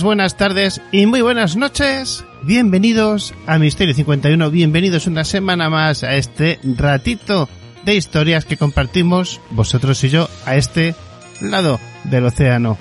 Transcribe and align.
Buenas 0.00 0.38
tardes 0.38 0.80
y 0.90 1.04
muy 1.04 1.20
buenas 1.20 1.54
noches. 1.54 2.24
Bienvenidos 2.42 3.34
a 3.46 3.58
Misterio 3.58 3.94
51, 3.94 4.50
bienvenidos 4.50 5.06
una 5.06 5.22
semana 5.22 5.68
más 5.68 6.02
a 6.02 6.16
este 6.16 6.58
ratito 6.62 7.46
de 7.84 7.94
historias 7.94 8.46
que 8.46 8.56
compartimos 8.56 9.38
vosotros 9.50 10.02
y 10.04 10.08
yo 10.08 10.30
a 10.46 10.56
este 10.56 10.94
lado 11.42 11.78
del 12.04 12.24
océano. 12.24 12.78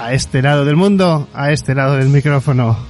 A 0.00 0.14
este 0.14 0.42
lado 0.42 0.64
del 0.64 0.74
mundo, 0.74 1.28
a 1.32 1.52
este 1.52 1.76
lado 1.76 1.96
del 1.96 2.08
micrófono. 2.08 2.87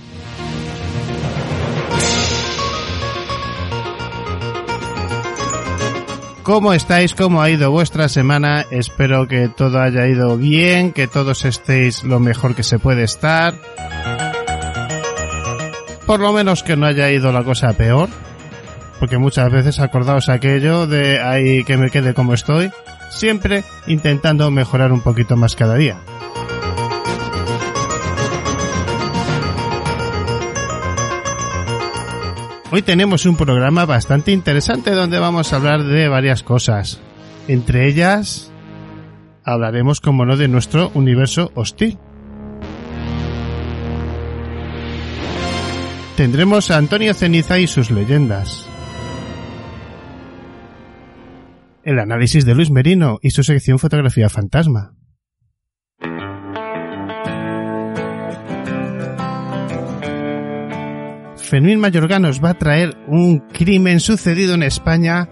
¿Cómo 6.48 6.72
estáis? 6.72 7.14
¿Cómo 7.14 7.42
ha 7.42 7.50
ido 7.50 7.70
vuestra 7.70 8.08
semana? 8.08 8.64
Espero 8.70 9.28
que 9.28 9.50
todo 9.50 9.82
haya 9.82 10.06
ido 10.06 10.38
bien, 10.38 10.94
que 10.94 11.06
todos 11.06 11.44
estéis 11.44 12.05
lo 12.05 12.20
mejor 12.20 12.55
que 12.55 12.62
se 12.62 12.78
puede 12.78 13.02
estar. 13.02 13.52
Por 16.06 16.20
lo 16.20 16.32
menos 16.32 16.62
que 16.62 16.74
no 16.74 16.86
haya 16.86 17.10
ido 17.10 17.32
la 17.32 17.44
cosa 17.44 17.74
peor. 17.74 18.08
Porque 18.98 19.18
muchas 19.18 19.52
veces 19.52 19.78
acordaos 19.78 20.30
aquello 20.30 20.86
de 20.86 21.20
ahí 21.20 21.64
que 21.64 21.77
me 21.77 21.90
quede 21.90 22.14
como 22.14 22.33
estoy. 22.33 22.70
Siempre 23.11 23.62
intentando 23.86 24.50
mejorar 24.50 24.90
un 24.90 25.02
poquito 25.02 25.36
más 25.36 25.55
cada 25.55 25.74
día. 25.74 25.98
Hoy 32.70 32.83
tenemos 32.83 33.24
un 33.24 33.34
programa 33.34 33.86
bastante 33.86 34.30
interesante 34.30 34.90
donde 34.90 35.18
vamos 35.18 35.52
a 35.52 35.56
hablar 35.56 35.84
de 35.84 36.06
varias 36.08 36.42
cosas. 36.42 37.01
Entre 37.46 37.89
ellas, 37.89 38.52
hablaremos, 39.42 40.02
como 40.02 40.27
no, 40.27 40.36
de 40.36 40.48
nuestro 40.48 40.90
universo 40.92 41.51
hostil. 41.55 41.96
Tendremos 46.14 46.70
a 46.70 46.77
Antonio 46.77 47.14
Ceniza 47.14 47.58
y 47.58 47.67
sus 47.67 47.90
leyendas. 47.90 48.68
El 51.85 51.98
análisis 51.98 52.45
de 52.45 52.55
Luis 52.55 52.70
Merino 52.70 53.18
y 53.23 53.30
su 53.30 53.45
sección 53.45 53.79
Fotografía 53.79 54.29
Fantasma. 54.29 54.98
Fermín 61.48 61.81
Mayorga 61.81 62.19
nos 62.19 62.45
va 62.45 62.51
a 62.51 62.59
traer 62.59 62.95
un 63.07 63.39
crimen 63.39 64.01
sucedido 64.01 64.53
en 64.53 64.63
España 64.63 65.31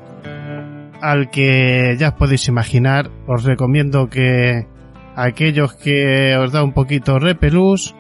al 1.03 1.29
que 1.29 1.95
ya 1.99 2.17
podéis 2.17 2.49
imaginar. 2.49 3.11
Os 3.27 3.45
recomiendo 3.45 4.09
que 4.09 4.67
aquellos 5.15 5.75
que 5.75 6.35
os 6.39 6.53
da 6.53 6.65
un 6.65 6.73
poquito 6.73 7.19
repelús, 7.19 7.95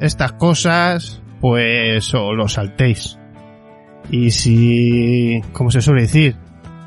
estas 0.00 0.32
cosas, 0.32 1.22
pues 1.40 2.12
o 2.14 2.34
lo 2.34 2.48
saltéis. 2.48 3.16
Y 4.10 4.32
si, 4.32 5.40
como 5.52 5.70
se 5.70 5.82
suele 5.82 6.02
decir, 6.02 6.34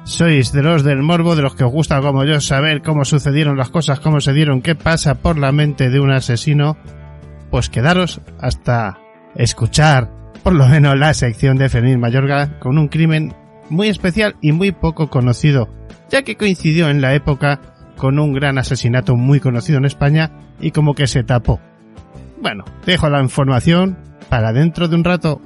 sois 0.03 0.51
de 0.51 0.61
los 0.61 0.83
del 0.83 1.03
morbo, 1.03 1.37
de 1.37 1.41
los 1.41 1.55
que 1.55 1.63
os 1.63 1.71
gusta 1.71 2.01
como 2.01 2.25
yo 2.25 2.41
saber 2.41 2.81
cómo 2.81 3.05
sucedieron 3.05 3.55
las 3.55 3.69
cosas, 3.69 4.01
cómo 4.01 4.19
se 4.19 4.33
dieron, 4.33 4.61
qué 4.61 4.75
pasa 4.75 5.15
por 5.15 5.37
la 5.37 5.53
mente 5.53 5.89
de 5.89 6.01
un 6.01 6.11
asesino, 6.11 6.75
pues 7.49 7.69
quedaros 7.69 8.19
hasta 8.41 8.99
escuchar 9.35 10.18
por 10.43 10.53
lo 10.53 10.67
menos 10.67 10.97
la 10.97 11.13
sección 11.13 11.57
de 11.57 11.69
Fermín 11.69 11.99
Mayorga 11.99 12.59
con 12.59 12.77
un 12.77 12.87
crimen 12.87 13.33
muy 13.69 13.87
especial 13.87 14.35
y 14.41 14.51
muy 14.51 14.71
poco 14.71 15.09
conocido, 15.09 15.69
ya 16.09 16.23
que 16.23 16.37
coincidió 16.37 16.89
en 16.89 17.01
la 17.01 17.13
época 17.13 17.61
con 17.97 18.19
un 18.19 18.33
gran 18.33 18.57
asesinato 18.57 19.15
muy 19.15 19.39
conocido 19.39 19.77
en 19.77 19.85
España 19.85 20.31
y 20.59 20.71
como 20.71 20.95
que 20.95 21.07
se 21.07 21.23
tapó. 21.23 21.59
Bueno, 22.41 22.63
dejo 22.85 23.09
la 23.09 23.21
información 23.21 23.97
para 24.29 24.53
dentro 24.53 24.87
de 24.87 24.95
un 24.95 25.03
rato. 25.03 25.41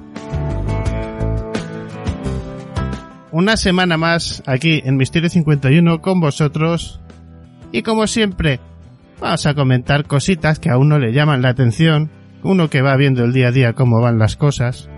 Una 3.32 3.56
semana 3.56 3.96
más 3.96 4.44
aquí 4.46 4.80
en 4.84 4.96
Misterio 4.96 5.28
51 5.28 6.00
con 6.00 6.20
vosotros 6.20 7.00
y 7.72 7.82
como 7.82 8.06
siempre 8.06 8.60
vamos 9.20 9.44
a 9.46 9.54
comentar 9.54 10.06
cositas 10.06 10.60
que 10.60 10.70
a 10.70 10.78
uno 10.78 11.00
le 11.00 11.12
llaman 11.12 11.42
la 11.42 11.48
atención 11.48 12.10
uno 12.44 12.70
que 12.70 12.82
va 12.82 12.96
viendo 12.96 13.24
el 13.24 13.32
día 13.32 13.48
a 13.48 13.52
día 13.52 13.72
cómo 13.72 14.00
van 14.00 14.18
las 14.18 14.36
cosas. 14.36 14.88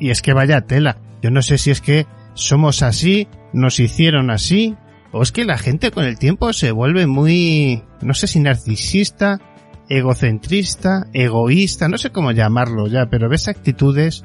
Y 0.00 0.10
es 0.10 0.22
que 0.22 0.32
vaya 0.32 0.62
tela, 0.62 0.98
yo 1.20 1.30
no 1.30 1.42
sé 1.42 1.58
si 1.58 1.70
es 1.70 1.80
que 1.80 2.06
somos 2.34 2.82
así, 2.82 3.28
nos 3.52 3.78
hicieron 3.78 4.30
así, 4.30 4.76
o 5.12 5.22
es 5.22 5.30
que 5.30 5.44
la 5.44 5.58
gente 5.58 5.90
con 5.90 6.04
el 6.04 6.18
tiempo 6.18 6.52
se 6.52 6.72
vuelve 6.72 7.06
muy, 7.06 7.82
no 8.00 8.14
sé 8.14 8.26
si 8.26 8.40
narcisista, 8.40 9.40
egocentrista, 9.88 11.06
egoísta, 11.12 11.88
no 11.88 11.98
sé 11.98 12.10
cómo 12.10 12.32
llamarlo 12.32 12.86
ya, 12.86 13.06
pero 13.10 13.28
ves 13.28 13.48
actitudes 13.48 14.22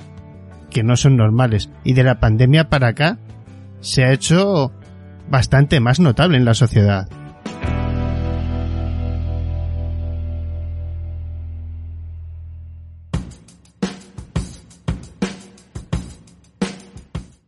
que 0.70 0.84
no 0.84 0.96
son 0.96 1.18
normales. 1.18 1.70
Y 1.84 1.94
de 1.94 2.04
la 2.04 2.20
pandemia 2.20 2.70
para 2.70 2.90
acá 2.90 3.18
se 3.82 4.04
ha 4.04 4.14
hecho 4.14 4.72
bastante 5.30 5.80
más 5.80 6.00
notable 6.00 6.38
en 6.38 6.46
la 6.46 6.54
sociedad. 6.54 7.08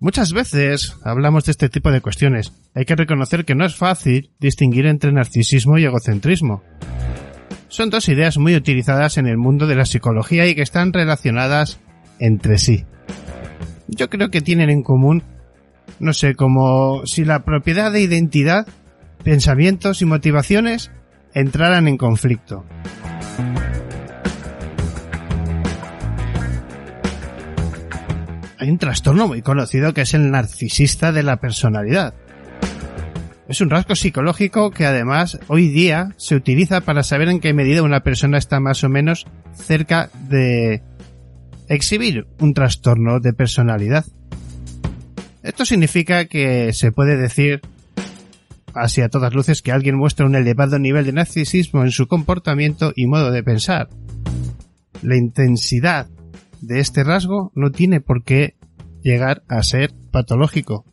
Muchas 0.01 0.31
veces 0.31 0.95
hablamos 1.03 1.43
de 1.43 1.51
este 1.51 1.67
tipo 1.67 1.91
de 1.91 1.99
cuestiones. 1.99 2.53
Hay 2.73 2.85
que 2.85 2.95
reconocer 2.95 3.43
que 3.43 3.53
no 3.53 3.65
es 3.65 3.75
fácil 3.75 4.31
distinguir 4.39 4.85
entre 4.85 5.11
narcisismo 5.11 5.77
y 5.77 5.83
egocentrismo. 5.83 6.63
Son 7.67 7.89
dos 7.89 8.07
ideas 8.07 8.37
muy 8.37 8.55
utilizadas 8.55 9.17
en 9.17 9.27
el 9.27 9.37
mundo 9.37 9.67
de 9.67 9.75
la 9.75 9.85
psicología 9.85 10.47
y 10.47 10.55
que 10.55 10.61
están 10.61 10.93
relacionadas 10.93 11.81
entre 12.17 12.57
sí. 12.57 12.85
Yo 13.87 14.09
creo 14.09 14.29
que 14.29 14.39
tienen 14.39 14.69
en 14.69 14.83
común, 14.83 15.23
no 15.99 16.13
sé, 16.13 16.33
como 16.33 17.05
si 17.05 17.25
la 17.25 17.43
propiedad 17.43 17.91
de 17.91 18.01
identidad, 18.01 18.67
pensamientos 19.25 20.01
y 20.01 20.05
motivaciones 20.05 20.91
entraran 21.33 21.89
en 21.89 21.97
conflicto. 21.97 22.63
Hay 28.59 28.69
un 28.69 28.77
trastorno 28.77 29.27
muy 29.27 29.41
conocido 29.41 29.93
que 29.93 30.01
es 30.01 30.13
el 30.13 30.29
narcisista 30.31 31.11
de 31.11 31.23
la 31.23 31.37
personalidad. 31.37 32.13
Es 33.47 33.61
un 33.61 33.69
rasgo 33.69 33.95
psicológico 33.95 34.69
que 34.69 34.85
además 34.85 35.39
hoy 35.47 35.69
día 35.69 36.09
se 36.17 36.35
utiliza 36.35 36.81
para 36.81 37.01
saber 37.01 37.29
en 37.29 37.39
qué 37.39 37.53
medida 37.53 37.81
una 37.81 38.01
persona 38.01 38.37
está 38.37 38.59
más 38.59 38.83
o 38.83 38.89
menos 38.89 39.25
cerca 39.53 40.11
de 40.27 40.83
exhibir 41.67 42.27
un 42.39 42.53
trastorno 42.53 43.19
de 43.19 43.33
personalidad. 43.33 44.05
Esto 45.41 45.65
significa 45.65 46.25
que 46.25 46.73
se 46.73 46.91
puede 46.91 47.15
decir 47.15 47.61
así 48.75 49.01
a 49.01 49.09
todas 49.09 49.33
luces 49.33 49.61
que 49.61 49.71
alguien 49.71 49.97
muestra 49.97 50.25
un 50.25 50.35
elevado 50.35 50.77
nivel 50.79 51.05
de 51.05 51.13
narcisismo 51.13 51.83
en 51.83 51.91
su 51.91 52.07
comportamiento 52.07 52.91
y 52.95 53.07
modo 53.07 53.31
de 53.31 53.41
pensar. 53.41 53.89
La 55.01 55.15
intensidad 55.15 56.07
de 56.61 56.79
este 56.79 57.03
rasgo 57.03 57.51
no 57.55 57.71
tiene 57.71 58.01
por 58.01 58.23
qué 58.23 58.55
llegar 59.01 59.43
a 59.47 59.63
ser 59.63 59.91
patológico. 60.11 60.85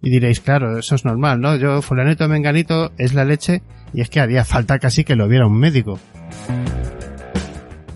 Y 0.00 0.10
diréis, 0.10 0.40
claro, 0.40 0.78
eso 0.78 0.94
es 0.94 1.04
normal, 1.04 1.40
¿no? 1.40 1.56
Yo, 1.56 1.80
fulanito 1.80 2.28
menganito, 2.28 2.92
es 2.98 3.14
la 3.14 3.24
leche 3.24 3.62
y 3.92 4.00
es 4.02 4.10
que 4.10 4.20
haría 4.20 4.44
falta 4.44 4.78
casi 4.78 5.04
que 5.04 5.16
lo 5.16 5.28
viera 5.28 5.46
un 5.46 5.58
médico. 5.58 5.98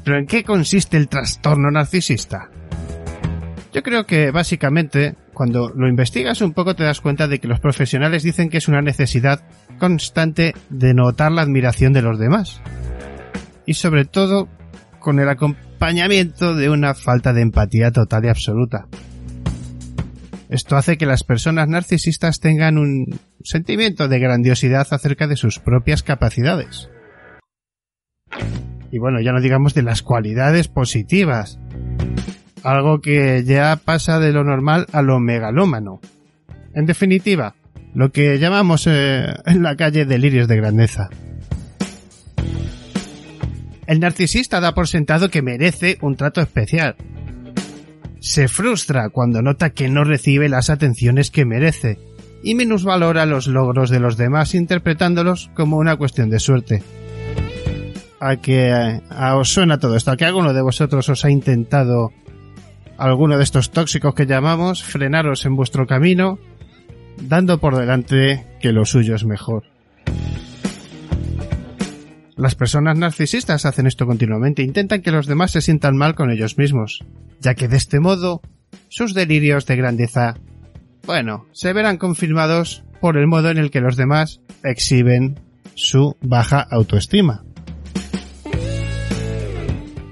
Pero 0.04 0.18
¿en 0.18 0.26
qué 0.26 0.42
consiste 0.42 0.96
el 0.96 1.08
trastorno 1.08 1.70
narcisista? 1.70 2.48
Yo 3.74 3.82
creo 3.82 4.06
que 4.06 4.30
básicamente, 4.30 5.16
cuando 5.34 5.68
lo 5.68 5.86
investigas 5.86 6.40
un 6.40 6.54
poco 6.54 6.74
te 6.74 6.84
das 6.84 7.02
cuenta 7.02 7.28
de 7.28 7.40
que 7.40 7.48
los 7.48 7.60
profesionales 7.60 8.22
dicen 8.22 8.48
que 8.48 8.56
es 8.56 8.68
una 8.68 8.80
necesidad 8.80 9.42
constante 9.78 10.54
de 10.70 10.94
notar 10.94 11.30
la 11.32 11.42
admiración 11.42 11.92
de 11.92 12.02
los 12.02 12.18
demás. 12.18 12.62
Y 13.66 13.74
sobre 13.74 14.06
todo 14.06 14.48
con 14.98 15.20
el 15.20 15.28
de 16.54 16.70
una 16.70 16.94
falta 16.94 17.32
de 17.32 17.42
empatía 17.42 17.90
total 17.90 18.24
y 18.24 18.28
absoluta. 18.28 18.86
Esto 20.48 20.76
hace 20.76 20.96
que 20.96 21.06
las 21.06 21.24
personas 21.24 21.68
narcisistas 21.68 22.40
tengan 22.40 22.78
un 22.78 23.20
sentimiento 23.42 24.08
de 24.08 24.18
grandiosidad 24.18 24.86
acerca 24.90 25.26
de 25.26 25.36
sus 25.36 25.58
propias 25.58 26.02
capacidades. 26.02 26.88
Y 28.90 28.98
bueno, 28.98 29.20
ya 29.20 29.32
no 29.32 29.40
digamos 29.40 29.74
de 29.74 29.82
las 29.82 30.02
cualidades 30.02 30.68
positivas. 30.68 31.58
Algo 32.64 33.00
que 33.00 33.44
ya 33.44 33.76
pasa 33.76 34.18
de 34.18 34.32
lo 34.32 34.42
normal 34.42 34.86
a 34.92 35.02
lo 35.02 35.20
megalómano. 35.20 36.00
En 36.74 36.86
definitiva, 36.86 37.54
lo 37.94 38.10
que 38.10 38.38
llamamos 38.38 38.86
eh, 38.86 39.26
en 39.44 39.62
la 39.62 39.76
calle 39.76 40.06
delirios 40.06 40.48
de 40.48 40.56
grandeza. 40.56 41.10
El 43.88 44.00
narcisista 44.00 44.60
da 44.60 44.74
por 44.74 44.86
sentado 44.86 45.30
que 45.30 45.40
merece 45.40 45.96
un 46.02 46.14
trato 46.14 46.42
especial, 46.42 46.94
se 48.20 48.46
frustra 48.46 49.08
cuando 49.08 49.40
nota 49.40 49.70
que 49.70 49.88
no 49.88 50.04
recibe 50.04 50.50
las 50.50 50.68
atenciones 50.68 51.30
que 51.30 51.46
merece 51.46 51.98
y 52.42 52.54
minusvalora 52.54 53.24
los 53.24 53.46
logros 53.46 53.88
de 53.88 53.98
los 53.98 54.18
demás 54.18 54.54
interpretándolos 54.54 55.50
como 55.54 55.78
una 55.78 55.96
cuestión 55.96 56.28
de 56.28 56.38
suerte. 56.38 56.82
¿A 58.20 58.36
que 58.36 59.00
os 59.34 59.48
suena 59.48 59.78
todo 59.78 59.96
esto? 59.96 60.10
¿A 60.10 60.18
que 60.18 60.26
alguno 60.26 60.52
de 60.52 60.60
vosotros 60.60 61.08
os 61.08 61.24
ha 61.24 61.30
intentado 61.30 62.12
alguno 62.98 63.38
de 63.38 63.44
estos 63.44 63.70
tóxicos 63.70 64.14
que 64.14 64.26
llamamos 64.26 64.84
frenaros 64.84 65.46
en 65.46 65.56
vuestro 65.56 65.86
camino 65.86 66.38
dando 67.22 67.56
por 67.56 67.74
delante 67.74 68.44
que 68.60 68.72
lo 68.72 68.84
suyo 68.84 69.14
es 69.14 69.24
mejor? 69.24 69.77
Las 72.38 72.54
personas 72.54 72.96
narcisistas 72.96 73.66
hacen 73.66 73.88
esto 73.88 74.06
continuamente, 74.06 74.62
intentan 74.62 75.02
que 75.02 75.10
los 75.10 75.26
demás 75.26 75.50
se 75.50 75.60
sientan 75.60 75.96
mal 75.96 76.14
con 76.14 76.30
ellos 76.30 76.56
mismos, 76.56 77.04
ya 77.40 77.54
que 77.54 77.66
de 77.66 77.76
este 77.76 77.98
modo 77.98 78.42
sus 78.88 79.12
delirios 79.12 79.66
de 79.66 79.74
grandeza, 79.74 80.36
bueno, 81.04 81.46
se 81.52 81.72
verán 81.72 81.96
confirmados 81.96 82.84
por 83.00 83.16
el 83.16 83.26
modo 83.26 83.50
en 83.50 83.58
el 83.58 83.72
que 83.72 83.80
los 83.80 83.96
demás 83.96 84.40
exhiben 84.62 85.40
su 85.74 86.16
baja 86.20 86.60
autoestima. 86.60 87.42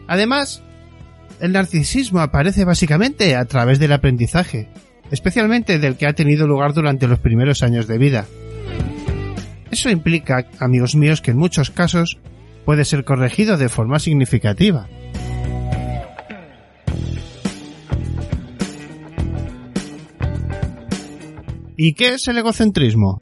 Además, 0.09 0.65
el 1.41 1.53
narcisismo 1.53 2.19
aparece 2.19 2.65
básicamente 2.65 3.37
a 3.37 3.45
través 3.45 3.79
del 3.79 3.93
aprendizaje, 3.93 4.69
especialmente 5.13 5.79
del 5.79 5.97
que 5.97 6.09
ha 6.09 6.15
tenido 6.15 6.49
lugar 6.49 6.73
durante 6.75 7.07
los 7.07 7.21
primeros 7.21 7.63
años 7.63 7.87
de 7.87 7.99
vida. 7.99 8.27
Eso 9.77 9.91
implica, 9.91 10.47
amigos 10.59 10.97
míos, 10.97 11.21
que 11.21 11.33
en 11.33 11.37
muchos 11.37 11.69
casos 11.69 12.17
puede 12.65 12.87
ser 12.87 13.05
corregido 13.05 13.59
de 13.59 13.69
forma 13.69 13.99
significativa. 13.99 14.89
¿Y 21.77 21.93
qué 21.93 22.15
es 22.15 22.27
el 22.27 22.39
egocentrismo? 22.39 23.21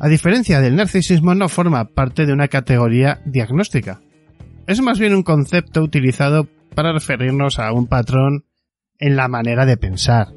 A 0.00 0.08
diferencia 0.08 0.62
del 0.62 0.76
narcisismo, 0.76 1.34
no 1.34 1.50
forma 1.50 1.84
parte 1.84 2.24
de 2.24 2.32
una 2.32 2.48
categoría 2.48 3.20
diagnóstica. 3.26 4.00
Es 4.66 4.80
más 4.80 4.98
bien 4.98 5.14
un 5.14 5.22
concepto 5.22 5.82
utilizado 5.82 6.48
para 6.74 6.94
referirnos 6.94 7.58
a 7.58 7.74
un 7.74 7.88
patrón 7.88 8.46
en 8.98 9.16
la 9.16 9.28
manera 9.28 9.66
de 9.66 9.76
pensar. 9.76 10.28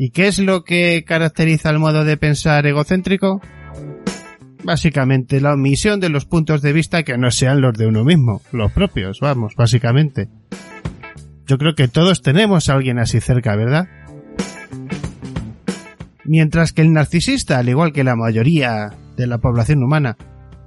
¿Y 0.00 0.10
qué 0.10 0.28
es 0.28 0.38
lo 0.38 0.62
que 0.62 1.02
caracteriza 1.04 1.70
el 1.70 1.80
modo 1.80 2.04
de 2.04 2.16
pensar 2.16 2.64
egocéntrico? 2.68 3.40
Básicamente 4.62 5.40
la 5.40 5.54
omisión 5.54 5.98
de 5.98 6.08
los 6.08 6.24
puntos 6.24 6.62
de 6.62 6.72
vista 6.72 7.02
que 7.02 7.18
no 7.18 7.32
sean 7.32 7.60
los 7.60 7.76
de 7.76 7.88
uno 7.88 8.04
mismo, 8.04 8.40
los 8.52 8.70
propios, 8.70 9.18
vamos, 9.18 9.54
básicamente. 9.56 10.28
Yo 11.48 11.58
creo 11.58 11.74
que 11.74 11.88
todos 11.88 12.22
tenemos 12.22 12.68
a 12.68 12.74
alguien 12.74 13.00
así 13.00 13.20
cerca, 13.20 13.56
¿verdad? 13.56 13.88
Mientras 16.24 16.72
que 16.72 16.82
el 16.82 16.92
narcisista, 16.92 17.58
al 17.58 17.68
igual 17.68 17.92
que 17.92 18.04
la 18.04 18.14
mayoría 18.14 18.90
de 19.16 19.26
la 19.26 19.38
población 19.38 19.82
humana, 19.82 20.16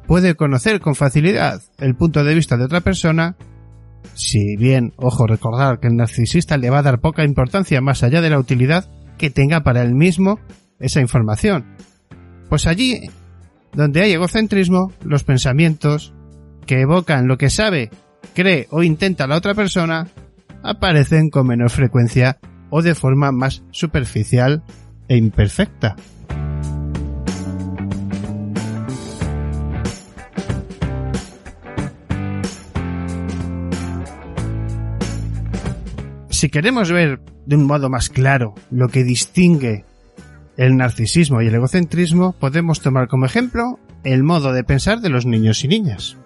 puede 0.08 0.36
conocer 0.36 0.82
con 0.82 0.94
facilidad 0.94 1.62
el 1.78 1.96
punto 1.96 2.26
de 2.26 2.36
vista 2.36 2.58
de 2.58 2.66
otra 2.66 2.82
persona, 2.82 3.38
si 4.14 4.58
bien, 4.58 4.92
ojo, 4.98 5.26
recordar 5.26 5.80
que 5.80 5.88
el 5.88 5.96
narcisista 5.96 6.58
le 6.58 6.70
va 6.70 6.80
a 6.80 6.84
dar 6.84 7.00
poca 7.00 7.24
importancia 7.24 7.80
más 7.80 8.04
allá 8.04 8.20
de 8.20 8.30
la 8.30 8.38
utilidad 8.38 8.90
que 9.22 9.30
tenga 9.30 9.62
para 9.62 9.84
él 9.84 9.94
mismo 9.94 10.40
esa 10.80 11.00
información. 11.00 11.78
Pues 12.50 12.66
allí, 12.66 13.10
donde 13.72 14.02
hay 14.02 14.14
egocentrismo, 14.14 14.92
los 15.06 15.24
pensamientos 15.24 16.12
que 16.66 16.82
evocan 16.82 17.28
lo 17.28 17.38
que 17.38 17.52
sabe, 17.52 17.92
cree 18.34 18.68
o 18.72 18.82
intenta 18.82 19.28
la 19.28 19.38
otra 19.38 19.54
persona 19.54 20.08
aparecen 20.64 21.30
con 21.30 21.48
menor 21.48 21.70
frecuencia 21.70 22.40
o 22.72 22.82
de 22.82 22.96
forma 22.96 23.32
más 23.32 23.64
superficial 23.70 24.64
e 25.08 25.18
imperfecta. 25.18 25.96
Si 36.42 36.50
queremos 36.50 36.92
ver 36.92 37.20
de 37.46 37.56
un 37.56 37.68
modo 37.68 37.88
más 37.88 38.10
claro 38.10 38.56
lo 38.72 38.90
que 38.90 39.04
distingue 39.04 39.86
el 40.58 40.76
narcisismo 40.76 41.40
y 41.40 41.46
el 41.46 41.54
egocentrismo, 41.54 42.32
podemos 42.32 42.82
tomar 42.82 43.08
como 43.08 43.28
ejemplo 43.28 43.80
el 44.04 44.24
modo 44.24 44.52
de 44.52 44.64
pensar 44.64 45.02
de 45.02 45.10
los 45.10 45.28
niños 45.28 45.64
y 45.64 45.68
niñas. 45.68 46.18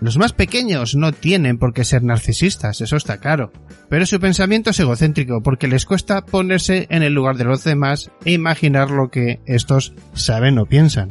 Los 0.00 0.16
más 0.16 0.32
pequeños 0.32 0.94
no 0.94 1.12
tienen 1.12 1.58
por 1.58 1.74
qué 1.74 1.84
ser 1.84 2.04
narcisistas, 2.04 2.80
eso 2.80 2.96
está 2.96 3.18
claro, 3.18 3.52
pero 3.90 4.06
su 4.06 4.18
pensamiento 4.18 4.70
es 4.70 4.80
egocéntrico 4.80 5.42
porque 5.42 5.68
les 5.68 5.84
cuesta 5.84 6.24
ponerse 6.24 6.86
en 6.88 7.02
el 7.02 7.12
lugar 7.12 7.36
de 7.36 7.44
los 7.44 7.64
demás 7.64 8.10
e 8.24 8.32
imaginar 8.32 8.90
lo 8.90 9.10
que 9.10 9.40
estos 9.44 9.92
saben 10.14 10.58
o 10.58 10.64
piensan. 10.64 11.10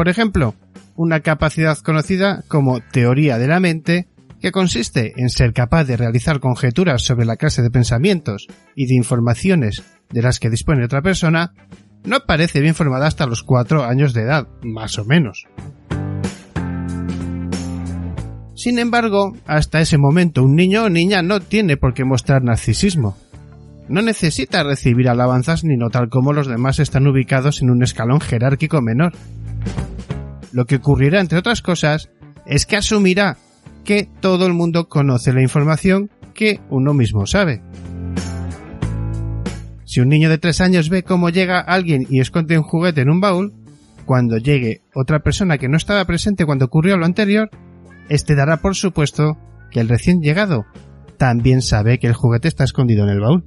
Por 0.00 0.08
ejemplo, 0.08 0.54
una 0.96 1.20
capacidad 1.20 1.76
conocida 1.76 2.42
como 2.48 2.80
teoría 2.80 3.36
de 3.36 3.46
la 3.46 3.60
mente 3.60 4.08
que 4.40 4.50
consiste 4.50 5.12
en 5.18 5.28
ser 5.28 5.52
capaz 5.52 5.84
de 5.84 5.98
realizar 5.98 6.40
conjeturas 6.40 7.02
sobre 7.02 7.26
la 7.26 7.36
clase 7.36 7.60
de 7.60 7.68
pensamientos 7.68 8.46
y 8.74 8.86
de 8.86 8.94
informaciones 8.94 9.82
de 10.08 10.22
las 10.22 10.40
que 10.40 10.48
dispone 10.48 10.86
otra 10.86 11.02
persona, 11.02 11.52
no 12.02 12.20
parece 12.20 12.62
bien 12.62 12.74
formada 12.74 13.06
hasta 13.06 13.26
los 13.26 13.42
cuatro 13.42 13.84
años 13.84 14.14
de 14.14 14.22
edad, 14.22 14.48
más 14.62 14.98
o 14.98 15.04
menos. 15.04 15.44
Sin 18.54 18.78
embargo, 18.78 19.36
hasta 19.44 19.82
ese 19.82 19.98
momento 19.98 20.42
un 20.42 20.56
niño 20.56 20.84
o 20.84 20.88
niña 20.88 21.20
no 21.20 21.40
tiene 21.40 21.76
por 21.76 21.92
qué 21.92 22.06
mostrar 22.06 22.42
narcisismo. 22.42 23.18
No 23.90 24.00
necesita 24.00 24.62
recibir 24.62 25.10
alabanzas 25.10 25.62
ni 25.62 25.76
notar 25.76 26.08
cómo 26.08 26.32
los 26.32 26.46
demás 26.46 26.78
están 26.78 27.06
ubicados 27.06 27.60
en 27.60 27.68
un 27.68 27.82
escalón 27.82 28.20
jerárquico 28.20 28.80
menor. 28.80 29.12
Lo 30.52 30.64
que 30.64 30.76
ocurrirá, 30.76 31.20
entre 31.20 31.38
otras 31.38 31.62
cosas, 31.62 32.10
es 32.46 32.66
que 32.66 32.76
asumirá 32.76 33.36
que 33.84 34.08
todo 34.20 34.46
el 34.46 34.52
mundo 34.52 34.88
conoce 34.88 35.32
la 35.32 35.42
información 35.42 36.10
que 36.34 36.60
uno 36.70 36.94
mismo 36.94 37.26
sabe. 37.26 37.62
Si 39.84 40.00
un 40.00 40.08
niño 40.08 40.30
de 40.30 40.38
tres 40.38 40.60
años 40.60 40.88
ve 40.88 41.02
cómo 41.02 41.30
llega 41.30 41.60
alguien 41.60 42.06
y 42.08 42.20
esconde 42.20 42.56
un 42.56 42.64
juguete 42.64 43.00
en 43.00 43.10
un 43.10 43.20
baúl, 43.20 43.52
cuando 44.06 44.38
llegue 44.38 44.82
otra 44.94 45.20
persona 45.20 45.58
que 45.58 45.68
no 45.68 45.76
estaba 45.76 46.04
presente 46.04 46.46
cuando 46.46 46.64
ocurrió 46.64 46.96
lo 46.96 47.06
anterior, 47.06 47.50
este 48.08 48.34
dará 48.34 48.58
por 48.58 48.74
supuesto 48.74 49.36
que 49.70 49.80
el 49.80 49.88
recién 49.88 50.20
llegado 50.20 50.64
también 51.16 51.62
sabe 51.62 51.98
que 51.98 52.06
el 52.06 52.14
juguete 52.14 52.48
está 52.48 52.64
escondido 52.64 53.04
en 53.04 53.10
el 53.10 53.20
baúl. 53.20 53.44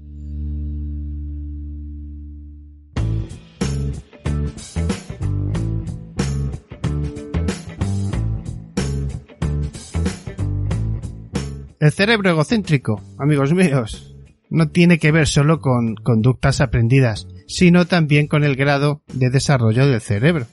El 11.83 11.91
cerebro 11.91 12.29
egocéntrico, 12.29 13.03
amigos 13.19 13.53
míos, 13.53 14.15
no 14.49 14.69
tiene 14.69 14.99
que 14.99 15.11
ver 15.11 15.27
solo 15.27 15.59
con 15.59 15.95
conductas 15.95 16.61
aprendidas, 16.61 17.27
sino 17.45 17.85
también 17.87 18.27
con 18.27 18.45
el 18.45 18.55
grado 18.55 19.01
de 19.13 19.29
desarrollo 19.29 19.85
del 19.85 19.99
cerebro. 19.99 20.47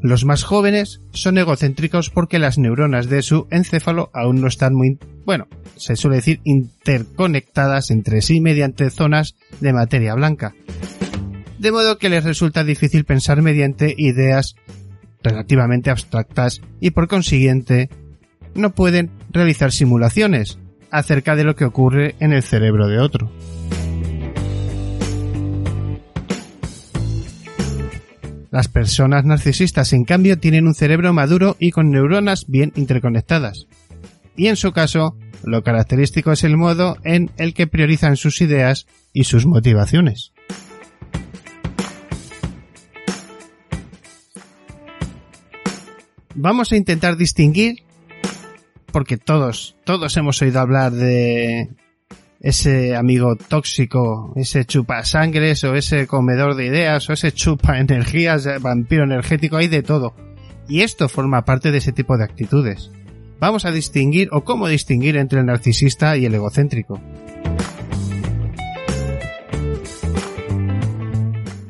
Los 0.00 0.24
más 0.24 0.42
jóvenes 0.42 1.02
son 1.10 1.36
egocéntricos 1.36 2.08
porque 2.08 2.38
las 2.38 2.56
neuronas 2.56 3.10
de 3.10 3.20
su 3.20 3.46
encéfalo 3.50 4.08
aún 4.14 4.40
no 4.40 4.46
están 4.46 4.72
muy, 4.72 4.98
bueno, 5.26 5.48
se 5.76 5.96
suele 5.96 6.16
decir 6.16 6.40
interconectadas 6.44 7.90
entre 7.90 8.22
sí 8.22 8.40
mediante 8.40 8.88
zonas 8.88 9.36
de 9.60 9.74
materia 9.74 10.14
blanca. 10.14 10.54
De 11.58 11.72
modo 11.72 11.98
que 11.98 12.08
les 12.08 12.24
resulta 12.24 12.64
difícil 12.64 13.04
pensar 13.04 13.42
mediante 13.42 13.94
ideas 13.98 14.54
relativamente 15.22 15.90
abstractas 15.90 16.62
y 16.80 16.92
por 16.92 17.06
consiguiente 17.06 17.90
no 18.56 18.74
pueden 18.74 19.10
realizar 19.36 19.72
simulaciones 19.72 20.58
acerca 20.90 21.36
de 21.36 21.44
lo 21.44 21.54
que 21.54 21.64
ocurre 21.64 22.14
en 22.20 22.32
el 22.32 22.42
cerebro 22.42 22.88
de 22.88 22.98
otro. 22.98 23.30
Las 28.50 28.68
personas 28.68 29.24
narcisistas, 29.24 29.92
en 29.92 30.04
cambio, 30.04 30.38
tienen 30.38 30.66
un 30.66 30.74
cerebro 30.74 31.12
maduro 31.12 31.56
y 31.58 31.72
con 31.72 31.90
neuronas 31.90 32.46
bien 32.48 32.72
interconectadas. 32.74 33.66
Y 34.34 34.46
en 34.46 34.56
su 34.56 34.72
caso, 34.72 35.16
lo 35.44 35.62
característico 35.62 36.32
es 36.32 36.42
el 36.44 36.56
modo 36.56 36.96
en 37.04 37.30
el 37.36 37.54
que 37.54 37.66
priorizan 37.66 38.16
sus 38.16 38.40
ideas 38.40 38.86
y 39.12 39.24
sus 39.24 39.46
motivaciones. 39.46 40.32
Vamos 46.34 46.70
a 46.72 46.76
intentar 46.76 47.16
distinguir, 47.16 47.85
porque 48.96 49.18
todos, 49.18 49.76
todos 49.84 50.16
hemos 50.16 50.40
oído 50.40 50.58
hablar 50.58 50.90
de 50.90 51.68
ese 52.40 52.96
amigo 52.96 53.36
tóxico, 53.36 54.32
ese 54.36 54.64
chupa 54.64 55.04
sangres 55.04 55.62
o 55.64 55.74
ese 55.74 56.06
comedor 56.06 56.54
de 56.54 56.64
ideas 56.64 57.06
o 57.10 57.12
ese 57.12 57.30
chupa 57.30 57.78
energías, 57.78 58.48
vampiro 58.62 59.04
energético, 59.04 59.58
hay 59.58 59.68
de 59.68 59.82
todo. 59.82 60.14
Y 60.66 60.80
esto 60.80 61.10
forma 61.10 61.44
parte 61.44 61.72
de 61.72 61.76
ese 61.76 61.92
tipo 61.92 62.16
de 62.16 62.24
actitudes. 62.24 62.90
Vamos 63.38 63.66
a 63.66 63.70
distinguir 63.70 64.30
o 64.32 64.44
cómo 64.44 64.66
distinguir 64.66 65.18
entre 65.18 65.40
el 65.40 65.44
narcisista 65.44 66.16
y 66.16 66.24
el 66.24 66.34
egocéntrico. 66.34 66.98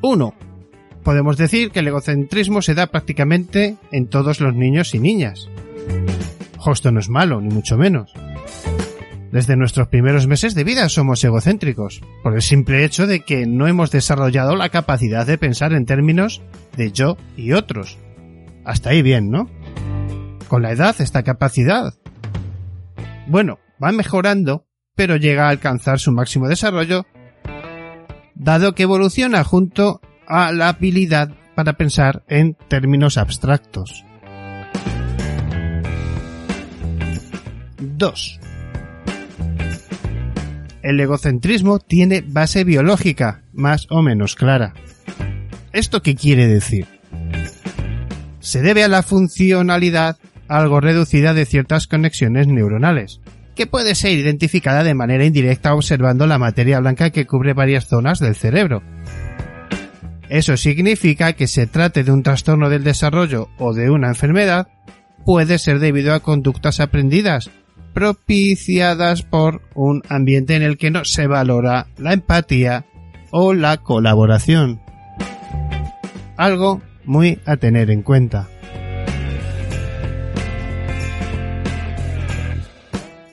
1. 0.00 0.34
Podemos 1.02 1.36
decir 1.36 1.72
que 1.72 1.80
el 1.80 1.88
egocentrismo 1.88 2.62
se 2.62 2.74
da 2.74 2.86
prácticamente 2.86 3.74
en 3.90 4.06
todos 4.06 4.40
los 4.40 4.54
niños 4.54 4.94
y 4.94 5.00
niñas. 5.00 5.48
Esto 6.72 6.90
no 6.90 7.00
es 7.00 7.08
malo, 7.08 7.40
ni 7.40 7.52
mucho 7.54 7.76
menos. 7.76 8.12
Desde 9.30 9.56
nuestros 9.56 9.88
primeros 9.88 10.26
meses 10.26 10.54
de 10.54 10.64
vida 10.64 10.88
somos 10.88 11.22
egocéntricos, 11.22 12.00
por 12.22 12.34
el 12.34 12.42
simple 12.42 12.84
hecho 12.84 13.06
de 13.06 13.20
que 13.20 13.46
no 13.46 13.66
hemos 13.66 13.90
desarrollado 13.90 14.56
la 14.56 14.68
capacidad 14.68 15.26
de 15.26 15.38
pensar 15.38 15.72
en 15.74 15.84
términos 15.84 16.42
de 16.76 16.92
yo 16.92 17.16
y 17.36 17.52
otros. 17.52 17.98
Hasta 18.64 18.90
ahí 18.90 19.02
bien, 19.02 19.30
¿no? 19.30 19.50
Con 20.48 20.62
la 20.62 20.72
edad 20.72 20.96
esta 20.98 21.22
capacidad. 21.22 21.94
Bueno, 23.26 23.58
va 23.82 23.92
mejorando, 23.92 24.66
pero 24.94 25.16
llega 25.16 25.46
a 25.46 25.50
alcanzar 25.50 25.98
su 25.98 26.12
máximo 26.12 26.48
desarrollo, 26.48 27.06
dado 28.34 28.74
que 28.74 28.84
evoluciona 28.84 29.44
junto 29.44 30.00
a 30.26 30.52
la 30.52 30.70
habilidad 30.70 31.30
para 31.54 31.74
pensar 31.74 32.24
en 32.28 32.56
términos 32.68 33.18
abstractos. 33.18 34.05
2 37.78 38.40
el 40.86 41.00
egocentrismo 41.00 41.80
tiene 41.80 42.22
base 42.24 42.62
biológica, 42.62 43.42
más 43.52 43.88
o 43.90 44.02
menos 44.02 44.36
clara. 44.36 44.72
¿Esto 45.72 46.00
qué 46.00 46.14
quiere 46.14 46.46
decir? 46.46 46.86
Se 48.38 48.62
debe 48.62 48.84
a 48.84 48.88
la 48.88 49.02
funcionalidad 49.02 50.16
algo 50.46 50.80
reducida 50.80 51.34
de 51.34 51.44
ciertas 51.44 51.88
conexiones 51.88 52.46
neuronales, 52.46 53.20
que 53.56 53.66
puede 53.66 53.96
ser 53.96 54.12
identificada 54.12 54.84
de 54.84 54.94
manera 54.94 55.24
indirecta 55.24 55.74
observando 55.74 56.28
la 56.28 56.38
materia 56.38 56.78
blanca 56.78 57.10
que 57.10 57.26
cubre 57.26 57.52
varias 57.52 57.88
zonas 57.88 58.20
del 58.20 58.36
cerebro. 58.36 58.84
Eso 60.28 60.56
significa 60.56 61.32
que 61.32 61.48
se 61.48 61.66
trate 61.66 62.04
de 62.04 62.12
un 62.12 62.22
trastorno 62.22 62.70
del 62.70 62.84
desarrollo 62.84 63.48
o 63.58 63.74
de 63.74 63.90
una 63.90 64.06
enfermedad, 64.06 64.68
puede 65.24 65.58
ser 65.58 65.80
debido 65.80 66.14
a 66.14 66.20
conductas 66.20 66.78
aprendidas 66.78 67.50
propiciadas 67.96 69.22
por 69.22 69.62
un 69.74 70.02
ambiente 70.10 70.54
en 70.54 70.62
el 70.62 70.76
que 70.76 70.90
no 70.90 71.06
se 71.06 71.26
valora 71.26 71.86
la 71.96 72.12
empatía 72.12 72.84
o 73.30 73.54
la 73.54 73.78
colaboración. 73.78 74.82
Algo 76.36 76.82
muy 77.06 77.40
a 77.46 77.56
tener 77.56 77.90
en 77.90 78.02
cuenta. 78.02 78.50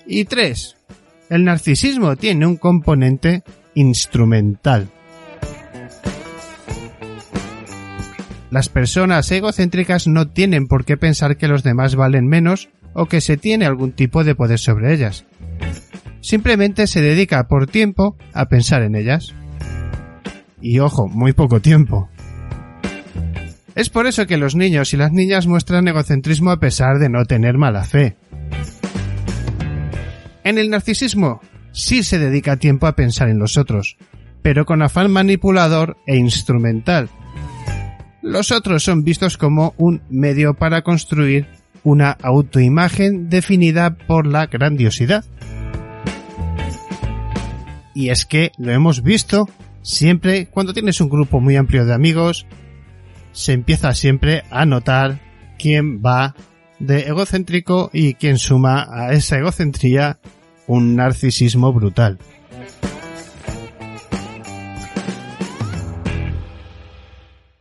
Y 0.07 0.23
3. 0.23 0.77
El 1.29 1.43
narcisismo 1.43 2.15
tiene 2.15 2.47
un 2.47 2.55
componente 2.55 3.43
instrumental. 3.73 4.87
Las 8.49 8.69
personas 8.69 9.29
egocéntricas 9.29 10.07
no 10.07 10.29
tienen 10.29 10.69
por 10.69 10.85
qué 10.85 10.95
pensar 10.95 11.35
que 11.35 11.49
los 11.49 11.63
demás 11.63 11.97
valen 11.97 12.27
menos 12.27 12.69
o 12.93 13.05
que 13.07 13.21
se 13.21 13.37
tiene 13.37 13.65
algún 13.65 13.91
tipo 13.91 14.23
de 14.23 14.35
poder 14.35 14.59
sobre 14.59 14.93
ellas. 14.93 15.25
Simplemente 16.21 16.87
se 16.87 17.01
dedica 17.01 17.47
por 17.47 17.67
tiempo 17.67 18.17
a 18.33 18.47
pensar 18.47 18.81
en 18.81 18.95
ellas. 18.95 19.33
Y 20.61 20.79
ojo, 20.79 21.07
muy 21.07 21.33
poco 21.33 21.59
tiempo. 21.59 22.09
Es 23.75 23.89
por 23.89 24.07
eso 24.07 24.27
que 24.27 24.37
los 24.37 24.55
niños 24.55 24.93
y 24.93 24.97
las 24.97 25.11
niñas 25.11 25.47
muestran 25.47 25.87
egocentrismo 25.87 26.51
a 26.51 26.59
pesar 26.59 26.99
de 26.99 27.09
no 27.09 27.25
tener 27.25 27.57
mala 27.57 27.83
fe. 27.83 28.15
En 30.43 30.57
el 30.57 30.69
narcisismo 30.69 31.41
sí 31.71 32.03
se 32.03 32.19
dedica 32.19 32.57
tiempo 32.57 32.85
a 32.85 32.95
pensar 32.95 33.29
en 33.29 33.39
los 33.39 33.57
otros, 33.57 33.97
pero 34.41 34.65
con 34.65 34.81
afán 34.81 35.11
manipulador 35.11 35.97
e 36.05 36.17
instrumental. 36.17 37.09
Los 38.21 38.51
otros 38.51 38.83
son 38.83 39.03
vistos 39.03 39.37
como 39.37 39.73
un 39.77 40.01
medio 40.09 40.53
para 40.53 40.83
construir 40.83 41.47
una 41.83 42.11
autoimagen 42.11 43.29
definida 43.29 43.95
por 43.95 44.25
la 44.27 44.47
grandiosidad. 44.47 45.25
Y 47.93 48.09
es 48.09 48.25
que 48.25 48.51
lo 48.57 48.71
hemos 48.71 49.03
visto 49.03 49.47
siempre 49.81 50.47
cuando 50.47 50.73
tienes 50.73 50.99
un 51.01 51.09
grupo 51.09 51.39
muy 51.39 51.55
amplio 51.55 51.85
de 51.85 51.93
amigos, 51.93 52.47
se 53.31 53.53
empieza 53.53 53.93
siempre 53.93 54.43
a 54.49 54.65
notar 54.65 55.19
quién 55.59 56.01
va 56.01 56.35
de 56.79 57.01
egocéntrico 57.01 57.89
y 57.93 58.15
quién 58.15 58.37
suma 58.37 58.87
a 58.89 59.13
esa 59.13 59.37
egocentría 59.37 60.19
un 60.67 60.95
narcisismo 60.95 61.71
brutal. 61.73 62.17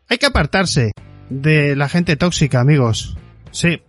Hay 0.09 0.19
que 0.19 0.27
apartarse 0.27 0.93
de 1.31 1.75
la 1.75 1.89
gente 1.89 2.17
tóxica, 2.17 2.61
amigos. 2.61 3.17
Sí, 3.51 3.81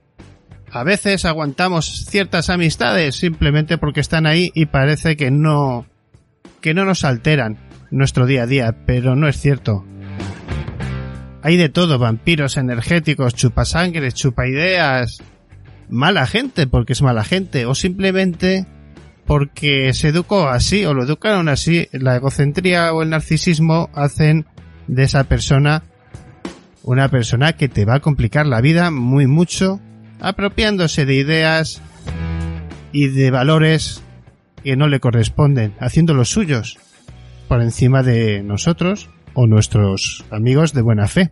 a 0.73 0.83
veces 0.83 1.23
aguantamos 1.25 2.05
ciertas 2.07 2.49
amistades 2.49 3.15
simplemente 3.15 3.77
porque 3.77 3.99
están 3.99 4.25
ahí 4.25 4.51
y 4.55 4.65
parece 4.65 5.15
que 5.15 5.29
no 5.29 5.85
que 6.61 6.73
no 6.73 6.83
nos 6.83 7.03
alteran 7.03 7.59
nuestro 7.91 8.25
día 8.25 8.43
a 8.43 8.47
día, 8.47 8.77
pero 8.87 9.15
no 9.15 9.27
es 9.27 9.39
cierto. 9.39 9.85
Hay 11.43 11.57
de 11.57 11.69
todo, 11.69 11.99
vampiros 11.99 12.57
energéticos, 12.57 13.35
chupasangres, 13.35 14.15
chupaideas, 14.15 15.21
mala 15.89 16.25
gente 16.25 16.65
porque 16.65 16.93
es 16.93 17.03
mala 17.03 17.23
gente 17.23 17.67
o 17.67 17.75
simplemente 17.75 18.65
porque 19.27 19.93
se 19.93 20.07
educó 20.07 20.47
así 20.47 20.85
o 20.85 20.95
lo 20.95 21.03
educaron 21.03 21.49
así, 21.49 21.87
la 21.91 22.15
egocentría 22.15 22.91
o 22.93 23.03
el 23.03 23.11
narcisismo 23.11 23.91
hacen 23.93 24.47
de 24.87 25.03
esa 25.03 25.25
persona 25.25 25.83
una 26.81 27.09
persona 27.09 27.53
que 27.53 27.69
te 27.69 27.85
va 27.85 27.95
a 27.95 27.99
complicar 27.99 28.47
la 28.47 28.59
vida 28.59 28.89
muy 28.89 29.27
mucho 29.27 29.79
apropiándose 30.23 31.05
de 31.05 31.15
ideas 31.15 31.81
y 32.93 33.09
de 33.09 33.29
valores 33.29 34.01
que 34.63 34.77
no 34.77 34.87
le 34.87 35.01
corresponden, 35.01 35.75
haciendo 35.79 36.13
los 36.13 36.29
suyos 36.29 36.79
por 37.49 37.61
encima 37.61 38.01
de 38.03 38.41
nosotros 38.41 39.09
o 39.33 39.47
nuestros 39.47 40.23
amigos 40.31 40.73
de 40.73 40.81
buena 40.81 41.07
fe. 41.07 41.31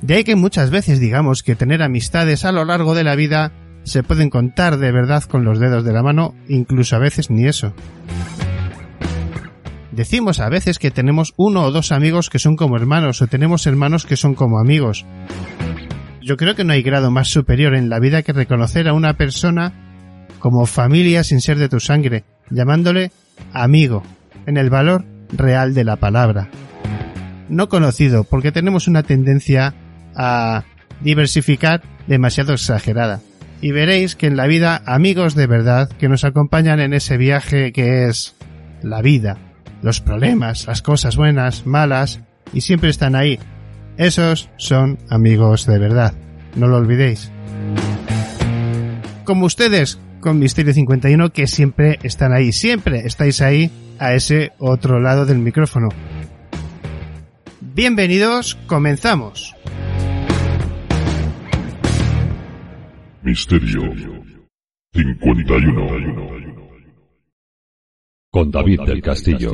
De 0.00 0.14
ahí 0.14 0.24
que 0.24 0.34
muchas 0.34 0.70
veces 0.70 0.98
digamos 0.98 1.42
que 1.42 1.56
tener 1.56 1.82
amistades 1.82 2.44
a 2.44 2.52
lo 2.52 2.64
largo 2.64 2.94
de 2.94 3.04
la 3.04 3.16
vida 3.16 3.52
se 3.84 4.02
pueden 4.02 4.30
contar 4.30 4.78
de 4.78 4.92
verdad 4.92 5.24
con 5.24 5.44
los 5.44 5.60
dedos 5.60 5.84
de 5.84 5.92
la 5.92 6.02
mano, 6.02 6.34
incluso 6.48 6.96
a 6.96 7.00
veces 7.00 7.30
ni 7.30 7.46
eso. 7.46 7.74
Decimos 9.92 10.40
a 10.40 10.48
veces 10.48 10.78
que 10.78 10.90
tenemos 10.90 11.34
uno 11.36 11.64
o 11.64 11.70
dos 11.70 11.92
amigos 11.92 12.30
que 12.30 12.38
son 12.38 12.56
como 12.56 12.76
hermanos 12.76 13.20
o 13.20 13.26
tenemos 13.26 13.66
hermanos 13.66 14.06
que 14.06 14.16
son 14.16 14.34
como 14.34 14.58
amigos 14.58 15.04
yo 16.26 16.36
creo 16.36 16.56
que 16.56 16.64
no 16.64 16.72
hay 16.72 16.82
grado 16.82 17.12
más 17.12 17.28
superior 17.28 17.76
en 17.76 17.88
la 17.88 18.00
vida 18.00 18.22
que 18.22 18.32
reconocer 18.32 18.88
a 18.88 18.94
una 18.94 19.14
persona 19.14 19.72
como 20.40 20.66
familia 20.66 21.22
sin 21.22 21.40
ser 21.40 21.56
de 21.56 21.68
tu 21.68 21.78
sangre, 21.78 22.24
llamándole 22.50 23.12
amigo, 23.52 24.02
en 24.44 24.56
el 24.56 24.68
valor 24.68 25.04
real 25.30 25.72
de 25.72 25.84
la 25.84 25.94
palabra. 25.94 26.48
No 27.48 27.68
conocido, 27.68 28.24
porque 28.24 28.50
tenemos 28.50 28.88
una 28.88 29.04
tendencia 29.04 29.74
a 30.16 30.64
diversificar 31.00 31.82
demasiado 32.08 32.54
exagerada. 32.54 33.20
Y 33.60 33.70
veréis 33.70 34.16
que 34.16 34.26
en 34.26 34.36
la 34.36 34.48
vida 34.48 34.82
amigos 34.84 35.36
de 35.36 35.46
verdad 35.46 35.88
que 35.90 36.08
nos 36.08 36.24
acompañan 36.24 36.80
en 36.80 36.92
ese 36.92 37.18
viaje 37.18 37.72
que 37.72 38.08
es 38.08 38.34
la 38.82 39.00
vida, 39.00 39.38
los 39.80 40.00
problemas, 40.00 40.66
las 40.66 40.82
cosas 40.82 41.14
buenas, 41.14 41.66
malas, 41.66 42.20
y 42.52 42.62
siempre 42.62 42.90
están 42.90 43.14
ahí. 43.14 43.38
Esos 43.98 44.50
son 44.58 44.98
amigos 45.08 45.66
de 45.66 45.78
verdad. 45.78 46.12
No 46.54 46.66
lo 46.66 46.76
olvidéis. 46.76 47.32
Como 49.24 49.46
ustedes 49.46 49.98
con 50.20 50.38
Misterio 50.38 50.74
51 50.74 51.32
que 51.32 51.46
siempre 51.46 51.98
están 52.02 52.32
ahí, 52.32 52.52
siempre 52.52 53.06
estáis 53.06 53.40
ahí 53.40 53.70
a 53.98 54.14
ese 54.14 54.52
otro 54.58 55.00
lado 55.00 55.24
del 55.24 55.38
micrófono. 55.38 55.88
Bienvenidos, 57.60 58.54
comenzamos. 58.66 59.54
Misterio 63.22 63.82
51 64.92 65.86
Con 68.30 68.50
David 68.50 68.80
del 68.86 69.02
Castillo. 69.02 69.52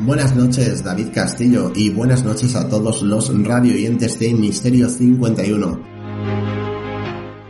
Buenas 0.00 0.36
noches, 0.36 0.84
David 0.84 1.08
Castillo, 1.12 1.72
y 1.74 1.90
buenas 1.90 2.22
noches 2.22 2.54
a 2.54 2.68
todos 2.68 3.02
los 3.02 3.36
radio 3.44 3.74
oyentes 3.74 4.16
de 4.20 4.32
Misterio 4.32 4.88
51. 4.88 5.80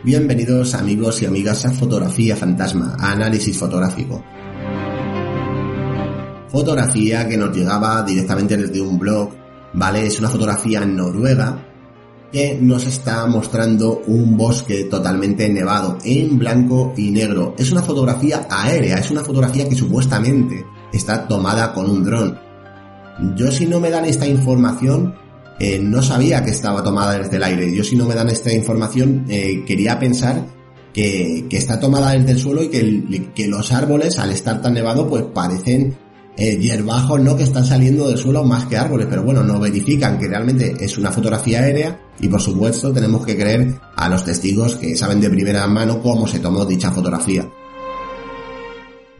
Bienvenidos 0.03 0.73
amigos 0.73 1.21
y 1.21 1.27
amigas 1.27 1.63
a 1.67 1.71
Fotografía 1.71 2.35
Fantasma, 2.35 2.95
a 2.99 3.11
análisis 3.11 3.55
fotográfico. 3.55 4.23
Fotografía 6.47 7.27
que 7.27 7.37
nos 7.37 7.55
llegaba 7.55 8.01
directamente 8.01 8.57
desde 8.57 8.81
un 8.81 8.97
blog, 8.97 9.29
¿vale? 9.73 10.07
Es 10.07 10.17
una 10.17 10.29
fotografía 10.29 10.83
noruega 10.83 11.67
que 12.31 12.57
nos 12.59 12.87
está 12.87 13.27
mostrando 13.27 14.01
un 14.07 14.35
bosque 14.35 14.85
totalmente 14.85 15.47
nevado, 15.49 15.99
en 16.03 16.39
blanco 16.39 16.95
y 16.97 17.11
negro. 17.11 17.53
Es 17.59 17.71
una 17.71 17.83
fotografía 17.83 18.47
aérea, 18.49 18.97
es 18.97 19.11
una 19.11 19.23
fotografía 19.23 19.69
que 19.69 19.75
supuestamente 19.75 20.65
está 20.93 21.27
tomada 21.27 21.73
con 21.73 21.89
un 21.89 22.03
dron. 22.03 22.39
Yo 23.35 23.51
si 23.51 23.65
no 23.65 23.79
me 23.79 23.89
dan 23.89 24.05
esta 24.05 24.27
información, 24.27 25.15
eh, 25.59 25.79
no 25.79 26.01
sabía 26.01 26.43
que 26.43 26.51
estaba 26.51 26.83
tomada 26.83 27.17
desde 27.17 27.35
el 27.35 27.43
aire. 27.43 27.75
Yo 27.75 27.83
si 27.83 27.95
no 27.95 28.05
me 28.05 28.15
dan 28.15 28.29
esta 28.29 28.53
información, 28.53 29.25
eh, 29.27 29.63
quería 29.65 29.99
pensar 29.99 30.45
que, 30.93 31.45
que, 31.49 31.57
está 31.57 31.79
tomada 31.79 32.13
desde 32.13 32.31
el 32.31 32.39
suelo 32.39 32.63
y 32.63 32.69
que, 32.69 33.31
que, 33.35 33.47
los 33.47 33.71
árboles, 33.71 34.17
al 34.17 34.31
estar 34.31 34.61
tan 34.61 34.73
nevado, 34.73 35.07
pues 35.07 35.23
parecen 35.33 35.97
eh, 36.37 36.57
hierbajos, 36.57 37.19
¿no? 37.19 37.35
Que 37.35 37.43
están 37.43 37.65
saliendo 37.65 38.07
del 38.07 38.17
suelo 38.17 38.45
más 38.45 38.65
que 38.67 38.77
árboles. 38.77 39.07
Pero 39.09 39.23
bueno, 39.23 39.43
no 39.43 39.59
verifican 39.59 40.17
que 40.17 40.29
realmente 40.29 40.73
es 40.79 40.97
una 40.97 41.11
fotografía 41.11 41.59
aérea 41.59 41.99
y 42.21 42.29
por 42.29 42.41
supuesto 42.41 42.93
tenemos 42.93 43.25
que 43.25 43.35
creer 43.35 43.75
a 43.97 44.07
los 44.07 44.23
testigos 44.23 44.77
que 44.77 44.95
saben 44.95 45.19
de 45.19 45.29
primera 45.29 45.67
mano 45.67 46.01
cómo 46.01 46.25
se 46.25 46.39
tomó 46.39 46.65
dicha 46.65 46.91
fotografía. 46.91 47.49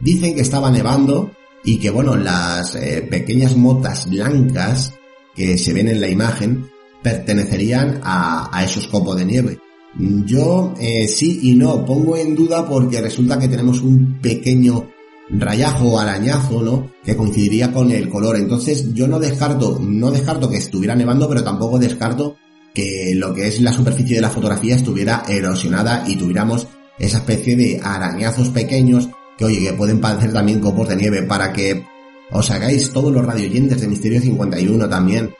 Dicen 0.00 0.34
que 0.34 0.40
estaba 0.40 0.70
nevando 0.70 1.30
y 1.64 1.78
que 1.78 1.90
bueno, 1.90 2.16
las 2.16 2.74
eh, 2.74 3.06
pequeñas 3.08 3.56
motas 3.56 4.08
blancas 4.08 4.94
que 5.34 5.58
se 5.58 5.72
ven 5.72 5.88
en 5.88 6.00
la 6.00 6.08
imagen 6.08 6.66
pertenecerían 7.02 8.00
a, 8.02 8.50
a 8.56 8.64
esos 8.64 8.86
copos 8.86 9.16
de 9.16 9.24
nieve. 9.24 9.58
Yo 9.98 10.74
eh, 10.78 11.08
sí 11.08 11.40
y 11.42 11.54
no, 11.54 11.84
pongo 11.84 12.16
en 12.16 12.34
duda 12.36 12.68
porque 12.68 13.00
resulta 13.00 13.38
que 13.38 13.48
tenemos 13.48 13.80
un 13.80 14.20
pequeño 14.20 14.88
rayajo 15.30 15.92
o 15.92 15.98
arañazo, 15.98 16.62
¿no? 16.62 16.90
Que 17.04 17.16
coincidiría 17.16 17.72
con 17.72 17.90
el 17.90 18.08
color. 18.08 18.36
Entonces 18.36 18.92
yo 18.94 19.08
no 19.08 19.18
descarto, 19.18 19.78
no 19.80 20.10
descarto 20.10 20.48
que 20.48 20.58
estuviera 20.58 20.94
nevando, 20.94 21.28
pero 21.28 21.42
tampoco 21.42 21.78
descarto 21.78 22.36
que 22.72 23.14
lo 23.16 23.34
que 23.34 23.48
es 23.48 23.60
la 23.60 23.72
superficie 23.72 24.16
de 24.16 24.22
la 24.22 24.30
fotografía 24.30 24.76
estuviera 24.76 25.24
erosionada 25.28 26.04
y 26.06 26.16
tuviéramos 26.16 26.68
esa 26.98 27.18
especie 27.18 27.56
de 27.56 27.80
arañazos 27.82 28.50
pequeños 28.50 29.08
que 29.40 29.46
oye, 29.46 29.60
que 29.60 29.72
pueden 29.72 30.00
parecer 30.00 30.32
también 30.32 30.60
copos 30.60 30.86
de 30.86 30.96
nieve 30.96 31.22
para 31.22 31.50
que 31.50 31.82
os 32.30 32.50
hagáis 32.50 32.92
todos 32.92 33.10
los 33.10 33.24
radioyentes 33.24 33.80
de 33.80 33.88
Misterio 33.88 34.20
51 34.20 34.86
también 34.88 35.30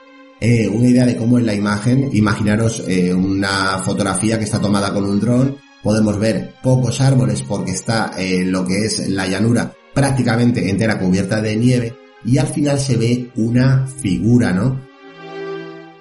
eh, 0.43 0.67
una 0.67 0.87
idea 0.87 1.05
de 1.05 1.15
cómo 1.15 1.37
es 1.37 1.45
la 1.45 1.53
imagen. 1.53 2.09
Imaginaros 2.11 2.83
eh, 2.87 3.13
una 3.13 3.77
fotografía 3.77 4.39
que 4.39 4.45
está 4.45 4.59
tomada 4.59 4.91
con 4.91 5.05
un 5.05 5.19
dron. 5.19 5.55
Podemos 5.83 6.17
ver 6.17 6.55
pocos 6.63 6.99
árboles 6.99 7.43
porque 7.43 7.71
está 7.71 8.13
eh, 8.17 8.43
lo 8.43 8.65
que 8.65 8.85
es 8.85 9.07
la 9.07 9.27
llanura 9.27 9.71
prácticamente 9.93 10.67
entera 10.67 10.97
cubierta 10.97 11.41
de 11.41 11.55
nieve 11.55 11.93
y 12.25 12.39
al 12.39 12.47
final 12.47 12.79
se 12.79 12.97
ve 12.97 13.29
una 13.35 13.85
figura, 13.85 14.51
¿no? 14.51 14.81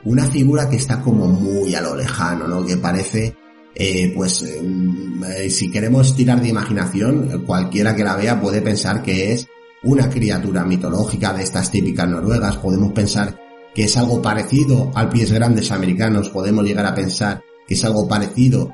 Una 0.04 0.24
figura 0.24 0.70
que 0.70 0.76
está 0.76 1.02
como 1.02 1.26
muy 1.26 1.74
a 1.74 1.82
lo 1.82 1.94
lejano, 1.94 2.48
¿no? 2.48 2.64
Que 2.64 2.78
parece 2.78 3.36
eh, 3.82 4.12
pues 4.14 4.42
eh, 4.42 5.48
si 5.48 5.70
queremos 5.70 6.14
tirar 6.14 6.42
de 6.42 6.50
imaginación, 6.50 7.44
cualquiera 7.46 7.96
que 7.96 8.04
la 8.04 8.14
vea 8.14 8.38
puede 8.38 8.60
pensar 8.60 9.02
que 9.02 9.32
es 9.32 9.48
una 9.82 10.10
criatura 10.10 10.66
mitológica 10.66 11.32
de 11.32 11.44
estas 11.44 11.70
típicas 11.70 12.06
noruegas, 12.06 12.58
podemos 12.58 12.92
pensar 12.92 13.40
que 13.74 13.84
es 13.84 13.96
algo 13.96 14.20
parecido 14.20 14.92
al 14.94 15.08
pies 15.08 15.32
grandes 15.32 15.72
americanos, 15.72 16.28
podemos 16.28 16.62
llegar 16.66 16.84
a 16.84 16.94
pensar 16.94 17.40
que 17.66 17.72
es 17.72 17.82
algo 17.82 18.06
parecido 18.06 18.70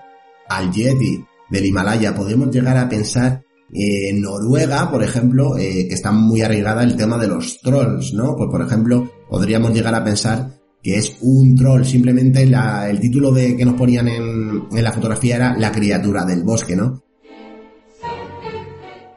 al 0.49 0.73
Yeti 0.73 1.25
del 1.51 1.67
Himalaya, 1.67 2.13
podemos 2.13 2.51
llegar 2.51 2.77
a 2.77 2.89
pensar 2.89 3.45
eh, 3.73 4.09
en 4.09 4.21
Noruega, 4.21 4.91
por 4.91 5.05
ejemplo, 5.05 5.55
que 5.55 5.87
está 5.89 6.11
muy 6.11 6.43
arraigada 6.43 6.83
el 6.83 6.97
tema 6.97 7.17
de 7.17 7.29
los 7.29 7.61
trolls, 7.61 8.13
¿no? 8.13 8.35
Pues 8.35 8.51
por 8.51 8.61
ejemplo, 8.61 9.09
podríamos 9.29 9.73
llegar 9.73 9.95
a 9.95 10.03
pensar 10.03 10.51
que 10.83 10.97
es 10.97 11.17
un 11.21 11.57
troll, 11.57 11.85
simplemente 11.85 12.43
el 12.43 13.01
título 13.01 13.33
de 13.33 13.57
que 13.57 13.65
nos 13.65 13.75
ponían 13.75 14.09
en, 14.09 14.67
en 14.71 14.85
la 14.85 14.93
fotografía 14.93 15.37
era 15.37 15.57
La 15.57 15.73
criatura 15.73 16.25
del 16.25 16.43
bosque, 16.43 16.77
¿no? 16.77 17.03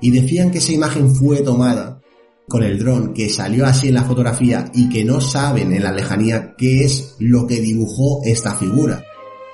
Y 0.02 0.12
decían 0.12 0.50
que 0.50 0.60
esa 0.60 0.72
imagen 0.72 1.14
fue 1.14 1.42
tomada 1.42 2.00
con 2.50 2.64
el 2.64 2.80
dron, 2.80 3.14
que 3.14 3.30
salió 3.30 3.66
así 3.66 3.90
en 3.90 3.94
la 3.94 4.04
fotografía 4.04 4.72
y 4.74 4.90
que 4.90 5.06
no 5.06 5.22
saben 5.22 5.72
en 5.72 5.84
la 5.84 5.92
lejanía 5.92 6.56
qué 6.58 6.84
es 6.84 7.16
lo 7.20 7.46
que 7.46 7.62
dibujó 7.62 8.22
esta 8.26 8.56
figura. 8.56 9.04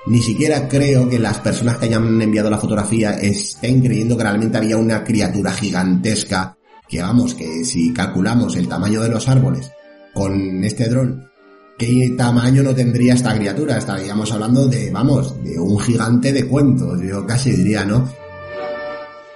Ni 0.06 0.22
siquiera 0.22 0.68
creo 0.68 1.08
que 1.08 1.18
las 1.18 1.38
personas 1.38 1.78
que 1.78 1.86
hayan 1.86 2.20
enviado 2.22 2.48
la 2.48 2.58
fotografía 2.58 3.18
estén 3.18 3.82
creyendo 3.82 4.16
que 4.16 4.22
realmente 4.22 4.56
había 4.56 4.76
una 4.76 5.04
criatura 5.04 5.52
gigantesca, 5.52 6.56
que 6.88 7.02
vamos, 7.02 7.34
que 7.34 7.64
si 7.64 7.92
calculamos 7.92 8.56
el 8.56 8.68
tamaño 8.68 9.02
de 9.02 9.10
los 9.10 9.28
árboles 9.28 9.70
con 10.14 10.64
este 10.64 10.88
dron 10.88 11.25
¿qué 11.76 12.14
tamaño 12.16 12.62
no 12.62 12.74
tendría 12.74 13.14
esta 13.14 13.34
criatura? 13.34 13.78
Estaríamos 13.78 14.32
hablando 14.32 14.66
de, 14.66 14.90
vamos, 14.90 15.42
de 15.42 15.58
un 15.58 15.78
gigante 15.78 16.32
de 16.32 16.46
cuentos, 16.46 17.00
yo 17.02 17.26
casi 17.26 17.52
diría, 17.52 17.84
¿no? 17.84 18.08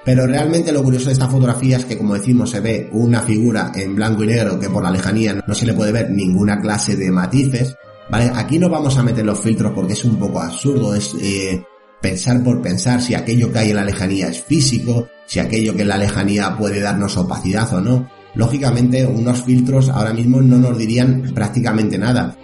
Pero 0.04 0.26
realmente 0.26 0.72
lo 0.72 0.82
curioso 0.82 1.06
de 1.06 1.12
esta 1.12 1.28
fotografía 1.28 1.76
es 1.76 1.84
que, 1.84 1.98
como 1.98 2.14
decimos, 2.14 2.50
se 2.50 2.60
ve 2.60 2.88
una 2.92 3.20
figura 3.20 3.70
en 3.74 3.94
blanco 3.94 4.24
y 4.24 4.28
negro 4.28 4.58
que 4.58 4.70
por 4.70 4.82
la 4.82 4.90
lejanía 4.90 5.44
no 5.46 5.54
se 5.54 5.66
le 5.66 5.74
puede 5.74 5.92
ver 5.92 6.10
ninguna 6.10 6.60
clase 6.60 6.96
de 6.96 7.10
matices, 7.10 7.76
¿vale? 8.08 8.32
Aquí 8.34 8.58
no 8.58 8.70
vamos 8.70 8.96
a 8.96 9.02
meter 9.02 9.24
los 9.24 9.38
filtros 9.38 9.72
porque 9.74 9.92
es 9.92 10.04
un 10.04 10.16
poco 10.16 10.40
absurdo, 10.40 10.94
es 10.94 11.14
eh, 11.20 11.62
pensar 12.00 12.42
por 12.42 12.62
pensar 12.62 13.02
si 13.02 13.14
aquello 13.14 13.52
que 13.52 13.58
hay 13.58 13.70
en 13.70 13.76
la 13.76 13.84
lejanía 13.84 14.28
es 14.28 14.42
físico, 14.42 15.06
si 15.26 15.38
aquello 15.38 15.74
que 15.74 15.82
en 15.82 15.88
la 15.88 15.98
lejanía 15.98 16.56
puede 16.56 16.80
darnos 16.80 17.18
opacidad 17.18 17.72
o 17.74 17.80
no. 17.80 18.19
Lógicamente, 18.34 19.04
unos 19.06 19.42
filtros 19.42 19.88
ahora 19.88 20.12
mismo 20.12 20.40
no 20.40 20.58
nos 20.58 20.78
dirían 20.78 21.32
prácticamente 21.34 21.98
nada. 21.98 22.36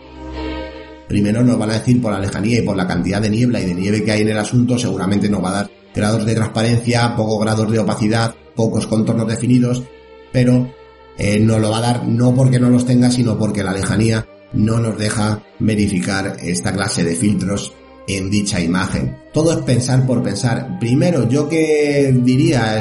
Primero 1.08 1.44
nos 1.44 1.58
van 1.58 1.70
a 1.70 1.74
decir 1.74 2.02
por 2.02 2.12
la 2.12 2.20
lejanía 2.20 2.58
y 2.58 2.62
por 2.62 2.76
la 2.76 2.86
cantidad 2.86 3.22
de 3.22 3.30
niebla 3.30 3.60
y 3.60 3.66
de 3.66 3.74
nieve 3.74 4.02
que 4.02 4.12
hay 4.12 4.22
en 4.22 4.30
el 4.30 4.38
asunto, 4.38 4.76
seguramente 4.78 5.28
nos 5.28 5.42
va 5.42 5.50
a 5.50 5.54
dar 5.54 5.70
grados 5.94 6.26
de 6.26 6.34
transparencia, 6.34 7.14
pocos 7.14 7.40
grados 7.40 7.70
de 7.70 7.78
opacidad, 7.78 8.34
pocos 8.54 8.86
contornos 8.86 9.28
definidos, 9.28 9.84
pero 10.32 10.68
eh, 11.16 11.38
nos 11.38 11.60
lo 11.60 11.70
va 11.70 11.78
a 11.78 11.82
dar 11.82 12.06
no 12.06 12.34
porque 12.34 12.58
no 12.58 12.68
los 12.68 12.84
tenga, 12.84 13.10
sino 13.10 13.38
porque 13.38 13.62
la 13.62 13.72
lejanía 13.72 14.26
no 14.52 14.78
nos 14.78 14.98
deja 14.98 15.42
verificar 15.58 16.36
esta 16.42 16.72
clase 16.72 17.04
de 17.04 17.14
filtros 17.14 17.72
en 18.06 18.30
dicha 18.30 18.60
imagen. 18.60 19.16
Todo 19.32 19.52
es 19.52 19.58
pensar 19.58 20.06
por 20.06 20.22
pensar. 20.22 20.78
Primero, 20.78 21.28
yo 21.28 21.48
que 21.48 22.14
diría 22.22 22.72
a, 22.72 22.78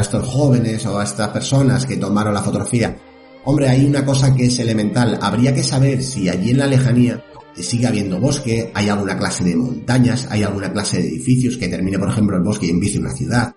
estos 0.00 0.26
jóvenes 0.26 0.84
o 0.86 0.98
a 0.98 1.04
estas 1.04 1.28
personas 1.28 1.86
que 1.86 1.96
tomaron 1.96 2.34
la 2.34 2.42
fotografía, 2.42 2.96
hombre, 3.44 3.68
hay 3.68 3.84
una 3.84 4.04
cosa 4.04 4.34
que 4.34 4.46
es 4.46 4.58
elemental. 4.58 5.18
Habría 5.20 5.54
que 5.54 5.62
saber 5.62 6.02
si 6.02 6.28
allí 6.28 6.50
en 6.50 6.58
la 6.58 6.66
lejanía 6.66 7.22
sigue 7.56 7.86
habiendo 7.86 8.20
bosque, 8.20 8.70
hay 8.74 8.88
alguna 8.88 9.18
clase 9.18 9.44
de 9.44 9.56
montañas, 9.56 10.26
hay 10.30 10.42
alguna 10.42 10.72
clase 10.72 10.98
de 10.98 11.08
edificios 11.08 11.56
que 11.56 11.68
termine, 11.68 11.98
por 11.98 12.08
ejemplo, 12.08 12.36
el 12.36 12.42
bosque 12.42 12.66
y 12.66 12.70
empiece 12.70 12.98
una 12.98 13.12
ciudad. 13.12 13.54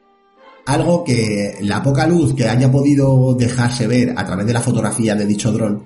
algo 0.66 1.04
que 1.04 1.58
la 1.62 1.84
poca 1.84 2.08
luz 2.08 2.34
que 2.34 2.48
haya 2.48 2.72
podido 2.72 3.36
dejarse 3.36 3.86
ver 3.86 4.14
a 4.16 4.26
través 4.26 4.46
de 4.46 4.54
la 4.54 4.62
fotografía 4.62 5.14
de 5.14 5.26
dicho 5.26 5.52
dron 5.52 5.84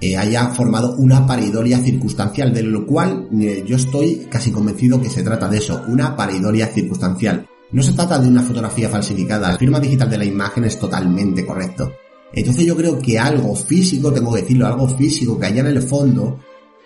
eh, 0.00 0.16
haya 0.16 0.48
formado 0.50 0.94
una 0.96 1.26
paridolia 1.26 1.78
circunstancial, 1.78 2.52
de 2.52 2.62
lo 2.62 2.86
cual 2.86 3.28
eh, 3.40 3.64
yo 3.66 3.76
estoy 3.76 4.26
casi 4.30 4.52
convencido 4.52 5.00
que 5.00 5.10
se 5.10 5.22
trata 5.22 5.48
de 5.48 5.58
eso, 5.58 5.82
una 5.88 6.14
paridolia 6.14 6.68
circunstancial. 6.68 7.46
No 7.70 7.82
se 7.82 7.92
trata 7.92 8.18
de 8.18 8.28
una 8.28 8.42
fotografía 8.42 8.88
falsificada, 8.88 9.52
la 9.52 9.58
firma 9.58 9.80
digital 9.80 10.08
de 10.08 10.18
la 10.18 10.24
imagen 10.24 10.64
es 10.64 10.78
totalmente 10.78 11.44
correcto. 11.44 11.92
Entonces 12.32 12.64
yo 12.64 12.76
creo 12.76 12.98
que 12.98 13.18
algo 13.18 13.54
físico, 13.56 14.12
tengo 14.12 14.34
que 14.34 14.42
decirlo, 14.42 14.66
algo 14.66 14.88
físico 14.88 15.38
que 15.38 15.46
haya 15.46 15.60
en 15.60 15.66
el 15.68 15.82
fondo 15.82 16.38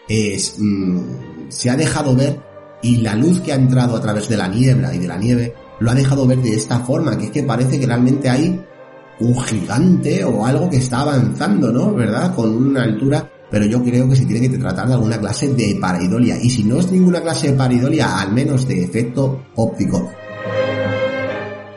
es, 0.09 0.57
mm, 0.59 1.01
se 1.49 1.71
ha 1.71 1.77
dejado 1.77 2.17
ver 2.17 2.41
y 2.83 2.97
la 2.97 3.15
luz 3.15 3.41
que 3.41 3.53
ha 3.53 3.57
entrado 3.57 3.97
a 3.97 4.01
través 4.01 4.29
de 4.29 4.37
la 4.37 4.49
niebla 4.49 4.95
y 4.95 4.99
de 4.99 5.07
la 5.07 5.17
nieve 5.17 5.55
lo 5.81 5.91
ha 5.91 5.95
dejado 5.95 6.27
ver 6.27 6.39
de 6.39 6.55
esta 6.55 6.81
forma, 6.81 7.19
que 7.19 7.27
es 7.27 7.31
que 7.31 7.43
parece 7.43 7.79
que 7.79 7.87
realmente 7.87 8.29
hay 8.29 8.61
un 9.23 9.41
gigante 9.41 10.25
o 10.25 10.45
algo 10.45 10.69
que 10.69 10.79
está 10.79 11.01
avanzando, 11.01 11.73
¿no? 11.73 11.95
¿Verdad? 11.95 12.35
Con 12.35 12.51
una 12.51 12.83
altura, 12.83 13.31
pero 13.51 13.67
yo 13.67 13.83
creo 13.83 14.09
que 14.09 14.17
se 14.17 14.27
tiene 14.27 14.49
que 14.49 14.59
tratar 14.59 14.89
de 14.89 14.95
alguna 14.95 15.19
clase 15.19 15.49
de 15.55 15.77
pareidolia, 15.81 16.39
y 16.41 16.51
si 16.51 16.65
no 16.65 16.79
es 16.79 16.91
ninguna 16.91 17.21
clase 17.21 17.53
de 17.53 17.57
pareidolia, 17.57 18.21
al 18.21 18.33
menos 18.33 18.67
de 18.67 18.83
efecto 18.83 19.45
óptico. 19.57 20.11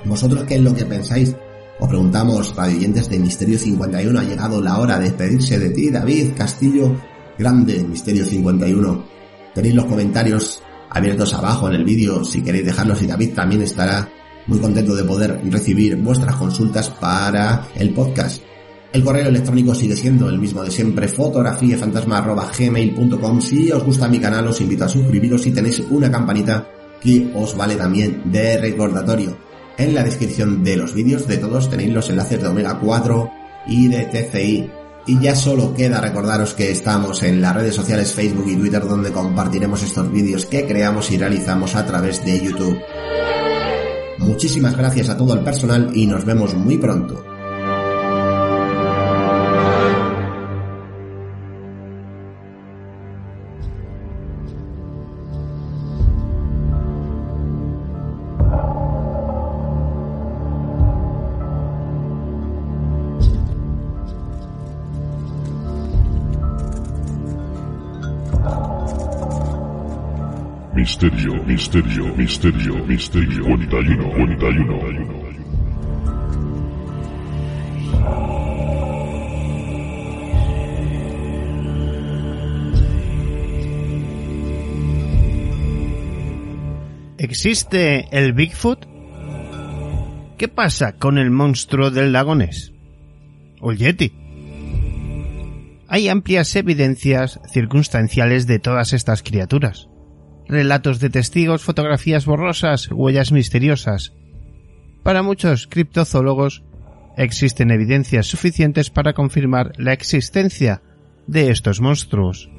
¿Vosotros 0.05 0.43
qué 0.43 0.55
es 0.55 0.62
lo 0.62 0.73
que 0.73 0.86
pensáis? 0.86 1.36
Os 1.79 1.89
preguntamos, 1.89 2.55
radioyentes 2.55 3.10
de 3.10 3.19
Misterio 3.19 3.60
51, 3.60 4.19
ha 4.19 4.23
llegado 4.23 4.62
la 4.62 4.79
hora 4.79 4.97
de 4.97 5.05
despedirse 5.05 5.60
de 5.60 5.69
ti, 5.71 5.89
David 5.89 6.31
Castillo, 6.38 6.95
grande 7.38 7.84
Misterio 7.84 8.25
51. 8.25 9.05
Tenéis 9.53 9.75
los 9.75 9.86
comentarios 9.86 10.62
abiertos 10.89 11.34
abajo 11.34 11.67
en 11.67 11.75
el 11.75 11.84
vídeo 11.84 12.23
si 12.23 12.41
queréis 12.41 12.65
dejarlos 12.65 13.01
y 13.01 13.08
David 13.08 13.34
también 13.34 13.62
estará 13.62 14.08
muy 14.47 14.60
contento 14.60 14.95
de 14.95 15.03
poder 15.03 15.39
recibir 15.49 15.95
vuestras 15.97 16.36
consultas 16.36 16.89
para 16.89 17.67
el 17.75 17.91
podcast. 17.91 18.41
El 18.95 19.03
correo 19.03 19.27
electrónico 19.27 19.75
sigue 19.75 19.95
siendo 19.97 20.29
el 20.29 20.39
mismo 20.39 20.63
de 20.63 20.71
siempre, 20.71 21.10
fotografiafantasma.gmail.com. 21.10 23.41
Si 23.41 23.69
os 23.71 23.84
gusta 23.84 24.08
mi 24.08 24.19
canal 24.19 24.47
os 24.47 24.62
invito 24.62 24.86
a 24.86 24.89
suscribiros 24.89 25.45
y 25.45 25.51
tenéis 25.51 25.81
una 25.89 26.10
campanita 26.10 26.65
que 27.01 27.29
os 27.36 27.58
vale 27.58 27.75
también 27.75 28.21
de 28.31 28.58
recordatorio. 28.58 29.36
En 29.77 29.93
la 29.93 30.01
descripción 30.01 30.63
de 30.63 30.77
los 30.77 30.93
vídeos 30.93 31.27
de 31.27 31.38
todos 31.38 31.69
tenéis 31.69 31.93
los 31.93 32.10
enlaces 32.10 32.41
de 32.41 32.47
Omega 32.47 32.79
4 32.79 33.29
y 33.67 33.89
de 33.89 34.05
TCI. 34.05 34.71
Y 35.08 35.19
ya 35.19 35.36
solo 35.36 35.75
queda 35.75 35.99
recordaros 35.99 36.53
que 36.53 36.71
estamos 36.71 37.21
en 37.21 37.41
las 37.41 37.53
redes 37.53 37.75
sociales 37.75 38.13
Facebook 38.13 38.47
y 38.47 38.55
Twitter 38.55 38.88
donde 38.88 39.12
compartiremos 39.12 39.84
estos 39.84 40.10
vídeos 40.10 40.45
que 40.45 40.65
creamos 40.65 41.12
y 41.12 41.17
realizamos 41.17 41.75
a 41.75 41.86
través 41.86 42.25
de 42.25 42.39
YouTube. 42.39 42.77
Muchísimas 44.19 44.78
gracias 44.78 45.10
a 45.10 45.17
todo 45.17 45.34
el 45.34 45.41
personal 45.41 45.91
y 45.93 46.08
nos 46.08 46.25
vemos 46.25 46.54
muy 46.54 46.78
pronto. 46.78 47.35
Misterio, 70.86 71.34
misterio, 71.45 72.15
misterio, 72.15 72.76
misterio, 72.86 73.43
41, 73.43 74.10
41. 74.12 75.26
¿Existe 87.17 88.08
el 88.12 88.34
Bigfoot? 88.34 88.86
¿Qué 90.38 90.48
pasa 90.48 90.98
con 90.98 91.17
el 91.17 91.32
monstruo 91.32 91.89
del 91.89 92.12
lago 92.12 92.36
Ness? 92.36 92.74
¿O 93.60 93.71
el 93.71 93.80
Yeti? 93.80 94.13
Hay 95.88 96.10
amplias 96.10 96.56
evidencias 96.56 97.39
circunstanciales 97.52 98.45
de 98.45 98.60
todas 98.60 98.93
estas 98.93 99.24
criaturas 99.24 99.89
relatos 100.47 100.99
de 100.99 101.10
testigos, 101.10 101.63
fotografías 101.63 102.25
borrosas, 102.25 102.89
huellas 102.91 103.31
misteriosas. 103.31 104.13
Para 105.03 105.23
muchos 105.23 105.67
criptozoólogos 105.67 106.63
existen 107.17 107.71
evidencias 107.71 108.27
suficientes 108.27 108.89
para 108.89 109.13
confirmar 109.13 109.71
la 109.77 109.93
existencia 109.93 110.81
de 111.27 111.49
estos 111.49 111.81
monstruos. 111.81 112.49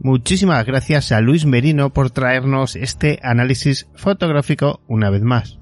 Muchísimas 0.00 0.64
gracias 0.64 1.10
a 1.10 1.20
Luis 1.20 1.46
Merino 1.46 1.92
por 1.92 2.10
traernos 2.10 2.76
este 2.76 3.18
análisis 3.22 3.88
fotográfico 3.96 4.80
una 4.86 5.10
vez 5.10 5.22
más. 5.22 5.58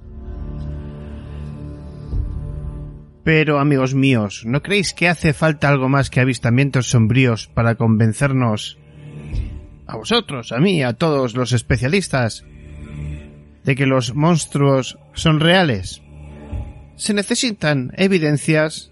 Pero 3.24 3.58
amigos 3.58 3.94
míos, 3.94 4.42
¿no 4.44 4.62
creéis 4.62 4.92
que 4.92 5.08
hace 5.08 5.32
falta 5.32 5.70
algo 5.70 5.88
más 5.88 6.10
que 6.10 6.20
avistamientos 6.20 6.88
sombríos 6.88 7.46
para 7.46 7.76
convencernos 7.76 8.78
a 9.86 9.96
vosotros, 9.96 10.52
a 10.52 10.58
mí, 10.58 10.82
a 10.82 10.94
todos 10.94 11.34
los 11.34 11.52
especialistas, 11.52 12.44
de 13.64 13.74
que 13.74 13.86
los 13.86 14.14
monstruos 14.14 14.98
son 15.14 15.40
reales. 15.40 16.02
Se 16.96 17.14
necesitan 17.14 17.92
evidencias, 17.96 18.90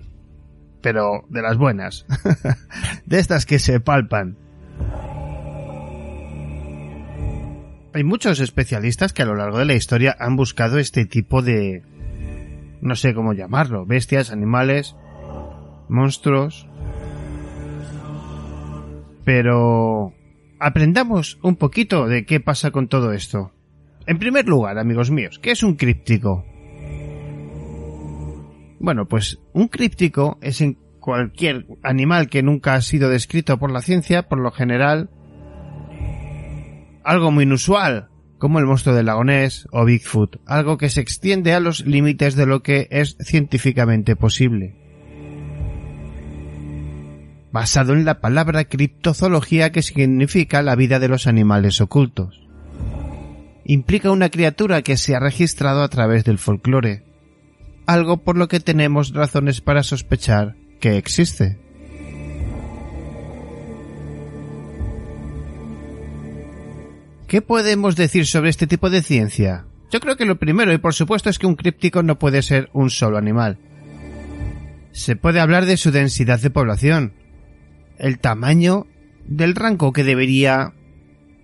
pero 0.81 1.24
de 1.28 1.42
las 1.42 1.57
buenas, 1.57 2.07
de 3.07 3.18
estas 3.18 3.46
que 3.46 3.59
se 3.59 3.81
palpan. 3.81 4.37
Hay 7.94 8.05
muchos 8.05 8.40
especialistas 8.40 9.12
que 9.12 9.22
a 9.22 9.26
lo 9.26 9.35
largo 9.35 9.59
de 9.59 9.66
la 9.66 9.74
historia 9.74 10.16
han 10.18 10.35
buscado 10.35 10.78
este 10.78 11.05
tipo 11.05 11.42
de... 11.42 11.83
no 12.81 12.96
sé 12.96 13.12
cómo 13.12 13.35
llamarlo, 13.35 13.85
bestias, 13.85 14.31
animales, 14.31 14.96
monstruos. 15.88 16.66
Pero 19.24 20.14
aprendamos 20.62 21.40
un 21.42 21.57
poquito 21.57 22.07
de 22.07 22.25
qué 22.25 22.38
pasa 22.38 22.70
con 22.70 22.87
todo 22.87 23.12
esto. 23.12 23.53
En 24.07 24.18
primer 24.18 24.46
lugar, 24.46 24.79
amigos 24.79 25.11
míos, 25.11 25.40
¿qué 25.42 25.51
es 25.51 25.64
un 25.64 25.75
críptico? 25.75 26.44
Bueno, 28.79 29.09
pues 29.09 29.40
un 29.53 29.66
críptico 29.66 30.38
es 30.40 30.61
en 30.61 30.79
cualquier 31.01 31.66
animal 31.83 32.29
que 32.29 32.44
nunca 32.44 32.75
ha 32.75 32.81
sido 32.81 33.09
descrito 33.09 33.59
por 33.59 33.72
la 33.72 33.83
ciencia, 33.83 34.29
por 34.29 34.38
lo 34.38 34.53
general, 34.53 35.11
algo 37.03 37.33
muy 37.33 37.42
inusual, 37.42 38.11
como 38.38 38.61
el 38.61 38.66
monstruo 38.66 38.94
del 38.94 39.07
lagonés 39.07 39.66
o 39.72 39.85
Bigfoot, 39.85 40.40
algo 40.46 40.79
que 40.79 40.90
se 40.90 41.01
extiende 41.01 41.55
a 41.55 41.61
los 41.61 41.85
límites 41.85 42.37
de 42.37 42.46
lo 42.46 42.62
que 42.62 42.87
es 42.92 43.16
científicamente 43.20 44.14
posible 44.14 44.82
basado 47.53 47.93
en 47.93 48.05
la 48.05 48.21
palabra 48.21 48.65
criptozoología 48.65 49.71
que 49.71 49.83
significa 49.83 50.62
la 50.62 50.75
vida 50.75 50.99
de 50.99 51.09
los 51.09 51.27
animales 51.27 51.81
ocultos. 51.81 52.41
Implica 53.65 54.11
una 54.11 54.31
criatura 54.31 54.83
que 54.83 54.97
se 54.97 55.15
ha 55.15 55.21
registrado 55.21 55.83
a 55.83 55.88
través 55.88 56.25
del 56.25 56.38
folclore, 56.38 57.05
algo 57.87 58.25
por 58.25 58.37
lo 58.37 58.49
que 58.49 58.59
tenemos 58.59 59.12
razones 59.12 59.61
para 59.61 59.83
sospechar 59.83 60.57
que 60.81 60.97
existe. 60.97 61.59
¿Qué 67.29 67.41
podemos 67.41 67.97
decir 67.97 68.27
sobre 68.27 68.51
este 68.51 68.67
tipo 68.67 68.91
de 68.91 69.03
ciencia? 69.03 69.67
Yo 69.91 70.01
creo 70.01 70.17
que 70.17 70.27
lo 70.27 70.38
primero 70.38 70.73
y 70.73 70.79
por 70.79 70.95
supuesto 70.95 71.31
es 71.31 71.38
que 71.38 71.47
un 71.47 71.55
críptico 71.55 72.03
no 72.03 72.19
puede 72.19 72.43
ser 72.43 72.69
un 72.73 72.91
solo 72.91 73.17
animal. 73.17 73.59
Se 74.93 75.17
puede 75.17 75.41
hablar 75.41 75.65
de 75.65 75.77
su 75.79 75.91
densidad 75.91 76.41
de 76.41 76.51
población, 76.51 77.15
el 77.98 78.18
tamaño 78.18 78.87
del 79.26 79.55
rango 79.55 79.92
que 79.92 80.05
debería 80.05 80.74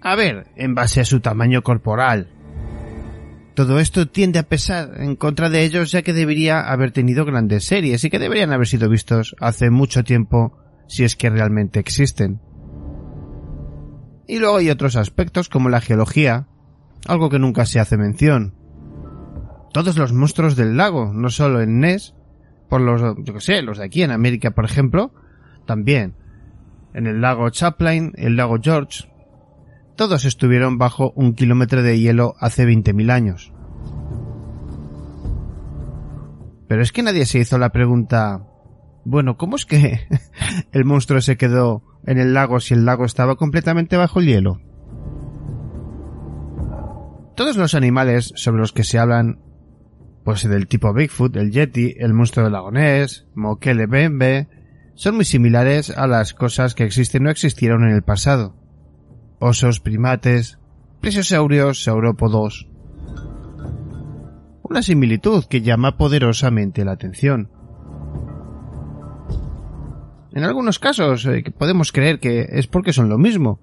haber 0.00 0.46
en 0.56 0.74
base 0.74 1.00
a 1.00 1.04
su 1.04 1.20
tamaño 1.20 1.62
corporal. 1.62 2.28
Todo 3.54 3.80
esto 3.80 4.06
tiende 4.08 4.38
a 4.38 4.48
pesar 4.48 5.00
en 5.00 5.16
contra 5.16 5.50
de 5.50 5.64
ellos 5.64 5.90
ya 5.90 6.02
que 6.02 6.12
debería 6.12 6.60
haber 6.60 6.92
tenido 6.92 7.24
grandes 7.24 7.64
series 7.64 8.04
y 8.04 8.10
que 8.10 8.20
deberían 8.20 8.52
haber 8.52 8.68
sido 8.68 8.88
vistos 8.88 9.34
hace 9.40 9.70
mucho 9.70 10.04
tiempo 10.04 10.56
si 10.86 11.04
es 11.04 11.16
que 11.16 11.28
realmente 11.28 11.80
existen. 11.80 12.40
Y 14.28 14.38
luego 14.38 14.58
hay 14.58 14.70
otros 14.70 14.94
aspectos 14.94 15.48
como 15.48 15.70
la 15.70 15.80
geología, 15.80 16.46
algo 17.06 17.30
que 17.30 17.38
nunca 17.38 17.66
se 17.66 17.80
hace 17.80 17.96
mención. 17.96 18.54
Todos 19.72 19.96
los 19.96 20.12
monstruos 20.12 20.54
del 20.54 20.76
lago, 20.76 21.12
no 21.12 21.30
solo 21.30 21.60
en 21.60 21.80
Ness, 21.80 22.14
por 22.68 22.80
los, 22.80 23.00
yo 23.24 23.34
que 23.34 23.40
sé, 23.40 23.62
los 23.62 23.78
de 23.78 23.84
aquí 23.84 24.02
en 24.02 24.10
América, 24.10 24.52
por 24.52 24.64
ejemplo, 24.64 25.12
también 25.66 26.14
en 26.94 27.06
el 27.06 27.20
lago 27.20 27.50
Chaplain, 27.50 28.12
el 28.16 28.36
lago 28.36 28.58
George. 28.60 29.08
Todos 29.96 30.24
estuvieron 30.24 30.78
bajo 30.78 31.12
un 31.16 31.34
kilómetro 31.34 31.82
de 31.82 31.98
hielo 31.98 32.34
hace 32.38 32.66
20.000 32.66 33.10
años. 33.10 33.52
Pero 36.68 36.82
es 36.82 36.92
que 36.92 37.02
nadie 37.02 37.26
se 37.26 37.38
hizo 37.38 37.58
la 37.58 37.70
pregunta, 37.70 38.46
bueno, 39.04 39.36
¿cómo 39.36 39.56
es 39.56 39.64
que 39.64 40.00
el 40.72 40.84
monstruo 40.84 41.20
se 41.20 41.36
quedó 41.36 41.82
en 42.04 42.18
el 42.18 42.34
lago 42.34 42.60
si 42.60 42.74
el 42.74 42.84
lago 42.84 43.04
estaba 43.04 43.36
completamente 43.36 43.96
bajo 43.96 44.20
el 44.20 44.26
hielo? 44.26 44.60
Todos 47.34 47.56
los 47.56 47.74
animales 47.74 48.32
sobre 48.34 48.60
los 48.60 48.72
que 48.72 48.84
se 48.84 48.98
hablan, 48.98 49.40
pues 50.24 50.46
del 50.46 50.66
tipo 50.66 50.92
Bigfoot, 50.92 51.36
el 51.36 51.52
Yeti, 51.52 51.94
el 51.98 52.12
monstruo 52.12 52.44
del 52.44 52.52
lago 52.52 52.70
Ness, 52.70 53.26
Bembe, 53.34 54.48
son 54.98 55.14
muy 55.14 55.24
similares 55.24 55.90
a 55.96 56.08
las 56.08 56.34
cosas 56.34 56.74
que 56.74 56.82
existen 56.82 57.24
o 57.24 57.30
existieron 57.30 57.84
en 57.84 57.94
el 57.94 58.02
pasado. 58.02 58.56
Osos, 59.38 59.78
primates, 59.78 60.58
plesiosaurios, 61.00 61.84
saurópodos. 61.84 62.66
Una 64.64 64.82
similitud 64.82 65.44
que 65.44 65.62
llama 65.62 65.96
poderosamente 65.96 66.84
la 66.84 66.92
atención. 66.92 67.48
En 70.32 70.42
algunos 70.42 70.80
casos 70.80 71.24
eh, 71.26 71.44
podemos 71.56 71.92
creer 71.92 72.18
que 72.18 72.48
es 72.50 72.66
porque 72.66 72.92
son 72.92 73.08
lo 73.08 73.18
mismo. 73.18 73.60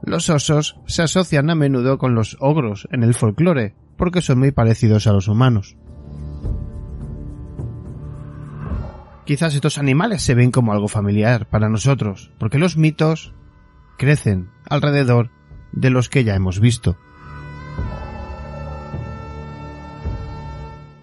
Los 0.00 0.30
osos 0.30 0.78
se 0.86 1.02
asocian 1.02 1.50
a 1.50 1.56
menudo 1.56 1.98
con 1.98 2.14
los 2.14 2.36
ogros 2.38 2.86
en 2.92 3.02
el 3.02 3.14
folclore, 3.14 3.74
porque 3.96 4.22
son 4.22 4.38
muy 4.38 4.52
parecidos 4.52 5.08
a 5.08 5.12
los 5.12 5.26
humanos. 5.26 5.76
Quizás 9.28 9.54
estos 9.54 9.76
animales 9.76 10.22
se 10.22 10.34
ven 10.34 10.50
como 10.50 10.72
algo 10.72 10.88
familiar 10.88 11.46
para 11.50 11.68
nosotros, 11.68 12.32
porque 12.38 12.56
los 12.56 12.78
mitos 12.78 13.34
crecen 13.98 14.48
alrededor 14.64 15.30
de 15.70 15.90
los 15.90 16.08
que 16.08 16.24
ya 16.24 16.34
hemos 16.34 16.60
visto. 16.60 16.96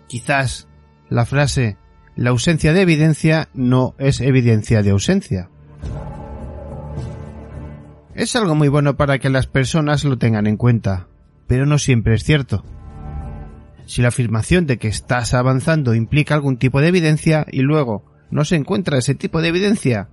Quizás 0.07 0.67
la 1.07 1.27
frase 1.27 1.77
la 2.15 2.31
ausencia 2.31 2.73
de 2.73 2.81
evidencia 2.81 3.49
no 3.53 3.93
es 3.99 4.19
evidencia 4.21 4.81
de 4.81 4.89
ausencia. 4.89 5.51
Es 8.15 8.35
algo 8.35 8.55
muy 8.55 8.69
bueno 8.69 8.97
para 8.97 9.19
que 9.19 9.29
las 9.29 9.45
personas 9.45 10.03
lo 10.03 10.17
tengan 10.17 10.47
en 10.47 10.57
cuenta, 10.57 11.09
pero 11.45 11.67
no 11.67 11.77
siempre 11.77 12.15
es 12.15 12.23
cierto. 12.23 12.65
Si 13.85 14.01
la 14.01 14.07
afirmación 14.07 14.65
de 14.65 14.79
que 14.79 14.87
estás 14.87 15.35
avanzando 15.35 15.93
implica 15.93 16.33
algún 16.33 16.57
tipo 16.57 16.81
de 16.81 16.87
evidencia 16.87 17.45
y 17.51 17.61
luego 17.61 18.14
no 18.31 18.45
se 18.45 18.55
encuentra 18.55 18.97
ese 18.97 19.15
tipo 19.15 19.41
de 19.41 19.49
evidencia, 19.49 20.09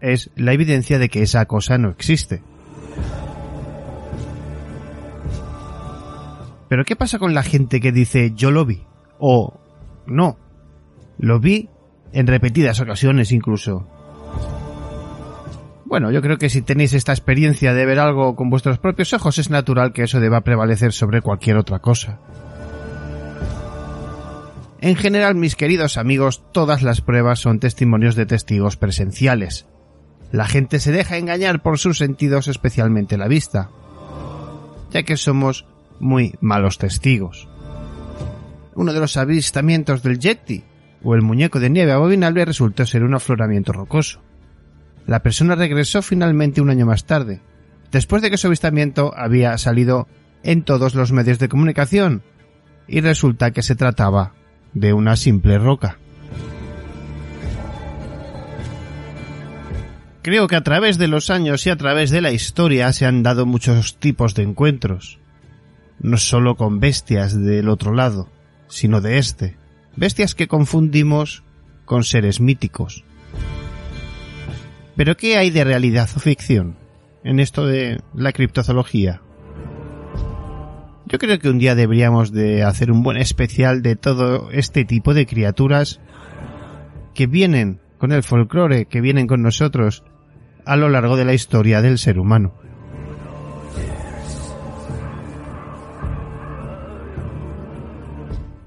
es 0.00 0.30
la 0.36 0.52
evidencia 0.52 0.98
de 0.98 1.08
que 1.08 1.22
esa 1.22 1.44
cosa 1.46 1.78
no 1.78 1.90
existe. 1.90 2.42
Pero 6.68 6.84
¿qué 6.84 6.96
pasa 6.96 7.18
con 7.18 7.34
la 7.34 7.42
gente 7.42 7.80
que 7.80 7.92
dice 7.92 8.32
yo 8.34 8.50
lo 8.50 8.64
vi? 8.64 8.82
O 9.18 9.60
no, 10.06 10.36
lo 11.18 11.40
vi 11.40 11.70
en 12.12 12.26
repetidas 12.26 12.80
ocasiones 12.80 13.32
incluso. 13.32 13.86
Bueno, 15.84 16.10
yo 16.10 16.20
creo 16.20 16.36
que 16.36 16.50
si 16.50 16.62
tenéis 16.62 16.94
esta 16.94 17.12
experiencia 17.12 17.72
de 17.72 17.86
ver 17.86 18.00
algo 18.00 18.34
con 18.34 18.50
vuestros 18.50 18.78
propios 18.78 19.12
ojos 19.12 19.38
es 19.38 19.50
natural 19.50 19.92
que 19.92 20.02
eso 20.02 20.18
deba 20.18 20.40
prevalecer 20.40 20.92
sobre 20.92 21.22
cualquier 21.22 21.56
otra 21.56 21.78
cosa. 21.78 22.18
En 24.86 24.94
general, 24.94 25.34
mis 25.34 25.56
queridos 25.56 25.98
amigos, 25.98 26.44
todas 26.52 26.84
las 26.84 27.00
pruebas 27.00 27.40
son 27.40 27.58
testimonios 27.58 28.14
de 28.14 28.24
testigos 28.24 28.76
presenciales. 28.76 29.66
La 30.30 30.46
gente 30.46 30.78
se 30.78 30.92
deja 30.92 31.16
engañar 31.16 31.60
por 31.60 31.80
sus 31.80 31.98
sentidos, 31.98 32.46
especialmente 32.46 33.16
la 33.16 33.26
vista, 33.26 33.68
ya 34.92 35.02
que 35.02 35.16
somos 35.16 35.66
muy 35.98 36.36
malos 36.40 36.78
testigos. 36.78 37.48
Uno 38.76 38.92
de 38.92 39.00
los 39.00 39.16
avistamientos 39.16 40.04
del 40.04 40.20
Yeti 40.20 40.62
o 41.02 41.16
el 41.16 41.22
muñeco 41.22 41.58
de 41.58 41.68
nieve 41.68 41.90
abominable 41.90 42.44
resultó 42.44 42.86
ser 42.86 43.02
un 43.02 43.14
afloramiento 43.16 43.72
rocoso. 43.72 44.22
La 45.04 45.20
persona 45.20 45.56
regresó 45.56 46.00
finalmente 46.00 46.60
un 46.60 46.70
año 46.70 46.86
más 46.86 47.06
tarde, 47.06 47.40
después 47.90 48.22
de 48.22 48.30
que 48.30 48.38
su 48.38 48.46
avistamiento 48.46 49.12
había 49.16 49.58
salido 49.58 50.06
en 50.44 50.62
todos 50.62 50.94
los 50.94 51.10
medios 51.10 51.40
de 51.40 51.48
comunicación, 51.48 52.22
y 52.86 53.00
resulta 53.00 53.50
que 53.50 53.62
se 53.62 53.74
trataba 53.74 54.45
de 54.74 54.92
una 54.92 55.16
simple 55.16 55.58
roca. 55.58 55.98
Creo 60.22 60.48
que 60.48 60.56
a 60.56 60.64
través 60.64 60.98
de 60.98 61.06
los 61.06 61.30
años 61.30 61.64
y 61.66 61.70
a 61.70 61.76
través 61.76 62.10
de 62.10 62.20
la 62.20 62.32
historia 62.32 62.92
se 62.92 63.06
han 63.06 63.22
dado 63.22 63.46
muchos 63.46 63.98
tipos 63.98 64.34
de 64.34 64.42
encuentros, 64.42 65.20
no 66.00 66.16
solo 66.16 66.56
con 66.56 66.80
bestias 66.80 67.40
del 67.40 67.68
otro 67.68 67.94
lado, 67.94 68.28
sino 68.66 69.00
de 69.00 69.18
este, 69.18 69.56
bestias 69.94 70.34
que 70.34 70.48
confundimos 70.48 71.44
con 71.84 72.02
seres 72.02 72.40
míticos. 72.40 73.04
Pero 74.96 75.16
¿qué 75.16 75.36
hay 75.36 75.50
de 75.50 75.62
realidad 75.62 76.10
o 76.16 76.18
ficción 76.18 76.76
en 77.22 77.38
esto 77.38 77.64
de 77.66 78.00
la 78.12 78.32
criptozoología? 78.32 79.22
Yo 81.08 81.18
creo 81.18 81.38
que 81.38 81.48
un 81.48 81.58
día 81.58 81.76
deberíamos 81.76 82.32
de 82.32 82.64
hacer 82.64 82.90
un 82.90 83.04
buen 83.04 83.16
especial 83.16 83.80
de 83.80 83.94
todo 83.94 84.50
este 84.50 84.84
tipo 84.84 85.14
de 85.14 85.24
criaturas 85.24 86.00
que 87.14 87.28
vienen 87.28 87.80
con 87.98 88.10
el 88.10 88.24
folclore, 88.24 88.86
que 88.86 89.00
vienen 89.00 89.28
con 89.28 89.40
nosotros 89.40 90.02
a 90.64 90.74
lo 90.74 90.88
largo 90.88 91.16
de 91.16 91.24
la 91.24 91.32
historia 91.32 91.80
del 91.80 91.98
ser 91.98 92.18
humano. 92.18 92.54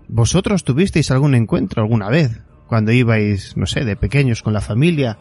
¿Vosotros 0.08 0.64
tuvisteis 0.64 1.12
algún 1.12 1.36
encuentro 1.36 1.84
alguna 1.84 2.10
vez 2.10 2.42
cuando 2.68 2.94
ibais, 2.94 3.58
no 3.58 3.66
sé, 3.66 3.84
de 3.84 3.98
pequeños 3.98 4.44
con 4.44 4.54
la 4.54 4.62
familia 4.62 5.20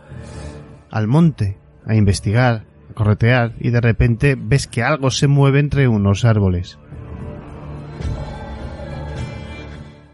al 0.88 1.08
monte 1.08 1.58
a 1.84 1.96
investigar, 1.96 2.64
a 2.90 2.94
corretear 2.94 3.54
y 3.58 3.70
de 3.70 3.80
repente 3.80 4.36
ves 4.38 4.68
que 4.68 4.84
algo 4.84 5.10
se 5.10 5.26
mueve 5.26 5.58
entre 5.58 5.88
unos 5.88 6.24
árboles? 6.24 6.78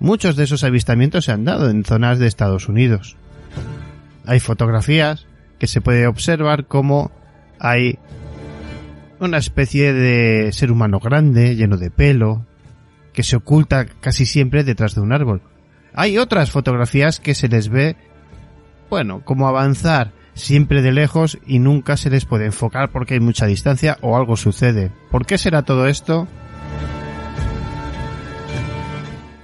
Muchos 0.04 0.36
de 0.36 0.44
esos 0.44 0.64
avistamientos 0.64 1.24
se 1.24 1.32
han 1.32 1.46
dado 1.46 1.70
en 1.70 1.82
zonas 1.82 2.18
de 2.18 2.26
Estados 2.26 2.68
Unidos. 2.68 3.16
Hay 4.26 4.38
fotografías 4.38 5.26
que 5.58 5.66
se 5.66 5.80
puede 5.80 6.06
observar 6.06 6.66
como 6.66 7.10
hay 7.58 7.98
una 9.18 9.38
especie 9.38 9.94
de 9.94 10.52
ser 10.52 10.70
humano 10.70 11.00
grande, 11.00 11.56
lleno 11.56 11.78
de 11.78 11.90
pelo, 11.90 12.44
que 13.14 13.22
se 13.22 13.36
oculta 13.36 13.86
casi 13.86 14.26
siempre 14.26 14.62
detrás 14.62 14.94
de 14.94 15.00
un 15.00 15.10
árbol. 15.10 15.40
Hay 15.94 16.18
otras 16.18 16.50
fotografías 16.50 17.18
que 17.18 17.34
se 17.34 17.48
les 17.48 17.70
ve, 17.70 17.96
bueno, 18.90 19.24
como 19.24 19.48
avanzar 19.48 20.12
siempre 20.34 20.82
de 20.82 20.92
lejos 20.92 21.38
y 21.46 21.60
nunca 21.60 21.96
se 21.96 22.10
les 22.10 22.26
puede 22.26 22.44
enfocar 22.44 22.90
porque 22.90 23.14
hay 23.14 23.20
mucha 23.20 23.46
distancia 23.46 23.96
o 24.02 24.18
algo 24.18 24.36
sucede. 24.36 24.92
¿Por 25.10 25.24
qué 25.24 25.38
será 25.38 25.62
todo 25.62 25.86
esto? 25.86 26.28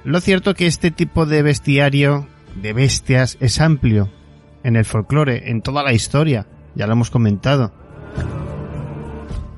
Lo 0.04 0.20
cierto 0.20 0.54
que 0.54 0.66
este 0.66 0.90
tipo 0.90 1.26
de 1.26 1.42
bestiario 1.42 2.26
de 2.54 2.72
bestias 2.72 3.36
es 3.40 3.60
amplio 3.60 4.10
en 4.62 4.76
el 4.76 4.84
folclore, 4.84 5.50
en 5.50 5.60
toda 5.60 5.82
la 5.82 5.92
historia, 5.92 6.46
ya 6.74 6.86
lo 6.86 6.92
hemos 6.94 7.10
comentado. 7.10 7.72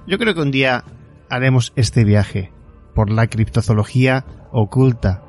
Yo 0.07 0.19
creo 0.19 0.35
que 0.35 0.41
un 0.41 0.51
día 0.51 0.85
haremos 1.31 1.73
este 1.77 2.05
viaje 2.05 2.53
por 2.95 3.11
la 3.11 3.27
criptozoología 3.29 4.25
oculta. 4.51 5.23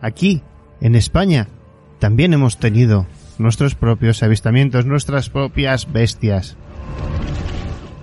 Aquí, 0.00 0.42
en 0.80 0.94
España, 0.94 1.48
también 1.98 2.32
hemos 2.32 2.58
tenido 2.58 3.06
nuestros 3.38 3.74
propios 3.74 4.22
avistamientos, 4.22 4.86
nuestras 4.86 5.30
propias 5.30 5.90
bestias. 5.92 6.56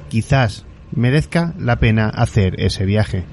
Quizás 0.10 0.66
merezca 0.92 1.54
la 1.58 1.78
pena 1.78 2.10
hacer 2.10 2.60
ese 2.60 2.86
viaje. 2.86 3.24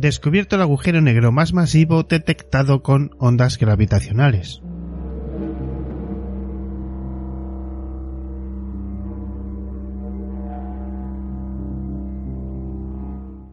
Descubierto 0.00 0.56
el 0.56 0.62
agujero 0.62 1.00
negro 1.00 1.32
más 1.32 1.54
masivo 1.54 2.02
detectado 2.02 2.82
con 2.82 3.12
ondas 3.18 3.58
gravitacionales. 3.58 4.60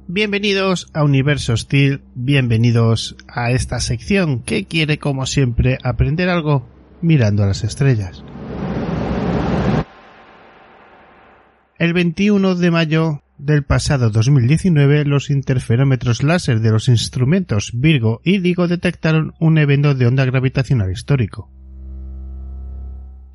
Bienvenidos 0.07 0.89
a 0.93 1.03
Universo 1.03 1.57
Steel, 1.57 2.01
bienvenidos 2.13 3.15
a 3.27 3.51
esta 3.51 3.79
sección 3.79 4.43
que 4.43 4.65
quiere 4.65 4.99
como 4.99 5.25
siempre 5.25 5.79
aprender 5.81 6.29
algo 6.29 6.67
mirando 7.01 7.43
a 7.43 7.47
las 7.47 7.63
estrellas. 7.63 8.23
El 11.79 11.93
21 11.93 12.55
de 12.55 12.69
mayo 12.69 13.22
del 13.37 13.63
pasado 13.63 14.09
2019, 14.09 15.05
los 15.05 15.29
interferómetros 15.29 16.23
láser 16.23 16.59
de 16.59 16.71
los 16.71 16.87
instrumentos 16.87 17.71
Virgo 17.73 18.21
y 18.23 18.39
LIGO 18.39 18.67
detectaron 18.67 19.33
un 19.39 19.57
evento 19.57 19.95
de 19.95 20.07
onda 20.07 20.25
gravitacional 20.25 20.91
histórico. 20.91 21.51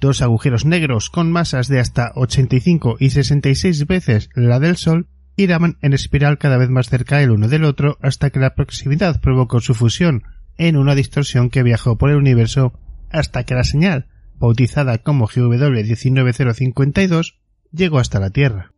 Dos 0.01 0.23
agujeros 0.23 0.65
negros 0.65 1.11
con 1.11 1.33
masas 1.33 1.67
de 1.69 1.81
hasta 1.81 2.13
85 2.15 2.97
y 3.01 3.11
66 3.11 3.87
veces 3.87 4.31
la 4.35 4.61
del 4.61 4.77
Sol 4.77 5.09
giraban 5.37 5.77
en 5.83 5.93
espiral 5.93 6.39
cada 6.39 6.57
vez 6.57 6.69
más 6.69 6.89
cerca 6.89 7.23
el 7.23 7.31
uno 7.31 7.49
del 7.49 7.65
otro 7.65 7.99
hasta 8.01 8.31
que 8.31 8.41
la 8.41 8.55
proximidad 8.55 9.21
provocó 9.21 9.61
su 9.61 9.75
fusión 9.75 10.23
en 10.57 10.77
una 10.77 10.95
distorsión 10.95 11.51
que 11.51 11.63
viajó 11.63 11.97
por 11.99 12.11
el 12.11 12.17
universo 12.17 12.73
hasta 13.11 13.45
que 13.45 13.55
la 13.55 13.65
señal, 13.65 14.07
bautizada 14.37 14.99
como 14.99 15.27
GW 15.27 15.95
19052, 15.97 17.39
llegó 17.73 17.99
hasta 17.99 18.21
la 18.21 18.31
Tierra. 18.31 18.73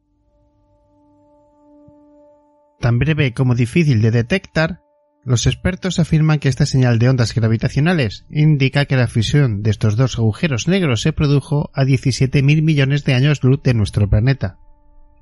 Tan 2.81 2.99
breve 2.99 3.35
como 3.35 3.55
difícil 3.55 4.01
de 4.01 4.11
detectar, 4.11 4.81
los 5.23 5.47
expertos 5.47 5.99
afirman 5.99 6.39
que 6.39 6.49
esta 6.49 6.65
señal 6.65 6.99
de 6.99 7.11
ondas 7.11 7.35
gravitacionales 7.35 8.25
indica 8.31 8.87
que 8.87 8.97
la 8.97 9.07
fusión 9.07 9.63
de 9.63 9.71
estos 9.71 9.97
dos 9.97 10.19
agujeros 10.19 10.67
negros 10.67 11.03
se 11.03 11.13
produjo 11.13 11.71
a 11.75 11.85
17.000 11.85 12.63
millones 12.63 13.05
de 13.05 13.13
años 13.13 13.45
luz 13.45 13.63
de 13.63 13.75
nuestro 13.75 14.09
planeta. 14.09 14.59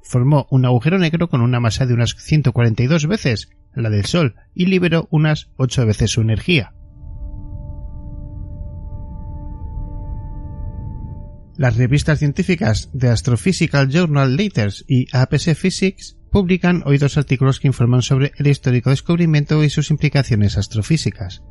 Formó 0.05 0.47
un 0.51 0.67
agujero 0.67 0.99
negro 0.99 1.29
con 1.29 1.41
una 1.41 1.59
masa 1.59 1.85
de 1.85 1.95
unas 1.95 2.15
142 2.15 3.07
veces 3.07 3.51
la 3.75 3.91
del 3.91 4.07
Sol 4.07 4.37
y 4.55 4.67
liberó 4.67 5.09
unas 5.11 5.51
8 5.57 5.85
veces 5.85 6.13
su 6.13 6.21
energía. 6.21 6.75
Las 11.57 11.77
revistas 11.77 12.21
científicas 12.21 12.89
The 12.97 13.09
Astrophysical 13.09 13.89
Journal 13.89 14.37
Letters 14.37 14.85
y 14.87 15.07
APS 15.13 15.59
Physics 15.59 16.18
publican 16.31 16.83
hoy 16.87 16.99
dos 16.99 17.17
artículos 17.17 17.61
que 17.61 17.69
informan 17.69 18.03
sobre 18.03 18.33
el 18.37 18.47
histórico 18.47 18.91
descubrimiento 18.91 19.63
y 19.65 19.71
sus 19.71 19.91
implicaciones 19.91 20.57
astrofísicas. 20.57 21.43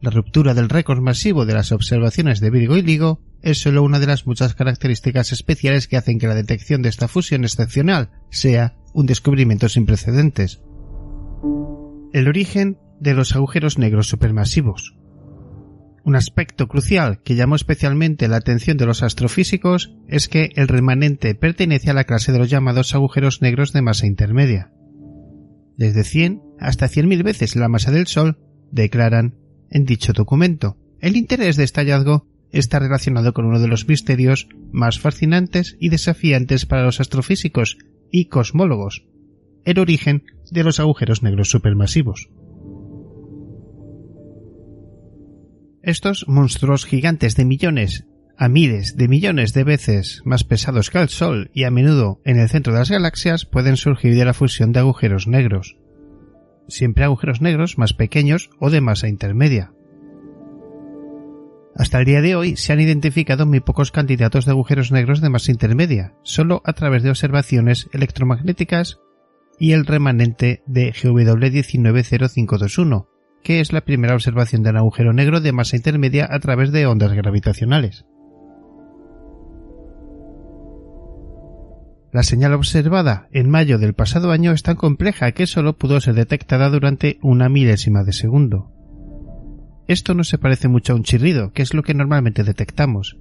La 0.00 0.10
ruptura 0.10 0.54
del 0.54 0.68
récord 0.68 1.00
masivo 1.00 1.46
de 1.46 1.54
las 1.54 1.70
observaciones 1.70 2.40
de 2.40 2.50
Virgo 2.50 2.76
y 2.76 2.82
Ligo 2.82 3.20
es 3.42 3.58
solo 3.58 3.82
una 3.82 4.00
de 4.00 4.06
las 4.06 4.26
muchas 4.26 4.54
características 4.54 5.32
especiales 5.32 5.86
que 5.86 5.96
hacen 5.96 6.18
que 6.18 6.26
la 6.26 6.34
detección 6.34 6.82
de 6.82 6.88
esta 6.88 7.08
fusión 7.08 7.44
excepcional 7.44 8.10
sea 8.30 8.74
un 8.94 9.06
descubrimiento 9.06 9.68
sin 9.68 9.86
precedentes. 9.86 10.60
El 12.12 12.28
origen 12.28 12.78
de 13.00 13.14
los 13.14 13.34
agujeros 13.34 13.78
negros 13.78 14.08
supermasivos. 14.08 14.94
Un 16.04 16.16
aspecto 16.16 16.66
crucial 16.66 17.20
que 17.22 17.36
llamó 17.36 17.54
especialmente 17.54 18.26
la 18.26 18.36
atención 18.36 18.76
de 18.76 18.86
los 18.86 19.02
astrofísicos 19.02 19.94
es 20.08 20.28
que 20.28 20.50
el 20.56 20.66
remanente 20.66 21.34
pertenece 21.34 21.90
a 21.90 21.94
la 21.94 22.04
clase 22.04 22.32
de 22.32 22.38
los 22.38 22.50
llamados 22.50 22.94
agujeros 22.94 23.40
negros 23.40 23.72
de 23.72 23.82
masa 23.82 24.06
intermedia. 24.06 24.72
Desde 25.76 26.02
100 26.02 26.42
hasta 26.58 26.86
100.000 26.86 27.22
veces 27.22 27.56
la 27.56 27.68
masa 27.68 27.90
del 27.90 28.06
Sol, 28.06 28.38
declaran 28.70 29.36
en 29.70 29.84
dicho 29.84 30.12
documento. 30.12 30.76
El 31.00 31.16
interés 31.16 31.56
de 31.56 31.64
este 31.64 31.80
hallazgo 31.80 32.26
está 32.50 32.78
relacionado 32.78 33.32
con 33.32 33.46
uno 33.46 33.60
de 33.60 33.68
los 33.68 33.88
misterios 33.88 34.48
más 34.72 34.98
fascinantes 34.98 35.76
y 35.80 35.88
desafiantes 35.88 36.66
para 36.66 36.84
los 36.84 37.00
astrofísicos 37.00 37.78
y 38.10 38.26
cosmólogos, 38.26 39.06
el 39.64 39.78
origen 39.78 40.24
de 40.50 40.64
los 40.64 40.80
agujeros 40.80 41.22
negros 41.22 41.48
supermasivos. 41.48 42.28
Estos 45.82 46.26
monstruos 46.28 46.86
gigantes 46.86 47.34
de 47.34 47.44
millones 47.44 48.06
a 48.38 48.48
miles 48.48 48.96
de 48.96 49.08
millones 49.08 49.52
de 49.52 49.64
veces 49.64 50.22
más 50.24 50.44
pesados 50.44 50.90
que 50.90 50.98
el 50.98 51.08
Sol 51.08 51.50
y 51.54 51.64
a 51.64 51.70
menudo 51.70 52.20
en 52.24 52.38
el 52.38 52.48
centro 52.48 52.72
de 52.72 52.78
las 52.78 52.90
galaxias 52.90 53.44
pueden 53.44 53.76
surgir 53.76 54.14
de 54.14 54.24
la 54.24 54.32
fusión 54.32 54.72
de 54.72 54.80
agujeros 54.80 55.26
negros. 55.26 55.76
Siempre 56.68 57.04
agujeros 57.04 57.40
negros 57.40 57.78
más 57.78 57.94
pequeños 57.94 58.50
o 58.60 58.70
de 58.70 58.80
masa 58.80 59.08
intermedia. 59.08 59.72
Hasta 61.74 61.98
el 61.98 62.04
día 62.04 62.20
de 62.20 62.36
hoy 62.36 62.56
se 62.56 62.72
han 62.72 62.80
identificado 62.80 63.44
muy 63.44 63.60
pocos 63.60 63.90
candidatos 63.90 64.44
de 64.44 64.52
agujeros 64.52 64.92
negros 64.92 65.20
de 65.20 65.30
masa 65.30 65.50
intermedia, 65.50 66.14
solo 66.22 66.62
a 66.64 66.74
través 66.74 67.02
de 67.02 67.10
observaciones 67.10 67.88
electromagnéticas 67.92 69.00
y 69.58 69.72
el 69.72 69.86
remanente 69.86 70.62
de 70.66 70.92
GW 70.92 71.62
190521, 71.72 73.08
que 73.42 73.60
es 73.60 73.72
la 73.72 73.82
primera 73.82 74.14
observación 74.14 74.62
de 74.62 74.70
un 74.70 74.76
agujero 74.76 75.12
negro 75.12 75.40
de 75.40 75.52
masa 75.52 75.76
intermedia 75.76 76.28
a 76.30 76.38
través 76.38 76.72
de 76.72 76.86
ondas 76.86 77.12
gravitacionales. 77.12 78.04
La 82.12 82.22
señal 82.22 82.52
observada 82.52 83.28
en 83.32 83.48
mayo 83.48 83.78
del 83.78 83.94
pasado 83.94 84.32
año 84.32 84.52
es 84.52 84.62
tan 84.62 84.76
compleja 84.76 85.32
que 85.32 85.46
solo 85.46 85.78
pudo 85.78 86.00
ser 86.00 86.14
detectada 86.14 86.68
durante 86.68 87.18
una 87.22 87.48
milésima 87.48 88.04
de 88.04 88.12
segundo. 88.12 88.70
Esto 89.88 90.14
no 90.14 90.22
se 90.22 90.38
parece 90.38 90.68
mucho 90.68 90.92
a 90.92 90.96
un 90.96 91.04
chirrido, 91.04 91.52
que 91.52 91.62
es 91.62 91.72
lo 91.72 91.82
que 91.82 91.94
normalmente 91.94 92.44
detectamos. 92.44 93.18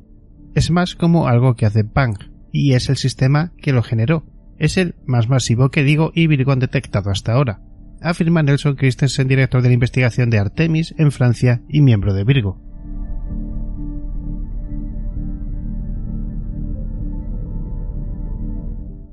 Es 0.55 0.71
más 0.71 0.95
como 0.95 1.27
algo 1.27 1.55
que 1.55 1.65
hace 1.65 1.83
bang, 1.83 2.17
y 2.51 2.73
es 2.73 2.89
el 2.89 2.97
sistema 2.97 3.53
que 3.61 3.71
lo 3.71 3.81
generó. 3.81 4.25
Es 4.59 4.77
el 4.77 4.95
más 5.05 5.29
masivo 5.29 5.69
que 5.69 5.83
digo 5.83 6.11
y 6.13 6.27
Virgo 6.27 6.51
han 6.51 6.59
detectado 6.59 7.09
hasta 7.09 7.33
ahora 7.33 7.61
afirma 8.01 8.43
Nelson 8.43 8.75
Christensen, 8.75 9.27
director 9.27 9.61
de 9.61 9.69
la 9.69 9.73
investigación 9.73 10.29
de 10.29 10.39
Artemis 10.39 10.93
en 10.97 11.11
Francia 11.11 11.61
y 11.69 11.81
miembro 11.81 12.13
de 12.13 12.23
Virgo. 12.23 12.59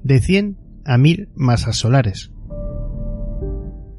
De 0.02 0.20
100 0.20 0.56
a 0.84 0.96
1000 0.96 1.28
masas 1.34 1.76
solares. 1.76 2.32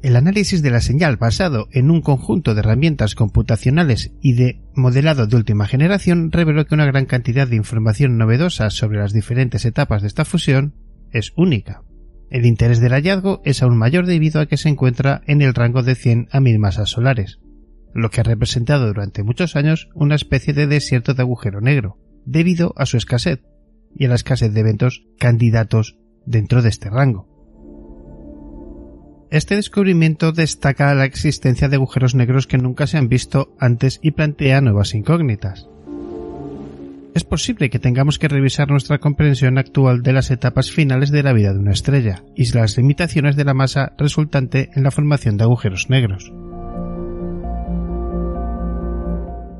El 0.02 0.16
análisis 0.16 0.62
de 0.62 0.70
la 0.70 0.80
señal 0.80 1.18
basado 1.18 1.68
en 1.72 1.90
un 1.90 2.00
conjunto 2.00 2.54
de 2.54 2.60
herramientas 2.60 3.14
computacionales 3.14 4.12
y 4.22 4.32
de 4.32 4.60
modelado 4.74 5.26
de 5.26 5.36
última 5.36 5.66
generación 5.66 6.32
reveló 6.32 6.64
que 6.64 6.74
una 6.74 6.86
gran 6.86 7.04
cantidad 7.04 7.46
de 7.46 7.56
información 7.56 8.16
novedosa 8.16 8.70
sobre 8.70 8.98
las 8.98 9.12
diferentes 9.12 9.66
etapas 9.66 10.00
de 10.00 10.08
esta 10.08 10.24
fusión 10.24 10.74
es 11.12 11.32
única. 11.36 11.82
El 12.30 12.46
interés 12.46 12.80
del 12.80 12.92
hallazgo 12.92 13.42
es 13.44 13.62
aún 13.62 13.76
mayor 13.76 14.06
debido 14.06 14.40
a 14.40 14.46
que 14.46 14.56
se 14.56 14.68
encuentra 14.68 15.22
en 15.26 15.42
el 15.42 15.52
rango 15.52 15.82
de 15.82 15.96
100 15.96 16.28
a 16.30 16.40
1000 16.40 16.58
masas 16.60 16.88
solares, 16.88 17.40
lo 17.92 18.10
que 18.10 18.20
ha 18.20 18.24
representado 18.24 18.86
durante 18.86 19.24
muchos 19.24 19.56
años 19.56 19.88
una 19.94 20.14
especie 20.14 20.54
de 20.54 20.68
desierto 20.68 21.14
de 21.14 21.22
agujero 21.22 21.60
negro, 21.60 21.98
debido 22.24 22.72
a 22.76 22.86
su 22.86 22.96
escasez 22.96 23.40
y 23.96 24.04
a 24.04 24.08
la 24.08 24.14
escasez 24.14 24.52
de 24.54 24.60
eventos 24.60 25.04
candidatos 25.18 25.98
dentro 26.24 26.62
de 26.62 26.68
este 26.68 26.88
rango. 26.88 27.28
Este 29.32 29.56
descubrimiento 29.56 30.32
destaca 30.32 30.94
la 30.94 31.04
existencia 31.04 31.68
de 31.68 31.76
agujeros 31.76 32.14
negros 32.14 32.46
que 32.46 32.58
nunca 32.58 32.86
se 32.86 32.98
han 32.98 33.08
visto 33.08 33.54
antes 33.58 33.98
y 34.02 34.12
plantea 34.12 34.60
nuevas 34.60 34.94
incógnitas 34.94 35.68
es 37.14 37.24
posible 37.24 37.70
que 37.70 37.78
tengamos 37.78 38.18
que 38.18 38.28
revisar 38.28 38.70
nuestra 38.70 38.98
comprensión 38.98 39.56
actual 39.58 40.02
de 40.02 40.12
las 40.12 40.30
etapas 40.30 40.70
finales 40.70 41.10
de 41.10 41.22
la 41.22 41.32
vida 41.32 41.52
de 41.52 41.58
una 41.58 41.72
estrella 41.72 42.22
y 42.36 42.50
las 42.52 42.76
limitaciones 42.76 43.36
de 43.36 43.44
la 43.44 43.54
masa 43.54 43.92
resultante 43.98 44.70
en 44.74 44.82
la 44.84 44.90
formación 44.90 45.36
de 45.36 45.44
agujeros 45.44 45.90
negros. 45.90 46.32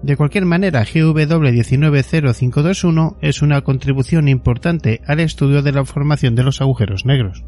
De 0.02 0.16
cualquier 0.16 0.46
manera, 0.46 0.82
GW19521 0.84 3.18
es 3.20 3.42
una 3.42 3.60
contribución 3.62 4.28
importante 4.28 5.02
al 5.06 5.20
estudio 5.20 5.62
de 5.62 5.72
la 5.72 5.84
formación 5.84 6.34
de 6.34 6.44
los 6.44 6.60
agujeros 6.60 7.04
negros. 7.04 7.44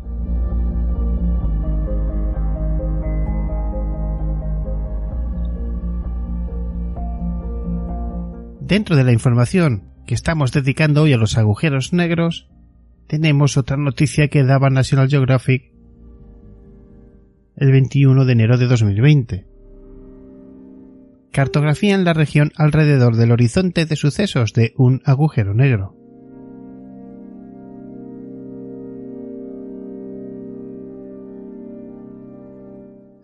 Dentro 8.61 8.97
de 8.97 9.05
la 9.05 9.13
información 9.13 9.92
estamos 10.13 10.53
dedicando 10.53 11.03
hoy 11.03 11.13
a 11.13 11.17
los 11.17 11.39
agujeros 11.39 11.93
negros, 11.93 12.49
tenemos 13.07 13.57
otra 13.57 13.77
noticia 13.77 14.29
que 14.29 14.45
daba 14.45 14.71
National 14.71 15.09
Geographic 15.09 15.73
el 17.57 17.71
21 17.71 18.25
de 18.25 18.33
enero 18.33 18.59
de 18.59 18.67
2020. 18.67 19.47
Cartografía 21.33 21.95
en 21.95 22.05
la 22.05 22.13
región 22.13 22.53
alrededor 22.57 23.17
del 23.17 23.33
horizonte 23.33 23.87
de 23.87 23.97
sucesos 23.97 24.53
de 24.53 24.75
un 24.77 25.01
agujero 25.05 25.55
negro. 25.55 25.97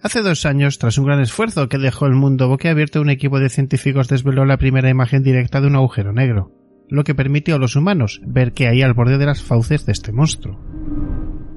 Hace 0.01 0.23
dos 0.23 0.47
años, 0.47 0.79
tras 0.79 0.97
un 0.97 1.05
gran 1.07 1.21
esfuerzo 1.21 1.69
que 1.69 1.77
dejó 1.77 2.07
el 2.07 2.15
mundo 2.15 2.49
boquiabierto, 2.49 3.01
un 3.01 3.11
equipo 3.11 3.41
de 3.41 3.51
científicos 3.51 4.09
desveló 4.09 4.45
la 4.45 4.57
primera 4.57 4.89
imagen 4.89 5.23
directa 5.23 5.61
de 5.61 5.67
un 5.67 5.75
agujero 5.75 6.13
negro, 6.13 6.53
lo 6.89 7.05
que 7.05 7.15
permitió 7.15 7.57
a 7.57 7.59
los 7.59 7.77
humanos 7.77 8.21
ver 8.25 8.53
qué 8.53 8.69
hay 8.69 8.83
al 8.83 8.95
borde 8.95 9.19
de 9.19 9.27
las 9.27 9.43
fauces 9.43 9.85
de 9.87 9.93
este 9.93 10.13
monstruo. 10.13 10.59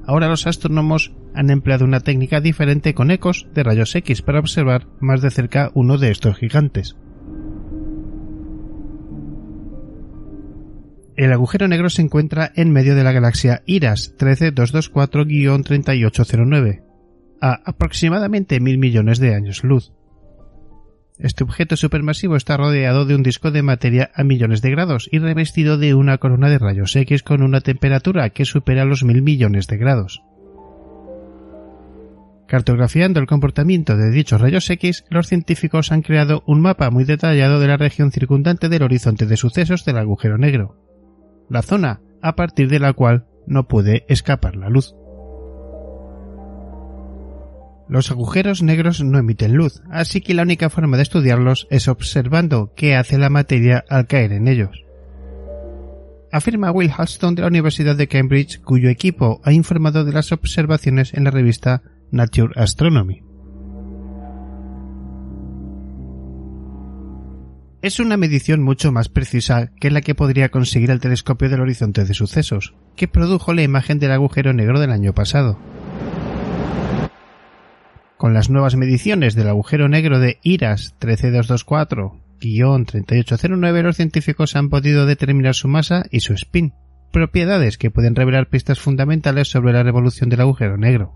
Ahora 0.06 0.28
los 0.28 0.46
astrónomos 0.46 1.12
han 1.34 1.50
empleado 1.50 1.84
una 1.84 2.00
técnica 2.00 2.40
diferente 2.40 2.94
con 2.94 3.10
ecos 3.10 3.48
de 3.54 3.62
rayos 3.62 3.94
X 3.94 4.22
para 4.22 4.40
observar 4.40 4.86
más 5.00 5.20
de 5.22 5.30
cerca 5.30 5.70
uno 5.74 5.98
de 5.98 6.10
estos 6.10 6.36
gigantes. 6.36 6.96
El 11.16 11.32
agujero 11.32 11.68
negro 11.68 11.88
se 11.90 12.02
encuentra 12.02 12.50
en 12.56 12.72
medio 12.72 12.96
de 12.96 13.04
la 13.04 13.12
galaxia 13.12 13.62
IRAS 13.66 14.16
13224-3809, 14.18 16.82
a 17.40 17.60
aproximadamente 17.64 18.58
mil 18.60 18.78
millones 18.78 19.18
de 19.18 19.34
años 19.34 19.62
luz. 19.62 19.92
Este 21.22 21.44
objeto 21.44 21.76
supermasivo 21.76 22.34
está 22.34 22.56
rodeado 22.56 23.04
de 23.04 23.14
un 23.14 23.22
disco 23.22 23.52
de 23.52 23.62
materia 23.62 24.10
a 24.16 24.24
millones 24.24 24.60
de 24.60 24.72
grados 24.72 25.08
y 25.12 25.20
revestido 25.20 25.78
de 25.78 25.94
una 25.94 26.18
corona 26.18 26.48
de 26.48 26.58
rayos 26.58 26.96
X 26.96 27.22
con 27.22 27.44
una 27.44 27.60
temperatura 27.60 28.28
que 28.30 28.44
supera 28.44 28.84
los 28.84 29.04
mil 29.04 29.22
millones 29.22 29.68
de 29.68 29.76
grados. 29.76 30.20
Cartografiando 32.48 33.20
el 33.20 33.28
comportamiento 33.28 33.96
de 33.96 34.10
dichos 34.10 34.40
rayos 34.40 34.68
X, 34.68 35.04
los 35.10 35.28
científicos 35.28 35.92
han 35.92 36.02
creado 36.02 36.42
un 36.44 36.60
mapa 36.60 36.90
muy 36.90 37.04
detallado 37.04 37.60
de 37.60 37.68
la 37.68 37.76
región 37.76 38.10
circundante 38.10 38.68
del 38.68 38.82
horizonte 38.82 39.24
de 39.24 39.36
sucesos 39.36 39.84
del 39.84 39.98
agujero 39.98 40.38
negro, 40.38 40.76
la 41.48 41.62
zona 41.62 42.00
a 42.20 42.34
partir 42.34 42.68
de 42.68 42.80
la 42.80 42.94
cual 42.94 43.26
no 43.46 43.68
puede 43.68 44.04
escapar 44.08 44.56
la 44.56 44.68
luz. 44.68 44.96
Los 47.92 48.10
agujeros 48.10 48.62
negros 48.62 49.04
no 49.04 49.18
emiten 49.18 49.52
luz, 49.52 49.82
así 49.90 50.22
que 50.22 50.32
la 50.32 50.44
única 50.44 50.70
forma 50.70 50.96
de 50.96 51.02
estudiarlos 51.02 51.66
es 51.68 51.88
observando 51.88 52.72
qué 52.74 52.96
hace 52.96 53.18
la 53.18 53.28
materia 53.28 53.84
al 53.86 54.06
caer 54.06 54.32
en 54.32 54.48
ellos. 54.48 54.82
Afirma 56.32 56.70
Will 56.70 56.90
Halston 56.90 57.34
de 57.34 57.42
la 57.42 57.48
Universidad 57.48 57.94
de 57.94 58.08
Cambridge, 58.08 58.62
cuyo 58.62 58.88
equipo 58.88 59.42
ha 59.44 59.52
informado 59.52 60.06
de 60.06 60.12
las 60.14 60.32
observaciones 60.32 61.12
en 61.12 61.24
la 61.24 61.30
revista 61.30 61.82
Nature 62.10 62.54
Astronomy. 62.56 63.24
Es 67.82 68.00
una 68.00 68.16
medición 68.16 68.62
mucho 68.62 68.90
más 68.90 69.10
precisa 69.10 69.70
que 69.78 69.90
la 69.90 70.00
que 70.00 70.14
podría 70.14 70.48
conseguir 70.48 70.90
el 70.90 71.00
telescopio 71.00 71.50
del 71.50 71.60
horizonte 71.60 72.06
de 72.06 72.14
sucesos, 72.14 72.72
que 72.96 73.06
produjo 73.06 73.52
la 73.52 73.64
imagen 73.64 73.98
del 73.98 74.12
agujero 74.12 74.54
negro 74.54 74.80
del 74.80 74.92
año 74.92 75.12
pasado. 75.12 75.58
Con 78.22 78.34
las 78.34 78.50
nuevas 78.50 78.76
mediciones 78.76 79.34
del 79.34 79.48
agujero 79.48 79.88
negro 79.88 80.20
de 80.20 80.38
IRAS 80.44 80.94
13224-3809 81.00 83.82
los 83.82 83.96
científicos 83.96 84.54
han 84.54 84.68
podido 84.68 85.06
determinar 85.06 85.56
su 85.56 85.66
masa 85.66 86.04
y 86.08 86.20
su 86.20 86.32
spin, 86.34 86.72
propiedades 87.12 87.78
que 87.78 87.90
pueden 87.90 88.14
revelar 88.14 88.48
pistas 88.48 88.78
fundamentales 88.78 89.48
sobre 89.48 89.72
la 89.72 89.82
revolución 89.82 90.30
del 90.30 90.42
agujero 90.42 90.76
negro. 90.76 91.12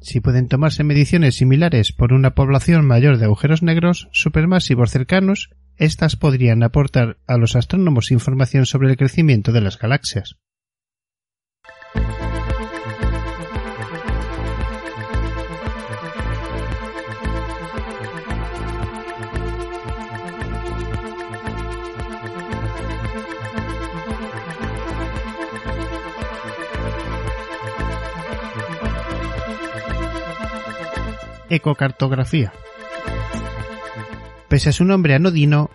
Si 0.00 0.20
pueden 0.20 0.46
tomarse 0.46 0.84
mediciones 0.84 1.34
similares 1.34 1.90
por 1.90 2.12
una 2.12 2.36
población 2.36 2.86
mayor 2.86 3.18
de 3.18 3.24
agujeros 3.24 3.64
negros 3.64 4.08
supermasivos 4.12 4.92
cercanos, 4.92 5.50
estas 5.78 6.14
podrían 6.14 6.62
aportar 6.62 7.18
a 7.26 7.38
los 7.38 7.56
astrónomos 7.56 8.12
información 8.12 8.66
sobre 8.66 8.88
el 8.88 8.96
crecimiento 8.96 9.50
de 9.50 9.62
las 9.62 9.80
galaxias. 9.80 10.36
Ecocartografía. 31.50 32.52
Pese 34.48 34.70
a 34.70 34.72
su 34.72 34.84
nombre 34.84 35.14
anodino, 35.14 35.70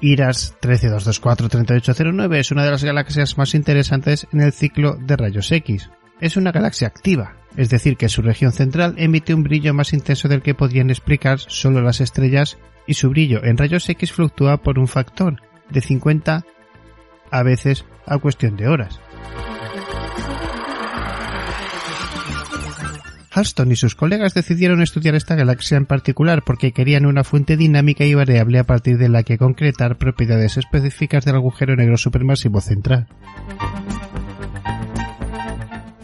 IRAS 0.00 0.56
132243809 0.60 2.36
es 2.36 2.50
una 2.50 2.64
de 2.64 2.70
las 2.70 2.84
galaxias 2.84 3.36
más 3.36 3.54
interesantes 3.54 4.26
en 4.32 4.40
el 4.40 4.52
ciclo 4.52 4.96
de 4.96 5.16
rayos 5.16 5.50
X. 5.50 5.90
Es 6.20 6.36
una 6.36 6.52
galaxia 6.52 6.88
activa, 6.88 7.36
es 7.56 7.68
decir, 7.68 7.96
que 7.96 8.08
su 8.08 8.22
región 8.22 8.52
central 8.52 8.94
emite 8.96 9.34
un 9.34 9.42
brillo 9.42 9.74
más 9.74 9.92
intenso 9.92 10.28
del 10.28 10.42
que 10.42 10.54
podrían 10.54 10.90
explicar 10.90 11.38
solo 11.38 11.80
las 11.80 12.00
estrellas 12.00 12.58
y 12.86 12.94
su 12.94 13.10
brillo 13.10 13.44
en 13.44 13.56
rayos 13.56 13.88
X 13.88 14.12
fluctúa 14.12 14.56
por 14.58 14.78
un 14.78 14.88
factor 14.88 15.36
de 15.68 15.80
50 15.80 16.44
a 17.30 17.42
veces 17.42 17.84
a 18.06 18.18
cuestión 18.18 18.56
de 18.56 18.68
horas. 18.68 19.00
Alston 23.38 23.72
y 23.72 23.76
sus 23.76 23.94
colegas 23.94 24.34
decidieron 24.34 24.82
estudiar 24.82 25.14
esta 25.14 25.36
galaxia 25.36 25.76
en 25.76 25.86
particular 25.86 26.42
porque 26.44 26.72
querían 26.72 27.06
una 27.06 27.22
fuente 27.24 27.56
dinámica 27.56 28.04
y 28.04 28.12
variable 28.14 28.58
a 28.58 28.64
partir 28.64 28.98
de 28.98 29.08
la 29.08 29.22
que 29.22 29.38
concretar 29.38 29.96
propiedades 29.96 30.56
específicas 30.56 31.24
del 31.24 31.36
agujero 31.36 31.76
negro 31.76 31.96
supermasivo 31.96 32.60
central. 32.60 33.06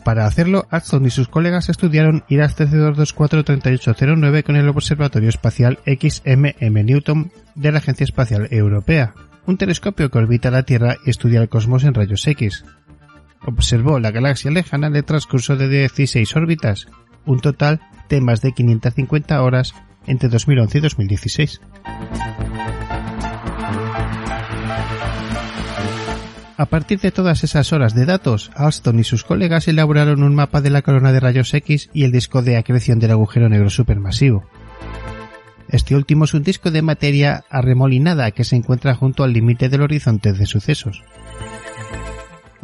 Para 0.05 0.27
hacerlo, 0.27 0.67
Alston 0.71 1.07
y 1.07 1.11
sus 1.11 1.29
colegas 1.29 1.69
estudiaron 1.71 2.25
IRAS 2.29 2.57
132243809 2.57 4.45
con 4.45 4.57
el 4.57 4.69
Observatorio 4.69 5.31
Espacial 5.31 5.81
XMM 5.87 6.85
Newton 6.85 7.33
de 7.55 7.73
la 7.73 7.79
Agencia 7.79 8.05
Espacial 8.05 8.47
Europea, 8.51 9.15
un 9.47 9.57
telescopio 9.57 10.11
que 10.11 10.19
orbita 10.19 10.51
la 10.51 10.63
Tierra 10.63 10.99
y 11.05 11.11
estudia 11.11 11.41
el 11.41 11.49
cosmos 11.49 11.85
en 11.85 11.95
rayos 11.95 12.27
X. 12.27 12.65
Observó 13.47 13.99
la 13.99 14.11
galaxia 14.11 14.51
lejana 14.51 14.87
en 14.87 14.97
el 14.97 15.05
transcurso 15.05 15.57
de 15.57 15.69
16 15.69 16.37
órbitas, 16.37 16.87
un 17.27 17.41
total 17.41 17.81
de 18.09 18.21
más 18.21 18.41
de 18.41 18.53
550 18.53 19.43
horas 19.43 19.75
entre 20.07 20.29
2011 20.29 20.79
y 20.79 20.81
2016. 20.81 21.61
A 26.57 26.67
partir 26.67 27.01
de 27.01 27.11
todas 27.11 27.43
esas 27.43 27.73
horas 27.73 27.95
de 27.95 28.07
datos, 28.07 28.53
Alston 28.55 29.01
y 29.01 29.05
sus 29.05 29.25
colegas 29.25 29.67
elaboraron 29.67 30.23
un 30.23 30.37
mapa 30.37 30.61
de 30.61 30.71
la 30.71 30.83
corona 30.83 31.13
de 31.13 31.19
rayos 31.19 31.53
X 31.53 31.91
y 31.93 32.05
el 32.05 32.13
disco 32.13 32.43
de 32.43 32.57
acreción 32.57 33.01
del 33.01 33.11
agujero 33.11 33.49
negro 33.49 33.71
supermasivo. 33.71 34.45
Este 35.69 35.97
último 35.97 36.27
es 36.27 36.35
un 36.35 36.45
disco 36.45 36.71
de 36.71 36.83
materia 36.83 37.45
arremolinada 37.51 38.31
que 38.31 38.45
se 38.45 38.55
encuentra 38.55 38.95
junto 38.95 39.25
al 39.25 39.33
límite 39.33 39.69
del 39.69 39.83
horizonte 39.83 40.33
de 40.33 40.47
sucesos. 40.47 41.03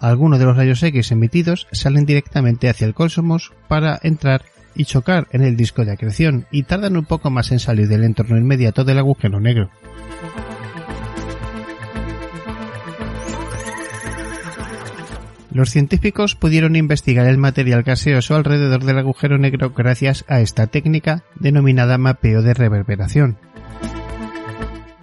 Algunos 0.01 0.39
de 0.39 0.47
los 0.47 0.57
rayos 0.57 0.83
X 0.83 1.13
emitidos 1.13 1.69
salen 1.73 2.07
directamente 2.07 2.71
hacia 2.71 2.87
el 2.87 2.95
cosmos 2.95 3.53
para 3.69 3.99
entrar 4.03 4.43
y 4.75 4.87
chocar 4.87 5.27
en 5.33 5.43
el 5.43 5.57
disco 5.57 5.85
de 5.85 5.93
acreción 5.93 6.47
y 6.51 6.63
tardan 6.63 6.97
un 6.97 7.05
poco 7.05 7.31
más 7.31 7.53
en 7.53 7.59
salir 7.59 7.87
del 7.87 8.05
entorno 8.05 8.39
inmediato 8.39 8.85
del 8.85 8.99
agujero 8.99 9.41
negro. 9.41 9.71
Los 15.53 15.71
científicos 15.71 16.37
pudieron 16.37 16.77
investigar 16.77 17.27
el 17.27 17.37
material 17.37 17.83
gaseoso 17.83 18.37
alrededor 18.37 18.85
del 18.85 18.99
agujero 18.99 19.37
negro 19.37 19.73
gracias 19.77 20.25
a 20.29 20.41
esta 20.41 20.69
técnica 20.69 21.25
denominada 21.35 21.99
mapeo 21.99 22.41
de 22.41 22.55
reverberación. 22.55 23.37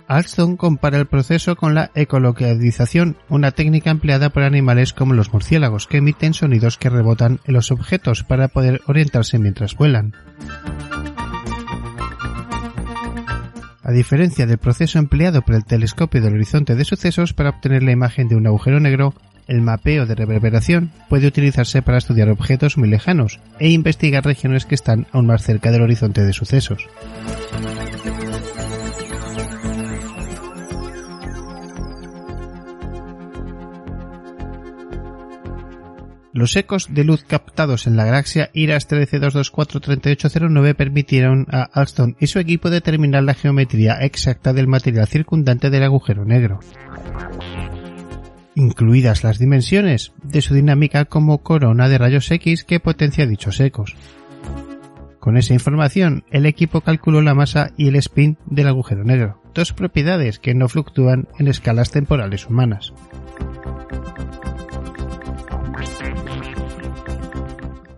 Alston 0.08 0.56
compara 0.56 0.98
el 0.98 1.06
proceso 1.06 1.56
con 1.56 1.76
la 1.76 1.92
ecolocalización, 1.94 3.18
una 3.28 3.52
técnica 3.52 3.92
empleada 3.92 4.30
por 4.30 4.44
animales 4.44 4.94
como 4.94 5.14
los 5.14 5.34
murciélagos 5.34 5.88
que 5.88 5.98
emiten 5.98 6.34
sonidos 6.34 6.78
que 6.78 6.90
rebotan 6.90 7.40
en 7.46 7.54
los 7.54 7.72
objetos 7.72 8.24
para 8.24 8.48
poder 8.48 8.82
orientarse 8.88 9.38
mientras 9.38 9.76
vuelan. 9.76 10.14
A 13.84 13.92
diferencia 13.92 14.46
del 14.46 14.58
proceso 14.58 15.00
empleado 15.00 15.42
por 15.42 15.56
el 15.56 15.66
telescopio 15.66 16.22
del 16.22 16.34
horizonte 16.34 16.76
de 16.76 16.84
sucesos 16.84 17.34
para 17.34 17.52
obtener 17.52 17.84
la 17.84 17.92
imagen 17.92 18.28
de 18.28 18.36
un 18.36 18.48
agujero 18.48 18.80
negro, 18.80 19.14
el 19.48 19.62
mapeo 19.62 20.06
de 20.06 20.16
reverberación 20.16 20.92
puede 21.08 21.28
utilizarse 21.28 21.82
para 21.82 21.98
estudiar 21.98 22.30
objetos 22.30 22.78
muy 22.78 22.90
lejanos 22.90 23.40
e 23.60 23.70
investigar 23.70 24.26
regiones 24.26 24.66
que 24.66 24.76
están 24.76 25.08
aún 25.14 25.28
más 25.28 25.44
cerca 25.44 25.72
del 25.72 25.84
horizonte 25.84 26.26
de 26.26 26.34
sucesos. 26.34 26.86
Los 36.38 36.56
ecos 36.56 36.90
de 36.92 37.04
luz 37.04 37.24
captados 37.24 37.88
en 37.88 37.98
la 37.98 38.06
galaxia 38.06 38.52
IRAS 38.54 38.88
1322433809 38.90 40.76
permitieron 40.76 41.48
a 41.52 41.64
Alston 41.64 42.16
y 42.20 42.28
su 42.28 42.38
equipo 42.38 42.70
determinar 42.70 43.24
la 43.24 43.34
geometría 43.34 43.94
exacta 44.02 44.54
del 44.54 44.68
material 44.68 45.08
circundante 45.08 45.72
del 45.72 45.82
agujero 45.82 46.26
negro. 46.26 46.60
incluidas 48.54 49.24
las 49.24 49.40
dimensiones 49.40 50.14
de 50.22 50.44
su 50.44 50.54
dinámica 50.54 51.06
como 51.06 51.40
corona 51.40 51.90
de 51.90 51.98
rayos 51.98 52.30
X 52.30 52.64
que 52.66 52.80
potencia 52.80 53.26
dichos 53.26 53.60
ecos. 53.60 53.96
Con 55.20 55.38
esa 55.38 55.56
información, 55.56 56.24
el 56.30 56.46
equipo 56.46 56.82
calculó 56.82 57.24
la 57.24 57.34
masa 57.34 57.72
y 57.78 57.88
el 57.88 57.96
spin 57.96 58.38
del 58.46 58.68
agujero 58.68 59.04
negro, 59.04 59.42
dos 59.56 59.74
propiedades 59.74 60.38
que 60.38 60.54
no 60.54 60.70
fluctúan 60.70 61.28
en 61.40 61.48
escalas 61.48 61.90
temporales 61.90 62.46
humanas. 62.46 62.94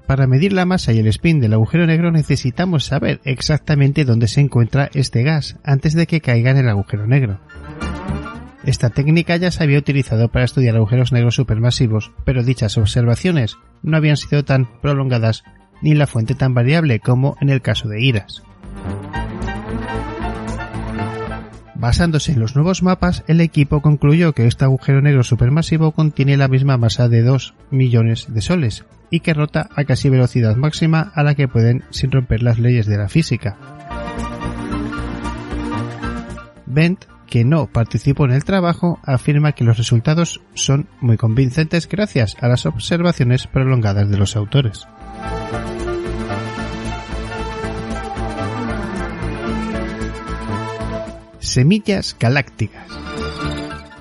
Para 0.09 0.25
medir 0.25 0.53
la 0.53 0.65
masa 0.65 0.91
y 0.91 0.97
el 0.97 1.05
spin 1.05 1.39
del 1.39 1.53
agujero 1.53 1.85
negro 1.85 2.11
necesitamos 2.11 2.85
saber 2.85 3.21
exactamente 3.25 4.05
dónde 4.05 4.27
se 4.27 4.41
encuentra 4.41 4.89
este 4.95 5.21
gas 5.21 5.57
antes 5.63 5.93
de 5.93 6.07
que 6.07 6.19
caiga 6.19 6.49
en 6.49 6.57
el 6.57 6.67
agujero 6.67 7.05
negro. 7.05 7.39
Esta 8.63 8.89
técnica 8.89 9.35
ya 9.35 9.51
se 9.51 9.63
había 9.63 9.77
utilizado 9.77 10.29
para 10.29 10.45
estudiar 10.45 10.75
agujeros 10.75 11.11
negros 11.11 11.35
supermasivos, 11.35 12.11
pero 12.25 12.41
dichas 12.41 12.79
observaciones 12.79 13.57
no 13.83 13.97
habían 13.97 14.17
sido 14.17 14.43
tan 14.43 14.81
prolongadas 14.81 15.43
ni 15.83 15.93
la 15.93 16.07
fuente 16.07 16.33
tan 16.33 16.55
variable 16.55 16.99
como 16.99 17.37
en 17.39 17.49
el 17.49 17.61
caso 17.61 17.87
de 17.87 18.01
Iras. 18.01 18.41
Basándose 21.75 22.31
en 22.31 22.39
los 22.39 22.55
nuevos 22.55 22.81
mapas, 22.81 23.23
el 23.27 23.41
equipo 23.41 23.83
concluyó 23.83 24.33
que 24.33 24.47
este 24.47 24.65
agujero 24.65 25.03
negro 25.03 25.23
supermasivo 25.23 25.91
contiene 25.91 26.35
la 26.35 26.47
misma 26.47 26.77
masa 26.77 27.09
de 27.09 27.21
2 27.21 27.53
millones 27.69 28.25
de 28.33 28.41
soles 28.41 28.85
y 29.09 29.21
que 29.21 29.33
rota 29.33 29.69
a 29.75 29.83
casi 29.83 30.09
velocidad 30.09 30.55
máxima 30.55 31.11
a 31.15 31.23
la 31.23 31.35
que 31.35 31.47
pueden 31.47 31.83
sin 31.89 32.11
romper 32.11 32.43
las 32.43 32.59
leyes 32.59 32.85
de 32.85 32.97
la 32.97 33.09
física. 33.09 33.57
Bent, 36.65 37.05
que 37.27 37.43
no 37.43 37.67
participó 37.67 38.25
en 38.25 38.31
el 38.31 38.43
trabajo, 38.43 38.99
afirma 39.03 39.53
que 39.53 39.63
los 39.63 39.77
resultados 39.77 40.41
son 40.53 40.87
muy 41.01 41.17
convincentes 41.17 41.87
gracias 41.87 42.35
a 42.41 42.47
las 42.47 42.65
observaciones 42.65 43.47
prolongadas 43.47 44.09
de 44.09 44.17
los 44.17 44.35
autores. 44.35 44.87
Semillas 51.39 52.15
galácticas. 52.19 52.85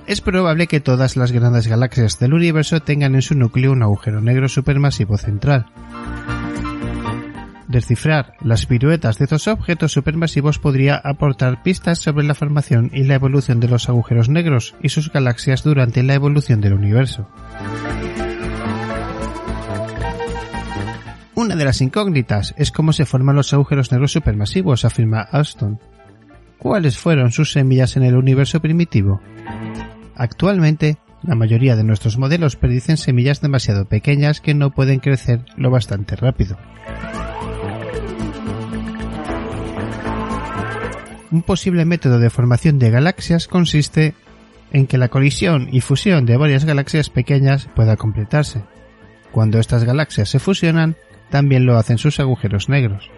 Es 0.08 0.22
probable 0.22 0.68
que 0.68 0.80
todas 0.80 1.18
las 1.18 1.32
grandes 1.32 1.68
galaxias 1.68 2.18
del 2.18 2.32
universo 2.32 2.80
tengan 2.80 3.14
en 3.14 3.20
su 3.20 3.34
núcleo 3.34 3.72
un 3.72 3.82
agujero 3.82 4.22
negro 4.22 4.48
supermasivo 4.48 5.18
central. 5.18 5.66
Descifrar 7.68 8.32
las 8.40 8.64
piruetas 8.64 9.18
de 9.18 9.24
estos 9.24 9.46
objetos 9.48 9.92
supermasivos 9.92 10.58
podría 10.58 10.96
aportar 10.96 11.62
pistas 11.62 11.98
sobre 11.98 12.24
la 12.24 12.34
formación 12.34 12.90
y 12.94 13.04
la 13.04 13.16
evolución 13.16 13.60
de 13.60 13.68
los 13.68 13.90
agujeros 13.90 14.30
negros 14.30 14.74
y 14.82 14.88
sus 14.88 15.12
galaxias 15.12 15.62
durante 15.62 16.02
la 16.02 16.14
evolución 16.14 16.62
del 16.62 16.72
universo. 16.72 17.28
Una 21.34 21.54
de 21.54 21.64
las 21.66 21.82
incógnitas 21.82 22.54
es 22.56 22.72
cómo 22.72 22.94
se 22.94 23.04
forman 23.04 23.36
los 23.36 23.52
agujeros 23.52 23.92
negros 23.92 24.12
supermasivos, 24.12 24.86
afirma 24.86 25.20
Alston 25.20 25.78
cuáles 26.58 26.98
fueron 26.98 27.30
sus 27.32 27.52
semillas 27.52 27.96
en 27.96 28.02
el 28.02 28.16
universo 28.16 28.60
primitivo. 28.60 29.20
Actualmente, 30.18 30.98
la 31.22 31.36
mayoría 31.36 31.76
de 31.76 31.84
nuestros 31.84 32.18
modelos 32.18 32.56
predicen 32.56 32.96
semillas 32.96 33.40
demasiado 33.40 33.84
pequeñas 33.86 34.40
que 34.40 34.52
no 34.52 34.70
pueden 34.70 34.98
crecer 34.98 35.44
lo 35.56 35.70
bastante 35.70 36.16
rápido. 36.16 36.58
Un 41.30 41.42
posible 41.42 41.84
método 41.84 42.18
de 42.18 42.30
formación 42.30 42.80
de 42.80 42.90
galaxias 42.90 43.46
consiste 43.46 44.14
en 44.72 44.86
que 44.86 44.98
la 44.98 45.08
colisión 45.08 45.68
y 45.70 45.82
fusión 45.82 46.26
de 46.26 46.36
varias 46.36 46.64
galaxias 46.64 47.10
pequeñas 47.10 47.68
pueda 47.76 47.96
completarse. 47.96 48.62
Cuando 49.30 49.60
estas 49.60 49.84
galaxias 49.84 50.30
se 50.30 50.40
fusionan, 50.40 50.96
también 51.30 51.64
lo 51.64 51.76
hacen 51.76 51.98
sus 51.98 52.18
agujeros 52.18 52.68
negros. 52.68 53.10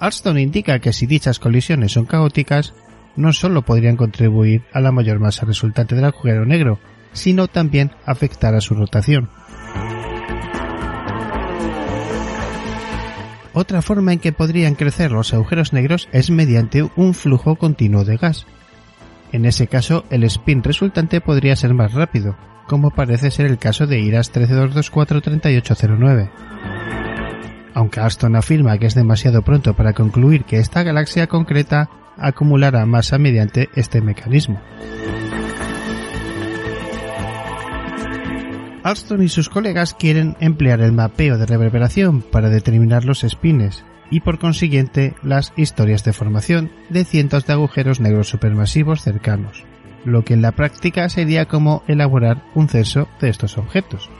Alston 0.00 0.38
indica 0.38 0.78
que 0.78 0.92
si 0.92 1.06
dichas 1.06 1.38
colisiones 1.38 1.92
son 1.92 2.04
caóticas, 2.04 2.74
no 3.16 3.32
solo 3.32 3.62
podrían 3.62 3.96
contribuir 3.96 4.62
a 4.72 4.80
la 4.80 4.92
mayor 4.92 5.20
masa 5.20 5.46
resultante 5.46 5.94
del 5.94 6.04
agujero 6.04 6.44
negro, 6.46 6.78
sino 7.12 7.48
también 7.48 7.92
afectar 8.04 8.54
a 8.54 8.60
su 8.60 8.74
rotación. 8.74 9.28
Otra 13.52 13.82
forma 13.82 14.12
en 14.12 14.18
que 14.18 14.32
podrían 14.32 14.74
crecer 14.74 15.12
los 15.12 15.32
agujeros 15.32 15.72
negros 15.72 16.08
es 16.12 16.30
mediante 16.30 16.82
un 16.96 17.14
flujo 17.14 17.54
continuo 17.54 18.04
de 18.04 18.16
gas. 18.16 18.46
En 19.30 19.44
ese 19.44 19.68
caso, 19.68 20.04
el 20.10 20.24
spin 20.24 20.62
resultante 20.62 21.20
podría 21.20 21.54
ser 21.54 21.72
más 21.72 21.92
rápido, 21.92 22.36
como 22.66 22.90
parece 22.90 23.30
ser 23.30 23.46
el 23.46 23.58
caso 23.58 23.86
de 23.86 24.00
IRAS 24.00 24.32
132243809 24.32 26.30
aunque 27.74 28.00
Aston 28.00 28.36
afirma 28.36 28.78
que 28.78 28.86
es 28.86 28.94
demasiado 28.94 29.42
pronto 29.42 29.74
para 29.74 29.92
concluir 29.92 30.44
que 30.44 30.58
esta 30.58 30.82
galaxia 30.82 31.26
concreta 31.26 31.90
acumulará 32.16 32.86
masa 32.86 33.18
mediante 33.18 33.68
este 33.74 34.00
mecanismo. 34.00 34.60
Alston 38.84 39.22
y 39.22 39.28
sus 39.28 39.48
colegas 39.48 39.94
quieren 39.94 40.36
emplear 40.40 40.82
el 40.82 40.92
mapeo 40.92 41.38
de 41.38 41.46
reverberación 41.46 42.20
para 42.20 42.50
determinar 42.50 43.06
los 43.06 43.20
spines 43.20 43.82
y 44.10 44.20
por 44.20 44.38
consiguiente 44.38 45.14
las 45.22 45.54
historias 45.56 46.04
de 46.04 46.12
formación 46.12 46.70
de 46.90 47.04
cientos 47.04 47.46
de 47.46 47.54
agujeros 47.54 48.00
negros 48.00 48.28
supermasivos 48.28 49.00
cercanos, 49.00 49.64
lo 50.04 50.22
que 50.22 50.34
en 50.34 50.42
la 50.42 50.52
práctica 50.52 51.08
sería 51.08 51.46
como 51.46 51.82
elaborar 51.88 52.44
un 52.54 52.68
censo 52.68 53.08
de 53.22 53.30
estos 53.30 53.56
objetos. 53.56 54.10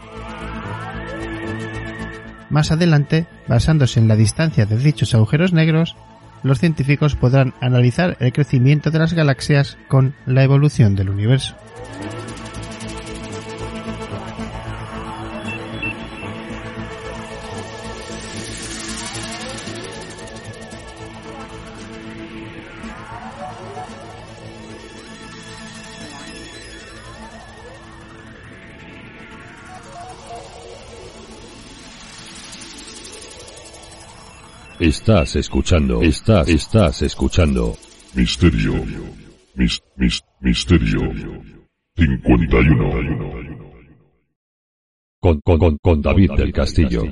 Más 2.48 2.72
adelante, 2.72 3.26
basándose 3.48 4.00
en 4.00 4.08
la 4.08 4.16
distancia 4.16 4.64
de 4.64 4.78
dichos 4.78 5.14
agujeros 5.14 5.52
negros, 5.52 5.96
los 6.44 6.60
científicos 6.60 7.16
podrán 7.16 7.54
analizar 7.60 8.16
el 8.20 8.32
crecimiento 8.32 8.92
de 8.92 9.00
las 9.00 9.14
galaxias 9.14 9.76
con 9.88 10.14
la 10.26 10.44
evolución 10.44 10.94
del 10.94 11.10
universo. 11.10 11.56
Estás 34.84 35.34
escuchando, 35.36 36.02
estás, 36.02 36.46
estás 36.46 37.00
escuchando. 37.00 37.74
Misterio. 38.14 38.74
Mis, 39.54 39.82
mis, 39.96 40.22
misterio. 40.40 41.00
51. 41.96 42.90
Con, 45.20 45.40
con, 45.40 45.58
con, 45.58 45.78
con 45.78 46.02
David 46.02 46.32
del 46.32 46.52
Castillo. 46.52 47.02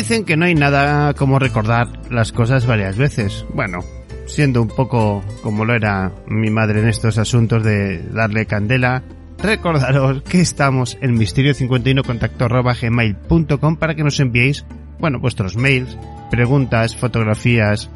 Dicen 0.00 0.24
que 0.24 0.34
no 0.34 0.46
hay 0.46 0.54
nada 0.54 1.12
como 1.12 1.38
recordar 1.38 1.86
las 2.10 2.32
cosas 2.32 2.64
varias 2.64 2.96
veces. 2.96 3.44
Bueno, 3.52 3.80
siendo 4.24 4.62
un 4.62 4.68
poco 4.68 5.22
como 5.42 5.66
lo 5.66 5.74
era 5.74 6.10
mi 6.26 6.48
madre 6.48 6.80
en 6.80 6.88
estos 6.88 7.18
asuntos 7.18 7.62
de 7.62 8.02
darle 8.10 8.46
candela, 8.46 9.02
recordaros 9.42 10.22
que 10.22 10.40
estamos 10.40 10.96
en 11.02 11.18
misterio51 11.18 12.02
contacto 12.02 12.48
gmail.com 12.48 13.76
para 13.76 13.94
que 13.94 14.02
nos 14.02 14.18
enviéis, 14.20 14.64
bueno, 14.98 15.20
vuestros 15.20 15.58
mails, 15.58 15.98
preguntas, 16.30 16.96
fotografías, 16.96 17.90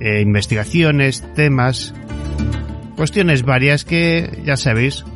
eh, 0.00 0.20
investigaciones, 0.20 1.24
temas, 1.34 1.94
cuestiones 2.96 3.44
varias 3.44 3.86
que 3.86 4.42
ya 4.44 4.58
sabéis, 4.58 5.06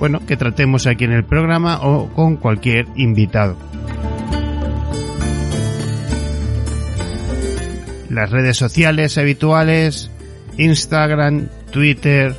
bueno, 0.00 0.24
que 0.26 0.38
tratemos 0.38 0.86
aquí 0.86 1.04
en 1.04 1.12
el 1.12 1.26
programa 1.26 1.78
o 1.82 2.08
con 2.14 2.38
cualquier 2.38 2.86
invitado. 2.96 3.58
Las 8.12 8.30
redes 8.30 8.58
sociales 8.58 9.16
habituales, 9.16 10.10
Instagram, 10.58 11.48
Twitter, 11.70 12.36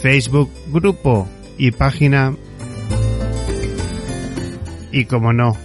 Facebook, 0.00 0.50
grupo 0.68 1.28
y 1.56 1.70
página. 1.70 2.34
Y 4.90 5.04
como 5.04 5.32
no, 5.32 5.56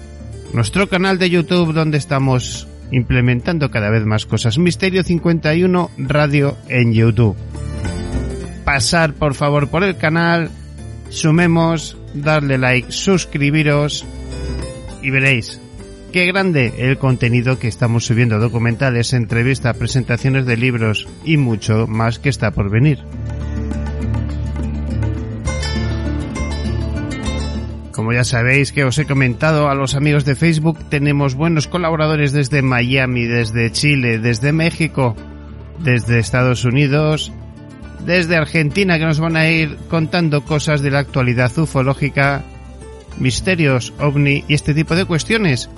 nuestro 0.53 0.88
canal 0.88 1.18
de 1.18 1.32
YouTube 1.32 1.74
donde 1.74 1.97
estamos 1.97 2.68
implementando 2.91 3.72
cada 3.72 3.89
vez 3.89 4.05
más 4.05 4.28
cosas. 4.28 4.60
Misterio 4.60 5.03
51 5.03 5.89
Radio 5.97 6.55
en 6.70 6.93
YouTube. 6.93 7.36
Pasar 8.64 9.14
por 9.14 9.34
favor 9.34 9.70
por 9.70 9.84
el 9.84 9.97
canal, 9.97 10.51
sumemos, 11.10 11.97
darle 12.14 12.60
like, 12.60 12.91
suscribiros 12.91 14.05
y 15.01 15.10
veréis 15.10 15.60
qué 16.12 16.26
grande 16.26 16.74
el 16.78 16.97
contenido 16.97 17.60
que 17.60 17.68
estamos 17.68 18.05
subiendo, 18.05 18.39
documentales, 18.39 19.14
entrevistas, 19.14 19.78
presentaciones 19.78 20.45
de 20.45 20.58
libros 20.58 21.08
y 21.24 21.38
mucho 21.38 21.88
más 21.88 22.20
que 22.20 22.30
está 22.30 22.51
por 22.51 22.70
venir. 22.70 22.99
Como 27.91 28.14
ya 28.14 28.24
sabéis 28.24 28.72
que 28.72 28.84
os 28.84 28.97
he 28.99 29.05
comentado 29.05 29.70
a 29.70 29.76
los 29.76 29.95
amigos 29.95 30.24
de 30.24 30.36
Facebook, 30.36 30.78
tenemos 30.88 31.34
buenos 31.34 31.68
colaboradores 31.68 32.32
desde 32.32 32.62
Miami, 32.62 33.26
desde 33.26 33.72
Chile, 33.72 34.20
desde 34.20 34.51
México, 34.51 35.16
desde 35.80 36.20
Estados 36.20 36.64
Unidos, 36.64 37.34
desde 38.05 38.38
Argentina 38.38 38.99
que 38.99 39.05
nos 39.05 39.20
van 39.20 39.36
a 39.36 39.49
ir 39.49 39.78
contando 39.89 40.45
cosas 40.45 40.82
de 40.82 40.91
la 40.91 40.99
actualidad 40.99 41.58
ufológica, 41.58 42.43
misterios, 43.18 43.93
ovni 43.99 44.43
y 44.47 44.53
este 44.53 44.76
tipo 44.76 44.95
de 44.95 45.05
cuestiones 45.05 45.70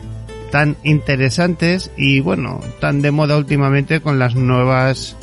tan 0.52 0.78
interesantes 0.84 1.92
y 1.98 2.20
bueno, 2.20 2.60
tan 2.80 3.02
de 3.02 3.12
moda 3.12 3.38
últimamente 3.38 4.02
con 4.02 4.20
las 4.20 4.36
nuevas 4.36 5.16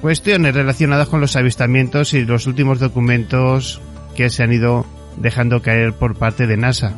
cuestiones 0.00 0.54
relacionadas 0.54 1.08
con 1.08 1.20
los 1.20 1.36
avistamientos 1.36 2.14
y 2.14 2.24
los 2.24 2.46
últimos 2.46 2.78
documentos 2.78 3.80
que 4.14 4.30
se 4.30 4.42
han 4.42 4.52
ido 4.52 4.86
dejando 5.16 5.62
caer 5.62 5.92
por 5.92 6.16
parte 6.16 6.46
de 6.46 6.56
NASA. 6.56 6.94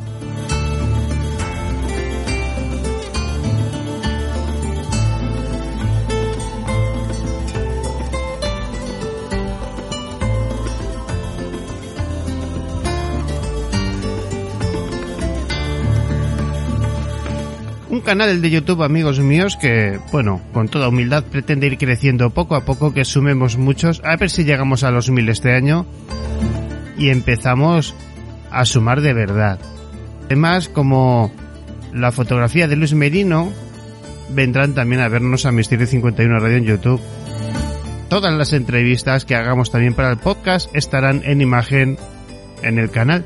Canal 18.11 18.41
de 18.41 18.49
YouTube, 18.49 18.83
amigos 18.83 19.21
míos, 19.21 19.55
que, 19.55 19.97
bueno, 20.11 20.41
con 20.51 20.67
toda 20.67 20.89
humildad 20.89 21.23
pretende 21.23 21.67
ir 21.67 21.77
creciendo 21.77 22.29
poco 22.29 22.57
a 22.57 22.65
poco, 22.65 22.93
que 22.93 23.05
sumemos 23.05 23.55
muchos, 23.55 24.01
a 24.03 24.17
ver 24.17 24.29
si 24.29 24.43
llegamos 24.43 24.83
a 24.83 24.91
los 24.91 25.09
mil 25.09 25.29
este 25.29 25.55
año 25.55 25.85
y 26.97 27.07
empezamos 27.07 27.95
a 28.51 28.65
sumar 28.65 28.99
de 28.99 29.13
verdad. 29.13 29.59
Además, 30.25 30.67
como 30.67 31.31
la 31.93 32.11
fotografía 32.11 32.67
de 32.67 32.75
Luis 32.75 32.93
Merino, 32.93 33.49
vendrán 34.31 34.75
también 34.75 35.01
a 35.01 35.07
vernos 35.07 35.45
a 35.45 35.53
Misterio 35.53 35.87
51 35.87 36.37
Radio 36.37 36.57
en 36.57 36.65
YouTube. 36.65 36.99
Todas 38.09 38.33
las 38.33 38.51
entrevistas 38.51 39.23
que 39.23 39.35
hagamos 39.35 39.71
también 39.71 39.93
para 39.93 40.11
el 40.11 40.17
podcast 40.17 40.69
estarán 40.75 41.21
en 41.23 41.39
imagen 41.39 41.97
en 42.61 42.77
el 42.77 42.91
canal. 42.91 43.23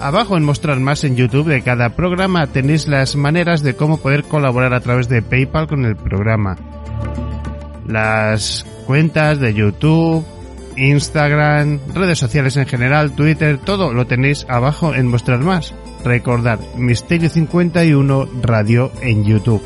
Abajo 0.00 0.38
en 0.38 0.44
mostrar 0.44 0.80
más 0.80 1.04
en 1.04 1.14
YouTube 1.14 1.48
de 1.48 1.60
cada 1.60 1.90
programa 1.90 2.46
tenéis 2.46 2.88
las 2.88 3.16
maneras 3.16 3.62
de 3.62 3.76
cómo 3.76 3.98
poder 3.98 4.24
colaborar 4.24 4.72
a 4.72 4.80
través 4.80 5.10
de 5.10 5.20
PayPal 5.20 5.68
con 5.68 5.84
el 5.84 5.94
programa. 5.94 6.56
Las 7.86 8.64
cuentas 8.86 9.40
de 9.40 9.52
YouTube, 9.52 10.24
Instagram, 10.76 11.80
redes 11.94 12.18
sociales 12.18 12.56
en 12.56 12.66
general, 12.66 13.12
Twitter, 13.12 13.58
todo 13.58 13.92
lo 13.92 14.06
tenéis 14.06 14.46
abajo 14.48 14.94
en 14.94 15.06
mostrar 15.06 15.40
más. 15.40 15.74
Recordad, 16.02 16.58
Misterio 16.76 17.28
51 17.28 18.28
Radio 18.42 18.90
en 19.02 19.24
YouTube. 19.24 19.62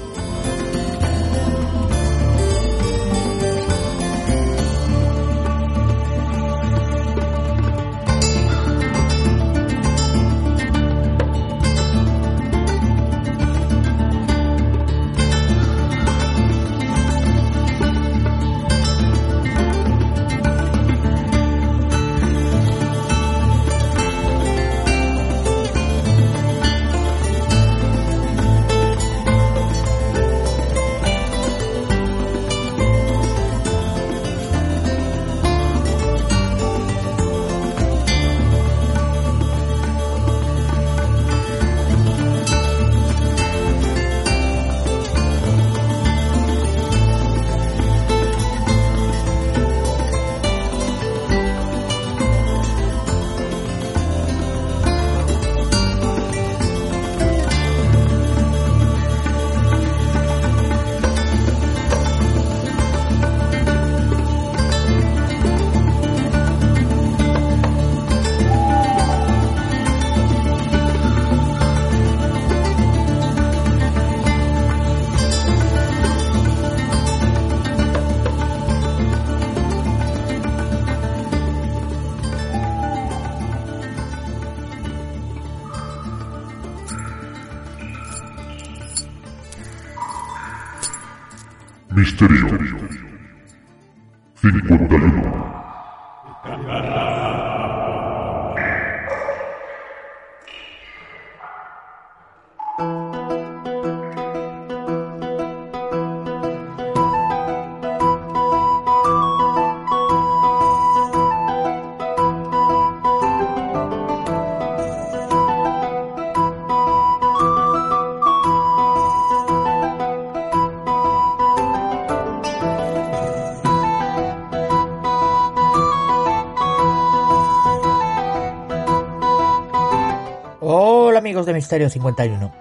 Misterio 131.55 131.89
51. 131.89 132.53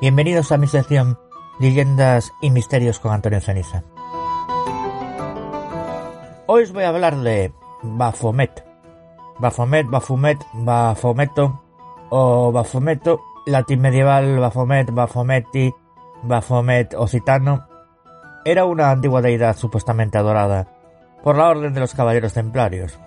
Bienvenidos 0.00 0.50
a 0.50 0.58
mi 0.58 0.66
sección 0.66 1.16
Leyendas 1.60 2.32
y 2.42 2.50
Misterios 2.50 2.98
con 2.98 3.12
Antonio 3.12 3.40
Ceniza. 3.40 3.84
Hoy 6.46 6.64
os 6.64 6.72
voy 6.72 6.82
a 6.82 6.88
hablar 6.88 7.16
de 7.18 7.52
Baphomet. 7.84 8.64
Baphomet, 9.38 9.86
Baphomet, 9.86 10.38
Baphometo 10.54 11.62
o 12.10 12.50
Baphometo, 12.50 13.20
latín 13.46 13.80
medieval, 13.80 14.40
Baphomet, 14.40 14.90
Baphometi, 14.90 15.72
Baphomet 16.24 16.94
occitano. 16.94 17.68
Era 18.44 18.64
una 18.64 18.90
antigua 18.90 19.22
deidad 19.22 19.56
supuestamente 19.56 20.18
adorada 20.18 20.66
por 21.22 21.36
la 21.36 21.48
Orden 21.48 21.72
de 21.72 21.80
los 21.80 21.94
Caballeros 21.94 22.34
Templarios. 22.34 22.98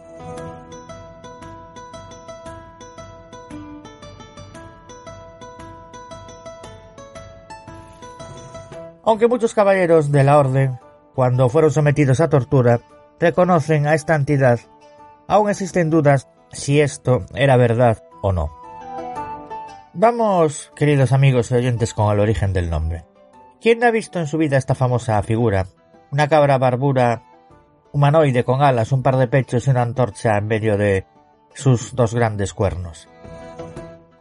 Aunque 9.08 9.30
muchos 9.30 9.54
caballeros 9.54 10.12
de 10.12 10.26
la 10.26 10.38
orden, 10.38 10.80
cuando 11.16 11.48
fueron 11.48 11.72
sometidos 11.72 12.20
a 12.20 12.28
tortura, 12.28 12.82
reconocen 13.22 13.88
a 13.88 13.94
esta 13.94 14.16
entidad, 14.16 14.60
aún 15.30 15.50
existen 15.50 15.90
dudas 15.90 16.28
si 16.52 16.82
esto 16.82 17.26
era 17.34 17.56
verdad 17.56 18.04
o 18.22 18.34
no. 18.34 18.52
Vamos, 19.94 20.74
queridos 20.76 21.14
amigos 21.14 21.52
y 21.52 21.56
oyentes, 21.56 21.94
con 21.94 22.14
el 22.14 22.20
origen 22.20 22.52
del 22.52 22.70
nombre. 22.70 23.06
¿Quién 23.62 23.82
ha 23.86 23.92
visto 23.92 24.20
en 24.20 24.28
su 24.28 24.38
vida 24.38 24.58
esta 24.58 24.76
famosa 24.76 25.24
figura? 25.24 25.68
Una 26.12 26.28
cabra 26.28 26.58
barbura 26.58 27.24
humanoide 27.94 28.44
con 28.44 28.62
alas, 28.62 28.92
un 28.92 29.04
par 29.04 29.16
de 29.16 29.30
pechos 29.30 29.68
y 29.68 29.70
una 29.70 29.84
antorcha 29.84 30.38
en 30.38 30.48
medio 30.48 30.78
de 30.78 31.06
sus 31.54 31.96
dos 31.96 32.14
grandes 32.14 32.54
cuernos. 32.54 33.08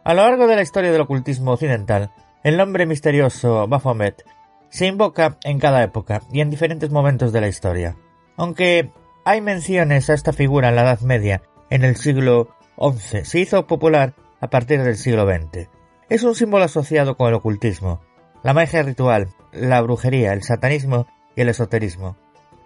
A 0.05 0.13
lo 0.13 0.21
largo 0.21 0.47
de 0.47 0.55
la 0.55 0.61
historia 0.61 0.93
del 0.93 1.01
ocultismo 1.01 1.51
occidental, 1.51 2.09
el 2.41 2.55
nombre 2.55 2.85
misterioso 2.85 3.67
Baphomet 3.67 4.23
se 4.69 4.87
invoca 4.87 5.37
en 5.43 5.59
cada 5.59 5.83
época 5.83 6.21
y 6.31 6.41
en 6.41 6.49
diferentes 6.49 6.89
momentos 6.91 7.31
de 7.31 7.41
la 7.41 7.47
historia. 7.47 7.95
Aunque 8.35 8.91
hay 9.25 9.41
menciones 9.41 10.09
a 10.09 10.13
esta 10.13 10.33
figura 10.33 10.69
en 10.69 10.75
la 10.75 10.83
Edad 10.83 11.01
Media, 11.01 11.41
en 11.69 11.83
el 11.83 11.95
siglo 11.95 12.49
XI, 12.79 13.25
se 13.25 13.39
hizo 13.39 13.67
popular 13.67 14.13
a 14.39 14.49
partir 14.49 14.83
del 14.83 14.97
siglo 14.97 15.25
XX. 15.25 15.67
Es 16.09 16.23
un 16.23 16.35
símbolo 16.35 16.65
asociado 16.65 17.17
con 17.17 17.29
el 17.29 17.33
ocultismo, 17.33 18.01
la 18.43 18.53
magia 18.53 18.83
ritual, 18.83 19.29
la 19.51 19.81
brujería, 19.81 20.33
el 20.33 20.43
satanismo 20.43 21.07
y 21.35 21.41
el 21.41 21.49
esoterismo. 21.49 22.15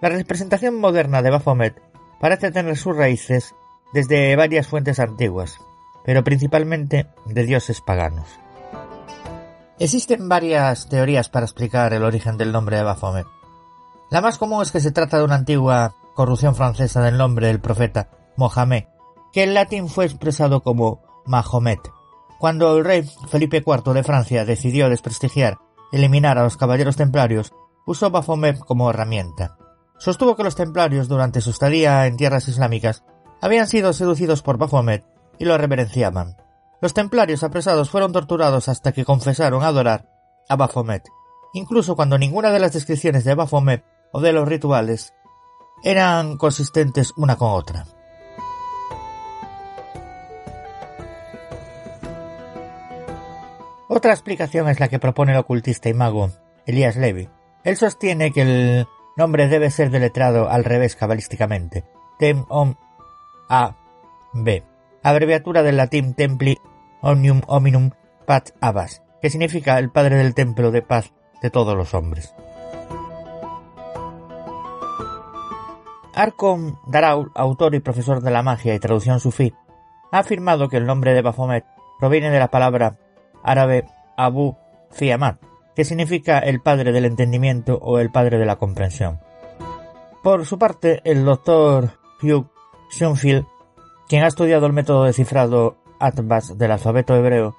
La 0.02 0.10
representación 0.10 0.80
moderna 0.80 1.22
de 1.22 1.32
Baphomet 1.32 1.82
parece 2.20 2.52
tener 2.52 2.78
sus 2.78 2.96
raíces 2.96 3.56
desde 3.94 4.36
varias 4.36 4.68
fuentes 4.68 5.00
antiguas, 5.00 5.58
pero 6.06 6.24
principalmente 6.24 7.08
de 7.26 7.46
dioses 7.46 7.82
paganos. 7.82 8.28
Existen 9.82 10.30
varias 10.30 10.90
teorías 10.90 11.30
para 11.30 11.48
explicar 11.48 11.92
el 11.96 12.04
origen 12.04 12.38
del 12.38 12.52
nombre 12.52 12.78
de 12.78 12.84
Baphomet. 12.84 13.26
La 14.12 14.22
más 14.22 14.38
común 14.38 14.62
es 14.62 14.72
que 14.72 14.80
se 14.80 14.92
trata 14.92 15.18
de 15.18 15.24
una 15.24 15.34
antigua 15.34 15.96
corrupción 16.14 16.54
francesa 16.54 17.02
del 17.02 17.18
nombre 17.18 17.48
del 17.48 17.60
profeta 17.60 18.12
Mohamed, 18.38 18.84
que 19.34 19.42
en 19.42 19.56
latín 19.56 19.90
fue 19.90 20.06
expresado 20.06 20.62
como 20.62 21.02
Mahomet. 21.26 21.80
Cuando 22.38 22.78
el 22.78 22.86
rey 22.86 23.10
Felipe 23.30 23.64
IV 23.66 23.94
de 23.94 24.04
Francia 24.04 24.46
decidió 24.46 24.88
desprestigiar 24.88 25.58
y 25.92 25.96
eliminar 25.96 26.38
a 26.38 26.44
los 26.44 26.58
caballeros 26.58 26.96
templarios, 26.96 27.52
usó 27.88 28.12
Baphomet 28.12 28.60
como 28.60 28.92
herramienta. 28.92 29.58
Sostuvo 29.98 30.36
que 30.36 30.44
los 30.44 30.54
templarios 30.54 31.08
durante 31.08 31.42
su 31.42 31.50
estadía 31.50 32.06
en 32.06 32.18
tierras 32.18 32.48
islámicas 32.48 33.04
habían 33.42 33.66
sido 33.66 33.94
seducidos 33.94 34.44
por 34.44 34.60
Baphomet 34.60 35.04
y 35.40 35.46
lo 35.46 35.58
reverenciaban. 35.58 36.38
Los 36.82 36.96
templarios 36.96 37.44
apresados 37.44 37.92
fueron 37.92 38.12
torturados 38.12 38.68
hasta 38.68 38.92
que 38.92 39.06
confesaron 39.06 39.64
adorar 39.64 40.10
a 40.50 40.56
Baphomet, 40.56 41.04
incluso 41.54 41.96
cuando 41.96 42.18
ninguna 42.18 42.50
de 42.50 42.60
las 42.60 42.74
descripciones 42.74 43.24
de 43.24 43.36
Baphomet 43.36 43.86
o 44.12 44.20
de 44.20 44.34
los 44.34 44.48
rituales 44.48 45.14
eran 45.84 46.38
consistentes 46.38 47.14
una 47.16 47.36
con 47.36 47.52
otra. 47.52 47.86
Otra 53.88 54.14
explicación 54.14 54.68
es 54.68 54.80
la 54.80 54.88
que 54.88 55.00
propone 55.00 55.34
el 55.34 55.38
ocultista 55.38 55.88
y 55.90 55.94
mago 55.94 56.32
Elias 56.66 56.96
Levy. 56.96 57.30
Él 57.64 57.78
sostiene 57.78 58.32
que 58.32 58.42
el 58.42 58.88
nombre 59.18 59.48
debe 59.48 59.70
ser 59.70 59.92
deletrado 59.92 60.50
al 60.50 60.64
revés 60.64 60.96
cabalísticamente. 60.96 61.86
Tem 62.18 62.44
Om 62.50 62.74
A 63.50 63.76
B, 64.34 64.64
abreviatura 65.04 65.62
del 65.62 65.78
latín 65.78 66.16
Templi 66.16 66.58
Omnium 67.02 67.42
Hominum 67.48 67.92
Pat 68.26 68.50
Abbas, 68.62 69.02
que 69.22 69.30
significa 69.30 69.78
el 69.80 69.92
padre 69.92 70.18
del 70.18 70.34
templo 70.34 70.72
de 70.72 70.82
paz 70.82 71.14
de 71.42 71.50
todos 71.50 71.76
los 71.76 71.94
hombres. 71.94 72.34
Arcom 76.14 76.76
Daraul, 76.88 77.32
autor 77.36 77.74
y 77.76 77.80
profesor 77.80 78.22
de 78.22 78.32
la 78.32 78.44
magia 78.44 78.76
y 78.76 78.80
traducción 78.80 79.20
sufí, 79.20 79.54
ha 80.12 80.20
afirmado 80.20 80.70
que 80.70 80.78
el 80.78 80.86
nombre 80.86 81.14
de 81.14 81.22
Baphomet 81.22 81.66
proviene 82.00 82.30
de 82.30 82.40
la 82.40 82.50
palabra 82.50 82.98
árabe 83.44 83.86
Abu 84.18 84.56
Fiamat, 84.92 85.40
que 85.76 85.86
significa 85.86 86.40
el 86.40 86.62
padre 86.62 86.92
del 86.92 87.06
entendimiento 87.06 87.80
o 87.82 88.00
el 88.00 88.12
padre 88.12 88.38
de 88.38 88.46
la 88.46 88.58
comprensión. 88.58 89.20
Por 90.22 90.46
su 90.46 90.60
parte, 90.60 91.02
el 91.06 91.26
doctor 91.26 91.98
Hugh 92.22 92.48
Schoenfield, 92.92 93.46
quien 94.08 94.24
ha 94.24 94.28
estudiado 94.28 94.68
el 94.68 94.74
método 94.74 95.06
de 95.06 95.14
cifrado 95.14 95.78
Atbas 96.02 96.58
del 96.58 96.72
alfabeto 96.72 97.16
hebreo 97.16 97.56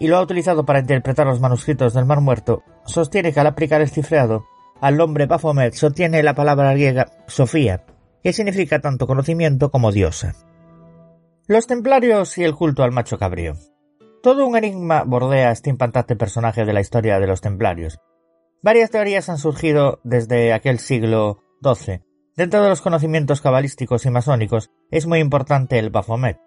y 0.00 0.08
lo 0.08 0.16
ha 0.16 0.22
utilizado 0.22 0.64
para 0.64 0.80
interpretar 0.80 1.26
los 1.26 1.40
manuscritos 1.40 1.92
del 1.92 2.06
Mar 2.06 2.20
Muerto, 2.20 2.62
sostiene 2.86 3.32
que 3.32 3.40
al 3.40 3.46
aplicar 3.46 3.82
el 3.82 3.90
cifrado 3.90 4.46
al 4.80 4.96
nombre 4.96 5.26
Baphomet 5.26 5.74
sostiene 5.74 6.22
la 6.22 6.34
palabra 6.34 6.72
griega 6.72 7.10
Sofía, 7.26 7.84
que 8.22 8.32
significa 8.32 8.80
tanto 8.80 9.06
conocimiento 9.06 9.70
como 9.70 9.92
diosa. 9.92 10.34
Los 11.46 11.66
templarios 11.66 12.38
y 12.38 12.44
el 12.44 12.54
culto 12.54 12.82
al 12.82 12.92
macho 12.92 13.18
cabrío. 13.18 13.54
Todo 14.22 14.46
un 14.46 14.56
enigma 14.56 15.04
bordea 15.04 15.50
este 15.50 15.68
impactante 15.68 16.16
personaje 16.16 16.64
de 16.64 16.72
la 16.72 16.80
historia 16.80 17.20
de 17.20 17.26
los 17.26 17.42
templarios. 17.42 17.98
Varias 18.62 18.90
teorías 18.90 19.28
han 19.28 19.38
surgido 19.38 20.00
desde 20.04 20.52
aquel 20.52 20.78
siglo 20.78 21.42
XII. 21.62 22.02
Dentro 22.36 22.62
de 22.62 22.68
los 22.68 22.80
conocimientos 22.80 23.40
cabalísticos 23.40 24.06
y 24.06 24.10
masónicos 24.10 24.70
es 24.90 25.06
muy 25.06 25.18
importante 25.18 25.78
el 25.78 25.90
Baphomet, 25.90 26.38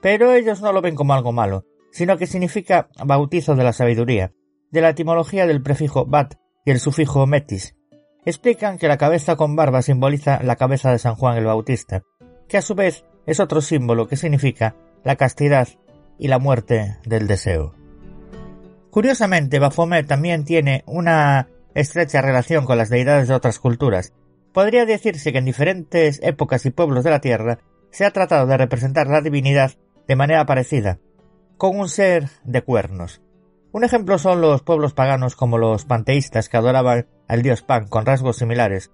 pero 0.00 0.32
ellos 0.32 0.60
no 0.60 0.72
lo 0.72 0.82
ven 0.82 0.94
como 0.94 1.14
algo 1.14 1.32
malo, 1.32 1.64
sino 1.92 2.16
que 2.16 2.26
significa 2.26 2.88
bautizo 3.04 3.54
de 3.54 3.64
la 3.64 3.72
sabiduría, 3.72 4.32
de 4.70 4.80
la 4.80 4.90
etimología 4.90 5.46
del 5.46 5.62
prefijo 5.62 6.06
bat 6.06 6.34
y 6.64 6.70
el 6.70 6.80
sufijo 6.80 7.26
metis. 7.26 7.74
Explican 8.24 8.78
que 8.78 8.88
la 8.88 8.98
cabeza 8.98 9.36
con 9.36 9.56
barba 9.56 9.82
simboliza 9.82 10.42
la 10.42 10.56
cabeza 10.56 10.92
de 10.92 10.98
San 10.98 11.14
Juan 11.14 11.38
el 11.38 11.46
Bautista, 11.46 12.02
que 12.48 12.58
a 12.58 12.62
su 12.62 12.74
vez 12.74 13.04
es 13.26 13.40
otro 13.40 13.60
símbolo 13.60 14.08
que 14.08 14.16
significa 14.16 14.74
la 15.04 15.16
castidad 15.16 15.68
y 16.18 16.28
la 16.28 16.38
muerte 16.38 16.98
del 17.04 17.26
deseo. 17.26 17.74
Curiosamente, 18.90 19.58
Baphomet 19.58 20.06
también 20.06 20.44
tiene 20.44 20.82
una 20.86 21.48
estrecha 21.74 22.20
relación 22.20 22.64
con 22.66 22.76
las 22.76 22.90
deidades 22.90 23.28
de 23.28 23.34
otras 23.34 23.58
culturas. 23.58 24.12
Podría 24.52 24.84
decirse 24.84 25.32
que 25.32 25.38
en 25.38 25.44
diferentes 25.44 26.20
épocas 26.22 26.66
y 26.66 26.70
pueblos 26.70 27.04
de 27.04 27.10
la 27.10 27.20
Tierra 27.20 27.60
se 27.90 28.04
ha 28.04 28.10
tratado 28.10 28.46
de 28.46 28.56
representar 28.56 29.06
la 29.06 29.20
divinidad 29.20 29.72
de 30.10 30.16
manera 30.16 30.44
parecida, 30.44 30.98
con 31.56 31.78
un 31.78 31.88
ser 31.88 32.30
de 32.42 32.62
cuernos. 32.62 33.22
Un 33.70 33.84
ejemplo 33.84 34.18
son 34.18 34.40
los 34.40 34.60
pueblos 34.60 34.92
paganos 34.92 35.36
como 35.36 35.56
los 35.56 35.84
panteístas 35.84 36.48
que 36.48 36.56
adoraban 36.56 37.06
al 37.28 37.42
dios 37.42 37.62
Pan 37.62 37.86
con 37.86 38.04
rasgos 38.04 38.38
similares, 38.38 38.90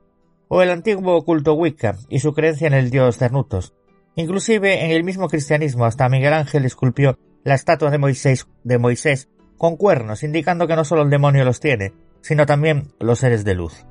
o 0.49 0.61
el 0.61 0.69
antiguo 0.69 1.25
culto 1.25 1.55
Wicca 1.55 1.97
y 2.11 2.19
su 2.19 2.35
creencia 2.35 2.67
en 2.67 2.75
el 2.75 2.91
dios 2.91 3.17
Cernutos. 3.17 3.73
Inclusive 4.15 4.85
en 4.85 4.91
el 4.91 5.05
mismo 5.05 5.29
cristianismo 5.29 5.87
hasta 5.87 6.11
Miguel 6.11 6.35
Ángel 6.35 6.67
esculpió 6.67 7.19
la 7.45 7.55
estatua 7.55 7.91
de 7.91 7.97
Moisés, 7.97 8.47
de 8.63 8.77
Moisés 8.77 9.31
con 9.57 9.79
cuernos, 9.79 10.23
indicando 10.23 10.67
que 10.67 10.77
no 10.77 10.85
solo 10.85 11.01
el 11.01 11.09
demonio 11.09 11.47
los 11.47 11.61
tiene, 11.61 11.95
sino 12.21 12.45
también 12.45 12.93
los 13.01 13.21
seres 13.21 13.43
de 13.43 13.55
luz. 13.55 13.87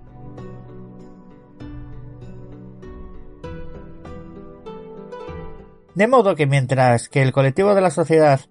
De 5.96 6.08
modo 6.08 6.36
que 6.36 6.46
mientras 6.46 7.08
que 7.08 7.22
el 7.22 7.32
colectivo 7.32 7.74
de 7.74 7.82
la 7.82 7.90
sociedad 7.90 8.42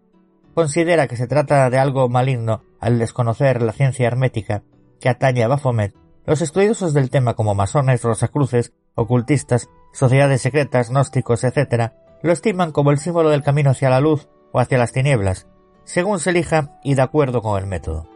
considera 0.54 1.06
que 1.06 1.16
se 1.16 1.26
trata 1.26 1.68
de 1.68 1.78
algo 1.78 2.08
maligno 2.08 2.62
al 2.80 2.98
desconocer 2.98 3.60
la 3.60 3.72
ciencia 3.72 4.06
hermética 4.06 4.62
que 4.98 5.10
atañe 5.10 5.44
a 5.44 5.48
Baphomet, 5.48 5.94
los 6.24 6.40
estudiosos 6.40 6.94
del 6.94 7.10
tema 7.10 7.34
como 7.34 7.54
masones, 7.54 8.02
rosacruces, 8.02 8.72
ocultistas, 8.94 9.68
sociedades 9.92 10.40
secretas, 10.40 10.88
gnósticos, 10.88 11.44
etc., 11.44 11.92
lo 12.22 12.32
estiman 12.32 12.72
como 12.72 12.90
el 12.90 12.98
símbolo 12.98 13.28
del 13.28 13.42
camino 13.42 13.70
hacia 13.70 13.90
la 13.90 14.00
luz 14.00 14.28
o 14.52 14.58
hacia 14.58 14.78
las 14.78 14.92
tinieblas, 14.92 15.46
según 15.84 16.20
se 16.20 16.30
elija 16.30 16.78
y 16.82 16.94
de 16.94 17.02
acuerdo 17.02 17.42
con 17.42 17.60
el 17.60 17.68
método. 17.68 18.08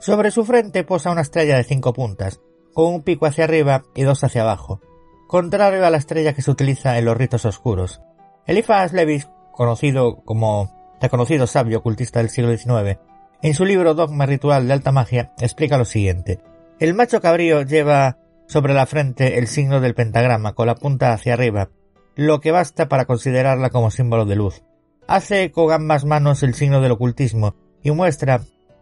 Sobre 0.00 0.32
su 0.32 0.44
frente 0.44 0.82
posa 0.82 1.12
una 1.12 1.20
estrella 1.20 1.56
de 1.56 1.64
cinco 1.64 1.92
puntas, 1.92 2.40
con 2.72 2.92
un 2.92 3.02
pico 3.02 3.26
hacia 3.26 3.44
arriba 3.44 3.84
y 3.94 4.02
dos 4.02 4.24
hacia 4.24 4.42
abajo, 4.42 4.80
contrario 5.26 5.84
a 5.84 5.90
la 5.90 5.96
estrella 5.96 6.32
que 6.32 6.42
se 6.42 6.50
utiliza 6.50 6.98
en 6.98 7.04
los 7.04 7.16
ritos 7.16 7.44
oscuros. 7.44 8.00
Eliphas 8.46 8.92
Levis, 8.92 9.28
conocido 9.52 10.22
como 10.24 10.96
reconocido 11.00 11.46
sabio 11.46 11.78
ocultista 11.78 12.20
del 12.20 12.30
siglo 12.30 12.56
XIX, 12.56 12.98
en 13.42 13.54
su 13.54 13.64
libro 13.64 13.94
Dogma 13.94 14.26
Ritual 14.26 14.66
de 14.66 14.72
Alta 14.72 14.92
Magia 14.92 15.32
explica 15.38 15.78
lo 15.78 15.84
siguiente. 15.84 16.40
El 16.78 16.94
macho 16.94 17.20
cabrío 17.20 17.62
lleva 17.62 18.18
sobre 18.46 18.74
la 18.74 18.86
frente 18.86 19.38
el 19.38 19.48
signo 19.48 19.80
del 19.80 19.94
pentagrama 19.94 20.54
con 20.54 20.66
la 20.66 20.74
punta 20.74 21.12
hacia 21.12 21.34
arriba, 21.34 21.70
lo 22.14 22.40
que 22.40 22.52
basta 22.52 22.88
para 22.88 23.04
considerarla 23.04 23.70
como 23.70 23.90
símbolo 23.90 24.24
de 24.24 24.36
luz. 24.36 24.62
Hace 25.06 25.50
con 25.50 25.72
ambas 25.72 26.04
manos 26.04 26.42
el 26.42 26.54
signo 26.54 26.80
del 26.80 26.92
ocultismo 26.92 27.54
y 27.82 27.90
muestra 27.90 28.40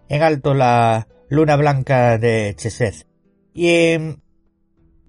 en 0.09 0.23
alto 0.23 0.55
la 0.55 1.09
luna 1.29 1.57
blanca 1.57 2.19
de 2.19 2.55
Chesed 2.57 3.07
y 3.55 3.69
en 3.69 4.22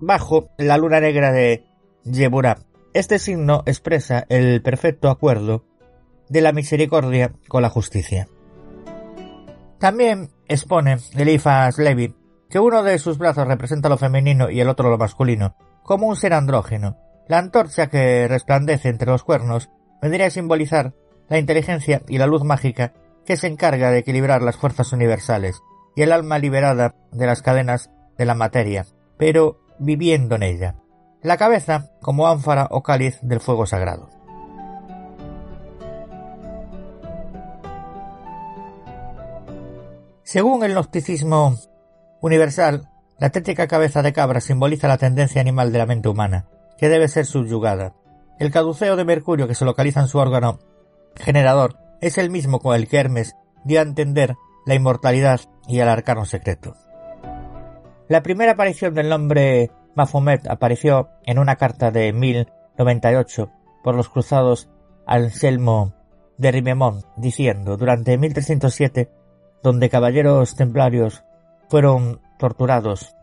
bajo 0.05 0.49
la 0.57 0.77
luna 0.77 0.99
negra 0.99 1.31
de 1.31 1.65
Yeburá. 2.03 2.57
Este 2.93 3.19
signo 3.19 3.63
expresa 3.65 4.25
el 4.29 4.61
perfecto 4.61 5.09
acuerdo 5.09 5.65
de 6.29 6.41
la 6.41 6.51
misericordia 6.51 7.33
con 7.47 7.61
la 7.61 7.69
justicia. 7.69 8.27
También 9.79 10.29
expone 10.47 10.97
Eliphas 11.15 11.77
Levi 11.77 12.13
que 12.49 12.59
uno 12.59 12.83
de 12.83 12.99
sus 12.99 13.17
brazos 13.17 13.47
representa 13.47 13.89
lo 13.89 13.97
femenino 13.97 14.49
y 14.49 14.59
el 14.59 14.69
otro 14.69 14.89
lo 14.89 14.97
masculino, 14.97 15.55
como 15.81 16.07
un 16.07 16.15
ser 16.15 16.33
andrógeno. 16.33 16.97
La 17.27 17.39
antorcha 17.39 17.87
que 17.87 18.27
resplandece 18.27 18.89
entre 18.89 19.09
los 19.09 19.23
cuernos 19.23 19.69
vendría 20.01 20.27
a 20.27 20.31
simbolizar 20.31 20.93
la 21.29 21.39
inteligencia 21.39 22.03
y 22.07 22.17
la 22.17 22.27
luz 22.27 22.43
mágica 22.43 22.93
que 23.25 23.37
se 23.37 23.47
encarga 23.47 23.89
de 23.89 23.99
equilibrar 23.99 24.41
las 24.41 24.57
fuerzas 24.57 24.91
universales 24.91 25.61
y 25.95 26.01
el 26.01 26.11
alma 26.11 26.37
liberada 26.37 26.93
de 27.11 27.25
las 27.25 27.41
cadenas 27.41 27.89
de 28.17 28.25
la 28.25 28.35
materia, 28.35 28.85
pero 29.17 29.62
viviendo 29.79 30.35
en 30.35 30.43
ella. 30.43 30.75
La 31.21 31.37
cabeza 31.37 31.91
como 32.01 32.27
ánfara 32.27 32.67
o 32.71 32.83
cáliz 32.83 33.19
del 33.21 33.39
fuego 33.39 33.65
sagrado. 33.65 34.09
Según 40.23 40.63
el 40.63 40.73
gnosticismo 40.73 41.55
universal, 42.21 42.89
la 43.19 43.29
tétrica 43.29 43.67
cabeza 43.67 44.01
de 44.01 44.13
cabra 44.13 44.41
simboliza 44.41 44.87
la 44.87 44.97
tendencia 44.97 45.39
animal 45.39 45.71
de 45.71 45.77
la 45.77 45.85
mente 45.85 46.09
humana, 46.09 46.47
que 46.77 46.89
debe 46.89 47.07
ser 47.07 47.25
subyugada. 47.25 47.93
El 48.39 48.51
caduceo 48.51 48.95
de 48.95 49.05
Mercurio 49.05 49.47
que 49.47 49.55
se 49.55 49.63
localiza 49.63 49.99
en 49.99 50.07
su 50.07 50.17
órgano 50.17 50.59
generador 51.15 51.77
es 52.01 52.17
el 52.17 52.29
mismo 52.29 52.59
con 52.59 52.75
el 52.75 52.87
que 52.87 52.97
Hermes 52.97 53.35
dio 53.63 53.79
a 53.79 53.83
entender 53.83 54.35
la 54.65 54.75
inmortalidad 54.75 55.41
y 55.67 55.79
el 55.79 55.87
arcano 55.87 56.25
secreto. 56.25 56.75
La 58.13 58.21
primera 58.21 58.51
aparición 58.51 58.93
del 58.93 59.09
nombre 59.09 59.71
Baphomet 59.95 60.47
apareció 60.47 61.09
en 61.25 61.39
una 61.39 61.55
carta 61.55 61.89
de 61.89 62.13
1098 62.13 63.49
por 63.83 63.95
los 63.95 64.07
cruzados 64.07 64.69
Anselmo 65.07 65.95
de 66.37 66.51
Rimemont, 66.51 67.03
diciendo 67.17 67.75
durante 67.75 68.15
1307 68.19 69.09
donde 69.63 69.89
caballeros 69.89 70.55
templarios 70.55 71.23
fueron 71.69 72.21
torturados 72.37 73.15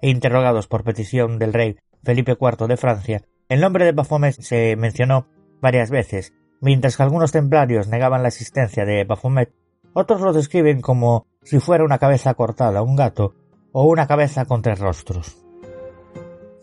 e 0.00 0.10
interrogados 0.10 0.68
por 0.68 0.84
petición 0.84 1.40
del 1.40 1.52
rey 1.52 1.80
Felipe 2.04 2.36
IV 2.40 2.68
de 2.68 2.76
Francia, 2.76 3.22
el 3.48 3.60
nombre 3.60 3.84
de 3.84 3.90
Baphomet 3.90 4.40
se 4.40 4.76
mencionó 4.76 5.26
varias 5.60 5.90
veces, 5.90 6.34
mientras 6.60 6.96
que 6.96 7.02
algunos 7.02 7.32
templarios 7.32 7.88
negaban 7.88 8.22
la 8.22 8.28
existencia 8.28 8.84
de 8.84 9.02
Baphomet, 9.02 9.52
otros 9.92 10.20
lo 10.20 10.32
describen 10.32 10.82
como 10.82 11.26
si 11.42 11.58
fuera 11.58 11.82
una 11.82 11.98
cabeza 11.98 12.34
cortada, 12.34 12.82
un 12.82 12.94
gato, 12.94 13.34
o 13.78 13.84
una 13.84 14.06
cabeza 14.06 14.46
con 14.46 14.62
tres 14.62 14.78
rostros. 14.78 15.36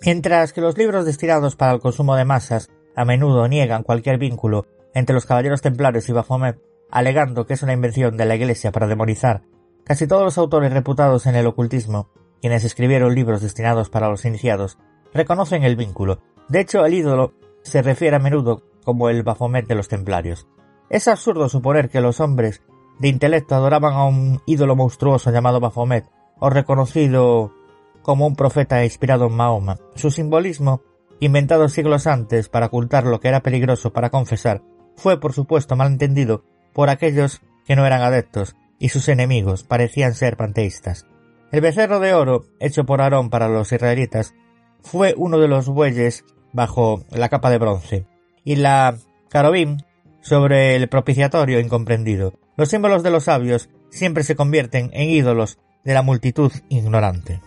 Mientras 0.03 0.51
que 0.51 0.61
los 0.61 0.79
libros 0.79 1.05
destinados 1.05 1.55
para 1.55 1.71
el 1.71 1.79
consumo 1.79 2.15
de 2.15 2.25
masas 2.25 2.71
a 2.95 3.05
menudo 3.05 3.47
niegan 3.47 3.83
cualquier 3.83 4.17
vínculo 4.17 4.65
entre 4.95 5.13
los 5.13 5.27
caballeros 5.27 5.61
templarios 5.61 6.09
y 6.09 6.11
Baphomet, 6.11 6.59
alegando 6.89 7.45
que 7.45 7.53
es 7.53 7.61
una 7.61 7.73
invención 7.73 8.17
de 8.17 8.25
la 8.25 8.33
Iglesia 8.33 8.71
para 8.71 8.87
demonizar. 8.87 9.43
Casi 9.83 10.07
todos 10.07 10.23
los 10.23 10.39
autores 10.39 10.73
reputados 10.73 11.27
en 11.27 11.35
el 11.35 11.45
ocultismo, 11.45 12.09
quienes 12.41 12.63
escribieron 12.63 13.13
libros 13.13 13.43
destinados 13.43 13.91
para 13.91 14.09
los 14.09 14.25
iniciados, 14.25 14.79
reconocen 15.13 15.61
el 15.63 15.75
vínculo. 15.75 16.17
De 16.49 16.61
hecho, 16.61 16.83
el 16.83 16.95
ídolo 16.95 17.33
se 17.61 17.83
refiere 17.83 18.15
a 18.15 18.19
menudo 18.19 18.63
como 18.83 19.09
el 19.09 19.21
Baphomet 19.21 19.67
de 19.67 19.75
los 19.75 19.87
templarios. 19.87 20.47
Es 20.89 21.07
absurdo 21.07 21.47
suponer 21.47 21.91
que 21.91 22.01
los 22.01 22.19
hombres 22.19 22.63
de 22.97 23.09
intelecto 23.09 23.53
adoraban 23.53 23.93
a 23.93 24.05
un 24.05 24.41
ídolo 24.47 24.75
monstruoso 24.75 25.29
llamado 25.29 25.59
Baphomet, 25.59 26.09
o 26.39 26.49
reconocido 26.49 27.53
como 28.01 28.27
un 28.27 28.35
profeta 28.35 28.83
inspirado 28.83 29.27
en 29.27 29.33
Mahoma. 29.33 29.77
Su 29.95 30.11
simbolismo, 30.11 30.81
inventado 31.19 31.69
siglos 31.69 32.05
antes 32.05 32.49
para 32.49 32.67
ocultar 32.67 33.05
lo 33.05 33.19
que 33.19 33.29
era 33.29 33.41
peligroso 33.41 33.93
para 33.93 34.09
confesar, 34.09 34.61
fue 34.95 35.19
por 35.19 35.33
supuesto 35.33 35.75
mal 35.75 35.87
entendido 35.87 36.43
por 36.73 36.89
aquellos 36.89 37.41
que 37.65 37.75
no 37.75 37.85
eran 37.85 38.01
adeptos, 38.01 38.55
y 38.77 38.89
sus 38.89 39.07
enemigos 39.07 39.63
parecían 39.63 40.13
ser 40.13 40.35
panteístas. 40.35 41.05
El 41.51 41.61
becerro 41.61 41.99
de 41.99 42.13
oro, 42.13 42.45
hecho 42.59 42.85
por 42.85 42.99
Aarón 42.99 43.29
para 43.29 43.47
los 43.47 43.71
israelitas, 43.71 44.33
fue 44.81 45.13
uno 45.15 45.39
de 45.39 45.47
los 45.47 45.69
bueyes 45.69 46.25
bajo 46.51 47.03
la 47.09 47.29
capa 47.29 47.49
de 47.49 47.57
bronce, 47.57 48.05
y 48.43 48.57
la 48.57 48.97
carobim 49.29 49.77
sobre 50.21 50.75
el 50.75 50.89
propiciatorio 50.89 51.59
incomprendido. 51.59 52.33
Los 52.57 52.69
símbolos 52.69 53.03
de 53.03 53.11
los 53.11 53.25
sabios 53.25 53.69
siempre 53.89 54.23
se 54.23 54.35
convierten 54.35 54.89
en 54.93 55.09
ídolos 55.09 55.59
de 55.83 55.93
la 55.93 56.01
multitud 56.01 56.51
ignorante. 56.69 57.41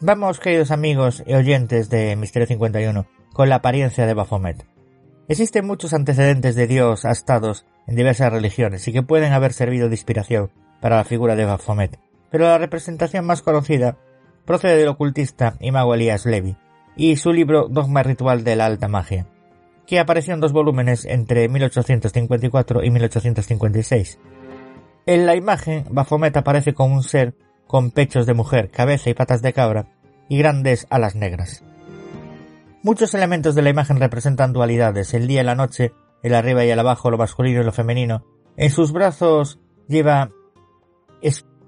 Vamos, 0.00 0.40
queridos 0.40 0.72
amigos 0.72 1.22
y 1.24 1.34
oyentes 1.34 1.88
de 1.88 2.16
Misterio 2.16 2.48
51, 2.48 3.06
con 3.32 3.48
la 3.48 3.56
apariencia 3.56 4.04
de 4.04 4.14
Baphomet. 4.14 4.66
Existen 5.28 5.64
muchos 5.64 5.94
antecedentes 5.94 6.56
de 6.56 6.66
Dios 6.66 7.04
astados 7.04 7.64
en 7.86 7.94
diversas 7.94 8.32
religiones 8.32 8.86
y 8.88 8.92
que 8.92 9.04
pueden 9.04 9.32
haber 9.32 9.52
servido 9.52 9.88
de 9.88 9.94
inspiración 9.94 10.50
para 10.80 10.96
la 10.96 11.04
figura 11.04 11.36
de 11.36 11.44
Baphomet, 11.44 12.00
pero 12.30 12.46
la 12.46 12.58
representación 12.58 13.24
más 13.24 13.42
conocida 13.42 13.96
procede 14.44 14.76
del 14.76 14.88
ocultista 14.88 15.56
y 15.60 15.70
mago 15.70 15.94
Elías 15.94 16.26
Levi 16.26 16.56
y 16.96 17.14
su 17.16 17.32
libro 17.32 17.68
Dogma 17.68 18.02
Ritual 18.02 18.42
de 18.42 18.56
la 18.56 18.66
Alta 18.66 18.88
Magia, 18.88 19.26
que 19.86 19.98
apareció 19.98 20.34
en 20.34 20.40
dos 20.40 20.52
volúmenes 20.52 21.04
entre 21.04 21.48
1854 21.48 22.84
y 22.84 22.90
1856. 22.90 24.18
En 25.06 25.26
la 25.26 25.34
imagen, 25.34 25.84
Baphomet 25.90 26.36
aparece 26.36 26.74
como 26.74 26.94
un 26.94 27.02
ser 27.02 27.34
con 27.66 27.90
pechos 27.90 28.26
de 28.26 28.34
mujer, 28.34 28.70
cabeza 28.70 29.10
y 29.10 29.14
patas 29.14 29.42
de 29.42 29.52
cabra, 29.52 29.86
y 30.28 30.38
grandes 30.38 30.86
alas 30.90 31.14
negras. 31.14 31.64
Muchos 32.82 33.14
elementos 33.14 33.54
de 33.54 33.62
la 33.62 33.70
imagen 33.70 33.98
representan 33.98 34.52
dualidades, 34.52 35.14
el 35.14 35.26
día 35.26 35.42
y 35.42 35.44
la 35.44 35.54
noche, 35.54 35.92
el 36.22 36.34
arriba 36.34 36.64
y 36.64 36.70
el 36.70 36.78
abajo, 36.78 37.10
lo 37.10 37.18
masculino 37.18 37.60
y 37.60 37.64
lo 37.64 37.72
femenino. 37.72 38.24
En 38.56 38.70
sus 38.70 38.92
brazos 38.92 39.58
lleva 39.88 40.30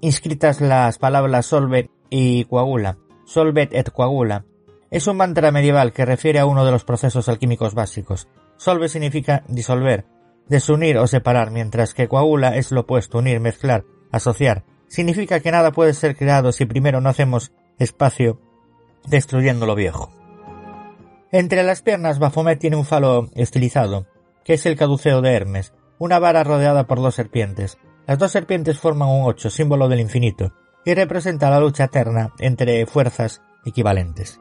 inscritas 0.01 0.61
las 0.61 0.97
palabras 0.97 1.45
solvet 1.47 1.89
y 2.09 2.45
coagula, 2.45 2.97
solvet 3.25 3.73
et 3.73 3.89
coagula. 3.91 4.45
Es 4.95 5.07
un 5.07 5.17
mantra 5.17 5.51
medieval 5.51 5.91
que 5.91 6.05
refiere 6.05 6.39
a 6.39 6.45
uno 6.45 6.63
de 6.63 6.71
los 6.71 6.85
procesos 6.85 7.27
alquímicos 7.27 7.73
básicos. 7.73 8.29
Solve 8.55 8.87
significa 8.87 9.43
disolver, 9.49 10.05
desunir 10.47 10.97
o 10.99 11.05
separar, 11.05 11.51
mientras 11.51 11.93
que 11.93 12.07
coagula 12.07 12.55
es 12.55 12.71
lo 12.71 12.79
opuesto, 12.79 13.17
unir, 13.17 13.41
mezclar, 13.41 13.83
asociar 14.13 14.63
significa 14.87 15.41
que 15.41 15.51
nada 15.51 15.73
puede 15.73 15.93
ser 15.93 16.15
creado 16.15 16.53
si 16.53 16.65
primero 16.65 17.01
no 17.01 17.09
hacemos 17.09 17.51
espacio 17.77 18.39
destruyendo 19.05 19.65
lo 19.65 19.75
viejo. 19.75 20.13
Entre 21.29 21.61
las 21.63 21.81
piernas 21.81 22.17
Baphomet 22.17 22.57
tiene 22.57 22.77
un 22.77 22.85
falo 22.85 23.29
estilizado, 23.35 24.07
que 24.45 24.53
es 24.53 24.65
el 24.65 24.77
caduceo 24.77 25.21
de 25.21 25.33
Hermes, 25.33 25.73
una 25.99 26.19
vara 26.19 26.45
rodeada 26.45 26.87
por 26.87 27.01
dos 27.01 27.15
serpientes. 27.15 27.77
Las 28.07 28.17
dos 28.17 28.31
serpientes 28.31 28.79
forman 28.79 29.09
un 29.09 29.23
ocho, 29.25 29.49
símbolo 29.49 29.89
del 29.89 29.99
infinito, 29.99 30.53
y 30.85 30.93
representa 30.93 31.49
la 31.49 31.59
lucha 31.59 31.83
eterna 31.83 32.31
entre 32.39 32.85
fuerzas 32.85 33.41
equivalentes. 33.65 34.39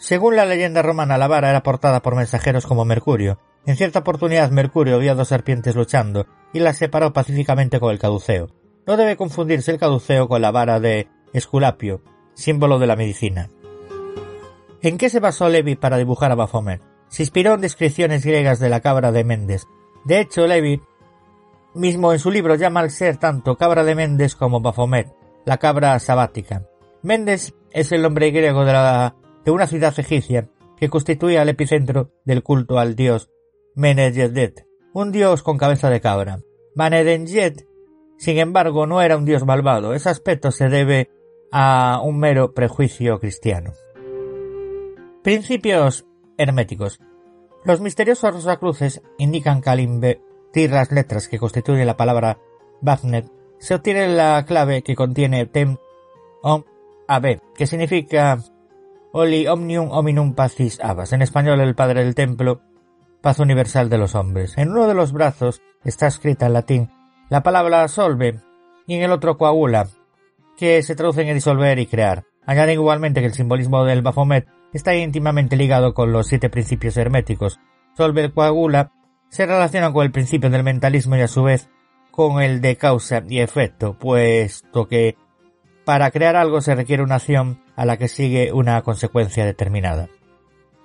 Según 0.00 0.34
la 0.34 0.46
leyenda 0.46 0.80
romana, 0.80 1.18
la 1.18 1.28
vara 1.28 1.50
era 1.50 1.62
portada 1.62 2.00
por 2.00 2.16
mensajeros 2.16 2.66
como 2.66 2.86
Mercurio. 2.86 3.38
En 3.66 3.76
cierta 3.76 3.98
oportunidad 3.98 4.50
Mercurio 4.50 4.98
vio 4.98 5.12
a 5.12 5.14
dos 5.14 5.28
serpientes 5.28 5.76
luchando 5.76 6.26
y 6.54 6.60
las 6.60 6.78
separó 6.78 7.12
pacíficamente 7.12 7.78
con 7.80 7.92
el 7.92 7.98
caduceo. 7.98 8.48
No 8.86 8.96
debe 8.96 9.18
confundirse 9.18 9.70
el 9.70 9.78
caduceo 9.78 10.26
con 10.26 10.40
la 10.40 10.52
vara 10.52 10.80
de 10.80 11.08
Esculapio, 11.34 12.00
símbolo 12.32 12.78
de 12.78 12.86
la 12.86 12.96
medicina. 12.96 13.50
¿En 14.80 14.96
qué 14.96 15.10
se 15.10 15.20
basó 15.20 15.50
Levi 15.50 15.76
para 15.76 15.98
dibujar 15.98 16.32
a 16.32 16.34
Baphomet? 16.34 16.80
Se 17.08 17.22
inspiró 17.22 17.52
en 17.52 17.60
descripciones 17.60 18.24
griegas 18.24 18.58
de 18.58 18.70
la 18.70 18.80
cabra 18.80 19.12
de 19.12 19.22
Méndez. 19.22 19.66
De 20.06 20.18
hecho, 20.18 20.46
Levi 20.46 20.80
mismo 21.74 22.14
en 22.14 22.20
su 22.20 22.30
libro 22.30 22.54
llama 22.54 22.80
al 22.80 22.90
ser 22.90 23.18
tanto 23.18 23.56
cabra 23.56 23.84
de 23.84 23.94
Méndez 23.94 24.34
como 24.34 24.62
Baphomet, 24.62 25.14
la 25.44 25.58
cabra 25.58 25.98
sabática. 25.98 26.66
Méndez 27.02 27.52
es 27.70 27.92
el 27.92 28.00
nombre 28.00 28.30
griego 28.30 28.64
de, 28.64 28.72
la, 28.72 29.14
de 29.44 29.50
una 29.50 29.66
ciudad 29.66 29.98
egipcia 29.98 30.48
que 30.76 30.88
constituía 30.88 31.42
el 31.42 31.48
epicentro 31.48 32.12
del 32.24 32.42
culto 32.42 32.78
al 32.78 32.94
dios 32.96 33.30
Menedet, 33.74 34.66
un 34.92 35.12
dios 35.12 35.42
con 35.42 35.58
cabeza 35.58 35.90
de 35.90 36.00
cabra. 36.00 36.40
Manedenjet 36.74 37.66
sin 38.20 38.36
embargo, 38.36 38.86
no 38.86 39.00
era 39.00 39.16
un 39.16 39.24
dios 39.24 39.46
malvado. 39.46 39.94
Ese 39.94 40.10
aspecto 40.10 40.50
se 40.50 40.68
debe 40.68 41.08
a 41.50 42.02
un 42.04 42.18
mero 42.18 42.52
prejuicio 42.52 43.18
cristiano. 43.18 43.72
Principios 45.22 46.04
herméticos. 46.36 47.00
Los 47.64 47.80
misteriosos 47.80 48.34
rosacruces 48.34 49.00
indican 49.16 49.62
que 49.62 49.70
al 49.70 49.80
invertir 49.80 50.70
las 50.70 50.92
letras 50.92 51.28
que 51.28 51.38
constituyen 51.38 51.86
la 51.86 51.96
palabra 51.96 52.38
Baphomet, 52.82 53.24
se 53.58 53.74
obtiene 53.74 54.06
la 54.08 54.44
clave 54.46 54.82
que 54.82 54.94
contiene 54.94 55.46
tem 55.46 55.78
om 56.42 56.64
ab, 57.08 57.40
que 57.54 57.66
significa 57.66 58.38
Oli 59.12 59.46
omnium 59.48 59.90
hominum 59.90 60.34
pacis 60.34 60.78
abas, 60.80 61.12
en 61.12 61.22
español 61.22 61.60
el 61.60 61.74
Padre 61.74 62.04
del 62.04 62.14
Templo, 62.14 62.60
paz 63.20 63.38
universal 63.40 63.88
de 63.90 63.98
los 63.98 64.14
hombres. 64.14 64.56
En 64.56 64.70
uno 64.70 64.86
de 64.86 64.94
los 64.94 65.12
brazos 65.12 65.60
está 65.84 66.06
escrita 66.06 66.46
en 66.46 66.52
latín 66.52 66.90
la 67.30 67.44
palabra 67.44 67.86
solve 67.86 68.40
y 68.88 68.94
en 68.94 69.02
el 69.02 69.12
otro 69.12 69.38
coagula, 69.38 69.86
que 70.56 70.82
se 70.82 70.96
traducen 70.96 71.28
en 71.28 71.34
disolver 71.34 71.78
y 71.78 71.86
crear. 71.86 72.24
Añaden 72.44 72.74
igualmente 72.74 73.20
que 73.20 73.26
el 73.26 73.34
simbolismo 73.34 73.84
del 73.84 74.02
Baphomet 74.02 74.48
está 74.72 74.96
íntimamente 74.96 75.56
ligado 75.56 75.94
con 75.94 76.12
los 76.12 76.26
siete 76.26 76.50
principios 76.50 76.96
herméticos. 76.96 77.60
Solver 77.96 78.32
coagula 78.32 78.90
se 79.28 79.46
relaciona 79.46 79.92
con 79.92 80.04
el 80.04 80.10
principio 80.10 80.50
del 80.50 80.64
mentalismo 80.64 81.16
y 81.16 81.20
a 81.20 81.28
su 81.28 81.44
vez 81.44 81.70
con 82.10 82.42
el 82.42 82.60
de 82.60 82.74
causa 82.76 83.22
y 83.28 83.38
efecto, 83.38 83.96
puesto 83.96 84.88
que 84.88 85.16
para 85.90 86.12
crear 86.12 86.36
algo 86.36 86.60
se 86.60 86.76
requiere 86.76 87.02
una 87.02 87.16
acción 87.16 87.64
a 87.74 87.84
la 87.84 87.96
que 87.96 88.06
sigue 88.06 88.52
una 88.52 88.80
consecuencia 88.82 89.44
determinada. 89.44 90.08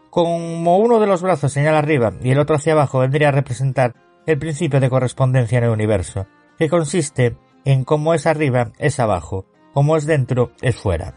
Como 0.10 0.80
uno 0.80 1.00
de 1.00 1.06
los 1.06 1.22
brazos 1.22 1.54
señala 1.54 1.78
arriba 1.78 2.14
y 2.24 2.32
el 2.32 2.40
otro 2.40 2.56
hacia 2.56 2.74
abajo 2.74 2.98
vendría 2.98 3.28
a 3.28 3.32
representar 3.32 3.94
el 4.26 4.40
principio 4.40 4.80
de 4.80 4.90
correspondencia 4.90 5.60
en 5.60 5.66
el 5.66 5.70
universo, 5.70 6.26
que 6.58 6.70
consiste 6.70 7.38
en 7.66 7.84
cómo 7.84 8.16
es 8.16 8.26
arriba 8.26 8.72
es 8.80 9.00
abajo, 9.00 9.46
como 9.76 9.96
es 9.96 10.08
dentro 10.08 10.54
es 10.64 10.76
fuera. 10.76 11.14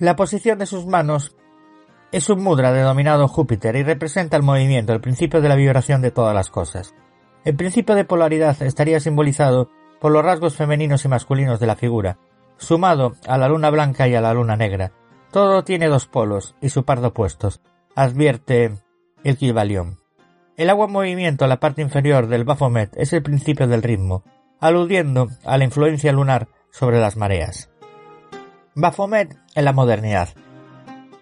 La 0.00 0.16
posición 0.16 0.58
de 0.58 0.66
sus 0.66 0.84
manos 0.84 1.36
es 2.10 2.30
un 2.30 2.42
mudra 2.42 2.72
denominado 2.72 3.28
Júpiter 3.28 3.76
y 3.76 3.84
representa 3.84 4.36
el 4.36 4.42
movimiento, 4.42 4.92
el 4.92 5.00
principio 5.00 5.40
de 5.40 5.50
la 5.50 5.54
vibración 5.54 6.02
de 6.02 6.10
todas 6.10 6.34
las 6.34 6.50
cosas. 6.50 6.96
El 7.44 7.54
principio 7.54 7.94
de 7.94 8.04
polaridad 8.04 8.60
estaría 8.60 8.98
simbolizado 8.98 9.70
por 10.00 10.10
los 10.10 10.24
rasgos 10.24 10.56
femeninos 10.56 11.04
y 11.04 11.08
masculinos 11.08 11.60
de 11.60 11.66
la 11.68 11.76
figura, 11.76 12.18
sumado 12.56 13.16
a 13.26 13.38
la 13.38 13.48
luna 13.48 13.70
blanca 13.70 14.08
y 14.08 14.14
a 14.14 14.20
la 14.20 14.34
luna 14.34 14.56
negra. 14.56 14.92
Todo 15.30 15.64
tiene 15.64 15.88
dos 15.88 16.06
polos 16.06 16.54
y 16.60 16.68
su 16.68 16.84
par 16.84 17.00
de 17.00 17.08
opuestos, 17.08 17.60
advierte 17.94 18.78
el 19.24 19.36
Kibalión. 19.36 20.00
El 20.56 20.70
agua 20.70 20.86
en 20.86 20.92
movimiento, 20.92 21.46
la 21.46 21.60
parte 21.60 21.82
inferior 21.82 22.26
del 22.26 22.44
Baphomet, 22.44 22.94
es 22.96 23.12
el 23.12 23.22
principio 23.22 23.66
del 23.66 23.82
ritmo, 23.82 24.24
aludiendo 24.60 25.28
a 25.44 25.56
la 25.56 25.64
influencia 25.64 26.12
lunar 26.12 26.48
sobre 26.70 27.00
las 27.00 27.16
mareas. 27.16 27.70
Baphomet 28.74 29.36
en 29.54 29.64
la 29.64 29.72
modernidad. 29.72 30.28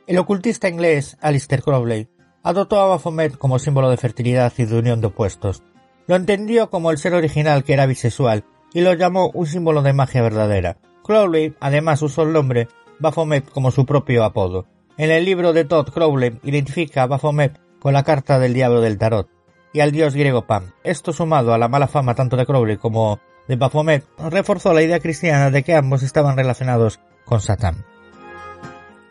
El 0.07 0.19
ocultista 0.19 0.69
inglés 0.69 1.17
Alistair 1.21 1.63
Crowley 1.63 2.09
adoptó 2.43 2.81
a 2.81 2.87
Baphomet 2.87 3.37
como 3.37 3.59
símbolo 3.59 3.91
de 3.91 3.97
fertilidad 3.97 4.53
y 4.57 4.65
de 4.65 4.79
unión 4.79 5.01
de 5.01 5.09
opuestos. 5.09 5.63
Lo 6.07 6.17
entendió 6.17 6.71
como 6.71 6.91
el 6.91 6.99
ser 6.99 7.15
original 7.15 7.65
que 7.65 7.73
era 7.73 7.87
bisexual 7.87 8.45
y 8.73 8.81
lo 8.81 8.95
llamó 8.95 9.31
un 9.35 9.47
símbolo 9.47 9.83
de 9.83 9.93
magia 9.93 10.23
verdadera. 10.23 10.79
Crowley 11.05 11.55
además 11.61 12.03
usó 12.03 12.23
el 12.23 12.33
nombre 12.33 12.69
Baphomet 12.99 13.49
como 13.51 13.71
su 13.71 13.87
propio 13.87 14.25
apodo. 14.25 14.67
En 14.97 15.11
el 15.11 15.25
libro 15.25 15.53
de 15.53 15.65
Todd 15.65 15.89
Crowley 15.89 16.39
identifica 16.43 17.03
a 17.03 17.07
Baphomet 17.07 17.59
con 17.81 17.93
la 17.93 18.03
carta 18.03 18.39
del 18.39 18.55
diablo 18.55 18.81
del 18.81 18.99
tarot 18.99 19.29
y 19.73 19.81
al 19.81 19.93
dios 19.93 20.15
griego 20.15 20.47
Pan. 20.47 20.75
Esto 20.85 21.13
sumado 21.13 21.55
a 21.55 21.59
la 21.59 21.69
mala 21.69 21.89
fama 21.89 22.15
tanto 22.15 22.37
de 22.37 22.47
Crowley 22.47 22.77
como 22.77 23.21
de 23.49 23.57
Baphomet 23.57 24.05
reforzó 24.19 24.73
la 24.73 24.83
idea 24.83 25.01
cristiana 25.01 25.51
de 25.51 25.63
que 25.63 25.75
ambos 25.75 26.03
estaban 26.03 26.37
relacionados 26.37 27.01
con 27.25 27.41
Satán. 27.41 27.85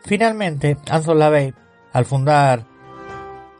Finalmente, 0.04 0.76
Anton 0.90 1.18
LaVey, 1.18 1.54
al 1.92 2.04
fundar 2.04 2.64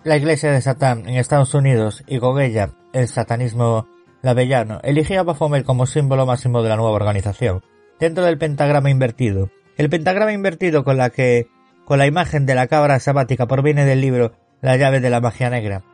la 0.05 0.17
Iglesia 0.17 0.53
de 0.53 0.63
Satán 0.63 1.09
en 1.09 1.17
Estados 1.17 1.53
Unidos 1.55 2.03
y 2.07 2.19
con 2.19 2.41
ella 2.41 2.71
el 2.93 3.09
satanismo 3.09 3.89
lavellano, 4.23 4.81
eligió 4.83 5.21
a 5.21 5.25
Baphomet 5.25 5.65
como 5.65 5.87
símbolo 5.87 6.27
máximo 6.27 6.63
de 6.63 6.71
la 6.71 6.77
nueva 6.77 6.93
organización, 6.93 7.63
dentro 8.01 8.25
del 8.25 8.39
pentagrama 8.39 8.91
invertido. 8.91 9.51
El 9.77 9.91
pentagrama 9.91 10.33
invertido 10.33 10.85
con 10.85 10.97
la 10.97 11.11
que, 11.11 11.49
con 11.85 11.99
la 11.99 12.07
imagen 12.07 12.47
de 12.47 12.55
la 12.55 12.67
cabra 12.67 12.99
sabática 12.99 13.47
proviene 13.47 13.85
del 13.85 14.01
libro 14.01 14.33
La 14.61 14.77
llave 14.77 15.01
de 15.01 15.11
la 15.11 15.21
magia 15.21 15.51
negra, 15.51 15.85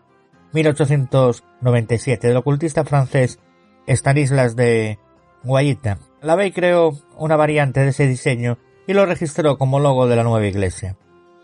1897, 0.53 2.29
del 2.29 2.37
ocultista 2.37 2.85
francés 2.85 3.39
Stanislas 3.87 4.57
de 4.57 4.99
Guayita. 5.45 5.99
LaVey 6.23 6.53
creó 6.53 6.93
una 7.19 7.37
variante 7.37 7.81
de 7.81 7.89
ese 7.89 8.07
diseño 8.07 8.59
y 8.87 8.95
lo 8.95 9.07
registró 9.07 9.59
como 9.59 9.81
logo 9.81 10.09
de 10.09 10.17
la 10.17 10.25
nueva 10.25 10.47
iglesia. 10.47 10.97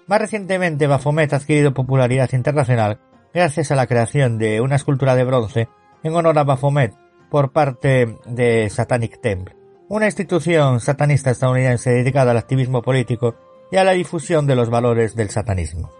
Más 0.06 0.20
recientemente, 0.20 0.86
Baphomet 0.86 1.32
ha 1.32 1.36
adquirido 1.36 1.74
popularidad 1.74 2.30
internacional 2.32 3.00
gracias 3.32 3.70
a 3.70 3.76
la 3.76 3.86
creación 3.86 4.38
de 4.38 4.60
una 4.60 4.76
escultura 4.76 5.14
de 5.14 5.24
bronce 5.24 5.68
en 6.02 6.14
honor 6.14 6.38
a 6.38 6.44
Baphomet 6.44 6.94
por 7.30 7.52
parte 7.52 8.16
de 8.26 8.68
Satanic 8.68 9.20
Temple, 9.20 9.56
una 9.92 10.06
institución 10.06 10.80
satanista 10.80 11.30
estadounidense 11.30 11.90
dedicada 11.90 12.30
al 12.30 12.38
activismo 12.38 12.80
político 12.80 13.34
y 13.70 13.76
a 13.76 13.84
la 13.84 13.92
difusión 13.92 14.46
de 14.46 14.56
los 14.56 14.70
valores 14.70 15.14
del 15.14 15.28
satanismo. 15.28 15.90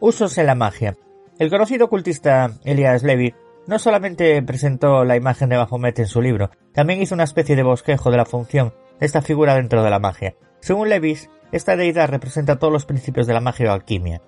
Usos 0.00 0.38
en 0.38 0.46
la 0.46 0.54
magia. 0.54 0.96
El 1.38 1.50
conocido 1.50 1.84
ocultista 1.84 2.52
Elias 2.64 3.02
Levy 3.02 3.34
no 3.66 3.78
solamente 3.78 4.42
presentó 4.42 5.04
la 5.04 5.16
imagen 5.16 5.50
de 5.50 5.58
Baphomet 5.58 5.98
en 5.98 6.06
su 6.06 6.22
libro, 6.22 6.52
también 6.72 7.02
hizo 7.02 7.14
una 7.14 7.24
especie 7.24 7.54
de 7.54 7.62
bosquejo 7.62 8.10
de 8.10 8.16
la 8.16 8.24
función 8.24 8.72
esta 8.98 9.20
figura 9.20 9.56
dentro 9.56 9.82
de 9.82 9.90
la 9.90 9.98
magia. 9.98 10.34
Según 10.60 10.88
Levis, 10.88 11.28
esta 11.52 11.76
deidad 11.76 12.08
representa 12.08 12.58
todos 12.58 12.72
los 12.72 12.86
principios 12.86 13.26
de 13.26 13.34
la 13.34 13.42
magia 13.42 13.68
o 13.68 13.74
alquimia. 13.74 14.22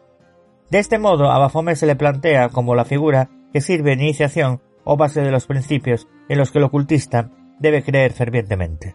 De 0.68 0.78
este 0.78 0.98
modo, 0.98 1.30
a 1.30 1.38
Baphomet 1.38 1.76
se 1.76 1.86
le 1.86 1.96
plantea 1.96 2.50
como 2.50 2.74
la 2.74 2.84
figura 2.84 3.30
que 3.50 3.62
sirve 3.62 3.96
de 3.96 4.02
iniciación 4.02 4.60
o 4.84 4.98
base 4.98 5.22
de 5.22 5.30
los 5.30 5.46
principios 5.46 6.06
en 6.28 6.36
los 6.36 6.50
que 6.50 6.58
el 6.58 6.64
ocultista 6.64 7.30
debe 7.58 7.82
creer 7.82 8.12
fervientemente. 8.12 8.94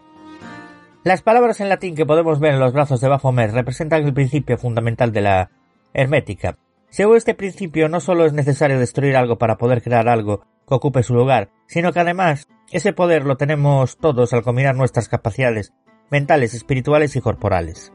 Las 1.04 1.22
palabras 1.22 1.60
en 1.60 1.68
latín 1.68 1.94
que 1.94 2.06
podemos 2.06 2.40
ver 2.40 2.54
en 2.54 2.60
los 2.60 2.72
brazos 2.72 3.00
de 3.00 3.08
Baphomet 3.08 3.52
representan 3.52 4.04
el 4.04 4.12
principio 4.12 4.58
fundamental 4.58 5.12
de 5.12 5.20
la 5.20 5.50
hermética. 5.94 6.56
Según 6.90 7.16
este 7.16 7.34
principio, 7.34 7.88
no 7.88 8.00
solo 8.00 8.26
es 8.26 8.32
necesario 8.32 8.78
destruir 8.78 9.16
algo 9.16 9.38
para 9.38 9.58
poder 9.58 9.82
crear 9.82 10.08
algo 10.08 10.40
que 10.66 10.74
ocupe 10.74 11.02
su 11.02 11.14
lugar, 11.14 11.50
sino 11.66 11.92
que 11.92 12.00
además 12.00 12.46
ese 12.72 12.92
poder 12.92 13.24
lo 13.24 13.36
tenemos 13.36 13.96
todos 13.96 14.32
al 14.32 14.42
combinar 14.42 14.74
nuestras 14.74 15.08
capacidades 15.08 15.72
mentales, 16.10 16.54
espirituales 16.54 17.16
y 17.16 17.20
corporales. 17.20 17.92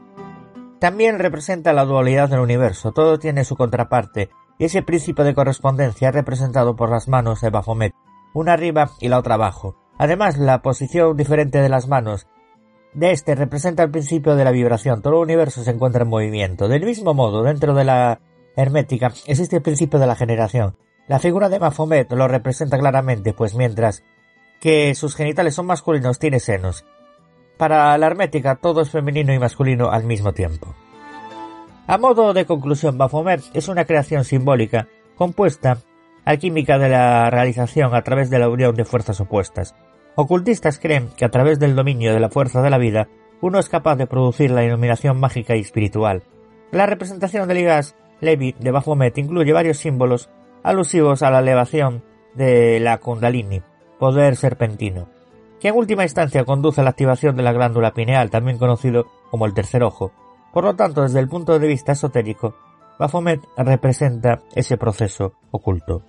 También 0.78 1.18
representa 1.18 1.72
la 1.72 1.84
dualidad 1.84 2.28
del 2.28 2.40
universo, 2.40 2.92
todo 2.92 3.18
tiene 3.18 3.44
su 3.44 3.56
contraparte, 3.56 4.30
y 4.58 4.64
ese 4.64 4.82
principio 4.82 5.24
de 5.24 5.34
correspondencia 5.34 6.08
es 6.08 6.14
representado 6.14 6.76
por 6.76 6.90
las 6.90 7.08
manos 7.08 7.40
de 7.40 7.50
Baphomet, 7.50 7.92
una 8.34 8.52
arriba 8.52 8.90
y 9.00 9.08
la 9.08 9.18
otra 9.18 9.34
abajo. 9.34 9.76
Además, 9.98 10.38
la 10.38 10.62
posición 10.62 11.16
diferente 11.16 11.60
de 11.60 11.68
las 11.68 11.88
manos 11.88 12.26
de 12.94 13.10
este 13.10 13.34
representa 13.34 13.82
el 13.82 13.90
principio 13.90 14.36
de 14.36 14.44
la 14.44 14.52
vibración, 14.52 15.02
todo 15.02 15.14
el 15.14 15.24
universo 15.24 15.64
se 15.64 15.70
encuentra 15.70 16.02
en 16.02 16.08
movimiento. 16.08 16.68
Del 16.68 16.84
mismo 16.84 17.12
modo, 17.12 17.42
dentro 17.42 17.74
de 17.74 17.84
la 17.84 18.20
hermética 18.56 19.12
existe 19.26 19.56
el 19.56 19.62
principio 19.62 19.98
de 19.98 20.06
la 20.06 20.14
generación. 20.14 20.76
La 21.08 21.18
figura 21.18 21.48
de 21.48 21.58
Baphomet 21.58 22.10
lo 22.12 22.28
representa 22.28 22.78
claramente, 22.78 23.34
pues 23.34 23.54
mientras 23.54 24.04
que 24.60 24.94
sus 24.94 25.16
genitales 25.16 25.54
son 25.54 25.66
masculinos 25.66 26.18
tiene 26.18 26.40
senos. 26.40 26.84
Para 27.56 27.96
la 27.98 28.06
hermética 28.06 28.56
todo 28.56 28.80
es 28.80 28.90
femenino 28.90 29.32
y 29.32 29.38
masculino 29.38 29.90
al 29.90 30.04
mismo 30.04 30.32
tiempo. 30.32 30.74
A 31.86 31.98
modo 31.98 32.32
de 32.32 32.46
conclusión, 32.46 32.96
Baphomet 32.96 33.42
es 33.52 33.68
una 33.68 33.84
creación 33.84 34.24
simbólica 34.24 34.88
compuesta 35.16 35.78
alquímica 36.24 36.78
de 36.78 36.88
la 36.88 37.28
realización 37.28 37.94
a 37.94 38.02
través 38.02 38.30
de 38.30 38.38
la 38.38 38.48
unión 38.48 38.74
de 38.74 38.84
fuerzas 38.84 39.20
opuestas. 39.20 39.74
Ocultistas 40.16 40.78
creen 40.78 41.08
que 41.16 41.24
a 41.24 41.30
través 41.30 41.58
del 41.58 41.74
dominio 41.74 42.14
de 42.14 42.20
la 42.20 42.28
fuerza 42.28 42.62
de 42.62 42.70
la 42.70 42.78
vida 42.78 43.08
uno 43.40 43.58
es 43.58 43.68
capaz 43.68 43.96
de 43.96 44.06
producir 44.06 44.50
la 44.50 44.64
iluminación 44.64 45.18
mágica 45.18 45.56
y 45.56 45.60
espiritual. 45.60 46.22
La 46.70 46.86
representación 46.86 47.48
de 47.48 47.54
Ligas 47.54 47.96
Levi 48.20 48.54
de 48.58 48.70
Baphomet 48.70 49.18
incluye 49.18 49.52
varios 49.52 49.78
símbolos 49.78 50.30
alusivos 50.62 51.22
a 51.22 51.30
la 51.30 51.40
elevación 51.40 52.04
de 52.34 52.78
la 52.80 52.98
Kundalini, 52.98 53.62
poder 53.98 54.36
serpentino, 54.36 55.08
que 55.60 55.68
en 55.68 55.76
última 55.76 56.04
instancia 56.04 56.44
conduce 56.44 56.80
a 56.80 56.84
la 56.84 56.90
activación 56.90 57.36
de 57.36 57.42
la 57.42 57.52
glándula 57.52 57.92
pineal, 57.92 58.30
también 58.30 58.58
conocido 58.58 59.06
como 59.30 59.46
el 59.46 59.54
tercer 59.54 59.82
ojo. 59.82 60.12
Por 60.52 60.64
lo 60.64 60.76
tanto, 60.76 61.02
desde 61.02 61.18
el 61.18 61.28
punto 61.28 61.58
de 61.58 61.66
vista 61.66 61.92
esotérico, 61.92 62.54
Baphomet 62.98 63.40
representa 63.56 64.42
ese 64.54 64.76
proceso 64.76 65.34
oculto. 65.50 66.02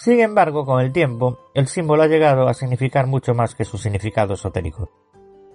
Sin 0.00 0.18
embargo, 0.20 0.64
con 0.64 0.80
el 0.80 0.94
tiempo, 0.94 1.38
el 1.52 1.66
símbolo 1.66 2.02
ha 2.02 2.06
llegado 2.06 2.48
a 2.48 2.54
significar 2.54 3.06
mucho 3.06 3.34
más 3.34 3.54
que 3.54 3.66
su 3.66 3.76
significado 3.76 4.32
esotérico. 4.32 4.88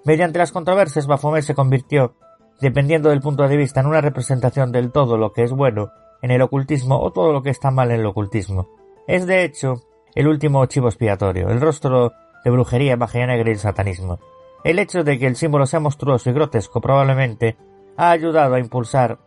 Mediante 0.06 0.38
las 0.38 0.52
controversias, 0.52 1.08
Baphomet 1.08 1.42
se 1.42 1.56
convirtió, 1.56 2.14
dependiendo 2.62 3.10
del 3.10 3.22
punto 3.22 3.48
de 3.48 3.58
vista, 3.58 3.80
en 3.80 3.88
una 3.88 4.02
representación 4.02 4.72
del 4.72 4.92
todo 4.92 5.18
lo 5.18 5.34
que 5.34 5.42
es 5.42 5.52
bueno 5.52 5.90
en 6.22 6.30
el 6.30 6.44
ocultismo 6.44 7.00
o 7.02 7.12
todo 7.12 7.34
lo 7.34 7.42
que 7.42 7.50
está 7.50 7.72
mal 7.72 7.90
en 7.90 8.02
el 8.02 8.06
ocultismo. 8.06 8.70
Es 9.08 9.26
de 9.26 9.46
hecho 9.46 9.82
el 10.14 10.28
último 10.28 10.64
chivo 10.68 10.90
expiatorio, 10.90 11.50
el 11.50 11.60
rostro 11.60 12.14
de 12.44 12.52
brujería, 12.52 12.98
magia 12.98 13.26
negra 13.26 13.50
y 13.50 13.54
el 13.54 13.60
satanismo. 13.60 14.20
El 14.64 14.78
hecho 14.78 15.04
de 15.04 15.18
que 15.18 15.26
el 15.26 15.38
símbolo 15.38 15.66
sea 15.66 15.80
monstruoso 15.80 16.30
y 16.30 16.34
grotesco 16.34 16.82
probablemente 16.82 17.58
ha 17.98 18.12
ayudado 18.12 18.54
a 18.54 18.60
impulsar 18.60 19.18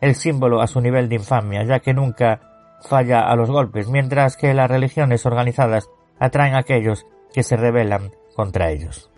el 0.00 0.14
símbolo 0.14 0.60
a 0.60 0.68
su 0.68 0.80
nivel 0.80 1.08
de 1.08 1.16
infamia, 1.16 1.64
ya 1.64 1.80
que 1.80 1.94
nunca 1.94 2.47
falla 2.82 3.28
a 3.28 3.36
los 3.36 3.50
golpes, 3.50 3.88
mientras 3.88 4.36
que 4.36 4.54
las 4.54 4.70
religiones 4.70 5.26
organizadas 5.26 5.90
atraen 6.18 6.54
a 6.54 6.58
aquellos 6.58 7.06
que 7.32 7.42
se 7.42 7.56
rebelan 7.56 8.12
contra 8.34 8.70
ellos. 8.70 9.10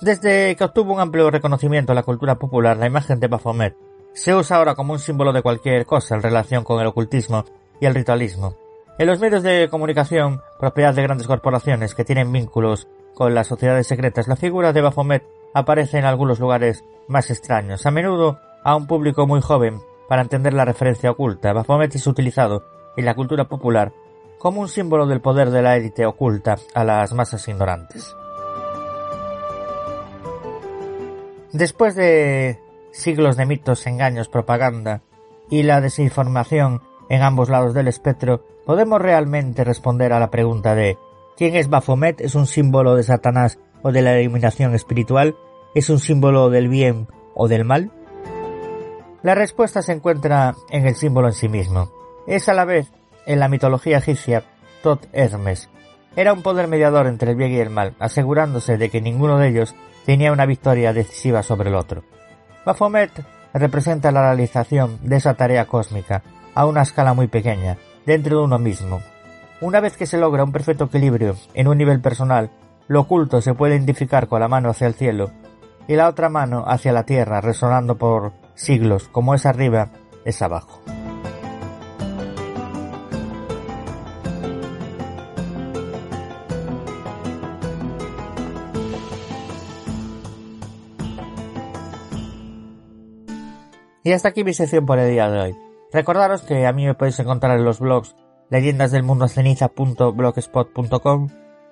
Desde 0.00 0.54
que 0.56 0.64
obtuvo 0.64 0.92
un 0.92 1.00
amplio 1.00 1.30
reconocimiento 1.30 1.92
en 1.92 1.96
la 1.96 2.02
cultura 2.02 2.36
popular, 2.36 2.76
la 2.76 2.86
imagen 2.86 3.18
de 3.18 3.28
Baphomet 3.28 3.76
se 4.12 4.34
usa 4.34 4.56
ahora 4.56 4.74
como 4.74 4.92
un 4.92 4.98
símbolo 4.98 5.32
de 5.32 5.42
cualquier 5.42 5.84
cosa 5.86 6.14
en 6.14 6.22
relación 6.22 6.64
con 6.64 6.80
el 6.80 6.86
ocultismo 6.86 7.44
y 7.80 7.86
el 7.86 7.94
ritualismo. 7.94 8.56
En 8.98 9.06
los 9.06 9.20
medios 9.20 9.42
de 9.42 9.68
comunicación, 9.70 10.40
propiedad 10.58 10.94
de 10.94 11.02
grandes 11.02 11.26
corporaciones 11.26 11.94
que 11.94 12.04
tienen 12.04 12.32
vínculos 12.32 12.88
con 13.14 13.34
las 13.34 13.46
sociedades 13.46 13.86
secretas, 13.86 14.28
la 14.28 14.36
figura 14.36 14.72
de 14.72 14.80
Baphomet 14.80 15.22
aparece 15.52 15.98
en 15.98 16.04
algunos 16.04 16.40
lugares 16.40 16.84
más 17.08 17.30
extraños. 17.30 17.84
A 17.84 17.90
menudo 17.90 18.38
a 18.64 18.74
un 18.76 18.86
público 18.86 19.26
muy 19.26 19.40
joven 19.40 19.80
para 20.08 20.22
entender 20.22 20.54
la 20.54 20.64
referencia 20.64 21.10
oculta. 21.10 21.52
Baphomet 21.52 21.94
es 21.94 22.06
utilizado 22.06 22.64
en 22.96 23.04
la 23.04 23.14
cultura 23.14 23.48
popular 23.48 23.92
como 24.38 24.60
un 24.60 24.68
símbolo 24.68 25.06
del 25.06 25.20
poder 25.20 25.50
de 25.50 25.62
la 25.62 25.76
élite 25.76 26.06
oculta 26.06 26.56
a 26.74 26.84
las 26.84 27.12
masas 27.12 27.46
ignorantes. 27.48 28.14
Después 31.52 31.94
de 31.94 32.60
siglos 32.92 33.36
de 33.36 33.46
mitos, 33.46 33.86
engaños, 33.86 34.28
propaganda 34.28 35.02
y 35.48 35.62
la 35.62 35.80
desinformación 35.80 36.82
en 37.08 37.22
ambos 37.22 37.48
lados 37.48 37.72
del 37.72 37.88
espectro, 37.88 38.44
podemos 38.66 39.00
realmente 39.00 39.64
responder 39.64 40.12
a 40.12 40.20
la 40.20 40.30
pregunta 40.30 40.74
de 40.74 40.98
¿quién 41.36 41.54
es 41.54 41.68
Baphomet? 41.68 42.20
¿Es 42.20 42.34
un 42.34 42.46
símbolo 42.46 42.94
de 42.94 43.04
Satanás 43.04 43.58
o 43.82 43.92
de 43.92 44.02
la 44.02 44.20
iluminación 44.20 44.74
espiritual? 44.74 45.36
¿Es 45.74 45.88
un 45.88 45.98
símbolo 45.98 46.50
del 46.50 46.68
bien 46.68 47.08
o 47.34 47.48
del 47.48 47.64
mal? 47.64 47.90
La 49.22 49.34
respuesta 49.34 49.82
se 49.82 49.92
encuentra 49.92 50.54
en 50.70 50.86
el 50.86 50.94
símbolo 50.94 51.28
en 51.28 51.34
sí 51.34 51.48
mismo. 51.48 51.90
Es 52.26 52.48
a 52.48 52.54
la 52.54 52.64
vez, 52.64 52.90
en 53.26 53.40
la 53.40 53.48
mitología 53.48 53.98
egipcia, 53.98 54.44
Tot 54.82 55.06
Hermes. 55.12 55.68
Era 56.16 56.32
un 56.32 56.42
poder 56.42 56.68
mediador 56.68 57.06
entre 57.06 57.32
el 57.32 57.36
bien 57.36 57.52
y 57.52 57.58
el 57.58 57.70
mal, 57.70 57.94
asegurándose 57.98 58.78
de 58.78 58.90
que 58.90 59.00
ninguno 59.00 59.38
de 59.38 59.48
ellos 59.48 59.74
tenía 60.04 60.32
una 60.32 60.46
victoria 60.46 60.92
decisiva 60.92 61.42
sobre 61.42 61.70
el 61.70 61.74
otro. 61.74 62.04
Baphomet 62.64 63.10
representa 63.52 64.12
la 64.12 64.22
realización 64.22 64.98
de 65.02 65.16
esa 65.16 65.34
tarea 65.34 65.66
cósmica 65.66 66.22
a 66.54 66.66
una 66.66 66.82
escala 66.82 67.14
muy 67.14 67.26
pequeña, 67.26 67.78
dentro 68.06 68.38
de 68.38 68.44
uno 68.44 68.58
mismo. 68.58 69.00
Una 69.60 69.80
vez 69.80 69.96
que 69.96 70.06
se 70.06 70.18
logra 70.18 70.44
un 70.44 70.52
perfecto 70.52 70.84
equilibrio 70.84 71.36
en 71.54 71.68
un 71.68 71.78
nivel 71.78 72.00
personal, 72.00 72.50
lo 72.88 73.00
oculto 73.00 73.40
se 73.40 73.54
puede 73.54 73.74
identificar 73.74 74.28
con 74.28 74.40
la 74.40 74.48
mano 74.48 74.70
hacia 74.70 74.86
el 74.86 74.94
cielo 74.94 75.30
y 75.88 75.96
la 75.96 76.08
otra 76.08 76.28
mano 76.28 76.64
hacia 76.66 76.92
la 76.92 77.04
tierra, 77.04 77.40
resonando 77.40 77.96
por 77.96 78.32
siglos, 78.56 79.08
como 79.08 79.34
es 79.34 79.46
arriba, 79.46 79.92
es 80.24 80.42
abajo. 80.42 80.82
Y 94.02 94.12
hasta 94.12 94.28
aquí 94.28 94.44
mi 94.44 94.52
sección 94.54 94.86
por 94.86 95.00
el 95.00 95.10
día 95.10 95.28
de 95.28 95.40
hoy. 95.40 95.56
Recordaros 95.92 96.42
que 96.42 96.64
a 96.66 96.72
mí 96.72 96.86
me 96.86 96.94
podéis 96.94 97.18
encontrar 97.18 97.58
en 97.58 97.64
los 97.64 97.80
blogs 97.80 98.14
leyendasdelmundoceniza.blogspot.com, 98.50 101.28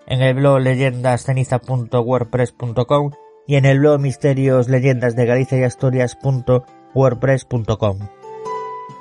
en 0.07 0.23
el 0.23 0.35
blog 0.35 0.61
leyendasceniza.wordpress.com 0.61 3.13
y 3.47 3.57
en 3.57 3.65
el 3.65 3.81
blog 3.81 4.01
misterios 4.01 4.69
leyendas 4.69 5.17
de 5.17 5.27
Galicia 5.27 5.59
y 5.59 5.65
Asturias.wordpress.com. 5.65 7.99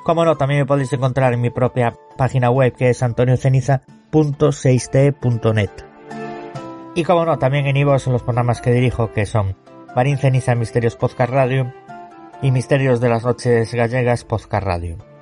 Como 0.04 0.26
no, 0.26 0.36
también 0.36 0.62
me 0.62 0.66
podéis 0.66 0.92
encontrar 0.94 1.34
en 1.34 1.42
mi 1.42 1.50
propia 1.50 1.96
página 2.18 2.50
web 2.50 2.74
que 2.76 2.90
es 2.90 3.04
antonioceniza.6t.net. 3.04 5.70
Y 6.96 7.04
como 7.04 7.26
no, 7.26 7.40
también 7.40 7.66
en 7.68 7.78
iVoox 7.78 8.08
en 8.08 8.14
los 8.14 8.24
programas 8.24 8.62
que 8.62 8.72
dirijo 8.72 9.12
que 9.14 9.26
son 9.26 9.56
Marín 9.96 10.18
Ceniza 10.18 10.56
Misterios 10.56 10.96
Podcast 10.96 11.32
Radio, 11.32 11.72
y 12.44 12.52
Misterios 12.52 13.00
de 13.00 13.10
las 13.10 13.24
Noches 13.24 13.74
Gallegas 13.74 14.26
Podcast 14.26 14.66
Radio. 14.66 15.13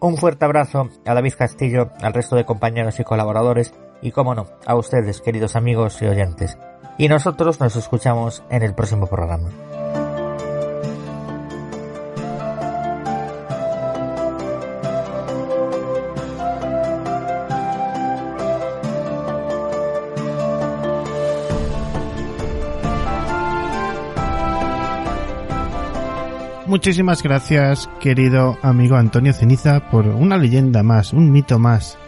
Un 0.00 0.16
fuerte 0.16 0.44
abrazo 0.44 0.90
a 1.06 1.14
David 1.14 1.34
Castillo, 1.36 1.90
al 2.00 2.14
resto 2.14 2.36
de 2.36 2.44
compañeros 2.44 3.00
y 3.00 3.04
colaboradores 3.04 3.74
y, 4.00 4.12
como 4.12 4.34
no, 4.34 4.46
a 4.64 4.76
ustedes, 4.76 5.20
queridos 5.20 5.56
amigos 5.56 6.00
y 6.02 6.06
oyentes. 6.06 6.56
Y 6.98 7.08
nosotros 7.08 7.58
nos 7.58 7.74
escuchamos 7.74 8.44
en 8.48 8.62
el 8.62 8.74
próximo 8.74 9.08
programa. 9.08 9.50
Muchísimas 26.78 27.24
gracias, 27.24 27.90
querido 27.98 28.56
amigo 28.62 28.94
Antonio 28.94 29.32
Ceniza, 29.32 29.90
por 29.90 30.06
una 30.06 30.38
leyenda 30.38 30.84
más, 30.84 31.12
un 31.12 31.32
mito 31.32 31.58
más. 31.58 31.98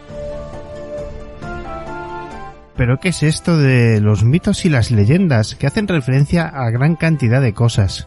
Pero 2.77 3.01
¿qué 3.01 3.09
es 3.09 3.25
esto 3.25 3.59
de 3.59 4.01
los 4.01 4.23
mitos 4.23 4.65
y 4.65 4.69
las 4.69 4.93
leyendas 4.93 5.57
que 5.57 5.67
hacen 5.67 5.89
referencia 5.89 6.47
a 6.47 6.71
gran 6.71 6.95
cantidad 6.95 7.43
de 7.43 7.53
cosas? 7.53 8.07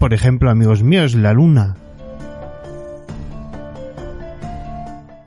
Por 0.00 0.12
ejemplo, 0.12 0.50
amigos 0.50 0.82
míos, 0.82 1.14
la 1.14 1.32
luna. 1.32 1.76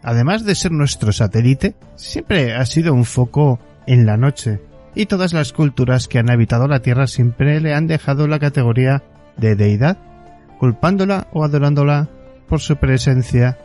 Además 0.03 0.44
de 0.44 0.56
ser 0.56 0.74
nuestro 0.74 1.14
satélite, 1.14 1.76
siempre 1.95 2.53
ha 2.53 2.65
sido 2.65 2.94
un 2.94 3.06
foco 3.06 3.61
en 3.88 4.06
la 4.06 4.18
noche 4.18 4.60
y 4.95 5.06
todas 5.06 5.34
las 5.34 5.53
culturas 5.53 6.07
que 6.07 6.20
han 6.20 6.30
habitado 6.30 6.68
la 6.68 6.82
Tierra 6.82 7.07
siempre 7.07 7.60
le 7.60 7.74
han 7.74 7.88
dejado 7.88 8.28
la 8.28 8.40
categoría 8.40 9.03
de 9.38 9.56
deidad, 9.56 9.98
culpándola 10.60 11.28
o 11.32 11.44
adorándola 11.44 12.10
por 12.48 12.60
su 12.60 12.76
presencia 12.78 13.57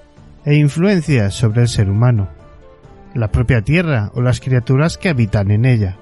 e 0.45 0.55
influencia 0.55 1.31
sobre 1.31 1.63
el 1.63 1.69
ser 1.69 1.91
humano, 1.91 2.29
la 3.15 3.31
propia 3.31 3.63
Tierra 3.63 4.11
o 4.15 4.23
las 4.23 4.41
criaturas 4.41 4.97
que 4.97 5.11
habitan 5.11 5.51
en 5.51 5.65
ella. 5.65 5.97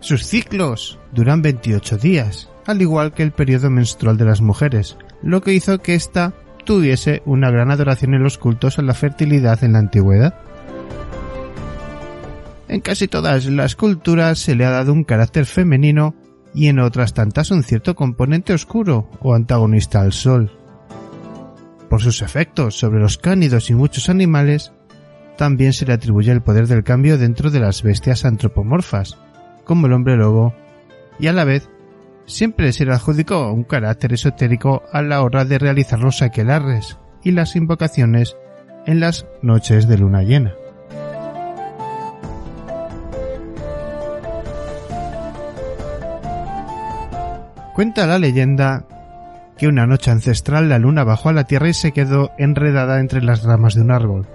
Sus 0.00 0.26
ciclos 0.26 0.98
duran 1.12 1.42
28 1.42 1.96
días, 1.98 2.48
al 2.66 2.80
igual 2.82 3.12
que 3.12 3.22
el 3.22 3.32
periodo 3.32 3.70
menstrual 3.70 4.16
de 4.16 4.24
las 4.24 4.40
mujeres, 4.40 4.96
lo 5.22 5.40
que 5.40 5.54
hizo 5.54 5.78
que 5.78 5.94
ésta 5.94 6.34
tuviese 6.64 7.22
una 7.24 7.50
gran 7.50 7.70
adoración 7.70 8.14
en 8.14 8.22
los 8.22 8.38
cultos 8.38 8.78
a 8.78 8.82
la 8.82 8.94
fertilidad 8.94 9.64
en 9.64 9.72
la 9.72 9.78
antigüedad. 9.78 10.34
En 12.68 12.80
casi 12.80 13.08
todas 13.08 13.46
las 13.46 13.76
culturas 13.76 14.38
se 14.38 14.54
le 14.54 14.66
ha 14.66 14.70
dado 14.70 14.92
un 14.92 15.04
carácter 15.04 15.46
femenino 15.46 16.14
y 16.54 16.68
en 16.68 16.78
otras 16.78 17.14
tantas 17.14 17.50
un 17.50 17.62
cierto 17.62 17.94
componente 17.94 18.52
oscuro 18.52 19.08
o 19.20 19.34
antagonista 19.34 20.00
al 20.00 20.12
sol. 20.12 20.52
Por 21.88 22.02
sus 22.02 22.20
efectos 22.20 22.78
sobre 22.78 23.00
los 23.00 23.16
cánidos 23.16 23.70
y 23.70 23.74
muchos 23.74 24.10
animales, 24.10 24.72
también 25.38 25.72
se 25.72 25.86
le 25.86 25.94
atribuye 25.94 26.30
el 26.30 26.42
poder 26.42 26.66
del 26.66 26.84
cambio 26.84 27.16
dentro 27.16 27.50
de 27.50 27.60
las 27.60 27.82
bestias 27.82 28.24
antropomorfas, 28.24 29.16
como 29.64 29.86
el 29.86 29.94
hombre 29.94 30.16
lobo, 30.16 30.54
y 31.18 31.28
a 31.28 31.32
la 31.32 31.44
vez 31.44 31.70
siempre 32.26 32.72
se 32.72 32.84
le 32.84 32.92
adjudicó 32.92 33.50
un 33.50 33.64
carácter 33.64 34.12
esotérico 34.12 34.82
a 34.92 35.00
la 35.00 35.22
hora 35.22 35.44
de 35.46 35.58
realizar 35.58 36.00
los 36.00 36.20
aquelarres 36.20 36.98
y 37.24 37.30
las 37.30 37.56
invocaciones 37.56 38.36
en 38.84 39.00
las 39.00 39.26
noches 39.40 39.88
de 39.88 39.98
luna 39.98 40.22
llena. 40.22 40.57
Cuenta 47.78 48.08
la 48.08 48.18
leyenda 48.18 48.82
que 49.56 49.68
una 49.68 49.86
noche 49.86 50.10
ancestral 50.10 50.68
la 50.68 50.80
luna 50.80 51.04
bajó 51.04 51.28
a 51.28 51.32
la 51.32 51.44
tierra 51.44 51.68
y 51.68 51.74
se 51.74 51.92
quedó 51.92 52.32
enredada 52.36 52.98
entre 52.98 53.22
las 53.22 53.44
ramas 53.44 53.76
de 53.76 53.82
un 53.82 53.92
árbol. 53.92 54.26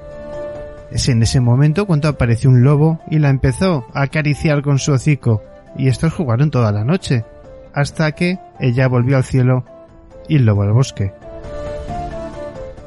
Es 0.92 1.10
en 1.10 1.22
ese 1.22 1.42
momento 1.42 1.86
cuando 1.86 2.08
apareció 2.08 2.50
un 2.50 2.64
lobo 2.64 3.02
y 3.12 3.20
la 3.20 3.30
empezó 3.30 3.86
a 3.94 4.04
acariciar 4.04 4.62
con 4.62 4.80
su 4.80 4.94
hocico, 4.94 5.44
y 5.78 5.90
estos 5.90 6.14
jugaron 6.14 6.52
toda 6.52 6.72
la 6.72 6.86
noche, 6.86 7.26
hasta 7.74 8.14
que 8.14 8.40
ella 8.62 8.88
volvió 8.88 9.18
al 9.18 9.26
cielo 9.26 9.66
y 10.30 10.38
el 10.38 10.46
lobo 10.46 10.62
al 10.62 10.72
bosque. 10.72 11.12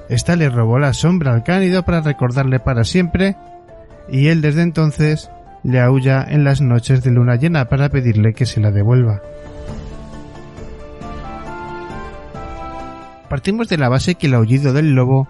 Esta 0.08 0.36
le 0.36 0.48
robó 0.48 0.78
la 0.78 0.94
sombra 0.94 1.34
al 1.34 1.44
cánido 1.44 1.82
para 1.82 2.00
recordarle 2.00 2.60
para 2.60 2.84
siempre, 2.84 3.36
y 4.08 4.28
él 4.28 4.40
desde 4.40 4.62
entonces 4.62 5.30
le 5.64 5.80
aúlla 5.80 6.24
en 6.26 6.44
las 6.44 6.62
noches 6.62 7.02
de 7.02 7.10
luna 7.10 7.36
llena 7.36 7.66
para 7.66 7.90
pedirle 7.90 8.32
que 8.32 8.46
se 8.46 8.58
la 8.58 8.70
devuelva. 8.70 9.20
Partimos 13.28 13.68
de 13.68 13.78
la 13.78 13.88
base 13.88 14.14
que 14.14 14.28
el 14.28 14.34
aullido 14.34 14.72
del 14.72 14.94
lobo, 14.94 15.28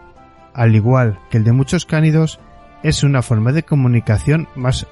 al 0.54 0.74
igual 0.74 1.18
que 1.30 1.38
el 1.38 1.44
de 1.44 1.52
muchos 1.52 1.86
cánidos, 1.86 2.38
es 2.82 3.02
una 3.02 3.22
forma 3.22 3.52
de 3.52 3.62
comunicación 3.62 4.48
más, 4.54 4.86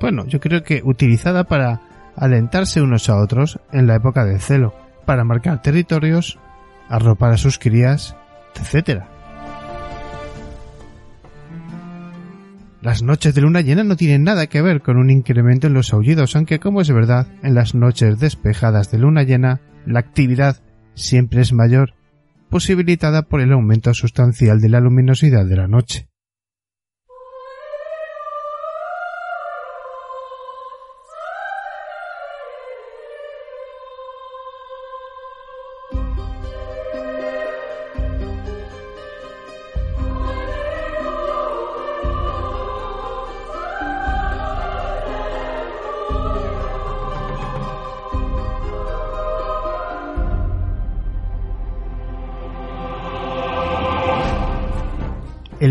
bueno, 0.00 0.26
yo 0.26 0.40
creo 0.40 0.62
que 0.62 0.82
utilizada 0.84 1.44
para 1.44 1.80
alentarse 2.16 2.82
unos 2.82 3.08
a 3.08 3.16
otros 3.16 3.58
en 3.72 3.86
la 3.86 3.96
época 3.96 4.24
del 4.24 4.40
celo, 4.40 4.74
para 5.06 5.24
marcar 5.24 5.62
territorios, 5.62 6.38
arropar 6.88 7.32
a 7.32 7.38
sus 7.38 7.58
crías, 7.58 8.14
etc. 8.54 9.02
Las 12.82 13.02
noches 13.02 13.34
de 13.34 13.40
luna 13.40 13.62
llena 13.62 13.84
no 13.84 13.96
tienen 13.96 14.24
nada 14.24 14.48
que 14.48 14.62
ver 14.62 14.82
con 14.82 14.98
un 14.98 15.10
incremento 15.10 15.66
en 15.66 15.74
los 15.74 15.92
aullidos, 15.92 16.36
aunque 16.36 16.60
como 16.60 16.82
es 16.82 16.90
verdad, 16.90 17.26
en 17.42 17.54
las 17.54 17.74
noches 17.74 18.18
despejadas 18.18 18.90
de 18.90 18.98
luna 18.98 19.22
llena, 19.22 19.60
la 19.86 20.00
actividad 20.00 20.62
siempre 20.94 21.40
es 21.40 21.52
mayor 21.52 21.94
posibilitada 22.50 23.22
por 23.22 23.40
el 23.40 23.52
aumento 23.52 23.94
sustancial 23.94 24.60
de 24.60 24.68
la 24.68 24.80
luminosidad 24.80 25.46
de 25.46 25.56
la 25.56 25.68
noche. 25.68 26.09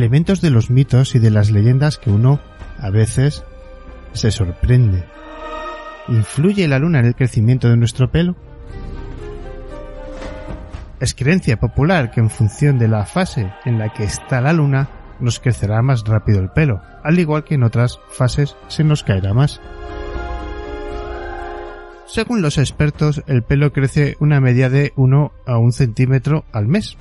De 0.09 0.49
los 0.49 0.71
mitos 0.71 1.13
y 1.13 1.19
de 1.19 1.29
las 1.29 1.51
leyendas 1.51 1.97
que 1.97 2.09
uno, 2.09 2.39
a 2.79 2.89
veces, 2.89 3.43
se 4.13 4.31
sorprende. 4.31 5.05
¿Influye 6.07 6.67
la 6.67 6.79
luna 6.79 6.99
en 6.99 7.05
el 7.05 7.15
crecimiento 7.15 7.69
de 7.69 7.77
nuestro 7.77 8.09
pelo? 8.09 8.35
Es 10.99 11.13
creencia 11.13 11.59
popular 11.59 12.09
que 12.09 12.21
en 12.21 12.31
función 12.31 12.79
de 12.79 12.87
la 12.87 13.05
fase 13.05 13.53
en 13.65 13.77
la 13.77 13.93
que 13.93 14.03
está 14.03 14.41
la 14.41 14.51
luna, 14.51 14.89
nos 15.19 15.39
crecerá 15.39 15.81
más 15.83 16.03
rápido 16.05 16.39
el 16.39 16.49
pelo, 16.49 16.81
al 17.03 17.19
igual 17.19 17.43
que 17.43 17.55
en 17.55 17.63
otras 17.63 17.99
fases 18.09 18.55
se 18.67 18.83
nos 18.83 19.03
caerá 19.03 19.33
más. 19.33 19.61
Según 22.07 22.41
los 22.41 22.57
expertos, 22.57 23.21
el 23.27 23.43
pelo 23.43 23.71
crece 23.71 24.17
una 24.19 24.41
media 24.41 24.69
de 24.69 24.91
1 24.95 25.31
a 25.45 25.57
1 25.59 25.71
centímetro 25.71 26.45
al 26.51 26.67
mes, 26.67 26.97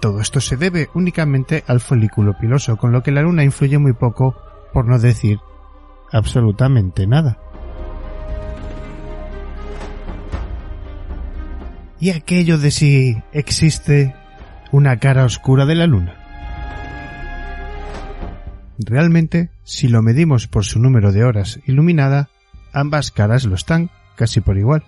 todo 0.00 0.20
esto 0.20 0.40
se 0.40 0.56
debe 0.56 0.88
únicamente 0.94 1.62
al 1.66 1.80
folículo 1.80 2.36
piloso, 2.38 2.76
con 2.76 2.92
lo 2.92 3.02
que 3.02 3.12
la 3.12 3.22
luna 3.22 3.44
influye 3.44 3.78
muy 3.78 3.92
poco, 3.92 4.34
por 4.72 4.86
no 4.86 4.98
decir 4.98 5.38
absolutamente 6.12 7.06
nada. 7.06 7.38
¿Y 12.00 12.10
aquello 12.10 12.56
de 12.56 12.70
si 12.70 13.22
existe 13.32 14.14
una 14.72 14.98
cara 14.98 15.24
oscura 15.24 15.66
de 15.66 15.74
la 15.74 15.86
luna? 15.86 16.16
Realmente, 18.78 19.50
si 19.64 19.88
lo 19.88 20.00
medimos 20.00 20.46
por 20.46 20.64
su 20.64 20.80
número 20.80 21.12
de 21.12 21.24
horas 21.24 21.60
iluminada, 21.66 22.30
ambas 22.72 23.10
caras 23.10 23.44
lo 23.44 23.54
están, 23.54 23.90
casi 24.16 24.40
por 24.40 24.56
igual. 24.56 24.84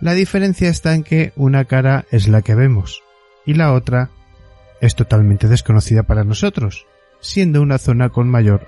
La 0.00 0.12
diferencia 0.12 0.68
está 0.68 0.94
en 0.94 1.02
que 1.02 1.32
una 1.36 1.64
cara 1.64 2.04
es 2.10 2.28
la 2.28 2.42
que 2.42 2.54
vemos 2.54 3.02
y 3.46 3.54
la 3.54 3.72
otra 3.72 4.10
es 4.80 4.94
totalmente 4.94 5.48
desconocida 5.48 6.02
para 6.02 6.24
nosotros, 6.24 6.86
siendo 7.20 7.62
una 7.62 7.78
zona 7.78 8.10
con 8.10 8.28
mayor 8.28 8.66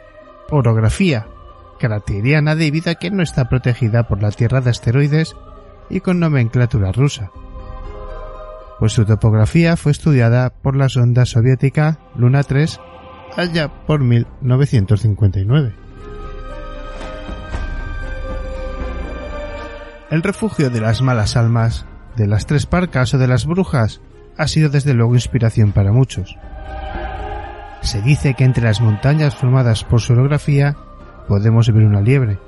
orografía 0.50 1.26
crateriana 1.78 2.54
debido 2.54 2.90
a 2.90 2.94
que 2.94 3.10
no 3.10 3.22
está 3.22 3.48
protegida 3.48 4.08
por 4.08 4.22
la 4.22 4.30
Tierra 4.30 4.60
de 4.60 4.70
asteroides 4.70 5.36
y 5.90 6.00
con 6.00 6.18
nomenclatura 6.18 6.92
rusa. 6.92 7.30
Pues 8.78 8.92
su 8.92 9.04
topografía 9.04 9.76
fue 9.76 9.92
estudiada 9.92 10.50
por 10.50 10.76
la 10.76 10.88
sonda 10.88 11.26
soviética 11.26 11.98
Luna 12.16 12.42
3 12.42 12.80
allá 13.36 13.68
por 13.86 14.00
1959. 14.00 15.87
El 20.10 20.22
refugio 20.22 20.70
de 20.70 20.80
las 20.80 21.02
malas 21.02 21.36
almas, 21.36 21.84
de 22.16 22.26
las 22.26 22.46
tres 22.46 22.64
parcas 22.64 23.12
o 23.12 23.18
de 23.18 23.26
las 23.26 23.44
brujas 23.44 24.00
ha 24.38 24.48
sido 24.48 24.70
desde 24.70 24.94
luego 24.94 25.14
inspiración 25.14 25.72
para 25.72 25.92
muchos. 25.92 26.34
Se 27.82 28.00
dice 28.00 28.32
que 28.32 28.44
entre 28.44 28.64
las 28.64 28.80
montañas 28.80 29.34
formadas 29.34 29.84
por 29.84 30.00
su 30.00 30.14
orografía 30.14 30.76
podemos 31.28 31.70
ver 31.70 31.84
una 31.84 32.00
liebre, 32.00 32.38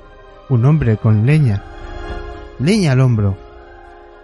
un 0.49 0.65
hombre 0.65 0.97
con 0.97 1.27
leña, 1.27 1.63
leña 2.57 2.93
al 2.93 2.99
hombro, 2.99 3.37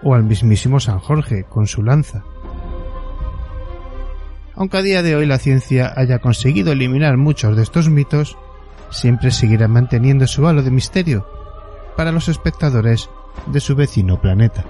o 0.01 0.15
al 0.15 0.23
mismísimo 0.23 0.79
San 0.79 0.97
Jorge 0.97 1.43
con 1.43 1.67
su 1.67 1.83
lanza. 1.83 2.23
Aunque 4.55 4.77
a 4.77 4.81
día 4.81 5.03
de 5.03 5.15
hoy 5.15 5.27
la 5.27 5.37
ciencia 5.37 5.93
haya 5.95 6.17
conseguido 6.19 6.71
eliminar 6.71 7.17
muchos 7.17 7.55
de 7.55 7.61
estos 7.61 7.87
mitos, 7.87 8.35
siempre 8.89 9.29
seguirá 9.29 9.67
manteniendo 9.67 10.25
su 10.25 10.47
halo 10.47 10.63
de 10.63 10.71
misterio 10.71 11.27
para 11.95 12.11
los 12.11 12.29
espectadores 12.29 13.09
de 13.45 13.59
su 13.59 13.75
vecino 13.75 14.19
planeta. 14.19 14.65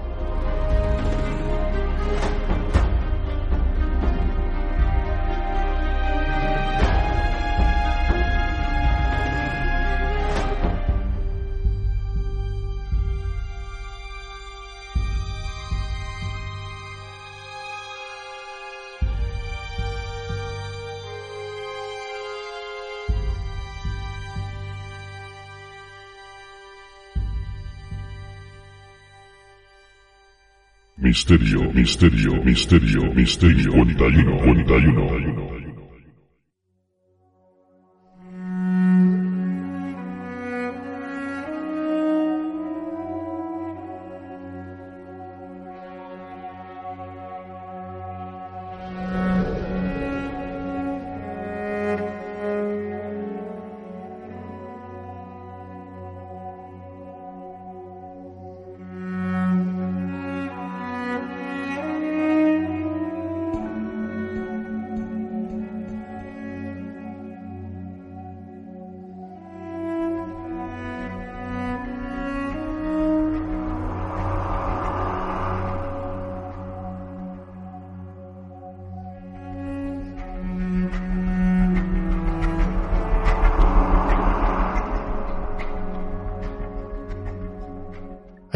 Misterio, 31.08 31.72
misterio, 31.72 32.44
misterio, 32.44 33.14
misterio, 33.14 33.72
41, 33.72 34.36
41. 34.42 35.57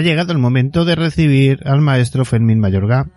Ha 0.02 0.04
llegado 0.04 0.32
el 0.32 0.38
momento 0.38 0.84
de 0.84 0.96
recibir 0.96 1.60
al 1.64 1.80
maestro 1.80 2.24
Fermín 2.24 2.58
Mayorga. 2.58 3.08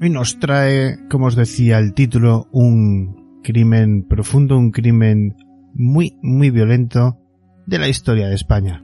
Y 0.00 0.08
nos 0.08 0.38
trae, 0.38 0.96
como 1.10 1.26
os 1.26 1.36
decía 1.36 1.78
el 1.78 1.92
título, 1.92 2.48
un 2.52 3.42
crimen 3.42 4.06
profundo, 4.08 4.56
un 4.56 4.70
crimen 4.70 5.36
muy, 5.74 6.16
muy 6.22 6.48
violento 6.48 7.18
de 7.66 7.78
la 7.78 7.88
historia 7.88 8.28
de 8.28 8.34
España. 8.34 8.82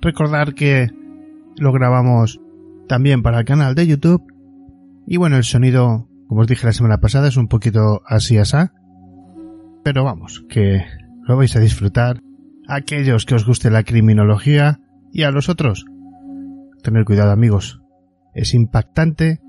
Recordar 0.00 0.54
que 0.54 0.88
lo 1.58 1.72
grabamos 1.72 2.40
también 2.88 3.22
para 3.22 3.40
el 3.40 3.44
canal 3.44 3.74
de 3.74 3.86
YouTube. 3.86 4.22
Y 5.06 5.18
bueno, 5.18 5.36
el 5.36 5.44
sonido, 5.44 6.08
como 6.26 6.40
os 6.40 6.46
dije 6.46 6.66
la 6.66 6.72
semana 6.72 7.00
pasada, 7.00 7.28
es 7.28 7.36
un 7.36 7.48
poquito 7.48 8.00
así 8.06 8.38
asá. 8.38 8.72
Pero 9.84 10.04
vamos, 10.04 10.42
que 10.48 10.86
lo 11.28 11.36
vais 11.36 11.54
a 11.54 11.60
disfrutar. 11.60 12.22
Aquellos 12.66 13.26
que 13.26 13.34
os 13.34 13.44
guste 13.44 13.68
la 13.68 13.82
criminología, 13.82 14.80
y 15.14 15.22
a 15.22 15.30
los 15.30 15.48
otros. 15.48 15.86
Tener 16.82 17.04
cuidado 17.04 17.30
amigos. 17.30 17.80
Es 18.34 18.52
impactante 18.52 19.40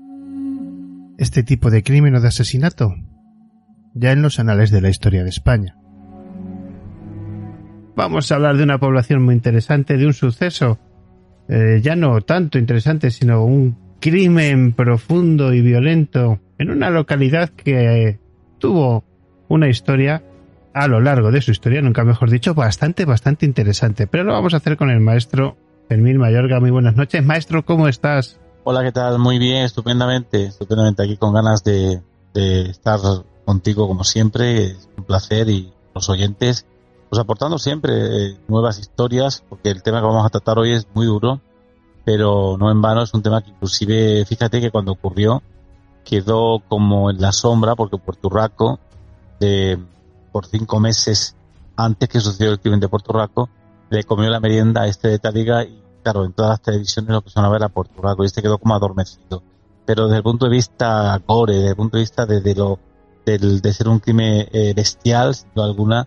este 1.18 1.42
tipo 1.42 1.70
de 1.70 1.82
crimen 1.82 2.14
o 2.14 2.20
de 2.20 2.28
asesinato 2.28 2.94
ya 3.92 4.12
en 4.12 4.22
los 4.22 4.38
anales 4.38 4.70
de 4.70 4.80
la 4.80 4.90
historia 4.90 5.24
de 5.24 5.30
España. 5.30 5.76
Vamos 7.96 8.30
a 8.30 8.36
hablar 8.36 8.56
de 8.56 8.62
una 8.62 8.78
población 8.78 9.22
muy 9.22 9.34
interesante, 9.34 9.96
de 9.96 10.06
un 10.06 10.12
suceso 10.12 10.78
eh, 11.48 11.80
ya 11.82 11.96
no 11.96 12.20
tanto 12.20 12.58
interesante, 12.58 13.10
sino 13.10 13.44
un 13.44 13.76
crimen 14.00 14.72
profundo 14.72 15.54
y 15.54 15.62
violento 15.62 16.40
en 16.58 16.70
una 16.70 16.90
localidad 16.90 17.48
que 17.50 18.18
tuvo 18.58 19.04
una 19.48 19.68
historia 19.68 20.22
a 20.76 20.88
lo 20.88 21.00
largo 21.00 21.30
de 21.30 21.40
su 21.40 21.52
historia, 21.52 21.80
nunca 21.80 22.04
mejor 22.04 22.28
dicho, 22.28 22.52
bastante, 22.52 23.06
bastante 23.06 23.46
interesante. 23.46 24.06
Pero 24.06 24.24
lo 24.24 24.34
vamos 24.34 24.52
a 24.52 24.58
hacer 24.58 24.76
con 24.76 24.90
el 24.90 25.00
maestro 25.00 25.56
Fermín 25.88 26.18
Mayorga, 26.18 26.60
muy 26.60 26.70
buenas 26.70 26.94
noches. 26.96 27.24
Maestro, 27.24 27.64
¿cómo 27.64 27.88
estás? 27.88 28.38
Hola, 28.62 28.82
¿qué 28.82 28.92
tal? 28.92 29.18
Muy 29.18 29.38
bien, 29.38 29.64
estupendamente, 29.64 30.44
estupendamente 30.44 31.02
aquí 31.02 31.16
con 31.16 31.32
ganas 31.32 31.64
de, 31.64 32.02
estar 32.34 33.00
contigo 33.46 33.88
como 33.88 34.04
siempre. 34.04 34.66
Es 34.66 34.86
un 34.98 35.04
placer 35.04 35.48
y 35.48 35.72
los 35.94 36.10
oyentes, 36.10 36.66
pues 37.08 37.20
aportando 37.20 37.58
siempre 37.58 37.94
eh, 37.94 38.36
nuevas 38.46 38.78
historias, 38.78 39.42
porque 39.48 39.70
el 39.70 39.82
tema 39.82 40.00
que 40.00 40.06
vamos 40.06 40.26
a 40.26 40.28
tratar 40.28 40.58
hoy 40.58 40.72
es 40.72 40.86
muy 40.92 41.06
duro, 41.06 41.40
pero 42.04 42.58
no 42.58 42.70
en 42.70 42.82
vano, 42.82 43.02
es 43.02 43.14
un 43.14 43.22
tema 43.22 43.40
que 43.40 43.48
inclusive, 43.48 44.26
fíjate 44.26 44.60
que 44.60 44.70
cuando 44.70 44.92
ocurrió, 44.92 45.42
quedó 46.04 46.60
como 46.68 47.10
en 47.10 47.18
la 47.18 47.32
sombra, 47.32 47.74
porque 47.76 47.96
Puerto 47.96 48.28
Rico, 48.28 48.78
de, 49.40 49.78
por 50.36 50.44
cinco 50.44 50.80
meses 50.80 51.34
antes 51.76 52.10
que 52.10 52.20
sucedió 52.20 52.52
el 52.52 52.60
crimen 52.60 52.78
de 52.78 52.90
Puerto 52.90 53.18
Rico, 53.18 53.48
le 53.88 54.04
comió 54.04 54.28
la 54.28 54.38
merienda 54.38 54.82
a 54.82 54.86
este 54.86 55.08
de 55.08 55.18
Taliga 55.18 55.64
y 55.64 55.82
claro, 56.02 56.26
en 56.26 56.34
todas 56.34 56.50
las 56.50 56.60
televisiones 56.60 57.10
lo 57.10 57.22
que 57.22 57.30
son 57.30 57.46
a 57.46 57.48
ver 57.48 57.64
a 57.64 57.70
Puerto 57.70 58.02
Rico 58.02 58.22
y 58.22 58.26
este 58.26 58.42
quedó 58.42 58.58
como 58.58 58.74
adormecido. 58.74 59.42
Pero 59.86 60.04
desde 60.04 60.18
el 60.18 60.22
punto 60.22 60.44
de 60.44 60.50
vista 60.50 61.18
gore, 61.26 61.54
desde 61.54 61.70
el 61.70 61.76
punto 61.76 61.96
de 61.96 62.02
vista 62.02 62.26
de, 62.26 62.54
lo 62.54 62.78
del, 63.24 63.62
de 63.62 63.72
ser 63.72 63.88
un 63.88 63.98
crimen 63.98 64.46
eh, 64.52 64.74
bestial, 64.76 65.34
sin 65.34 65.48
duda 65.54 65.64
alguna, 65.64 66.06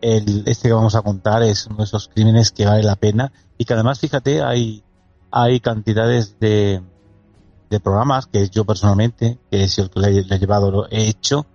el, 0.00 0.42
este 0.46 0.66
que 0.66 0.74
vamos 0.74 0.96
a 0.96 1.02
contar 1.02 1.44
es 1.44 1.68
uno 1.68 1.76
de 1.76 1.84
esos 1.84 2.08
crímenes 2.08 2.50
que 2.50 2.66
vale 2.66 2.82
la 2.82 2.96
pena 2.96 3.30
y 3.58 3.64
que 3.64 3.74
además, 3.74 4.00
fíjate, 4.00 4.42
hay, 4.42 4.82
hay 5.30 5.60
cantidades 5.60 6.40
de, 6.40 6.82
de 7.70 7.78
programas 7.78 8.26
que 8.26 8.48
yo 8.48 8.64
personalmente, 8.64 9.38
que 9.52 9.62
es 9.62 9.78
el 9.78 9.88
que 9.88 10.00
le, 10.00 10.18
he 10.18 10.38
llevado, 10.40 10.72
lo 10.72 10.88
he 10.90 11.06
hecho, 11.06 11.46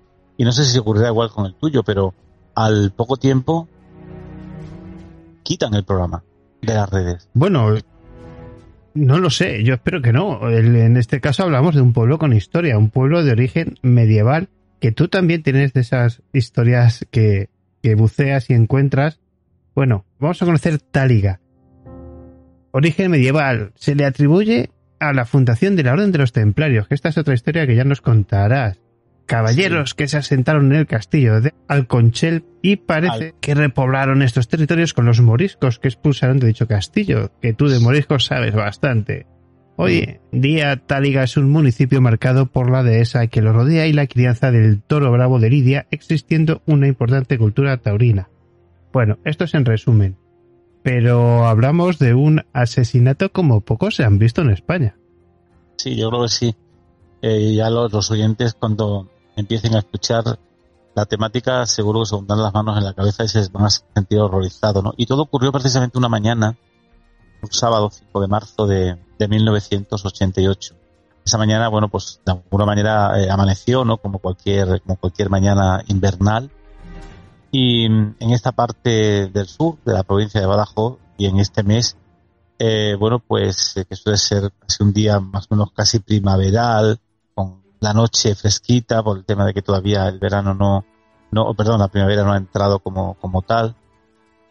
y 0.43 0.45
no 0.45 0.51
sé 0.51 0.65
si 0.65 0.77
ocurrirá 0.77 1.07
igual 1.07 1.29
con 1.29 1.45
el 1.45 1.55
tuyo, 1.55 1.83
pero 1.83 2.13
al 2.53 2.91
poco 2.91 3.15
tiempo 3.15 3.69
quitan 5.41 5.73
el 5.73 5.85
programa 5.85 6.21
de 6.61 6.73
las 6.73 6.89
redes. 6.89 7.29
Bueno, 7.33 7.73
no 8.93 9.19
lo 9.19 9.29
sé, 9.29 9.63
yo 9.63 9.73
espero 9.73 10.01
que 10.01 10.11
no. 10.11 10.49
En 10.49 10.97
este 10.97 11.21
caso 11.21 11.43
hablamos 11.43 11.75
de 11.75 11.81
un 11.81 11.93
pueblo 11.93 12.19
con 12.19 12.33
historia, 12.33 12.77
un 12.77 12.89
pueblo 12.89 13.23
de 13.23 13.31
origen 13.31 13.75
medieval, 13.83 14.49
que 14.81 14.91
tú 14.91 15.07
también 15.07 15.43
tienes 15.43 15.71
de 15.71 15.79
esas 15.79 16.21
historias 16.33 17.07
que, 17.09 17.49
que 17.81 17.95
buceas 17.95 18.49
y 18.49 18.53
encuentras. 18.53 19.21
Bueno, 19.73 20.03
vamos 20.19 20.41
a 20.41 20.45
conocer 20.45 20.77
Táliga. 20.79 21.39
Origen 22.71 23.11
medieval. 23.11 23.71
Se 23.75 23.95
le 23.95 24.03
atribuye 24.03 24.71
a 24.99 25.13
la 25.13 25.23
fundación 25.23 25.77
de 25.77 25.83
la 25.83 25.93
Orden 25.93 26.11
de 26.11 26.17
los 26.17 26.33
Templarios, 26.33 26.89
que 26.89 26.95
esta 26.95 27.07
es 27.07 27.17
otra 27.17 27.33
historia 27.33 27.65
que 27.65 27.77
ya 27.77 27.85
nos 27.85 28.01
contarás 28.01 28.82
caballeros 29.25 29.93
que 29.93 30.07
se 30.07 30.17
asentaron 30.17 30.71
en 30.71 30.79
el 30.79 30.87
castillo 30.87 31.41
de 31.41 31.53
Alconchel 31.67 32.45
y 32.61 32.77
parece 32.77 33.33
que 33.41 33.55
repoblaron 33.55 34.21
estos 34.21 34.47
territorios 34.47 34.93
con 34.93 35.05
los 35.05 35.21
moriscos 35.21 35.79
que 35.79 35.87
expulsaron 35.87 36.39
de 36.39 36.47
dicho 36.47 36.67
castillo, 36.67 37.31
que 37.41 37.53
tú 37.53 37.67
de 37.67 37.79
moriscos 37.79 38.25
sabes 38.25 38.53
bastante. 38.53 39.25
Hoy 39.75 40.19
día 40.31 40.77
Táliga 40.77 41.23
es 41.23 41.35
un 41.35 41.49
municipio 41.49 41.99
marcado 41.99 42.45
por 42.45 42.69
la 42.69 42.83
dehesa 42.83 43.25
que 43.27 43.41
lo 43.41 43.53
rodea 43.53 43.87
y 43.87 43.93
la 43.93 44.05
crianza 44.05 44.51
del 44.51 44.83
toro 44.83 45.11
bravo 45.11 45.39
de 45.39 45.49
Lidia, 45.49 45.87
existiendo 45.89 46.61
una 46.67 46.87
importante 46.87 47.39
cultura 47.39 47.77
taurina. 47.77 48.29
Bueno, 48.91 49.17
esto 49.25 49.45
es 49.45 49.55
en 49.55 49.65
resumen. 49.65 50.17
Pero 50.83 51.47
hablamos 51.47 51.97
de 51.97 52.13
un 52.13 52.43
asesinato 52.53 53.31
como 53.31 53.61
pocos 53.61 53.95
se 53.95 54.03
han 54.03 54.19
visto 54.19 54.41
en 54.41 54.51
España. 54.51 54.95
Sí, 55.77 55.95
yo 55.95 56.09
creo 56.09 56.23
que 56.23 56.29
sí. 56.29 56.55
Eh, 57.23 57.55
ya 57.55 57.69
los, 57.69 57.91
los, 57.91 58.11
oyentes 58.11 58.53
cuando 58.53 59.09
empiecen 59.35 59.75
a 59.75 59.79
escuchar 59.79 60.39
la 60.95 61.05
temática, 61.05 61.65
seguro 61.65 62.01
que 62.01 62.05
se 62.05 62.15
dan 62.27 62.41
las 62.41 62.53
manos 62.53 62.77
en 62.77 62.83
la 62.83 62.93
cabeza 62.93 63.23
y 63.23 63.27
se 63.27 63.47
van 63.49 63.65
a 63.65 63.69
sentir 63.69 64.19
horrorizados, 64.19 64.83
¿no? 64.83 64.93
Y 64.97 65.05
todo 65.05 65.23
ocurrió 65.23 65.51
precisamente 65.51 65.97
una 65.97 66.09
mañana, 66.09 66.55
un 67.41 67.51
sábado 67.51 67.89
5 67.89 68.21
de 68.21 68.27
marzo 68.27 68.67
de, 68.67 68.97
de 69.17 69.27
1988. 69.27 70.75
Esa 71.25 71.37
mañana, 71.37 71.69
bueno, 71.69 71.89
pues 71.89 72.19
de 72.25 72.33
alguna 72.33 72.65
manera 72.65 73.19
eh, 73.19 73.29
amaneció, 73.29 73.85
¿no? 73.85 73.97
Como 73.97 74.19
cualquier, 74.19 74.81
como 74.81 74.97
cualquier 74.97 75.29
mañana 75.29 75.83
invernal. 75.87 76.51
Y 77.51 77.85
en 77.85 78.15
esta 78.19 78.51
parte 78.51 79.27
del 79.27 79.47
sur 79.47 79.77
de 79.85 79.93
la 79.93 80.03
provincia 80.03 80.41
de 80.41 80.47
Badajoz 80.47 80.97
y 81.17 81.27
en 81.27 81.39
este 81.39 81.63
mes, 81.63 81.95
eh, 82.59 82.95
bueno, 82.99 83.19
pues 83.19 83.77
eh, 83.77 83.85
que 83.85 83.95
suele 83.95 84.17
ser 84.17 84.51
casi 84.59 84.83
un 84.83 84.93
día 84.93 85.19
más 85.19 85.47
o 85.49 85.55
menos 85.55 85.71
casi 85.71 85.99
primaveral, 85.99 86.99
la 87.83 87.93
noche 87.93 88.33
fresquita 88.33 89.03
por 89.03 89.17
el 89.17 89.25
tema 89.25 89.45
de 89.45 89.53
que 89.53 89.61
todavía 89.61 90.07
el 90.07 90.17
verano 90.17 90.53
no, 90.53 90.85
no 91.31 91.53
perdón, 91.53 91.81
la 91.81 91.89
primavera 91.89 92.23
no 92.23 92.31
ha 92.31 92.37
entrado 92.37 92.79
como, 92.79 93.15
como 93.15 93.41
tal. 93.41 93.75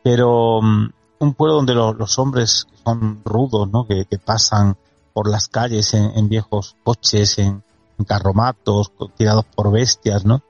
Pero 0.05 0.61
mm, 0.61 0.91
un 1.21 1.35
pueblo 1.35 1.57
donde 1.57 1.75
los 1.75 2.19
hombres 2.19 2.67
son 2.85 3.23
rudos, 3.25 3.71
¿no? 3.71 3.87
Que, 3.87 4.05
pasan 4.23 4.77
por 5.15 5.31
las 5.31 5.49
calles 5.49 5.95
en, 5.95 6.29
viejos 6.29 6.77
coches, 6.85 7.39
en, 7.39 7.65
carromatos, 8.07 8.93
tirados 9.17 9.47
por 9.47 9.71
bestias, 9.71 10.27
¿no? 10.27 10.43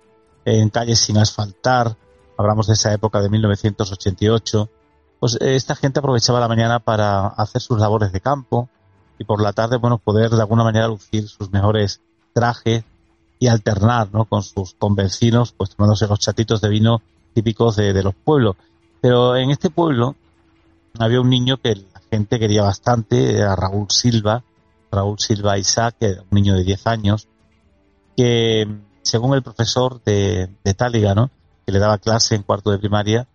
En 0.44 0.68
calles 0.70 0.98
sin 0.98 1.18
asfaltar. 1.18 1.96
Hablamos 2.36 2.66
de 2.66 2.72
esa 2.72 2.92
época 2.92 3.20
de 3.20 3.28
1988. 3.28 4.70
Pues 5.20 5.34
eh, 5.40 5.54
esta 5.54 5.76
gente 5.76 6.00
aprovechaba 6.00 6.40
la 6.40 6.48
mañana 6.48 6.80
para 6.80 7.28
hacer 7.28 7.60
sus 7.60 7.78
labores 7.78 8.10
de 8.10 8.20
campo 8.20 8.68
y 9.18 9.24
por 9.24 9.40
la 9.40 9.52
tarde, 9.52 9.76
bueno, 9.76 9.98
poder 9.98 10.30
de 10.30 10.40
alguna 10.40 10.64
manera 10.64 10.88
lucir 10.88 11.28
sus 11.28 11.52
mejores 11.52 12.00
traje 12.32 12.84
y 13.38 13.48
alternar 13.48 14.08
¿no? 14.12 14.24
con 14.24 14.42
sus 14.42 14.74
convencinos, 14.74 15.52
pues 15.52 15.70
tomándose 15.70 16.06
los 16.06 16.20
chatitos 16.20 16.60
de 16.60 16.68
vino 16.68 17.02
típicos 17.34 17.76
de, 17.76 18.02
los 18.02 18.14
pueblos. 18.14 18.56
Pero 19.00 19.36
en 19.36 19.50
este 19.50 19.70
pueblo 19.70 20.14
había 20.98 21.20
un 21.20 21.30
niño 21.30 21.56
que 21.56 21.74
la 21.74 22.00
gente 22.10 22.38
quería 22.38 22.62
bastante, 22.62 23.36
era 23.38 23.56
Raúl 23.56 23.86
Silva, 23.90 24.44
Raúl 24.90 25.18
Silva 25.18 25.58
Isaac, 25.58 25.96
un 26.02 26.36
niño 26.36 26.54
de 26.54 26.64
10 26.64 26.86
años, 26.86 27.28
que 28.16 28.66
según 29.02 29.34
el 29.34 29.42
profesor 29.42 30.02
de, 30.04 30.48
de 30.62 30.74
Táliga, 30.74 31.14
¿no? 31.14 31.30
que 31.66 31.72
le 31.72 31.78
daba 31.78 31.98
clase 31.98 32.34
en 32.34 32.42
cuarto 32.42 32.70
de 32.70 32.78
primaria 32.78 33.26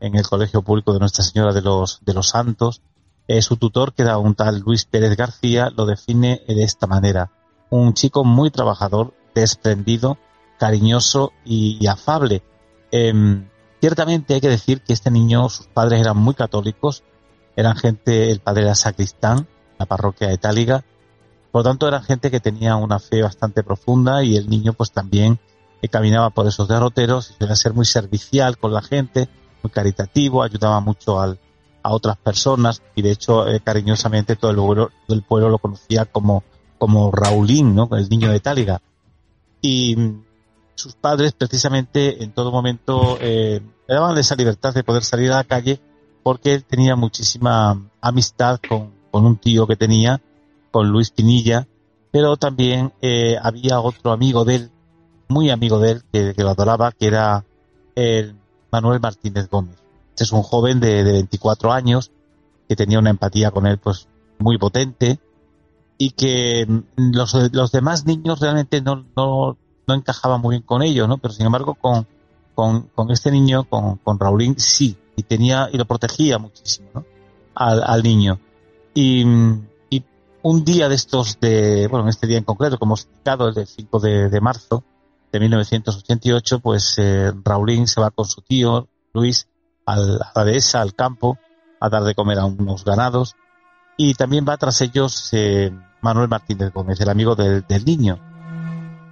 en 0.00 0.16
el 0.16 0.26
Colegio 0.26 0.62
Público 0.62 0.92
de 0.92 0.98
Nuestra 0.98 1.24
Señora 1.24 1.52
de 1.52 1.62
los, 1.62 2.04
de 2.04 2.12
los 2.12 2.28
Santos, 2.28 2.82
eh, 3.26 3.40
su 3.40 3.56
tutor, 3.56 3.94
que 3.94 4.02
era 4.02 4.18
un 4.18 4.34
tal 4.34 4.58
Luis 4.60 4.84
Pérez 4.84 5.16
García, 5.16 5.70
lo 5.74 5.86
define 5.86 6.42
de 6.46 6.62
esta 6.62 6.86
manera 6.86 7.30
un 7.80 7.92
chico 7.94 8.24
muy 8.24 8.50
trabajador, 8.50 9.14
desprendido, 9.34 10.16
cariñoso 10.58 11.32
y, 11.44 11.84
afable. 11.88 12.42
Em, 12.92 13.48
ciertamente 13.80 14.34
hay 14.34 14.40
que 14.40 14.48
decir 14.48 14.80
que 14.80 14.92
este 14.92 15.10
niño, 15.10 15.48
sus 15.48 15.66
padres 15.66 16.00
eran 16.00 16.16
muy 16.16 16.34
católicos, 16.34 17.02
eran 17.56 17.76
gente, 17.76 18.30
el 18.30 18.38
padre 18.38 18.62
era 18.62 18.76
sacristán, 18.76 19.48
la 19.76 19.86
parroquia 19.86 20.28
de 20.28 20.38
Táliga, 20.38 20.84
por 21.50 21.60
lo 21.60 21.70
tanto 21.70 21.88
eran 21.88 22.04
gente 22.04 22.30
que 22.30 22.38
tenía 22.38 22.76
una 22.76 23.00
fe 23.00 23.22
bastante 23.22 23.64
profunda 23.64 24.22
y 24.22 24.36
el 24.36 24.48
niño 24.48 24.72
pues 24.72 24.92
también 24.92 25.40
eh, 25.82 25.88
caminaba 25.88 26.30
por 26.30 26.46
esos 26.46 26.68
derroteros 26.68 27.30
y 27.30 27.34
suele 27.34 27.56
ser 27.56 27.74
muy 27.74 27.86
servicial 27.86 28.56
con 28.56 28.72
la 28.72 28.82
gente, 28.82 29.28
muy 29.64 29.70
caritativo, 29.72 30.44
ayudaba 30.44 30.78
mucho 30.78 31.20
a 31.20 31.36
otras 31.82 32.16
personas 32.18 32.82
y 32.94 33.02
de 33.02 33.10
hecho 33.10 33.48
eh, 33.48 33.60
cariñosamente 33.60 34.36
todo 34.36 34.90
el 35.08 35.22
pueblo 35.22 35.48
lo 35.48 35.58
conocía 35.58 36.04
como 36.04 36.44
como 36.78 37.10
Raulín, 37.10 37.74
¿no? 37.74 37.88
El 37.92 38.08
niño 38.08 38.30
de 38.30 38.40
Táliga. 38.40 38.80
Y 39.60 39.96
sus 40.74 40.94
padres 40.94 41.32
precisamente 41.32 42.22
en 42.22 42.32
todo 42.32 42.50
momento 42.50 43.16
eh, 43.20 43.60
le 43.88 43.94
daban 43.94 44.18
esa 44.18 44.34
libertad 44.34 44.74
de 44.74 44.84
poder 44.84 45.04
salir 45.04 45.30
a 45.32 45.36
la 45.36 45.44
calle 45.44 45.80
porque 46.22 46.54
él 46.54 46.64
tenía 46.64 46.96
muchísima 46.96 47.80
amistad 48.00 48.58
con, 48.68 48.92
un 49.12 49.36
tío 49.36 49.66
que 49.66 49.76
tenía, 49.76 50.20
con 50.70 50.88
Luis 50.88 51.10
Pinilla, 51.10 51.68
pero 52.10 52.36
también 52.36 52.92
eh, 53.02 53.36
había 53.40 53.80
otro 53.80 54.10
amigo 54.10 54.44
de 54.44 54.56
él, 54.56 54.70
muy 55.28 55.50
amigo 55.50 55.78
de 55.78 55.92
él, 55.92 56.02
que, 56.10 56.34
lo 56.38 56.50
adoraba, 56.50 56.92
que 56.92 57.06
era 57.06 57.44
el 57.94 58.34
Manuel 58.72 59.00
Martínez 59.00 59.48
Gómez. 59.48 59.76
Este 60.10 60.24
es 60.24 60.32
un 60.32 60.42
joven 60.42 60.80
de, 60.80 61.04
de 61.04 61.12
24 61.12 61.72
años 61.72 62.10
que 62.68 62.74
tenía 62.74 62.98
una 62.98 63.10
empatía 63.10 63.50
con 63.50 63.66
él 63.66 63.78
pues 63.78 64.08
muy 64.38 64.58
potente 64.58 65.20
y 65.98 66.10
que 66.10 66.66
mm, 66.66 67.14
los, 67.14 67.34
los 67.52 67.72
demás 67.72 68.06
niños 68.06 68.40
realmente 68.40 68.80
no, 68.80 69.04
no, 69.16 69.56
no 69.86 69.94
encajaban 69.94 70.40
muy 70.40 70.56
bien 70.56 70.62
con 70.62 70.82
ellos, 70.82 71.08
¿no? 71.08 71.18
Pero 71.18 71.34
sin 71.34 71.46
embargo 71.46 71.74
con, 71.74 72.06
con, 72.54 72.88
con 72.94 73.10
este 73.10 73.30
niño, 73.30 73.64
con, 73.64 73.96
con 73.96 74.18
Raulín, 74.18 74.58
sí, 74.58 74.96
y 75.16 75.22
tenía, 75.22 75.68
y 75.72 75.78
lo 75.78 75.84
protegía 75.84 76.38
muchísimo. 76.38 77.04
Al, 77.54 77.82
al 77.84 78.02
niño. 78.02 78.40
Y, 78.94 79.24
y 79.90 80.04
un 80.42 80.64
día 80.64 80.88
de 80.88 80.96
estos 80.96 81.38
de, 81.40 81.86
bueno, 81.88 82.04
en 82.04 82.10
este 82.10 82.26
día 82.26 82.38
en 82.38 82.44
concreto, 82.44 82.78
como 82.78 82.90
hemos 82.90 83.06
citado, 83.06 83.48
el 83.48 83.54
del 83.54 83.66
5 83.66 84.00
de, 84.00 84.28
de 84.28 84.40
marzo 84.40 84.82
de 85.32 85.40
1988, 85.40 86.60
pues 86.60 86.94
eh, 86.98 87.32
Raulín 87.44 87.86
se 87.86 88.00
va 88.00 88.10
con 88.10 88.24
su 88.24 88.40
tío, 88.40 88.88
Luis, 89.12 89.48
al, 89.86 90.20
a 90.20 90.32
la 90.34 90.44
dehesa, 90.44 90.80
al 90.80 90.94
campo, 90.94 91.38
a 91.80 91.88
dar 91.88 92.04
de 92.04 92.14
comer 92.14 92.38
a 92.38 92.44
unos 92.44 92.84
ganados, 92.84 93.34
y 93.96 94.14
también 94.14 94.44
va 94.48 94.56
tras 94.56 94.80
ellos 94.80 95.28
eh, 95.32 95.72
Manuel 96.04 96.28
Martínez 96.28 96.70
Gómez, 96.72 97.00
el 97.00 97.08
amigo 97.08 97.34
del, 97.34 97.84
niño. 97.86 98.18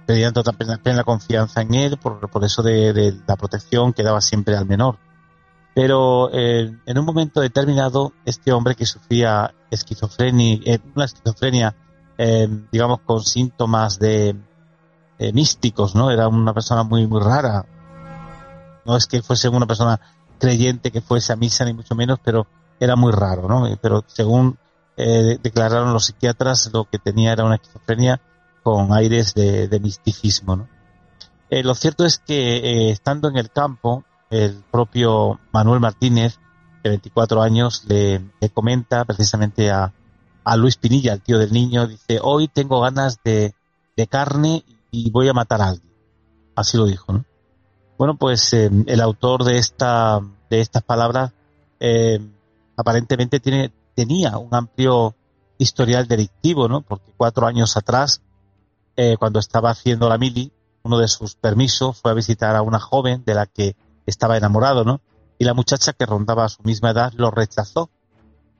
Pedían 0.05 0.31
toda 0.31 0.51
plena, 0.51 1.03
confianza 1.03 1.61
en 1.61 1.73
él 1.73 1.97
por, 1.97 2.29
por 2.29 2.43
eso 2.43 2.61
de, 2.61 3.19
la 3.25 3.35
protección 3.35 3.93
que 3.93 4.03
daba 4.03 4.21
siempre 4.21 4.55
al 4.55 4.67
menor. 4.67 4.97
Pero 5.73 6.29
eh, 6.31 6.71
en 6.85 6.97
un 6.99 7.05
momento 7.05 7.41
determinado, 7.41 8.13
este 8.25 8.51
hombre 8.51 8.75
que 8.75 8.85
sufría 8.85 9.55
esquizofrenia, 9.71 10.59
eh, 10.65 10.79
una 10.95 11.05
esquizofrenia, 11.05 11.75
eh, 12.17 12.47
digamos, 12.71 12.99
con 12.99 13.21
síntomas 13.21 13.97
de 13.97 14.35
místicos, 15.33 15.95
¿no? 15.95 16.11
Era 16.11 16.27
una 16.27 16.53
persona 16.53 16.83
muy, 16.83 17.07
muy 17.07 17.21
rara. 17.21 17.65
No 18.85 18.97
es 18.97 19.07
que 19.07 19.21
fuese 19.21 19.47
una 19.49 19.65
persona 19.65 19.99
creyente 20.37 20.91
que 20.91 21.01
fuese 21.01 21.31
a 21.33 21.37
misa, 21.37 21.63
ni 21.65 21.73
mucho 21.73 21.95
menos, 21.95 22.19
pero 22.21 22.45
era 22.79 22.95
muy 22.95 23.13
raro, 23.13 23.47
¿no? 23.47 23.65
Pero 23.81 24.03
según 24.05 24.57
declararon 24.95 25.93
los 25.93 26.05
psiquiatras, 26.05 26.69
lo 26.71 26.85
que 26.85 26.99
tenía 26.99 27.33
era 27.33 27.45
una 27.45 27.55
esquizofrenia 27.55 28.21
con 28.61 28.93
aires 28.93 29.33
de, 29.33 29.79
misticismo, 29.81 30.55
¿no? 30.55 30.67
lo 31.49 31.75
cierto 31.75 32.05
es 32.05 32.17
que 32.19 32.89
estando 32.89 33.27
en 33.27 33.37
el 33.37 33.51
campo, 33.51 34.03
el 34.29 34.63
propio 34.71 35.39
Manuel 35.51 35.79
Martínez, 35.79 36.39
de 36.83 36.89
24 36.89 37.41
años, 37.41 37.85
le, 37.87 38.21
comenta 38.53 39.05
precisamente 39.05 39.71
a, 39.71 39.93
Luis 40.57 40.75
Pinilla, 40.75 41.13
el 41.13 41.21
tío 41.21 41.39
del 41.39 41.53
niño, 41.53 41.87
dice, 41.87 42.19
hoy 42.21 42.49
tengo 42.49 42.81
ganas 42.81 43.19
de, 43.23 43.53
carne 44.09 44.63
y 44.91 45.09
voy 45.09 45.29
a 45.29 45.33
matar 45.33 45.61
a 45.61 45.69
alguien. 45.69 45.93
Así 46.55 46.77
lo 46.77 46.85
dijo, 46.85 47.13
¿no? 47.13 47.25
Bueno, 47.97 48.17
pues 48.17 48.51
eh, 48.53 48.69
el 48.87 49.01
autor 49.01 49.43
de 49.45 49.57
esta 49.57 50.19
de 50.49 50.59
estas 50.59 50.83
palabras 50.83 51.31
eh, 51.79 52.19
aparentemente 52.75 53.39
tiene 53.39 53.71
tenía 53.95 54.37
un 54.37 54.53
amplio 54.53 55.15
historial 55.57 56.07
delictivo, 56.07 56.67
¿no? 56.67 56.81
Porque 56.81 57.11
cuatro 57.15 57.47
años 57.47 57.77
atrás, 57.77 58.21
eh, 58.95 59.17
cuando 59.17 59.39
estaba 59.39 59.69
haciendo 59.69 60.09
la 60.09 60.17
mili, 60.17 60.51
uno 60.83 60.97
de 60.97 61.07
sus 61.07 61.35
permisos 61.35 61.99
fue 62.01 62.11
a 62.11 62.15
visitar 62.15 62.55
a 62.55 62.61
una 62.61 62.79
joven 62.79 63.23
de 63.25 63.33
la 63.33 63.45
que 63.45 63.75
estaba 64.05 64.37
enamorado, 64.37 64.83
¿no? 64.83 65.01
Y 65.39 65.45
la 65.45 65.53
muchacha 65.53 65.93
que 65.93 66.05
rondaba 66.05 66.45
a 66.45 66.49
su 66.49 66.61
misma 66.63 66.91
edad 66.91 67.13
lo 67.15 67.31
rechazó. 67.31 67.89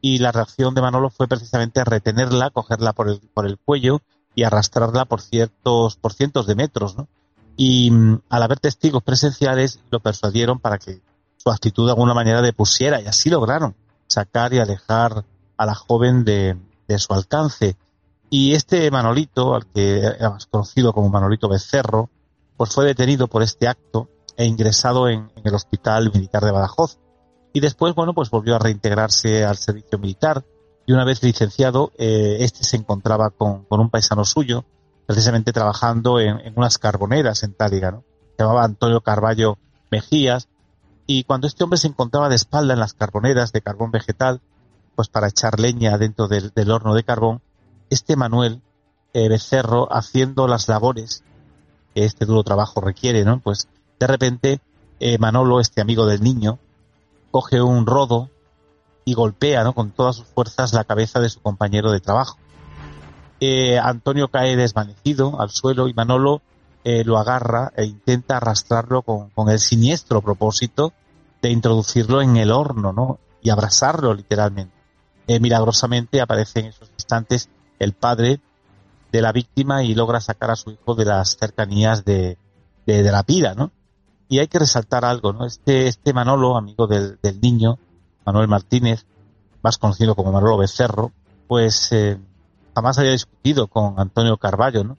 Y 0.02 0.20
la 0.20 0.32
reacción 0.32 0.74
de 0.76 0.82
Manolo 0.82 1.10
fue 1.10 1.28
precisamente 1.28 1.84
retenerla, 1.84 2.50
cogerla 2.50 2.94
por 2.94 3.10
el, 3.10 3.22
por 3.34 3.46
el 3.46 3.58
cuello 3.58 4.02
y 4.36 4.44
arrastrarla 4.44 5.06
por 5.06 5.22
ciertos, 5.22 5.96
por 5.96 6.14
cientos 6.14 6.46
de 6.46 6.56
metros, 6.56 6.98
¿no? 6.98 7.08
Y 7.56 7.92
mm, 7.92 8.22
al 8.30 8.44
haber 8.44 8.60
testigos 8.60 9.04
presenciales 9.04 9.80
lo 9.92 10.00
persuadieron 10.00 10.60
para 10.60 10.78
que 10.78 11.02
su 11.38 11.52
actitud 11.52 11.86
de 11.86 11.92
alguna 11.92 12.14
manera 12.14 12.42
depusiera 12.42 13.02
y 13.02 13.06
así 13.06 13.30
lograron 13.30 13.76
sacar 14.14 14.54
y 14.54 14.60
alejar 14.60 15.26
a 15.58 15.66
la 15.66 15.76
joven 15.76 16.24
de, 16.24 16.58
de 16.88 17.00
su 17.00 17.14
alcance. 17.14 17.78
Y 18.30 18.54
este 18.54 18.90
Manolito, 18.90 19.54
al 19.54 19.68
que 19.68 20.00
era 20.00 20.32
más 20.32 20.46
conocido 20.48 20.94
como 20.94 21.10
Manolito 21.10 21.50
Becerro, 21.50 22.10
pues 22.58 22.74
fue 22.74 22.86
detenido 22.86 23.28
por 23.28 23.44
este 23.44 23.68
acto 23.68 24.10
e 24.38 24.46
ingresado 24.46 25.08
en, 25.08 25.32
el 25.44 25.54
Hospital 25.54 26.12
Militar 26.14 26.44
de 26.44 26.52
Badajoz. 26.52 26.98
Y 27.54 27.60
después, 27.60 27.94
bueno, 27.94 28.14
pues 28.14 28.30
volvió 28.30 28.56
a 28.56 28.60
reintegrarse 28.60 29.44
al 29.44 29.58
servicio 29.58 30.00
militar 30.00 30.44
y 30.86 30.94
una 30.94 31.06
vez 31.06 31.22
licenciado, 31.24 31.92
eh, 31.98 32.38
este 32.40 32.64
se 32.64 32.78
encontraba 32.78 33.30
con, 33.30 33.66
un 33.70 33.90
paisano 33.90 34.26
suyo, 34.26 34.66
precisamente 35.06 35.54
trabajando 35.54 36.20
en, 36.20 36.40
unas 36.56 36.78
carboneras 36.78 37.44
en 37.44 37.54
Táliga, 37.54 37.92
¿no? 37.92 38.04
Se 38.36 38.44
llamaba 38.44 38.64
Antonio 38.64 39.02
Carballo 39.02 39.58
Mejías, 39.92 40.50
y 41.06 41.24
cuando 41.24 41.48
este 41.48 41.64
hombre 41.64 41.78
se 41.78 41.88
encontraba 41.88 42.30
de 42.30 42.36
espalda 42.36 42.74
en 42.74 42.80
las 42.80 42.94
carboneras 42.94 43.52
de 43.52 43.62
carbón 43.62 43.92
vegetal, 43.92 44.42
pues 44.96 45.10
para 45.10 45.28
echar 45.28 45.60
leña 45.60 45.98
dentro 45.98 46.28
del, 46.28 46.72
horno 46.72 46.94
de 46.94 47.04
carbón, 47.04 47.42
este 47.90 48.16
Manuel 48.16 48.62
eh, 49.14 49.28
Becerro, 49.28 49.88
haciendo 49.92 50.48
las 50.48 50.68
labores 50.68 51.24
que 51.94 52.06
este 52.06 52.26
duro 52.26 52.44
trabajo 52.44 52.82
requiere, 52.82 53.26
¿no? 53.26 53.40
Pues 53.40 53.68
de 54.00 54.08
repente, 54.08 54.62
eh, 55.00 55.18
Manolo, 55.18 55.60
este 55.60 55.82
amigo 55.82 56.06
del 56.06 56.22
niño, 56.22 56.60
coge 57.32 57.62
un 57.62 57.86
rodo 57.86 58.30
y 59.06 59.14
golpea 59.14 59.70
con 59.74 59.92
todas 59.92 60.16
sus 60.16 60.28
fuerzas 60.28 60.74
la 60.74 60.86
cabeza 60.86 61.20
de 61.20 61.30
su 61.30 61.42
compañero 61.42 61.92
de 61.92 62.00
trabajo. 62.00 62.38
Eh, 63.40 63.78
Antonio 63.78 64.30
cae 64.30 64.56
desvanecido 64.56 65.42
al 65.42 65.50
suelo 65.50 65.88
y 65.88 65.94
Manolo 65.94 66.42
eh, 66.84 67.04
lo 67.04 67.18
agarra 67.18 67.72
e 67.76 67.86
intenta 67.86 68.38
arrastrarlo 68.38 69.02
con, 69.02 69.32
el 69.50 69.60
siniestro 69.60 70.22
propósito 70.22 70.94
de 71.42 71.52
introducirlo 71.52 72.22
en 72.22 72.38
el 72.38 72.52
horno 72.52 72.94
¿no? 72.94 73.20
y 73.42 73.50
abrasarlo 73.50 74.14
literalmente. 74.14 74.74
milagrosamente 75.40 76.22
aparece 76.22 76.62
en 76.62 76.66
esos 76.68 76.90
instantes 76.98 77.50
el 77.80 77.94
padre 77.94 78.40
de 79.12 79.22
la 79.22 79.32
víctima 79.32 79.84
y 79.84 79.94
logra 79.94 80.20
sacar 80.20 80.52
a 80.52 80.56
su 80.56 80.72
hijo 80.72 80.96
de 80.96 81.06
las 81.06 81.38
cercanías 81.38 82.04
de, 82.04 82.38
de 82.86 83.04
la 83.04 83.24
pira, 83.24 83.54
¿no? 83.54 83.72
Y 84.28 84.40
hay 84.40 84.48
que 84.48 84.60
resaltar 84.60 85.06
algo, 85.06 85.34
¿no? 85.34 85.46
Este, 85.46 85.88
este 85.88 86.14
Manolo, 86.14 86.58
amigo 86.58 86.88
del, 86.88 87.20
niño, 87.42 87.78
Manuel 88.26 88.48
Martínez, 88.48 89.06
más 89.62 89.78
conocido 89.78 90.16
como 90.16 90.32
Manolo 90.32 90.58
Becerro, 90.58 91.12
pues 91.48 91.92
eh, 91.92 92.18
jamás 92.74 92.98
había 92.98 93.12
discutido 93.12 93.68
con 93.68 94.00
Antonio 94.00 94.38
Carballo, 94.38 94.84
¿no? 94.84 94.98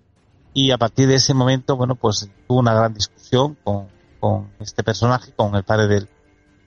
Y 0.54 0.70
a 0.70 0.78
partir 0.78 1.08
de 1.08 1.16
ese 1.16 1.34
momento, 1.34 1.76
bueno, 1.76 1.96
pues 1.96 2.30
tuvo 2.46 2.60
una 2.60 2.72
gran 2.72 2.94
discusión 2.94 3.58
con, 3.64 3.88
con 4.20 4.50
este 4.60 4.82
personaje, 4.82 5.32
con 5.32 5.54
el 5.56 5.64
padre 5.64 5.88
del, 5.88 6.08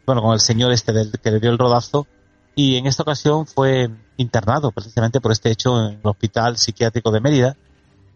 bueno, 0.05 0.21
con 0.21 0.33
el 0.33 0.41
señor 0.41 0.71
este 0.73 0.91
del 0.91 1.11
que 1.11 1.31
le 1.31 1.39
dio 1.39 1.49
el 1.49 1.57
rodazo, 1.57 2.05
y 2.53 2.75
en 2.75 2.87
esta 2.87 3.03
ocasión 3.03 3.45
fue 3.45 3.89
internado 4.17 4.71
precisamente 4.71 5.21
por 5.21 5.31
este 5.31 5.51
hecho 5.51 5.79
en 5.79 5.93
el 5.93 5.99
Hospital 6.03 6.57
Psiquiátrico 6.57 7.11
de 7.11 7.21
Mérida. 7.21 7.55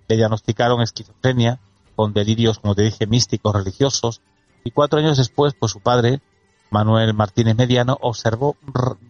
Le 0.08 0.16
diagnosticaron 0.16 0.82
esquizofrenia 0.82 1.60
con 1.96 2.12
delirios, 2.12 2.58
como 2.58 2.74
te 2.74 2.82
dije, 2.82 3.06
místicos, 3.06 3.54
religiosos, 3.54 4.22
y 4.64 4.72
cuatro 4.72 5.00
años 5.00 5.18
después, 5.18 5.54
pues 5.54 5.72
su 5.72 5.80
padre, 5.80 6.22
Manuel 6.72 7.14
Martínez 7.14 7.56
Mediano, 7.56 7.98
observó 8.02 8.58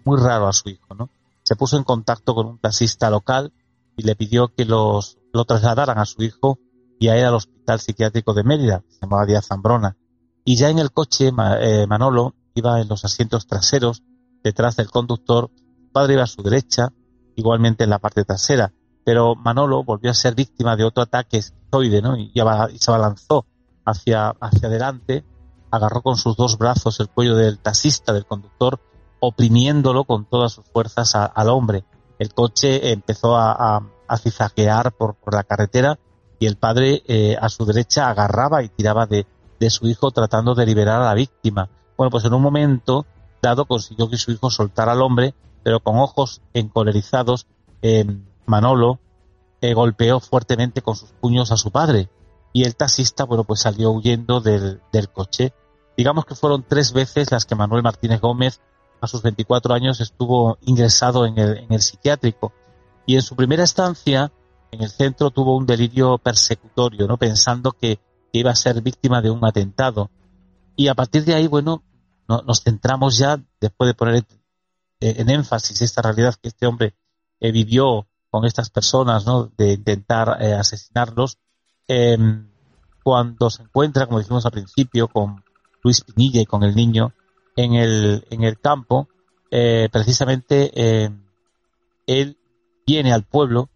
muy 0.04 0.20
raro 0.20 0.48
a 0.48 0.54
su 0.54 0.70
hijo, 0.70 0.94
¿no? 0.96 1.10
Se 1.44 1.56
puso 1.56 1.78
en 1.78 1.86
contacto 1.86 2.36
con 2.36 2.48
un 2.48 2.58
taxista 2.58 3.10
local 3.10 3.52
y 3.96 4.04
le 4.04 4.16
pidió 4.16 4.50
que 4.50 4.66
los, 4.66 5.18
lo 5.34 5.46
trasladaran 5.46 5.98
a 5.98 6.06
su 6.06 6.24
hijo 6.24 6.60
y 7.00 7.08
a 7.08 7.18
él 7.18 7.26
al 7.26 7.36
Hospital 7.36 7.80
Psiquiátrico 7.80 8.34
de 8.34 8.44
Mérida, 8.44 8.84
se 8.90 9.00
llamaba 9.02 9.26
Díaz 9.26 9.48
Zambrona. 9.48 9.98
Y 10.46 10.56
ya 10.56 10.70
en 10.70 10.80
el 10.80 10.92
coche, 10.92 11.32
eh, 11.62 11.88
Manolo 11.88 12.36
iba 12.56 12.80
en 12.80 12.88
los 12.88 13.06
asientos 13.06 13.48
traseros, 13.48 14.04
detrás 14.44 14.76
del 14.76 14.90
conductor, 14.90 15.50
su 15.56 15.92
padre 15.92 16.14
iba 16.14 16.24
a 16.24 16.28
su 16.28 16.42
derecha, 16.44 16.94
igualmente 17.36 17.84
en 17.84 17.90
la 17.90 18.00
parte 18.00 18.24
trasera, 18.24 18.74
pero 19.04 19.36
Manolo 19.36 19.84
volvió 19.84 20.12
a 20.12 20.16
ser 20.16 20.36
víctima 20.36 20.76
de 20.76 20.84
otro 20.84 21.04
ataque 21.04 21.38
esquizoide, 21.38 22.02
¿no? 22.02 22.18
Y, 22.18 22.32
se 22.34 22.92
abalanzó 22.92 23.46
hacia, 23.86 24.30
hacia 24.30 24.68
adelante 24.68 25.26
agarró 25.72 26.02
con 26.02 26.18
sus 26.18 26.36
dos 26.36 26.58
brazos 26.58 27.00
el 27.00 27.10
cuello 27.10 27.36
del 27.36 27.60
taxista, 27.60 28.14
del 28.14 28.26
conductor, 28.26 28.80
oprimiéndolo 29.20 30.04
con 30.04 30.26
todas 30.26 30.52
sus 30.54 30.66
fuerzas 30.66 31.16
al 31.16 31.50
hombre. 31.50 31.86
El 32.20 32.34
coche 32.34 32.92
empezó 32.92 33.38
a, 33.38 33.82
cizajear 34.18 34.92
por, 34.94 35.16
la 35.32 35.44
carretera 35.44 36.00
y 36.40 36.48
el 36.48 36.58
padre 36.58 37.04
eh, 37.08 37.38
a 37.40 37.50
su 37.50 37.66
derecha 37.66 38.10
agarraba 38.10 38.64
y 38.64 38.70
tiraba 38.70 39.06
de, 39.06 39.26
su 39.70 39.88
hijo 39.88 40.12
tratando 40.12 40.56
de 40.56 40.66
liberar 40.66 41.02
a 41.02 41.06
la 41.06 41.14
víctima. 41.14 41.70
Bueno, 41.98 42.10
pues 42.10 42.26
en 42.26 42.34
un 42.34 42.42
momento 42.42 43.06
dado 43.42 43.66
consiguió 43.66 44.10
que 44.10 44.18
su 44.18 44.32
hijo 44.32 44.50
soltara 44.50 44.94
al 44.94 45.02
hombre, 45.02 45.36
pero 45.64 45.80
con 45.80 45.98
ojos 45.98 46.42
encolerizados, 46.54 47.46
eh, 47.84 48.06
Manolo 48.46 49.00
eh, 49.62 49.74
golpeó 49.74 50.20
fuertemente 50.20 50.82
con 50.82 50.96
sus 50.96 51.12
puños 51.12 51.52
a 51.52 51.58
su 51.58 51.72
padre 51.72 52.10
y 52.54 52.64
el 52.64 52.76
taxista, 52.76 53.24
bueno, 53.24 53.44
pues 53.44 53.62
salió 53.62 53.92
huyendo 53.92 54.42
del, 54.42 54.82
del 54.92 55.10
coche. 55.10 55.54
Digamos 55.96 56.26
que 56.26 56.36
fueron 56.36 56.66
tres 56.68 56.94
veces 56.94 57.32
las 57.32 57.46
que 57.46 57.56
Manuel 57.56 57.84
Martínez 57.84 58.20
Gómez, 58.20 58.62
a 59.00 59.08
sus 59.08 59.22
24 59.22 59.74
años, 59.74 60.02
estuvo 60.02 60.58
ingresado 60.62 61.26
en 61.26 61.38
el, 61.38 61.58
en 61.58 61.74
el 61.74 61.82
psiquiátrico. 61.82 62.54
Y 63.06 63.16
en 63.16 63.22
su 63.22 63.36
primera 63.36 63.64
estancia, 63.64 64.32
en 64.72 64.82
el 64.82 64.90
centro, 64.90 65.32
tuvo 65.32 65.56
un 65.58 65.66
delirio 65.66 66.18
persecutorio, 66.18 67.08
¿no? 67.08 67.18
Pensando 67.18 67.72
que, 67.72 68.00
iba 68.34 68.52
a 68.52 68.56
ser 68.56 68.82
víctima 68.82 69.22
de 69.22 69.30
un 69.30 69.44
atentado. 69.44 70.10
Y 70.78 70.88
a 70.88 70.96
partir 70.96 71.26
de 71.26 71.34
ahí, 71.34 71.48
bueno, 71.48 71.84
nos 72.30 72.64
centramos 72.64 73.18
ya, 73.18 73.44
después 73.60 73.90
de 73.90 73.94
poner 73.94 74.26
en 75.02 75.30
énfasis 75.30 75.82
esta 75.82 76.02
realidad 76.02 76.36
que 76.42 76.48
este 76.48 76.66
hombre 76.66 76.96
eh, 77.42 77.52
vivió 77.52 78.08
con 78.30 78.46
estas 78.46 78.70
personas, 78.70 79.26
¿no? 79.26 79.52
De 79.58 79.74
intentar 79.74 80.38
eh, 80.40 80.54
asesinarlos, 80.54 81.40
em, 81.90 82.48
cuando 83.04 83.50
se 83.50 83.64
encuentra, 83.64 84.06
como 84.06 84.20
dijimos 84.20 84.46
al 84.46 84.54
principio, 84.54 85.10
con 85.10 85.44
Luis 85.84 86.02
Pinilla 86.02 86.42
y 86.42 86.46
con 86.46 86.64
el 86.64 86.74
niño 86.74 87.14
en 87.56 87.74
el, 87.74 88.26
en 88.30 88.44
el 88.44 88.60
campo, 88.60 89.10
eh, 89.50 89.90
precisamente 89.92 90.72
eh, 90.74 91.10
él 92.08 92.38
viene 92.86 93.14
al 93.14 93.24
pueblo 93.24 93.70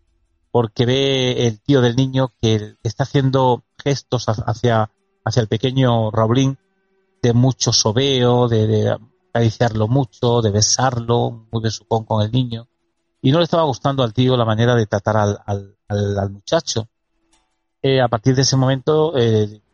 porque 0.52 0.86
ve 0.86 1.48
el 1.48 1.60
tío 1.60 1.82
del 1.82 1.96
niño 1.96 2.32
que 2.42 2.76
está 2.84 3.04
haciendo 3.04 3.64
gestos 3.84 4.28
hacia, 4.28 4.90
hacia 5.24 5.42
el 5.42 5.48
pequeño 5.48 6.12
Raulín 6.12 6.58
de 7.22 7.34
mucho 7.34 7.74
sobeo, 7.74 8.48
de, 8.48 8.96
acariciarlo 9.30 9.88
mucho, 9.88 10.42
de 10.42 10.52
besarlo, 10.52 11.48
muy 11.52 11.62
besucón 11.62 12.06
con 12.06 12.22
el 12.22 12.32
niño. 12.32 12.68
Y 13.22 13.32
no 13.32 13.40
le 13.40 13.44
estaba 13.44 13.64
gustando 13.64 14.04
al 14.04 14.14
tío 14.14 14.38
la 14.38 14.46
manera 14.46 14.76
de 14.76 14.86
tratar 14.86 15.18
al, 15.18 15.76
al, 15.90 16.30
muchacho. 16.30 16.88
Eh, 17.82 18.00
a 18.00 18.08
partir 18.08 18.36
de 18.36 18.44
ese 18.44 18.56
momento 18.56 19.12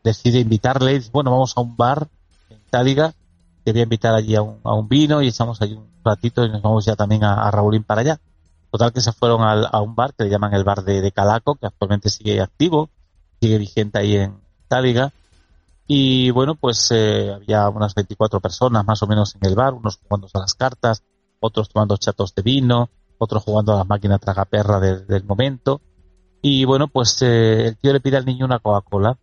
decide 0.02 0.40
invitarle, 0.40 1.00
bueno, 1.12 1.30
vamos 1.30 1.56
a 1.56 1.60
un 1.60 1.76
bar 1.76 2.08
Táliga 2.70 3.14
te 3.64 3.72
voy 3.72 3.80
a 3.80 3.84
invitar 3.84 4.14
allí 4.14 4.34
a 4.34 4.42
un, 4.42 4.60
a 4.64 4.74
un 4.74 4.88
vino 4.88 5.22
y 5.22 5.28
echamos 5.28 5.60
allí 5.62 5.74
un 5.74 5.88
ratito 6.04 6.44
y 6.44 6.50
nos 6.50 6.62
vamos 6.62 6.84
ya 6.84 6.96
también 6.96 7.22
a, 7.22 7.46
a 7.46 7.50
Raulín 7.50 7.84
para 7.84 8.00
allá. 8.00 8.20
Total 8.72 8.90
que 8.90 9.02
se 9.02 9.12
fueron 9.12 9.42
al, 9.42 9.68
a 9.70 9.82
un 9.82 9.94
bar 9.94 10.14
que 10.14 10.24
le 10.24 10.30
llaman 10.30 10.54
el 10.54 10.64
bar 10.64 10.82
de, 10.82 11.02
de 11.02 11.12
Calaco, 11.12 11.56
que 11.56 11.66
actualmente 11.66 12.08
sigue 12.08 12.40
activo, 12.40 12.88
sigue 13.38 13.58
vigente 13.58 13.98
ahí 13.98 14.16
en 14.16 14.40
Táliga. 14.66 15.12
Y 15.86 16.30
bueno, 16.30 16.54
pues 16.54 16.88
eh, 16.90 17.32
había 17.34 17.68
unas 17.68 17.94
24 17.94 18.40
personas 18.40 18.86
más 18.86 19.02
o 19.02 19.06
menos 19.06 19.34
en 19.34 19.46
el 19.46 19.54
bar, 19.54 19.74
unos 19.74 19.98
jugando 19.98 20.26
a 20.32 20.38
las 20.38 20.54
cartas, 20.54 21.02
otros 21.38 21.68
tomando 21.68 21.98
chatos 21.98 22.34
de 22.34 22.40
vino, 22.40 22.88
otros 23.18 23.44
jugando 23.44 23.74
a 23.74 23.76
las 23.76 23.86
máquinas 23.86 24.20
tragaperra 24.20 24.80
del, 24.80 25.06
del 25.06 25.24
momento. 25.24 25.82
Y 26.40 26.64
bueno, 26.64 26.88
pues 26.88 27.20
eh, 27.20 27.66
el 27.66 27.76
tío 27.76 27.92
le 27.92 28.00
pide 28.00 28.16
al 28.16 28.24
niño 28.24 28.46
una 28.46 28.58
Coca-Cola 28.58 29.18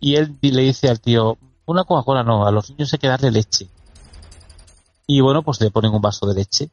y 0.00 0.16
él 0.16 0.36
le 0.42 0.62
dice 0.62 0.90
al 0.90 1.00
tío, 1.00 1.38
una 1.64 1.84
Coca-Cola 1.84 2.24
no, 2.24 2.46
a 2.46 2.50
los 2.50 2.68
niños 2.68 2.92
hay 2.92 2.98
que 2.98 3.08
darle 3.08 3.30
leche. 3.30 3.70
Y 5.06 5.22
bueno, 5.22 5.42
pues 5.42 5.62
le 5.62 5.70
ponen 5.70 5.94
un 5.94 6.02
vaso 6.02 6.26
de 6.26 6.34
leche. 6.34 6.70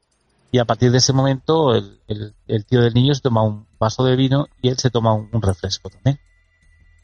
Y 0.51 0.57
a 0.57 0.65
partir 0.65 0.91
de 0.91 0.97
ese 0.97 1.13
momento 1.13 1.75
el, 1.75 1.99
el, 2.47 2.65
tío 2.65 2.81
del 2.81 2.93
niño 2.93 3.13
se 3.13 3.21
toma 3.21 3.43
un 3.43 3.67
vaso 3.79 4.03
de 4.03 4.15
vino 4.15 4.47
y 4.61 4.69
él 4.69 4.77
se 4.77 4.89
toma 4.89 5.13
un, 5.13 5.29
un 5.31 5.41
refresco 5.41 5.89
también. 5.89 6.19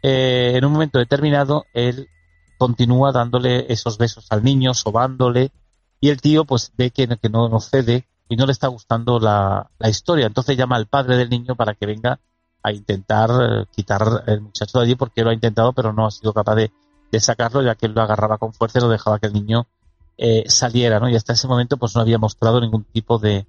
Eh, 0.02 0.54
en 0.56 0.66
un 0.66 0.72
momento 0.72 1.00
determinado, 1.00 1.66
él 1.74 2.10
continúa 2.58 3.12
dándole 3.12 3.72
esos 3.72 3.98
besos 3.98 4.28
al 4.30 4.44
niño, 4.44 4.74
sobándole, 4.74 5.52
y 6.00 6.10
el 6.10 6.22
tío 6.22 6.46
pues 6.46 6.72
ve 6.78 6.92
que, 6.92 7.08
que 7.08 7.30
no, 7.30 7.50
no 7.50 7.60
cede 7.60 8.08
y 8.30 8.36
no 8.36 8.46
le 8.46 8.52
está 8.52 8.68
gustando 8.68 9.20
la, 9.20 9.70
la, 9.78 9.90
historia. 9.90 10.28
Entonces 10.28 10.58
llama 10.58 10.76
al 10.76 10.88
padre 10.88 11.18
del 11.18 11.30
niño 11.30 11.56
para 11.56 11.74
que 11.74 11.86
venga 11.86 12.20
a 12.64 12.72
intentar 12.72 13.30
eh, 13.32 13.66
quitar 13.76 14.24
el 14.28 14.42
muchacho 14.42 14.80
de 14.80 14.86
allí 14.86 14.96
porque 14.96 15.24
lo 15.24 15.30
ha 15.30 15.34
intentado 15.34 15.74
pero 15.74 15.94
no 15.94 16.08
ha 16.08 16.12
sido 16.12 16.34
capaz 16.34 16.56
de, 16.56 16.72
de 17.12 17.20
sacarlo 17.20 17.62
ya 17.62 17.76
que 17.76 17.86
él 17.86 17.94
lo 17.94 18.02
agarraba 18.02 18.40
con 18.40 18.54
fuerza 18.54 18.80
y 18.80 18.82
no 18.82 18.90
dejaba 18.90 19.20
que 19.20 19.28
el 19.28 19.34
niño 19.34 19.68
eh, 20.18 20.44
saliera, 20.48 21.00
¿no? 21.00 21.10
Y 21.10 21.16
hasta 21.16 21.34
ese 21.34 21.48
momento 21.48 21.78
pues 21.78 21.96
no 21.96 22.02
había 22.02 22.18
mostrado 22.18 22.62
ningún 22.62 22.84
tipo 22.86 23.18
de, 23.20 23.46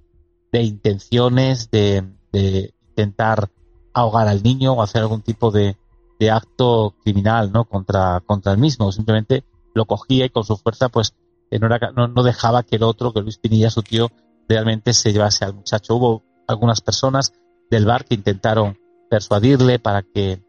de 0.51 0.63
intenciones 0.63 1.71
de, 1.71 2.03
de, 2.31 2.73
intentar 2.89 3.49
ahogar 3.93 4.27
al 4.27 4.43
niño 4.43 4.73
o 4.73 4.81
hacer 4.81 5.01
algún 5.01 5.21
tipo 5.21 5.51
de, 5.51 5.77
de 6.19 6.31
acto 6.31 6.95
criminal, 7.03 7.51
¿no? 7.51 7.65
Contra, 7.65 8.21
contra 8.25 8.51
el 8.51 8.57
mismo. 8.57 8.91
Simplemente 8.91 9.43
lo 9.73 9.85
cogía 9.85 10.25
y 10.25 10.29
con 10.29 10.43
su 10.43 10.57
fuerza 10.57 10.89
pues 10.89 11.15
no, 11.51 11.67
era, 11.67 11.91
no, 11.91 12.07
no 12.07 12.23
dejaba 12.23 12.63
que 12.63 12.75
el 12.75 12.83
otro, 12.83 13.13
que 13.13 13.21
Luis 13.21 13.37
Pinilla, 13.37 13.69
su 13.69 13.83
tío, 13.83 14.09
realmente 14.49 14.93
se 14.93 15.13
llevase 15.13 15.45
al 15.45 15.53
muchacho. 15.53 15.95
Hubo 15.95 16.23
algunas 16.47 16.81
personas 16.81 17.33
del 17.69 17.85
bar 17.85 18.05
que 18.05 18.15
intentaron 18.15 18.77
persuadirle 19.09 19.79
para 19.79 20.03
que 20.03 20.43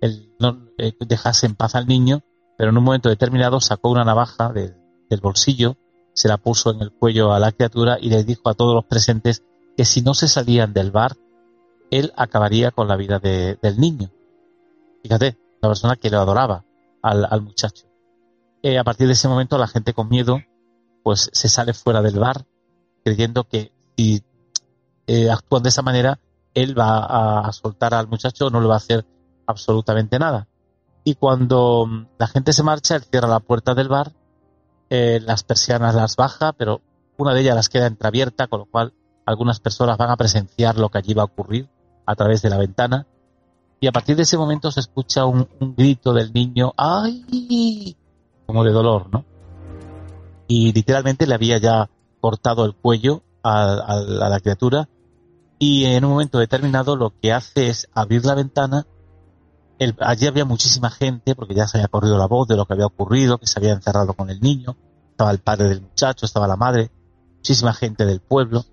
él 0.00 0.34
no 0.38 0.68
eh, 0.78 0.92
dejase 1.06 1.46
en 1.46 1.54
paz 1.54 1.74
al 1.74 1.86
niño, 1.86 2.20
pero 2.58 2.70
en 2.70 2.76
un 2.76 2.84
momento 2.84 3.08
determinado 3.08 3.60
sacó 3.60 3.90
una 3.90 4.04
navaja 4.04 4.52
de, 4.52 4.74
del 5.14 5.20
bolsillo, 5.20 5.76
se 6.12 6.28
la 6.28 6.36
puso 6.36 6.70
en 6.72 6.82
el 6.82 6.92
cuello 6.92 7.32
a 7.32 7.38
la 7.38 7.52
criatura 7.52 7.98
y 8.00 8.10
le 8.10 8.24
dijo 8.24 8.48
a 8.48 8.54
todos 8.54 8.74
los 8.74 8.84
presentes 8.84 9.44
que 9.76 9.84
si 9.84 10.02
no 10.02 10.14
se 10.14 10.28
salían 10.28 10.72
del 10.72 10.90
bar, 10.90 11.16
él 11.90 12.12
acabaría 12.16 12.72
con 12.72 12.88
la 12.88 12.96
vida 12.96 13.20
de, 13.20 13.58
del 13.62 13.78
niño. 13.78 14.10
Fíjate, 15.02 15.38
la 15.62 15.68
persona 15.68 15.96
que 15.96 16.10
lo 16.10 16.18
adoraba 16.18 16.64
al, 17.02 17.26
al 17.30 17.42
muchacho. 17.42 17.86
Eh, 18.62 18.78
a 18.78 18.84
partir 18.84 19.06
de 19.06 19.12
ese 19.12 19.28
momento 19.28 19.58
la 19.58 19.68
gente 19.68 19.92
con 19.92 20.08
miedo 20.08 20.38
pues 21.02 21.28
se 21.32 21.48
sale 21.50 21.74
fuera 21.74 22.00
del 22.00 22.18
bar 22.18 22.46
creyendo 23.04 23.44
que 23.44 23.72
si 23.94 24.22
eh, 25.06 25.30
actúan 25.30 25.62
de 25.62 25.68
esa 25.68 25.82
manera 25.82 26.18
él 26.54 26.78
va 26.78 26.98
a, 26.98 27.46
a 27.46 27.52
soltar 27.52 27.92
al 27.92 28.08
muchacho 28.08 28.48
no 28.48 28.62
le 28.62 28.68
va 28.68 28.74
a 28.74 28.78
hacer 28.78 29.04
absolutamente 29.46 30.18
nada 30.18 30.48
y 31.04 31.16
cuando 31.16 31.84
mm, 31.84 32.06
la 32.18 32.26
gente 32.26 32.54
se 32.54 32.62
marcha 32.62 32.96
él 32.96 33.02
cierra 33.02 33.28
la 33.28 33.40
puerta 33.40 33.74
del 33.74 33.88
bar 33.88 34.12
eh, 34.94 35.20
las 35.20 35.42
persianas 35.42 35.94
las 35.94 36.16
baja 36.16 36.52
pero 36.52 36.80
una 37.16 37.34
de 37.34 37.40
ellas 37.40 37.56
las 37.56 37.68
queda 37.68 37.86
entreabierta 37.86 38.46
con 38.46 38.60
lo 38.60 38.66
cual 38.66 38.92
algunas 39.26 39.60
personas 39.60 39.98
van 39.98 40.10
a 40.10 40.16
presenciar 40.16 40.78
lo 40.78 40.88
que 40.88 40.98
allí 40.98 41.14
va 41.14 41.22
a 41.22 41.26
ocurrir 41.26 41.68
a 42.06 42.14
través 42.14 42.42
de 42.42 42.50
la 42.50 42.58
ventana 42.58 43.06
y 43.80 43.86
a 43.86 43.92
partir 43.92 44.16
de 44.16 44.22
ese 44.22 44.38
momento 44.38 44.70
se 44.70 44.80
escucha 44.80 45.26
un, 45.26 45.46
grito 45.76 46.14
del 46.14 46.32
niño 46.32 46.72
¡ay! 46.76 47.96
como 48.46 48.64
de 48.64 48.72
dolor, 48.72 49.08
¿no? 49.12 49.24
Y 50.48 50.72
literalmente 50.72 51.26
le 51.26 51.34
había 51.34 51.58
ya 51.58 51.90
cortado 52.20 52.64
el 52.64 52.74
cuello 52.74 53.22
a, 53.42 54.00
la 54.06 54.40
criatura 54.40 54.88
y 55.58 55.84
en 55.84 56.04
un 56.04 56.12
momento 56.12 56.38
determinado 56.38 56.96
lo 56.96 57.12
que 57.20 57.34
hace 57.34 57.68
es 57.68 57.88
abrir 57.92 58.24
la 58.24 58.34
ventana. 58.34 58.86
Allí 60.00 60.26
había 60.26 60.44
muchísima 60.44 60.90
gente 60.90 61.34
porque 61.34 61.54
ya 61.54 61.66
se 61.66 61.78
había 61.78 61.88
corrido 61.88 62.16
la 62.16 62.26
voz 62.26 62.46
de 62.46 62.56
lo 62.56 62.64
que 62.66 62.74
había 62.74 62.86
ocurrido, 62.86 63.38
que 63.38 63.46
se 63.46 63.58
había 63.58 63.72
encerrado 63.72 64.14
con 64.14 64.30
el 64.30 64.40
niño, 64.40 64.76
estaba 65.10 65.30
el 65.30 65.40
padre 65.40 65.68
del 65.68 65.82
muchacho, 65.82 66.26
estaba 66.26 66.46
la 66.46 66.56
madre, 66.56 66.90
muchísima 67.36 67.72
gente 67.72 68.06
del 68.06 68.20
pueblo. 68.20 68.64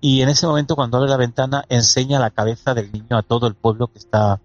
Y 0.00 0.22
en 0.22 0.28
ese 0.28 0.46
momento 0.46 0.74
cuando 0.74 0.98
abre 0.98 1.08
la 1.08 1.16
ventana 1.16 1.64
enseña 1.68 2.18
la 2.18 2.30
cabeza 2.30 2.74
del 2.74 2.90
niño 2.90 3.16
a 3.16 3.22
todo 3.22 3.46
el 3.46 3.54
pueblo 3.54 3.86
que 3.86 3.98
está, 3.98 4.40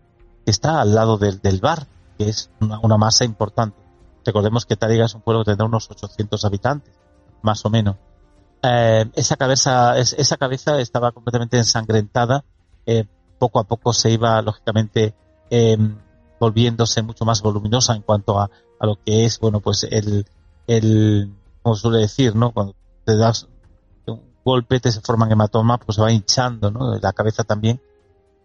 que 0.46 0.52
está 0.52 0.82
al 0.82 0.94
lado 0.94 1.18
del, 1.18 1.42
del 1.42 1.60
bar, 1.60 1.88
que 2.18 2.30
es 2.30 2.52
una, 2.60 2.98
masa 2.98 3.26
importante. 3.26 3.78
Recordemos 4.24 4.66
que 4.66 4.76
Tariga 4.76 5.06
es 5.06 5.16
un 5.16 5.22
pueblo 5.22 5.44
que 5.44 5.52
tendrá 5.52 5.66
unos 5.66 5.90
800 5.90 6.46
habitantes, 6.46 6.94
más 7.42 7.66
o 7.66 7.70
menos. 7.70 7.96
Eh, 8.62 9.10
esa 9.16 9.36
cabeza, 9.36 9.98
es, 9.98 10.14
esa 10.14 10.38
cabeza 10.38 10.80
estaba 10.80 11.12
completamente 11.12 11.58
ensangrentada. 11.58 12.44
Eh, 12.86 13.06
poco 13.40 13.60
a 13.60 13.64
poco 13.64 13.94
se 13.94 14.12
iba, 14.12 14.42
lógicamente, 14.42 15.16
eh, 15.50 15.78
volviéndose 16.40 17.02
mucho 17.02 17.26
más 17.26 17.42
voluminosa 17.42 17.96
en 17.96 18.02
cuanto 18.02 18.40
a, 18.40 18.50
lo 18.80 18.96
que 19.04 19.26
es, 19.26 19.40
bueno, 19.40 19.60
pues 19.60 19.88
el, 19.90 20.26
el, 20.68 21.34
como 21.64 21.76
suele 21.76 22.00
decir, 22.00 22.36
¿no? 22.36 22.52
Cuando 22.52 22.76
te 23.06 23.18
das 23.18 23.48
un 24.06 24.22
golpe, 24.44 24.80
te 24.80 24.92
se 24.92 25.02
forman 25.02 25.32
hematomas, 25.32 25.80
pues 25.84 25.96
se 25.96 26.02
va 26.02 26.12
hinchando, 26.12 26.70
¿no? 26.70 26.96
La 27.00 27.14
cabeza 27.14 27.44
también. 27.44 27.82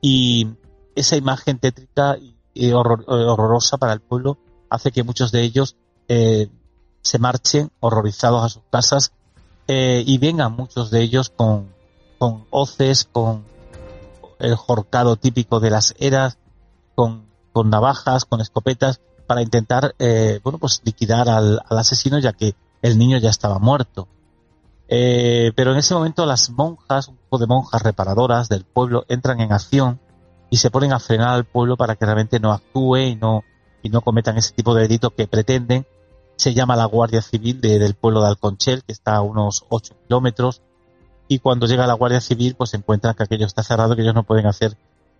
Y 0.00 0.48
esa 0.94 1.16
imagen 1.16 1.58
tétrica 1.58 2.16
y 2.54 2.72
horror, 2.72 3.04
horrorosa 3.06 3.76
para 3.78 3.92
el 3.92 4.00
pueblo 4.00 4.38
hace 4.70 4.90
que 4.90 5.02
muchos 5.02 5.32
de 5.32 5.42
ellos 5.42 5.76
eh, 6.08 6.48
se 7.02 7.18
marchen 7.18 7.70
horrorizados 7.80 8.44
a 8.44 8.48
sus 8.48 8.62
casas 8.70 9.12
eh, 9.68 10.02
y 10.06 10.18
vengan 10.18 10.52
muchos 10.52 10.90
de 10.90 11.02
ellos 11.02 11.30
con, 11.30 11.68
con 12.18 12.46
hoces, 12.50 13.08
con 13.10 13.44
el 14.38 14.56
jorcado 14.56 15.16
típico 15.16 15.60
de 15.60 15.70
las 15.70 15.94
eras, 15.98 16.38
con, 16.94 17.26
con 17.52 17.70
navajas, 17.70 18.24
con 18.24 18.40
escopetas, 18.40 19.00
para 19.26 19.42
intentar, 19.42 19.94
eh, 19.98 20.40
bueno, 20.42 20.58
pues 20.58 20.82
liquidar 20.84 21.28
al, 21.28 21.60
al, 21.68 21.78
asesino 21.78 22.18
ya 22.18 22.32
que 22.32 22.54
el 22.82 22.98
niño 22.98 23.18
ya 23.18 23.30
estaba 23.30 23.58
muerto. 23.58 24.08
Eh, 24.88 25.52
pero 25.56 25.72
en 25.72 25.78
ese 25.78 25.94
momento 25.94 26.26
las 26.26 26.50
monjas, 26.50 27.08
un 27.08 27.16
grupo 27.16 27.38
de 27.38 27.46
monjas 27.46 27.82
reparadoras 27.82 28.48
del 28.48 28.64
pueblo 28.64 29.06
entran 29.08 29.40
en 29.40 29.52
acción 29.52 30.00
y 30.50 30.58
se 30.58 30.70
ponen 30.70 30.92
a 30.92 30.98
frenar 30.98 31.30
al 31.30 31.44
pueblo 31.44 31.78
para 31.78 31.96
que 31.96 32.04
realmente 32.04 32.38
no 32.38 32.52
actúe 32.52 32.98
y 32.98 33.16
no, 33.16 33.42
y 33.82 33.88
no 33.88 34.02
cometan 34.02 34.36
ese 34.36 34.52
tipo 34.52 34.74
de 34.74 34.82
delito 34.82 35.10
que 35.10 35.26
pretenden. 35.26 35.86
Se 36.36 36.52
llama 36.52 36.76
la 36.76 36.84
Guardia 36.84 37.22
Civil 37.22 37.60
de, 37.60 37.78
del 37.78 37.94
pueblo 37.94 38.20
de 38.20 38.28
Alconchel, 38.28 38.82
que 38.84 38.92
está 38.92 39.16
a 39.16 39.22
unos 39.22 39.64
8 39.70 39.94
kilómetros, 40.06 40.60
y 41.28 41.38
cuando 41.38 41.66
llega 41.66 41.86
la 41.86 41.94
Guardia 41.94 42.20
Civil, 42.20 42.54
pues 42.54 42.74
encuentran 42.74 43.14
que 43.14 43.22
aquello 43.22 43.46
está 43.46 43.62
cerrado, 43.62 43.96
que 43.96 44.02
ellos 44.02 44.14
no 44.14 44.24
pueden 44.24 44.44
hacer 44.44 44.76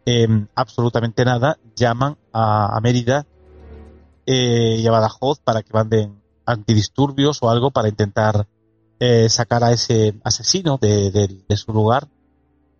eh, 0.07 0.47
absolutamente 0.55 1.25
nada. 1.25 1.59
Llaman 1.77 2.17
a, 2.33 2.79
Mérida 2.83 3.27
eh, 4.27 4.77
y 4.79 4.87
a 4.87 4.91
Badajoz 4.91 5.41
para 5.41 5.63
que 5.63 5.73
manden 5.73 6.21
antidisturbios 6.45 7.43
o 7.43 7.51
algo 7.51 7.71
para 7.71 7.89
intentar 7.89 8.47
eh, 9.01 9.29
sacar 9.29 9.65
a 9.65 9.73
ese 9.73 10.15
asesino 10.25 10.79
de 10.79 11.57
su 11.57 11.73
lugar. 11.73 12.09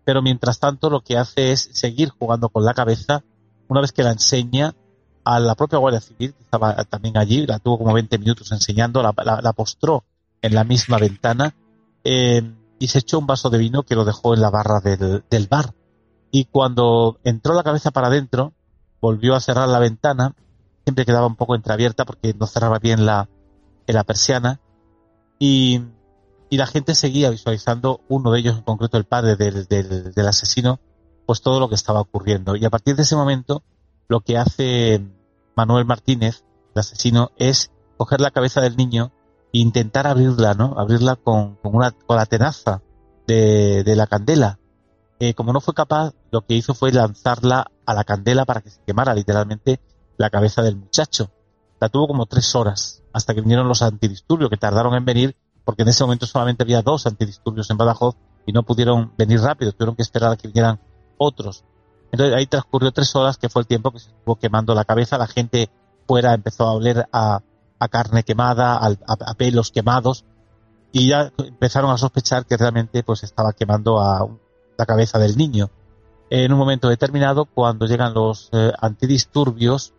Pero 0.05 0.21
mientras 0.21 0.59
tanto, 0.59 0.89
lo 0.89 1.01
que 1.01 1.17
hace 1.17 1.51
es 1.51 1.69
seguir 1.73 2.09
jugando 2.09 2.49
con 2.49 2.65
la 2.65 2.73
cabeza. 2.73 3.23
Una 3.67 3.81
vez 3.81 3.91
que 3.91 4.03
la 4.03 4.11
enseña, 4.11 4.75
a 5.23 5.39
la 5.39 5.55
propia 5.55 5.79
Guardia 5.79 6.01
Civil, 6.01 6.33
que 6.33 6.43
estaba 6.43 6.83
también 6.83 7.17
allí, 7.17 7.45
la 7.45 7.59
tuvo 7.59 7.77
como 7.77 7.93
20 7.93 8.17
minutos 8.17 8.51
enseñando, 8.51 9.01
la, 9.01 9.13
la, 9.23 9.41
la 9.41 9.53
postró 9.53 10.03
en 10.41 10.53
la 10.53 10.65
misma 10.65 10.97
ventana 10.97 11.55
eh, 12.03 12.41
y 12.77 12.87
se 12.87 12.99
echó 12.99 13.19
un 13.19 13.27
vaso 13.27 13.49
de 13.49 13.57
vino 13.57 13.83
que 13.83 13.95
lo 13.95 14.03
dejó 14.03 14.33
en 14.33 14.41
la 14.41 14.49
barra 14.49 14.81
del, 14.81 15.23
del 15.29 15.47
bar. 15.47 15.73
Y 16.35 16.45
cuando 16.45 17.19
entró 17.23 17.53
la 17.53 17.61
cabeza 17.61 17.91
para 17.91 18.07
adentro, 18.07 18.53
volvió 18.99 19.35
a 19.35 19.39
cerrar 19.39 19.69
la 19.69 19.77
ventana, 19.77 20.33
siempre 20.83 21.05
quedaba 21.05 21.27
un 21.27 21.35
poco 21.35 21.53
entreabierta 21.53 22.05
porque 22.05 22.33
no 22.33 22.47
cerraba 22.47 22.79
bien 22.79 23.05
la, 23.05 23.29
persiana, 24.07 24.59
y, 25.37 25.83
la 26.49 26.65
gente 26.65 26.95
seguía 26.95 27.29
visualizando, 27.29 28.01
uno 28.07 28.31
de 28.31 28.39
ellos 28.39 28.57
en 28.57 28.63
concreto, 28.63 28.97
el 28.97 29.03
padre 29.03 29.35
del, 29.35 29.67
del, 29.67 30.27
asesino, 30.27 30.79
pues 31.27 31.41
todo 31.41 31.59
lo 31.59 31.69
que 31.69 31.75
estaba 31.75 32.01
ocurriendo. 32.01 32.55
Y 32.55 32.65
a 32.65 32.71
partir 32.71 32.95
de 32.95 33.03
ese 33.03 33.15
momento, 33.15 33.61
lo 34.07 34.21
que 34.21 34.39
hace 34.39 35.05
Manuel 35.55 35.85
Martínez, 35.85 36.43
el 36.73 36.79
asesino, 36.79 37.29
es 37.37 37.69
coger 37.97 38.21
la 38.21 38.31
cabeza 38.31 38.59
del 38.59 38.75
niño 38.75 39.11
e 39.53 39.59
intentar 39.59 40.07
abrirla, 40.07 40.55
¿no? 40.55 40.79
Abrirla 40.79 41.15
con, 41.15 41.59
una, 41.61 41.93
la 42.09 42.25
tenaza 42.25 42.81
de, 43.27 43.83
de 43.83 43.95
la 43.95 44.07
candela. 44.07 44.57
Eh, 45.23 45.33
como 45.35 45.53
no 45.53 45.61
fue 45.61 45.73
capaz, 45.73 46.13
lo 46.31 46.45
que 46.45 46.53
hizo 46.53 46.73
fue 46.73 46.91
lanzarla 46.91 47.71
a 47.85 47.93
la 47.93 48.03
candela 48.03 48.43
para 48.43 48.59
que 48.59 48.69
se 48.69 48.81
quemara 48.85 49.13
literalmente 49.13 49.79
la 50.17 50.29
cabeza 50.29 50.61
del 50.61 50.75
muchacho. 50.75 51.31
la 51.79 51.87
tuvo 51.87 52.07
como 52.07 52.25
tres 52.25 52.53
horas 52.55 53.03
hasta 53.13 53.33
que 53.33 53.39
vinieron 53.39 53.69
los 53.69 53.81
antidisturbios 53.81 54.49
que 54.49 54.57
tardaron 54.57 54.95
en 54.95 55.05
venir 55.05 55.37
porque 55.63 55.83
en 55.83 55.87
ese 55.87 56.03
momento 56.03 56.25
solamente 56.25 56.63
había 56.63 56.81
dos 56.81 57.07
antidisturbios 57.07 57.69
en 57.69 57.77
Badajoz 57.77 58.17
y 58.45 58.51
no 58.51 58.63
pudieron 58.63 59.13
venir 59.17 59.39
rápido, 59.39 59.71
tuvieron 59.71 59.95
que 59.95 60.01
esperar 60.01 60.33
a 60.33 60.35
que 60.35 60.49
vinieran 60.49 60.81
otros. 61.17 61.63
Entonces 62.11 62.35
ahí 62.35 62.45
transcurrió 62.45 62.91
tres 62.91 63.15
horas 63.15 63.37
que 63.37 63.47
fue 63.47 63.61
el 63.61 63.67
tiempo 63.67 63.91
que 63.91 63.99
se 63.99 64.09
estuvo 64.09 64.35
quemando 64.35 64.75
la 64.75 64.83
cabeza, 64.83 65.17
la 65.17 65.27
gente 65.27 65.69
fuera 66.05 66.33
empezó 66.33 66.65
a 66.65 66.73
oler 66.73 67.07
a, 67.13 67.39
carne 67.89 68.23
quemada, 68.23 68.77
a, 68.77 69.33
pelos 69.35 69.71
quemados 69.71 70.25
y 70.91 71.07
ya 71.07 71.31
empezaron 71.37 71.91
a 71.91 71.97
sospechar 71.97 72.45
que 72.45 72.57
realmente 72.57 73.03
pues 73.03 73.23
estaba 73.23 73.53
quemando 73.53 74.01
a 74.01 74.27
la 74.77 74.85
cabeza 74.85 75.19
del 75.19 75.37
niño. 75.37 75.69
En 76.29 76.51
un 76.51 76.59
momento 76.59 76.89
determinado, 76.89 77.45
cuando 77.45 77.85
llegan 77.85 78.13
los 78.13 78.49
eh, 78.53 78.71
antidisturbios, 78.79 79.93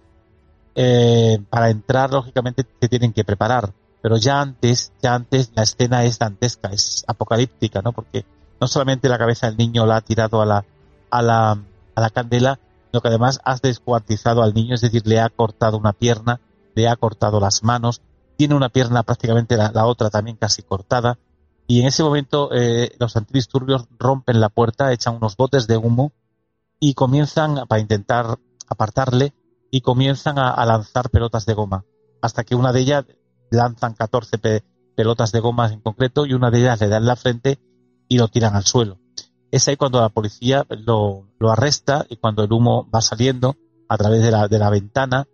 eh, 0.75 1.39
para 1.51 1.71
entrar 1.71 2.13
lógicamente 2.13 2.67
se 2.81 2.89
tienen 2.89 3.13
que 3.13 3.25
preparar 3.25 3.73
pero 4.05 4.19
ya 4.19 4.43
antes, 4.43 4.93
ya 5.03 5.15
antes 5.15 5.51
la 5.55 5.63
escena 5.63 6.05
es 6.05 6.19
dantesca, 6.19 6.69
es 6.69 7.05
apocalíptica, 7.07 7.81
¿no? 7.81 7.93
Porque 7.93 8.27
no 8.61 8.67
solamente 8.67 9.09
la 9.09 9.17
cabeza 9.17 9.47
del 9.47 9.57
niño 9.57 9.87
la 9.87 9.97
ha 9.97 10.01
tirado 10.03 10.43
a 10.43 10.45
la, 10.45 10.67
a 11.09 11.23
la, 11.23 11.53
a 11.95 12.01
la 12.03 12.11
candela, 12.11 12.59
sino 12.91 13.01
que 13.01 13.09
además 13.09 13.41
has 13.45 13.63
descuartizado 13.63 14.43
al 14.43 14.53
niño, 14.53 14.75
es 14.75 14.83
decir, 14.83 15.07
le 15.07 15.21
ha 15.21 15.31
cortado 15.31 15.79
una 15.79 15.95
pierna, 15.95 16.39
le 16.75 16.87
ha 16.87 16.97
cortado 16.97 17.41
las 17.41 17.63
manos, 17.63 18.03
tiene 18.37 18.55
una 18.55 18.69
pierna 18.69 19.05
prácticamente 19.05 19.57
la, 19.57 19.87
otra 19.87 20.11
también 20.11 20.37
casi 20.37 20.61
cortada, 20.61 21.17
y 21.67 21.81
en 21.81 21.87
ese 21.87 22.03
momento 22.03 22.51
eh, 22.53 22.95
los 22.99 23.17
antidisturbios 23.17 23.87
rompen 23.99 24.41
la 24.41 24.49
puerta, 24.49 24.93
echan 24.93 25.17
unos 25.17 25.37
botes 25.37 25.67
de 25.67 25.77
humo 25.77 26.13
y 26.81 26.95
comienzan, 26.95 27.67
para 27.67 27.81
intentar 27.81 28.39
apartarle, 28.69 29.33
y 29.71 29.81
comienzan 29.81 30.39
a 30.39 30.65
lanzar 30.67 31.11
pelotas 31.11 31.47
de 31.47 31.55
goma, 31.55 31.85
hasta 32.23 32.45
que 32.45 32.55
una 32.55 32.73
de 32.73 32.81
ellas 32.81 33.05
lanzan 33.51 33.95
14 33.95 34.39
pelotas 34.95 35.33
de 35.33 35.41
gomas 35.41 35.73
en 35.73 35.81
concreto 35.81 36.27
y 36.27 36.35
una 36.35 36.51
de 36.51 36.61
ellas 36.61 36.81
le 36.81 36.89
da 36.89 36.99
en 36.99 37.07
la 37.07 37.17
frente 37.17 37.59
y 38.09 38.19
lo 38.19 38.29
tiran 38.29 38.55
al 38.55 38.65
suelo. 38.65 38.99
Es 39.51 39.67
ahí 39.69 39.77
cuando 39.77 40.01
la 40.01 40.09
policía 40.11 40.65
lo, 40.69 41.27
arresta 41.41 42.07
y 42.09 42.17
cuando 42.17 42.45
el 42.45 42.53
humo 42.53 42.89
va 42.95 43.01
saliendo 43.01 43.57
a 43.89 43.97
través 43.97 44.23
de 44.23 44.31
la, 44.31 44.49
de 44.49 44.59
la 44.59 44.71
ventana, 44.71 45.27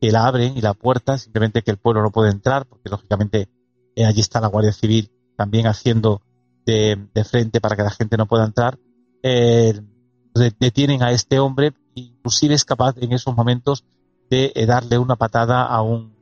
que 0.00 0.12
la 0.12 0.26
abren 0.26 0.56
y 0.56 0.60
la 0.60 0.74
puerta, 0.74 1.18
simplemente 1.18 1.62
que 1.62 1.70
el 1.70 1.76
pueblo 1.76 2.02
no 2.02 2.10
puede 2.10 2.30
entrar, 2.30 2.66
porque 2.66 2.88
lógicamente 2.88 3.48
eh, 3.96 4.04
allí 4.04 4.20
está 4.20 4.40
la 4.40 4.48
Guardia 4.48 4.72
Civil 4.72 5.10
también 5.40 5.66
haciendo 5.66 6.20
de, 6.66 7.08
frente 7.24 7.62
para 7.62 7.74
que 7.74 7.82
la 7.82 7.90
gente 7.90 8.18
no 8.18 8.26
pueda 8.26 8.44
entrar, 8.44 8.78
eh, 9.22 9.80
detienen 10.58 11.02
a 11.02 11.12
este 11.12 11.38
hombre, 11.38 11.72
inclusive 11.94 12.54
es 12.54 12.66
capaz 12.66 12.98
en 12.98 13.14
esos 13.14 13.34
momentos 13.34 13.86
de 14.28 14.52
eh, 14.54 14.66
darle 14.66 14.98
una 14.98 15.16
patada 15.16 15.64
a 15.64 15.80
un 15.80 16.12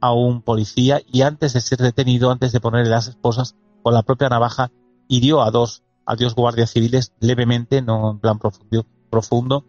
a 0.00 0.14
un 0.14 0.40
policía 0.40 1.02
y 1.12 1.20
antes 1.20 1.52
de 1.52 1.60
ser 1.60 1.78
detenido, 1.78 2.30
antes 2.30 2.52
de 2.52 2.60
ponerle 2.60 2.88
las 2.88 3.08
esposas, 3.08 3.54
con 3.82 3.92
la 3.92 4.02
propia 4.02 4.30
navaja 4.30 4.70
hirió 5.08 5.42
a 5.42 5.50
dos, 5.50 5.82
a 6.06 6.16
dos 6.16 6.34
guardias 6.34 6.70
civiles 6.70 7.12
levemente, 7.20 7.82
no 7.82 8.12
en 8.12 8.18
plan 8.18 8.38
profundo, 8.38 8.86
profundo. 9.10 9.64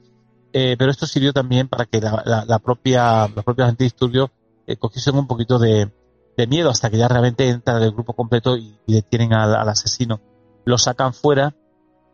Eh, 0.53 0.77
pero 0.79 0.89
esto 0.89 1.05
sirvió 1.05 1.33
también 1.33 1.67
para 1.67 1.85
que 1.85 1.99
la, 1.99 2.45
la, 2.47 2.59
propia, 2.59 3.27
los 3.27 3.43
propios 3.43 3.67
antidisturbios 3.67 4.29
eh, 4.67 4.77
cogiesen 4.77 5.17
un 5.17 5.27
poquito 5.27 5.59
de, 5.59 5.91
miedo 6.47 6.69
hasta 6.69 6.89
que 6.89 6.97
ya 6.97 7.07
realmente 7.07 7.47
entra 7.47 7.77
el 7.83 7.91
grupo 7.91 8.13
completo 8.13 8.57
y, 8.57 8.75
detienen 8.87 9.33
al, 9.33 9.55
asesino. 9.69 10.19
Lo 10.65 10.77
sacan 10.77 11.13
fuera 11.13 11.55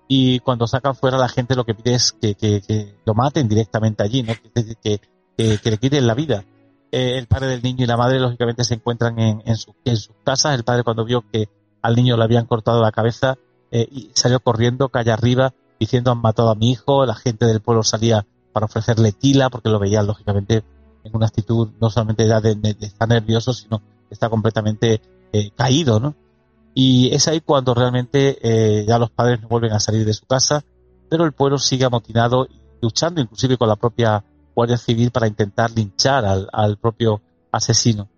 y 0.08 0.40
cuando 0.40 0.68
sacan 0.68 0.96
fuera 0.96 1.18
la 1.18 1.30
gente 1.30 1.56
lo 1.56 1.66
que 1.66 1.74
pide 1.74 1.96
es 1.96 2.14
que, 2.14 2.96
lo 3.06 3.14
maten 3.14 3.48
directamente 3.48 4.04
allí, 4.04 4.24
¿no? 4.24 4.34
que, 4.54 5.00
que, 5.38 5.70
le 5.70 5.78
quiten 5.78 6.08
la 6.08 6.14
vida. 6.14 6.44
Eh, 6.92 7.18
el 7.18 7.28
padre 7.28 7.48
del 7.48 7.64
niño 7.64 7.86
y 7.86 7.88
la 7.88 7.98
madre 7.98 8.20
lógicamente 8.20 8.64
se 8.64 8.76
encuentran 8.76 9.18
en, 9.18 9.56
su, 9.56 9.74
en 9.86 9.98
sus 9.98 10.16
casas. 10.24 10.56
El 10.56 10.64
padre 10.64 10.84
cuando 10.84 11.06
vio 11.06 11.24
que 11.32 11.50
al 11.82 11.96
niño 11.96 12.18
le 12.18 12.24
habían 12.24 12.46
cortado 12.46 12.82
la 12.82 12.92
cabeza 12.92 13.38
eh, 13.72 13.88
y 13.90 14.12
salió 14.14 14.40
corriendo 14.42 14.90
calle 14.90 15.12
arriba 15.12 15.54
diciendo 15.80 16.12
han 16.12 16.22
matado 16.22 16.52
a 16.52 16.56
mi 16.56 16.72
hijo. 16.72 17.06
La 17.06 17.16
gente 17.16 17.46
del 17.46 17.62
pueblo 17.62 17.84
salía 17.84 18.26
para 18.52 18.66
ofrecerle 18.66 19.14
tila 19.14 19.50
porque 19.50 19.70
lo 19.70 19.80
veía 19.80 20.04
lógicamente 20.04 20.64
en 21.04 21.16
una 21.16 21.28
actitud 21.28 21.70
no 21.80 21.90
solamente 21.90 22.26
de, 22.26 22.76
estar 22.82 23.08
nervioso 23.08 23.54
sino 23.54 23.82
está 24.12 24.30
completamente 24.30 25.02
eh, 25.34 25.52
caído, 25.56 26.00
¿no? 26.00 26.16
Y 26.74 27.14
es 27.14 27.28
ahí 27.28 27.42
cuando 27.42 27.74
realmente 27.74 28.38
eh, 28.42 28.86
ya 28.86 29.00
los 29.00 29.10
padres 29.10 29.42
no 29.42 29.48
vuelven 29.48 29.74
a 29.74 29.80
salir 29.80 30.06
de 30.06 30.14
su 30.14 30.26
casa, 30.26 30.64
pero 31.10 31.26
el 31.26 31.34
pueblo 31.34 31.58
sigue 31.58 31.86
amotinado, 31.86 32.48
luchando 32.82 33.20
inclusive 33.20 33.58
con 33.58 33.68
la 33.68 33.76
propia 33.76 34.24
Guardia 34.56 34.78
Civil 34.78 35.12
para 35.12 35.28
intentar 35.28 35.72
linchar 35.72 36.26
al, 36.26 36.78
propio 36.78 37.22
asesino. 37.52 38.10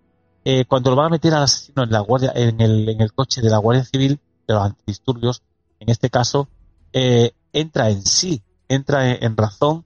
Eh, 0.46 0.66
cuando 0.66 0.90
lo 0.90 0.98
van 0.98 1.08
a 1.08 1.10
meter 1.10 1.34
al 1.34 1.44
asesino 1.44 1.84
en 1.84 1.92
la 1.92 2.02
guardia, 2.02 2.34
en 2.36 2.60
el, 2.60 2.90
en 2.90 3.02
el 3.02 3.14
coche 3.14 3.42
de 3.42 3.50
la 3.50 3.58
Guardia 3.58 3.86
Civil, 3.86 4.20
de 4.48 4.54
los 4.54 4.64
antidisturbios, 4.64 5.42
en 5.80 5.90
este 5.90 6.10
caso, 6.10 6.50
eh, 6.92 7.32
entra 7.52 7.90
en 7.90 8.06
sí, 8.06 8.44
entra 8.68 9.12
en, 9.12 9.38
razón 9.38 9.86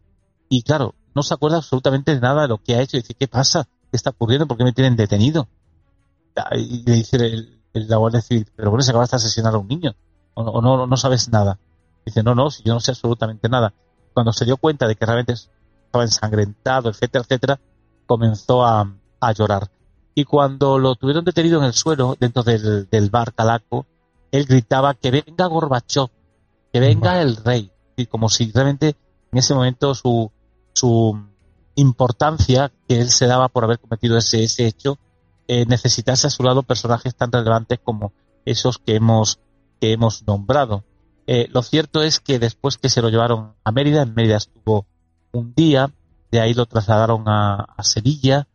y 0.49 0.63
claro, 0.63 0.95
no 1.15 1.23
se 1.23 1.33
acuerda 1.33 1.57
absolutamente 1.57 2.13
de 2.13 2.21
nada 2.21 2.43
de 2.43 2.47
lo 2.47 2.57
que 2.57 2.75
ha 2.75 2.81
hecho 2.81 2.97
y 2.97 3.01
dice, 3.01 3.13
¿qué 3.13 3.27
pasa? 3.27 3.67
¿Qué 3.89 3.97
está 3.97 4.11
ocurriendo? 4.11 4.47
¿Por 4.47 4.57
qué 4.57 4.63
me 4.63 4.73
tienen 4.73 4.95
detenido? 4.95 5.47
Y 6.55 6.83
le 6.83 6.93
dice 6.93 7.17
el, 7.17 7.61
la 7.73 7.97
Guardia 7.97 8.21
Civil, 8.21 8.47
pero 8.55 8.69
bueno, 8.69 8.83
se 8.83 8.91
acaba 8.91 9.05
de 9.05 9.15
asesinar 9.15 9.53
a 9.53 9.57
un 9.57 9.67
niño, 9.67 9.95
o, 10.33 10.61
no, 10.61 10.87
no 10.87 10.97
sabes 10.97 11.29
nada. 11.29 11.59
Dice, 12.05 12.23
no, 12.23 12.35
no, 12.35 12.49
si 12.49 12.63
yo 12.63 12.73
no 12.73 12.79
sé 12.79 12.91
absolutamente 12.91 13.49
nada. 13.49 13.73
Cuando 14.13 14.31
se 14.31 14.45
dio 14.45 14.57
cuenta 14.57 14.87
de 14.87 14.95
que 14.95 15.05
realmente 15.05 15.33
estaba 15.33 16.03
ensangrentado, 16.03 16.89
etcétera, 16.89 17.23
etcétera, 17.23 17.59
comenzó 18.05 18.65
a, 18.65 18.87
llorar. 19.35 19.69
Y 20.15 20.23
cuando 20.23 20.79
lo 20.79 20.95
tuvieron 20.95 21.25
detenido 21.25 21.59
en 21.59 21.65
el 21.65 21.73
suelo, 21.73 22.15
dentro 22.19 22.43
del, 22.43 23.09
bar 23.11 23.33
Calaco, 23.33 23.85
él 24.31 24.45
gritaba 24.45 24.93
que 24.93 25.11
venga 25.11 25.47
Gorbachev, 25.47 26.09
que 26.71 26.79
venga 26.79 27.21
el 27.21 27.35
rey. 27.35 27.71
Y 27.95 28.05
como 28.05 28.29
si 28.29 28.51
realmente 28.51 28.95
en 29.31 29.37
ese 29.37 29.53
momento 29.53 29.93
su, 29.93 30.31
su 30.73 31.19
importancia 31.75 32.71
que 32.87 33.01
él 33.01 33.09
se 33.09 33.27
daba 33.27 33.49
por 33.49 33.63
haber 33.63 33.79
cometido 33.79 34.17
ese, 34.17 34.43
ese 34.43 34.65
hecho, 34.65 34.97
eh, 35.47 35.65
necesitase 35.65 36.27
a 36.27 36.29
su 36.29 36.43
lado 36.43 36.63
personajes 36.63 37.15
tan 37.15 37.31
relevantes 37.31 37.79
como 37.83 38.13
esos 38.45 38.77
que 38.77 38.95
hemos, 38.95 39.39
que 39.79 39.93
hemos 39.93 40.25
nombrado. 40.27 40.83
Eh, 41.25 41.47
lo 41.51 41.61
cierto 41.61 42.01
es 42.01 42.19
que 42.19 42.39
después 42.39 42.77
que 42.77 42.89
se 42.89 43.01
lo 43.01 43.09
llevaron 43.09 43.53
a 43.63 43.71
Mérida, 43.71 44.01
en 44.01 44.13
Mérida 44.13 44.37
estuvo 44.37 44.85
un 45.31 45.53
día, 45.53 45.91
de 46.31 46.39
ahí 46.39 46.53
lo 46.53 46.65
trasladaron 46.65 47.23
a, 47.27 47.65
Sevilla, 47.81 48.47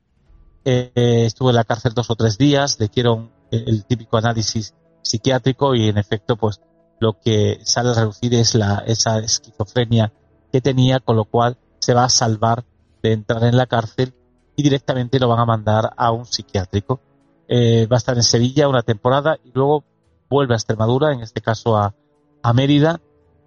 eh, 0.64 0.90
estuvo 1.26 1.50
en 1.50 1.56
la 1.56 1.64
cárcel 1.64 1.92
dos 1.94 2.10
o 2.10 2.16
tres 2.16 2.38
días, 2.38 2.78
le 2.78 2.86
hicieron 2.86 3.30
el, 3.50 3.84
típico 3.84 4.16
análisis 4.16 4.74
psiquiátrico 5.02 5.74
y 5.74 5.88
en 5.88 5.98
efecto 5.98 6.36
pues 6.36 6.60
lo 7.00 7.18
que 7.20 7.58
sale 7.64 7.90
a 7.90 7.94
reducir 7.94 8.34
es 8.34 8.54
la, 8.54 8.82
esa 8.86 9.18
esquizofrenia 9.18 10.12
que 10.52 10.60
tenía, 10.60 11.00
con 11.00 11.16
lo 11.16 11.24
cual 11.24 11.58
se 11.78 11.94
va 11.94 12.04
a 12.04 12.08
salvar 12.08 12.64
de 13.02 13.12
entrar 13.12 13.44
en 13.44 13.56
la 13.56 13.66
cárcel 13.66 14.14
y 14.56 14.62
directamente 14.62 15.18
lo 15.18 15.28
van 15.28 15.40
a 15.40 15.46
mandar 15.46 15.92
a 15.96 16.12
un 16.12 16.26
psiquiátrico. 16.26 17.00
Eh, 17.48 17.86
va 17.90 17.96
a 17.96 17.98
estar 17.98 18.16
en 18.16 18.22
Sevilla 18.22 18.68
una 18.68 18.82
temporada 18.82 19.36
y 19.44 19.50
luego 19.52 19.84
vuelve 20.28 20.54
a 20.54 20.56
Extremadura, 20.56 21.12
en 21.12 21.20
este 21.20 21.40
caso 21.40 21.76
a, 21.76 21.94
a 22.42 22.52
Mérida. 22.52 23.00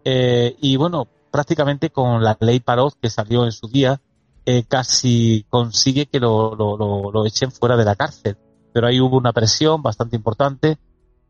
Eh, 0.03 0.55
y 0.61 0.75
bueno, 0.75 1.07
prácticamente 1.31 1.89
con 1.89 2.23
la 2.23 2.37
ley 2.39 2.59
Parot 2.59 2.95
que 3.01 3.09
salió 3.09 3.45
en 3.45 3.51
su 3.51 3.67
día, 3.67 3.99
eh, 4.45 4.63
casi 4.67 5.45
consigue 5.49 6.05
que 6.05 6.19
lo, 6.19 6.55
lo, 6.55 7.11
lo, 7.11 7.25
echen 7.25 7.51
fuera 7.51 7.75
de 7.75 7.83
la 7.83 7.95
cárcel. 7.95 8.37
Pero 8.71 8.87
ahí 8.87 9.01
hubo 9.01 9.17
una 9.17 9.33
presión 9.33 9.81
bastante 9.81 10.15
importante 10.15 10.77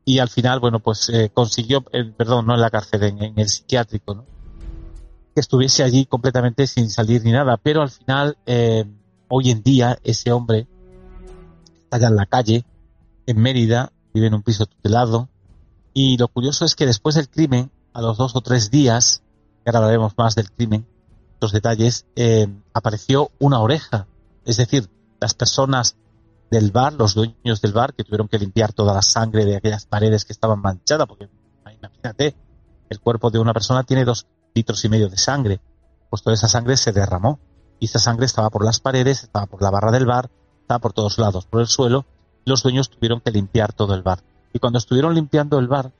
y 0.03 0.19
al 0.19 0.29
final, 0.29 0.59
bueno, 0.59 0.79
pues 0.79 1.09
eh, 1.09 1.31
consiguió, 1.33 1.83
eh, 1.93 2.03
perdón, 2.15 2.45
no 2.45 2.55
en 2.55 2.61
la 2.61 2.69
cárcel, 2.69 3.03
en, 3.03 3.39
el 3.39 3.49
psiquiátrico, 3.49 4.15
¿no? 4.15 4.25
que 5.33 5.41
estuviese 5.41 5.83
allí 5.83 6.05
completamente 6.05 6.67
sin 6.67 6.89
salir 6.89 7.23
ni 7.23 7.31
nada. 7.31 7.57
Pero 7.57 7.81
al 7.81 7.89
final, 7.89 8.37
hoy 9.35 9.51
en 9.51 9.63
día, 9.63 9.99
ese 10.05 10.31
hombre 10.31 10.65
está 11.83 11.97
allá 11.97 12.07
en 12.07 12.15
la 12.15 12.25
calle, 12.25 12.65
en 13.25 13.37
Mérida, 13.37 13.91
vive 14.13 14.27
en 14.27 14.33
un 14.33 14.43
piso 14.43 14.65
tutelado. 14.65 15.27
Y 15.93 16.17
lo 16.17 16.29
curioso 16.29 16.63
es 16.63 16.73
que 16.73 16.85
después 16.85 17.15
del 17.15 17.27
crimen, 17.27 17.69
a 17.91 18.01
los 18.01 18.17
dos 18.17 18.33
o 18.37 18.41
tres 18.41 18.71
días, 18.71 19.23
ahora 19.65 19.79
hablaremos 19.79 20.13
más 20.17 20.35
del 20.35 20.49
crimen, 20.49 20.87
los 21.41 21.51
detalles, 21.51 22.05
eh, 22.15 22.47
apareció 22.73 23.31
una 23.37 23.59
oreja. 23.59 24.07
Es 24.45 24.55
decir, 24.55 24.89
las 25.19 25.33
personas 25.33 25.97
del 26.49 26.71
bar, 26.71 26.93
los 26.93 27.13
dueños 27.13 27.59
del 27.61 27.73
bar, 27.73 27.93
que 27.93 28.05
tuvieron 28.05 28.29
que 28.29 28.39
limpiar 28.39 28.71
toda 28.71 28.93
la 28.93 29.01
sangre 29.01 29.43
de 29.43 29.57
aquellas 29.57 29.85
paredes 29.85 30.23
que 30.23 30.31
estaban 30.31 30.61
manchadas, 30.61 31.07
porque 31.07 31.27
imagínate, 31.77 32.37
el 32.89 32.99
cuerpo 33.01 33.31
de 33.31 33.39
una 33.39 33.51
persona 33.51 33.83
tiene 33.83 34.05
dos 34.05 34.27
litros 34.53 34.85
y 34.85 34.89
medio 34.89 35.09
de 35.09 35.17
sangre, 35.17 35.59
pues 36.09 36.21
toda 36.21 36.35
esa 36.35 36.47
sangre 36.47 36.77
se 36.77 36.93
derramó. 36.93 37.37
Y 37.79 37.85
esa 37.85 37.99
sangre 37.99 38.25
estaba 38.25 38.49
por 38.49 38.63
las 38.63 38.79
paredes, 38.79 39.23
estaba 39.23 39.45
por 39.45 39.61
la 39.61 39.69
barra 39.69 39.91
del 39.91 40.05
bar, 40.05 40.29
estaba 40.61 40.79
por 40.79 40.93
todos 40.93 41.17
lados, 41.17 41.45
por 41.45 41.61
el 41.61 41.67
suelo, 41.67 42.05
los 42.45 42.63
dueños 42.63 42.89
tuvieron 42.89 43.21
que 43.21 43.31
limpiar 43.31 43.73
todo 43.73 43.93
el 43.93 44.03
bar. 44.03 44.19
Y 44.53 44.59
cuando 44.59 44.79
estuvieron 44.79 45.13
limpiando 45.13 45.59
el 45.59 45.67
bar, 45.67 45.91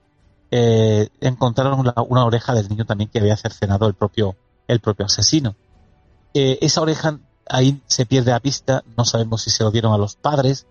eh, 0.52 1.10
encontraron 1.22 1.80
una, 1.80 2.24
oreja 2.24 2.54
del 2.54 2.70
niño 2.70 2.86
también 2.86 3.10
que 3.10 3.20
había 3.20 3.36
cercenado 3.36 3.88
el 3.88 3.96
propio, 3.96 4.36
el 4.68 4.80
propio 4.80 5.06
asesino. 5.06 5.56
Eh, 6.34 6.60
esa 6.62 6.82
oreja 6.82 7.20
ahí 7.48 7.82
se 7.88 8.06
pierde 8.06 8.32
la 8.32 8.40
pista, 8.40 8.84
no 8.98 9.06
sabemos 9.06 9.42
si 9.42 9.50
se 9.50 9.64
lo 9.64 9.72
dieron 9.72 9.94
a 9.94 9.98
los 9.98 10.16
padres 10.16 10.68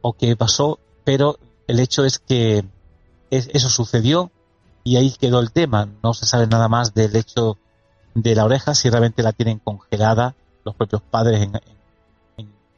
o 0.00 0.14
qué 0.14 0.36
pasó, 0.36 0.78
pero 1.04 1.38
el 1.66 1.80
hecho 1.80 2.04
es 2.04 2.18
que 2.18 2.64
eso 3.30 3.68
sucedió 3.70 4.30
y 4.84 4.96
ahí 4.96 5.12
quedó 5.12 5.40
el 5.40 5.52
tema. 5.52 5.88
No 6.02 6.14
se 6.14 6.26
sabe 6.26 6.46
nada 6.46 6.68
más 6.68 6.94
del 6.94 7.14
hecho 7.16 7.58
de 8.14 8.34
la 8.34 8.44
oreja, 8.44 8.74
si 8.74 8.90
realmente 8.90 9.22
la 9.22 9.32
tienen 9.32 9.58
congelada 9.58 10.34
los 10.64 10.74
propios 10.74 11.02
padres 11.02 11.42
en, 11.42 11.60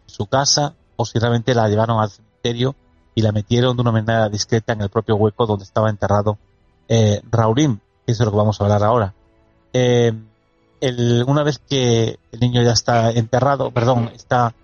su 0.07 0.27
casa 0.27 0.75
o 0.97 1.05
si 1.05 1.19
realmente 1.19 1.55
la 1.55 1.69
llevaron 1.69 1.99
al 1.99 2.09
cementerio 2.09 2.77
y 3.17 3.23
la 3.23 3.33
metieron 3.33 3.77
de 3.77 3.83
una 3.83 3.91
manera 3.91 4.29
discreta 4.29 4.73
en 4.73 4.83
el 4.83 4.89
propio 4.89 5.17
hueco 5.17 5.45
donde 5.47 5.65
estaba 5.65 5.91
enterrado 5.91 6.39
eh, 6.89 7.21
Raulín. 7.31 7.81
Eso 8.07 8.23
es 8.23 8.27
lo 8.27 8.31
que 8.31 8.37
vamos 8.37 8.61
a 8.61 8.65
hablar 8.65 8.85
ahora. 8.85 9.13
Eh, 9.73 10.13
una 11.27 11.43
vez 11.43 11.59
que 11.59 12.19
el 12.31 12.41
niño 12.41 12.63
ya 12.63 12.73
está 12.73 13.11
enterrado, 13.11 13.71
perdón, 13.71 14.11
está 14.15 14.55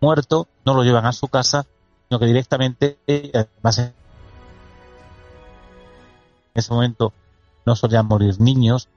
muerto, 0.00 0.48
no 0.64 0.74
lo 0.74 0.82
llevan 0.82 1.06
a 1.06 1.12
su 1.12 1.28
casa, 1.28 1.66
sino 2.08 2.18
que 2.18 2.26
directamente, 2.26 2.98
además 3.06 3.78
en 3.78 3.92
ese 6.54 6.72
momento 6.72 7.12
no 7.66 7.76
solían 7.76 8.06
morir 8.06 8.40
niños, 8.40 8.88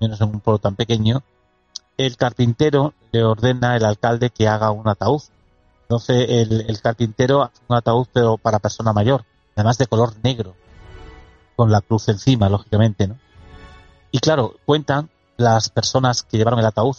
menos 0.00 0.20
en 0.20 0.28
un 0.28 0.40
pueblo 0.40 0.58
tan 0.58 0.76
pequeño, 0.76 1.22
el 1.96 2.16
carpintero 2.16 2.94
le 3.12 3.24
ordena 3.24 3.74
al 3.74 3.84
alcalde 3.84 4.30
que 4.30 4.48
haga 4.48 4.70
un 4.70 4.88
ataúd. 4.88 5.22
Entonces 5.82 6.26
el, 6.28 6.80
carpintero 6.80 7.42
hace 7.42 7.60
un 7.66 7.76
ataúd 7.76 8.06
pero 8.12 8.36
para 8.36 8.58
persona 8.58 8.92
mayor, 8.92 9.24
además 9.56 9.78
de 9.78 9.86
color 9.86 10.12
negro, 10.22 10.54
con 11.56 11.70
la 11.70 11.80
cruz 11.80 12.08
encima, 12.08 12.48
lógicamente, 12.48 13.08
¿no? 13.08 13.18
Y 14.10 14.20
claro, 14.20 14.54
cuentan 14.64 15.10
las 15.36 15.70
personas 15.70 16.22
que 16.22 16.36
llevaron 16.36 16.60
el 16.60 16.66
ataúd 16.66 16.96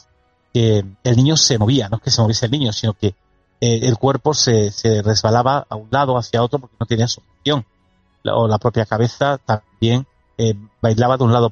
que 0.53 0.83
el 1.03 1.15
niño 1.15 1.37
se 1.37 1.57
movía, 1.57 1.89
no 1.89 1.97
es 1.97 2.03
que 2.03 2.11
se 2.11 2.21
moviese 2.21 2.45
el 2.47 2.51
niño, 2.51 2.73
sino 2.73 2.93
que 2.93 3.15
eh, 3.61 3.79
el 3.83 3.97
cuerpo 3.97 4.33
se, 4.33 4.71
resbalaba 5.03 5.65
a 5.69 5.75
un 5.75 5.89
lado 5.91 6.17
hacia 6.17 6.43
otro 6.43 6.59
porque 6.59 6.75
no 6.79 6.85
tenía 6.85 7.07
solución. 7.07 7.65
o 8.25 8.47
la 8.47 8.57
propia 8.57 8.85
cabeza 8.85 9.37
también 9.37 10.07
eh, 10.37 10.55
bailaba 10.81 11.17
de 11.17 11.23
un 11.23 11.33
lado 11.33 11.51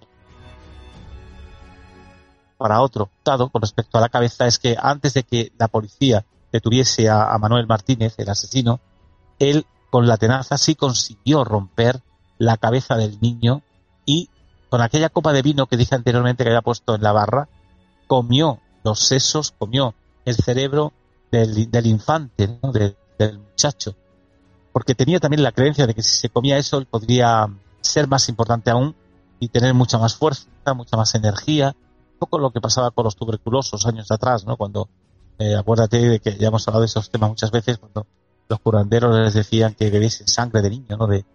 para 2.58 2.82
otro. 2.82 3.10
Dado 3.24 3.50
con 3.50 3.62
respecto 3.62 3.98
a 3.98 4.02
la 4.02 4.10
cabeza 4.10 4.48
es 4.48 4.60
que 4.60 4.76
antes 4.80 5.14
de 5.14 5.24
que 5.24 5.52
la 5.58 5.68
policía 5.68 6.26
detuviese 6.52 7.10
a, 7.10 7.38
Manuel 7.38 7.68
Martínez, 7.68 8.16
el 8.18 8.30
asesino, 8.30 8.80
él 9.40 9.66
con 9.90 10.08
la 10.08 10.18
tenaza 10.18 10.58
sí 10.58 10.76
consiguió 10.76 11.44
romper 11.44 12.02
la 12.38 12.58
cabeza 12.58 12.96
del 12.96 13.20
niño 13.22 13.62
y 14.06 14.30
con 14.70 14.82
aquella 14.82 15.10
copa 15.10 15.34
de 15.34 15.42
vino 15.42 15.68
que 15.68 15.78
dije 15.78 15.96
anteriormente 15.96 16.44
que 16.44 16.50
había 16.50 16.62
puesto 16.62 16.96
en 16.96 17.04
la 17.04 17.14
barra, 17.14 17.48
comió 18.08 18.60
los 18.84 19.00
sesos, 19.00 19.54
comió 19.58 19.94
el 20.26 20.36
cerebro 20.36 20.94
del, 21.32 21.70
del 21.72 21.88
infante, 21.88 22.60
del 23.18 23.40
muchacho. 23.40 23.96
Porque 24.74 24.96
tenía 24.96 25.20
también 25.20 25.44
la 25.44 25.52
creencia 25.52 25.88
de 25.88 25.94
que 25.94 26.04
si 26.04 26.20
se 26.20 26.30
comía 26.30 26.58
eso, 26.58 26.78
él 26.78 26.86
podría 26.86 27.48
ser 27.82 28.08
más 28.08 28.30
importante 28.30 28.70
aún 28.70 28.96
y 29.40 29.50
tener 29.50 29.74
mucha 29.74 29.98
más 29.98 30.16
fuerza, 30.16 30.48
mucha 30.76 30.98
más 30.98 31.16
energía 31.16 31.76
poco 32.18 32.40
lo 32.40 32.52
que 32.52 32.62
pasaba 32.62 32.92
con 32.92 33.06
los 33.06 33.16
tuberculosos 33.16 33.86
años 33.86 34.12
atrás, 34.12 34.46
¿no? 34.46 34.58
Cuando, 34.58 34.90
eh, 35.40 35.56
acuérdate 35.56 35.98
de 36.10 36.20
que 36.20 36.38
ya 36.38 36.48
hemos 36.48 36.68
hablado 36.68 36.82
de 36.82 36.88
esos 36.88 37.10
temas 37.10 37.30
muchas 37.30 37.52
veces, 37.52 37.78
cuando 37.78 38.06
los 38.50 38.60
curanderos 38.60 39.16
les 39.18 39.34
decían 39.34 39.74
que 39.74 39.90
bebiesen 39.90 40.28
sangre 40.28 40.62
de 40.62 40.70
niño, 40.70 40.98
¿no? 40.98 41.08
De, 41.08 41.26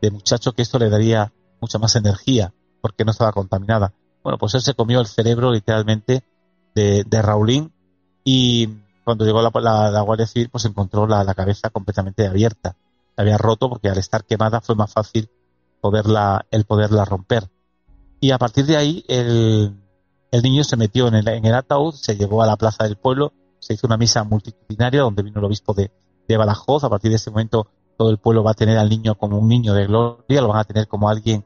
de 0.00 0.10
muchacho, 0.10 0.52
que 0.52 0.62
esto 0.62 0.78
le 0.78 0.88
daría 0.88 1.32
mucha 1.60 1.78
más 1.78 1.94
energía, 1.96 2.52
porque 2.80 3.04
no 3.04 3.10
estaba 3.10 3.32
contaminada. 3.32 3.92
Bueno, 4.22 4.38
pues 4.38 4.54
él 4.54 4.62
se 4.62 4.74
comió 4.74 5.00
el 5.00 5.06
cerebro 5.06 5.50
literalmente 5.50 6.24
de, 6.74 7.04
de 7.04 7.22
Raulín 7.22 7.72
y 8.24 8.68
cuando 9.04 9.24
llegó 9.24 9.42
la, 9.42 9.90
la, 9.90 10.00
Guardia 10.02 10.26
Civil 10.26 10.50
pues 10.50 10.64
encontró 10.66 11.06
la, 11.06 11.24
la, 11.24 11.34
cabeza 11.34 11.70
completamente 11.70 12.26
abierta. 12.26 12.76
La 13.16 13.22
había 13.22 13.38
roto 13.38 13.68
porque 13.68 13.88
al 13.88 13.98
estar 13.98 14.24
quemada 14.24 14.60
fue 14.60 14.74
más 14.74 14.92
fácil 14.92 15.30
poderla, 15.80 16.46
el 16.50 16.64
poderla 16.64 17.04
romper. 17.04 17.50
Y 18.20 18.32
a 18.32 18.38
partir 18.38 18.66
de 18.66 18.76
ahí 18.76 19.04
el, 19.08 19.79
el 20.30 20.42
niño 20.42 20.64
se 20.64 20.76
metió 20.76 21.08
en 21.08 21.14
el, 21.14 21.28
en 21.28 21.44
el 21.44 21.54
ataúd, 21.54 21.94
se 21.94 22.16
llevó 22.16 22.42
a 22.42 22.46
la 22.46 22.56
plaza 22.56 22.84
del 22.84 22.96
pueblo, 22.96 23.32
se 23.58 23.74
hizo 23.74 23.86
una 23.86 23.96
misa 23.96 24.24
multitudinaria 24.24 25.02
donde 25.02 25.22
vino 25.22 25.38
el 25.38 25.44
obispo 25.44 25.74
de, 25.74 25.90
de 26.28 26.36
Badajoz. 26.36 26.84
A 26.84 26.90
partir 26.90 27.10
de 27.10 27.16
ese 27.16 27.30
momento 27.30 27.66
todo 27.96 28.10
el 28.10 28.18
pueblo 28.18 28.42
va 28.42 28.52
a 28.52 28.54
tener 28.54 28.78
al 28.78 28.88
niño 28.88 29.16
como 29.16 29.38
un 29.38 29.48
niño 29.48 29.74
de 29.74 29.86
gloria, 29.86 30.40
lo 30.40 30.48
van 30.48 30.60
a 30.60 30.64
tener 30.64 30.88
como 30.88 31.08
alguien 31.08 31.44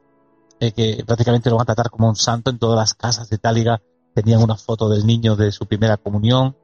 eh, 0.61 0.73
que 0.73 1.03
prácticamente 1.05 1.51
lo 1.51 1.57
van 1.57 1.65
a 1.65 1.75
tratar 1.75 1.91
como 1.91 2.09
un 2.09 2.17
santo 2.17 2.51
en 2.51 2.59
todas 2.59 2.77
las 2.79 2.95
casas 2.95 3.29
de 3.29 3.39
Táliga. 3.39 3.83
Tenían 4.15 4.43
una 4.43 4.57
foto 4.57 4.89
del 4.89 5.07
niño 5.07 5.35
de 5.35 5.51
su 5.51 5.67
primera 5.67 5.97
comunión, 5.97 6.57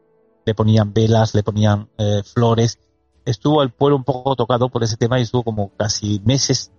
le 0.47 0.55
ponían 0.55 0.93
velas, 0.93 1.35
le 1.35 1.43
ponían 1.43 1.89
eh, 1.99 2.23
flores. 2.25 2.79
Estuvo 3.25 3.63
el 3.63 3.71
pueblo 3.71 3.97
un 3.97 4.05
poco 4.05 4.37
tocado 4.37 4.69
por 4.69 4.85
ese 4.85 4.97
tema 4.97 5.19
y 5.19 5.23
estuvo 5.23 5.43
como 5.43 5.71
casi 5.77 6.21
meses, 6.25 6.71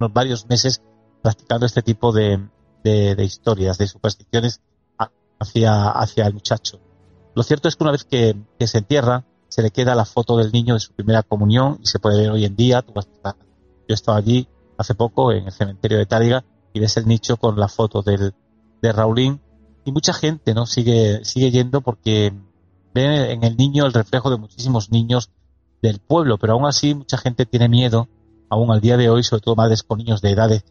unos 0.00 0.12
varios 0.12 0.46
meses, 0.48 0.82
practicando 1.22 1.66
este 1.66 1.82
tipo 1.82 2.12
de, 2.12 2.40
historias, 3.18 3.78
de 3.78 3.86
supersticiones 3.86 4.60
hacia, 5.38 5.90
hacia 5.90 6.26
el 6.26 6.34
muchacho. 6.34 6.80
Lo 7.34 7.42
cierto 7.42 7.68
es 7.68 7.76
que 7.76 7.84
una 7.84 7.92
vez 7.92 8.04
que, 8.04 8.34
se 8.60 8.78
entierra, 8.78 9.24
se 9.48 9.62
le 9.62 9.70
queda 9.70 9.94
la 9.94 10.04
foto 10.04 10.36
del 10.36 10.52
niño 10.52 10.74
de 10.74 10.80
su 10.80 10.92
primera 10.92 11.22
comunión 11.22 11.78
y 11.82 11.86
se 11.86 11.98
puede 11.98 12.20
ver 12.20 12.30
hoy 12.30 12.44
en 12.44 12.56
día. 12.56 12.82
Tú 12.82 12.92
yo 12.94 13.32
he 13.88 13.92
estado 13.94 14.18
allí 14.18 14.48
hace 14.78 14.94
poco 14.94 15.32
en 15.32 15.46
el 15.46 15.52
cementerio 15.52 15.98
de 15.98 16.06
Táriga 16.06 16.44
y 16.72 16.80
ves 16.80 16.96
el 16.96 17.06
nicho 17.06 17.36
con 17.36 17.58
la 17.58 17.68
foto 17.68 18.02
del, 18.02 18.34
de 18.82 18.92
Raulín 18.92 19.40
y 19.84 19.92
mucha 19.92 20.12
gente 20.12 20.54
no 20.54 20.66
sigue, 20.66 21.24
sigue 21.24 21.50
yendo 21.50 21.80
porque 21.80 22.32
ve 22.92 23.32
en 23.32 23.44
el 23.44 23.56
niño 23.56 23.86
el 23.86 23.92
reflejo 23.92 24.30
de 24.30 24.36
muchísimos 24.36 24.90
niños 24.90 25.30
del 25.82 26.00
pueblo, 26.00 26.38
pero 26.38 26.54
aún 26.54 26.66
así 26.66 26.94
mucha 26.94 27.18
gente 27.18 27.46
tiene 27.46 27.68
miedo, 27.68 28.08
aún 28.48 28.72
al 28.72 28.80
día 28.80 28.96
de 28.96 29.10
hoy, 29.10 29.22
sobre 29.22 29.42
todo 29.42 29.54
madres 29.54 29.82
con 29.82 29.98
niños 29.98 30.20
de 30.22 30.30
edades 30.30 30.64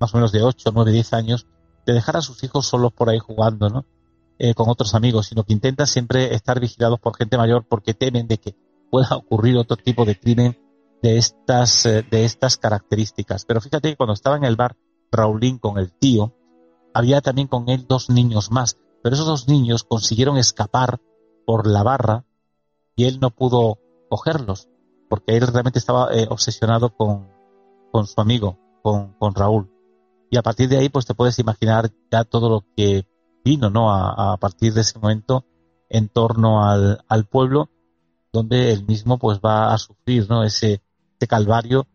más 0.00 0.14
o 0.14 0.16
menos 0.16 0.32
de 0.32 0.42
8, 0.42 0.70
9, 0.74 0.92
10 0.92 1.12
años, 1.12 1.46
de 1.86 1.92
dejar 1.92 2.16
a 2.16 2.22
sus 2.22 2.42
hijos 2.42 2.66
solos 2.66 2.92
por 2.92 3.10
ahí 3.10 3.18
jugando, 3.18 3.68
¿no? 3.68 3.84
Eh, 4.42 4.54
con 4.54 4.70
otros 4.70 4.94
amigos, 4.94 5.26
sino 5.26 5.44
que 5.44 5.52
intentan 5.52 5.86
siempre 5.86 6.34
estar 6.34 6.58
vigilados 6.58 6.98
por 6.98 7.14
gente 7.14 7.36
mayor 7.36 7.66
porque 7.68 7.92
temen 7.92 8.26
de 8.26 8.38
que 8.38 8.56
pueda 8.90 9.14
ocurrir 9.14 9.58
otro 9.58 9.76
tipo 9.76 10.06
de 10.06 10.18
crimen 10.18 10.58
de 11.02 11.18
estas, 11.18 11.84
eh, 11.84 12.06
de 12.10 12.24
estas 12.24 12.56
características. 12.56 13.44
Pero 13.44 13.60
fíjate 13.60 13.90
que 13.90 13.96
cuando 13.98 14.14
estaba 14.14 14.38
en 14.38 14.44
el 14.44 14.56
bar 14.56 14.78
Raulín 15.12 15.58
con 15.58 15.76
el 15.76 15.92
tío, 15.92 16.32
había 16.94 17.20
también 17.20 17.48
con 17.48 17.68
él 17.68 17.84
dos 17.86 18.08
niños 18.08 18.50
más, 18.50 18.78
pero 19.02 19.14
esos 19.14 19.26
dos 19.26 19.46
niños 19.46 19.84
consiguieron 19.84 20.38
escapar 20.38 21.02
por 21.44 21.66
la 21.66 21.82
barra 21.82 22.24
y 22.96 23.04
él 23.04 23.20
no 23.20 23.28
pudo 23.32 23.78
cogerlos, 24.08 24.70
porque 25.10 25.36
él 25.36 25.46
realmente 25.48 25.78
estaba 25.78 26.14
eh, 26.14 26.26
obsesionado 26.30 26.96
con, 26.96 27.28
con 27.92 28.06
su 28.06 28.18
amigo, 28.18 28.58
con, 28.82 29.12
con 29.18 29.34
Raúl. 29.34 29.70
Y 30.30 30.38
a 30.38 30.42
partir 30.42 30.70
de 30.70 30.78
ahí, 30.78 30.88
pues 30.88 31.04
te 31.04 31.14
puedes 31.14 31.38
imaginar 31.38 31.90
ya 32.10 32.24
todo 32.24 32.48
lo 32.48 32.64
que 32.74 33.04
vino, 33.44 33.70
¿no? 33.70 33.92
A, 33.92 34.36
partir 34.38 34.74
de 34.74 34.82
ese 34.82 34.98
momento 34.98 35.44
en 35.88 36.08
torno 36.08 36.64
al, 36.64 37.24
pueblo, 37.28 37.70
donde 38.32 38.72
él 38.72 38.84
mismo 38.86 39.18
pues 39.18 39.40
va 39.40 39.72
a 39.72 39.78
sufrir, 39.78 40.28
¿no? 40.28 40.44
Ese, 40.44 40.82
ese 41.18 41.26
calvario 41.26 41.86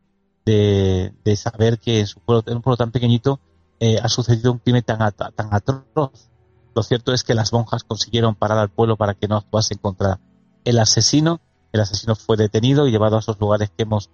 de, 0.46 1.14
de, 1.24 1.36
saber 1.36 1.80
que 1.80 2.00
en, 2.02 2.08
su 2.08 2.20
pueblo, 2.20 2.44
en 2.48 2.58
un 2.58 2.62
pueblo 2.62 2.78
tan 2.78 2.92
pequeñito 2.92 3.40
eh, 3.80 4.00
ha 4.02 4.10
sucedido 4.10 4.52
un 4.52 4.60
crimen 4.60 4.84
tan, 4.84 5.00
tan 5.12 5.54
atroz. 5.54 6.30
Lo 6.74 6.84
cierto 6.84 7.14
es 7.14 7.24
que 7.24 7.36
las 7.36 7.54
monjas 7.54 7.84
consiguieron 7.84 8.36
parar 8.36 8.58
al 8.58 8.70
pueblo 8.70 8.98
para 8.98 9.14
que 9.14 9.28
no 9.28 9.38
actuasen 9.38 9.78
contra 9.78 10.20
el 10.64 10.80
asesino. 10.80 11.40
El 11.72 11.82
asesino 11.82 12.16
fue 12.16 12.38
detenido 12.38 12.88
y 12.88 12.92
llevado 12.92 13.18
a 13.18 13.20
esos 13.20 13.40
lugares 13.40 13.70
que 13.70 13.84
hemos, 13.84 14.10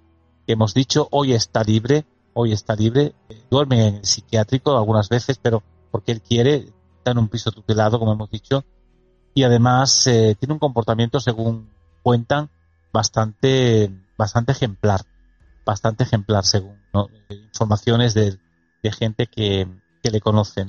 que 0.45 0.53
hemos 0.53 0.73
dicho. 0.73 1.07
Hoy 1.11 1.33
está 1.33 1.63
libre, 1.63 2.05
hoy 2.33 2.53
está 2.53 2.75
libre. 2.75 3.15
duerme 3.49 3.87
en 3.87 3.95
el 3.95 4.05
psiquiátrico 4.05 4.77
algunas 4.77 5.09
veces, 5.09 5.39
pero 5.41 5.63
porque 5.91 6.11
él 6.11 6.21
quiere, 6.21 6.71
está 7.01 7.11
en 7.11 7.17
un 7.17 7.29
piso 7.29 7.51
tutelado, 7.51 7.97
como 7.97 8.13
hemos 8.13 8.29
dicho, 8.29 8.63
y 9.33 9.43
además 9.43 10.05
eh, 10.05 10.35
tiene 10.39 10.53
un 10.53 10.59
comportamiento, 10.59 11.19
según 11.19 11.69
cuentan, 12.03 12.49
bastante, 12.93 13.91
bastante 14.17 14.51
ejemplar, 14.51 15.01
bastante 15.65 16.03
ejemplar, 16.03 16.45
según 16.45 16.77
informaciones 17.29 18.13
de, 18.13 18.37
gente 18.91 19.25
que, 19.25 19.67
que, 20.03 20.11
le 20.11 20.21
conoce. 20.21 20.65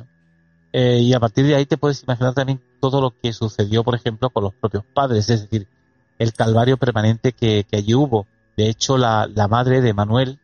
Eh, 0.73 1.01
y 1.01 1.13
a 1.13 1.21
partir 1.21 1.47
de 1.47 1.55
ahí 1.55 1.67
te 1.67 1.77
puedes 1.77 2.03
imaginar 2.03 2.33
también 2.33 2.63
todo 2.81 3.03
lo 3.03 3.11
que 3.11 3.33
sucedió, 3.33 3.85
por 3.85 3.95
ejemplo, 3.95 4.31
con 4.31 4.45
los 4.45 4.55
propios 4.55 4.85
padres, 4.95 5.29
es 5.29 5.43
decir, 5.43 5.69
el 6.19 6.33
calvario 6.33 6.79
permanente 6.79 7.33
que, 7.33 7.65
que 7.65 7.77
allí 7.77 7.95
hubo. 7.95 8.27
De 8.57 8.69
hecho, 8.69 8.97
la, 8.97 9.27
la 9.27 9.49
madre 9.49 9.83
de 9.83 9.93
Manuel, 9.93 10.39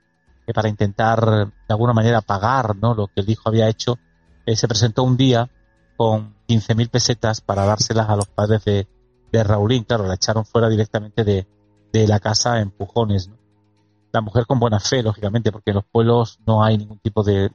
para 0.53 0.69
intentar 0.69 1.21
de 1.25 1.53
alguna 1.69 1.93
manera 1.95 2.21
pagar 2.21 2.77
¿no? 2.77 2.95
lo 2.95 3.07
que 3.07 3.21
el 3.21 3.31
hijo 3.31 3.49
había 3.49 3.69
hecho, 3.69 3.99
eh, 4.45 4.57
se 4.57 4.67
presentó 4.67 5.03
un 5.03 5.17
día 5.17 5.51
con 5.99 6.37
15.000 6.49 6.91
pesetas 6.91 7.41
para 7.41 7.67
dárselas 7.67 8.09
a 8.09 8.15
los 8.15 8.29
padres 8.29 8.65
de, 8.65 8.87
de 9.33 9.45
Raulín. 9.45 9.83
Claro, 9.83 10.07
la 10.07 10.15
echaron 10.15 10.47
fuera 10.47 10.69
directamente 10.69 11.25
de, 11.25 11.47
de 11.93 12.07
la 12.07 12.21
casa 12.21 12.55
a 12.55 12.61
empujones. 12.61 13.31
La 14.13 14.21
mujer 14.21 14.47
con 14.47 14.61
buena 14.61 14.79
fe, 14.79 15.03
lógicamente, 15.03 15.51
porque 15.51 15.73
en 15.73 15.75
los 15.75 15.85
pueblos 15.85 16.39
no 16.47 16.63
hay 16.63 16.79
ningún 16.79 17.01
tipo 17.01 17.25
de, 17.25 17.51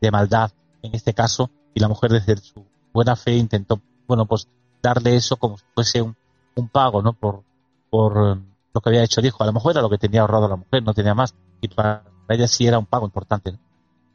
de 0.00 0.10
maldad 0.10 0.50
en 0.82 0.94
este 0.94 1.14
caso, 1.14 1.50
y 1.72 1.80
la 1.80 1.88
mujer 1.88 2.10
desde 2.10 2.36
su 2.36 2.66
buena 2.92 3.14
fe 3.14 3.36
intentó, 3.36 3.80
bueno, 4.08 4.26
pues 4.26 4.48
darle 4.82 5.14
eso 5.14 5.36
como 5.36 5.56
si 5.56 5.64
fuese 5.72 6.02
un, 6.02 6.16
un 6.56 6.68
pago, 6.68 7.00
¿no? 7.00 7.12
Por, 7.12 7.44
por 7.90 8.12
eh, 8.18 8.40
lo 8.74 8.80
que 8.80 8.88
había 8.90 9.04
hecho 9.04 9.20
el 9.20 9.26
hijo. 9.26 9.42
A 9.44 9.46
lo 9.46 9.52
mejor 9.52 9.72
era 9.72 9.82
lo 9.82 9.88
que 9.88 9.98
tenía 9.98 10.22
ahorrado 10.22 10.48
la 10.48 10.56
mujer, 10.56 10.82
no 10.82 10.94
tenía 10.94 11.14
más. 11.14 11.34
Y 11.60 11.68
para 11.68 12.02
ella 12.28 12.48
sí 12.48 12.66
era 12.66 12.78
un 12.78 12.86
pago 12.86 13.06
importante. 13.06 13.56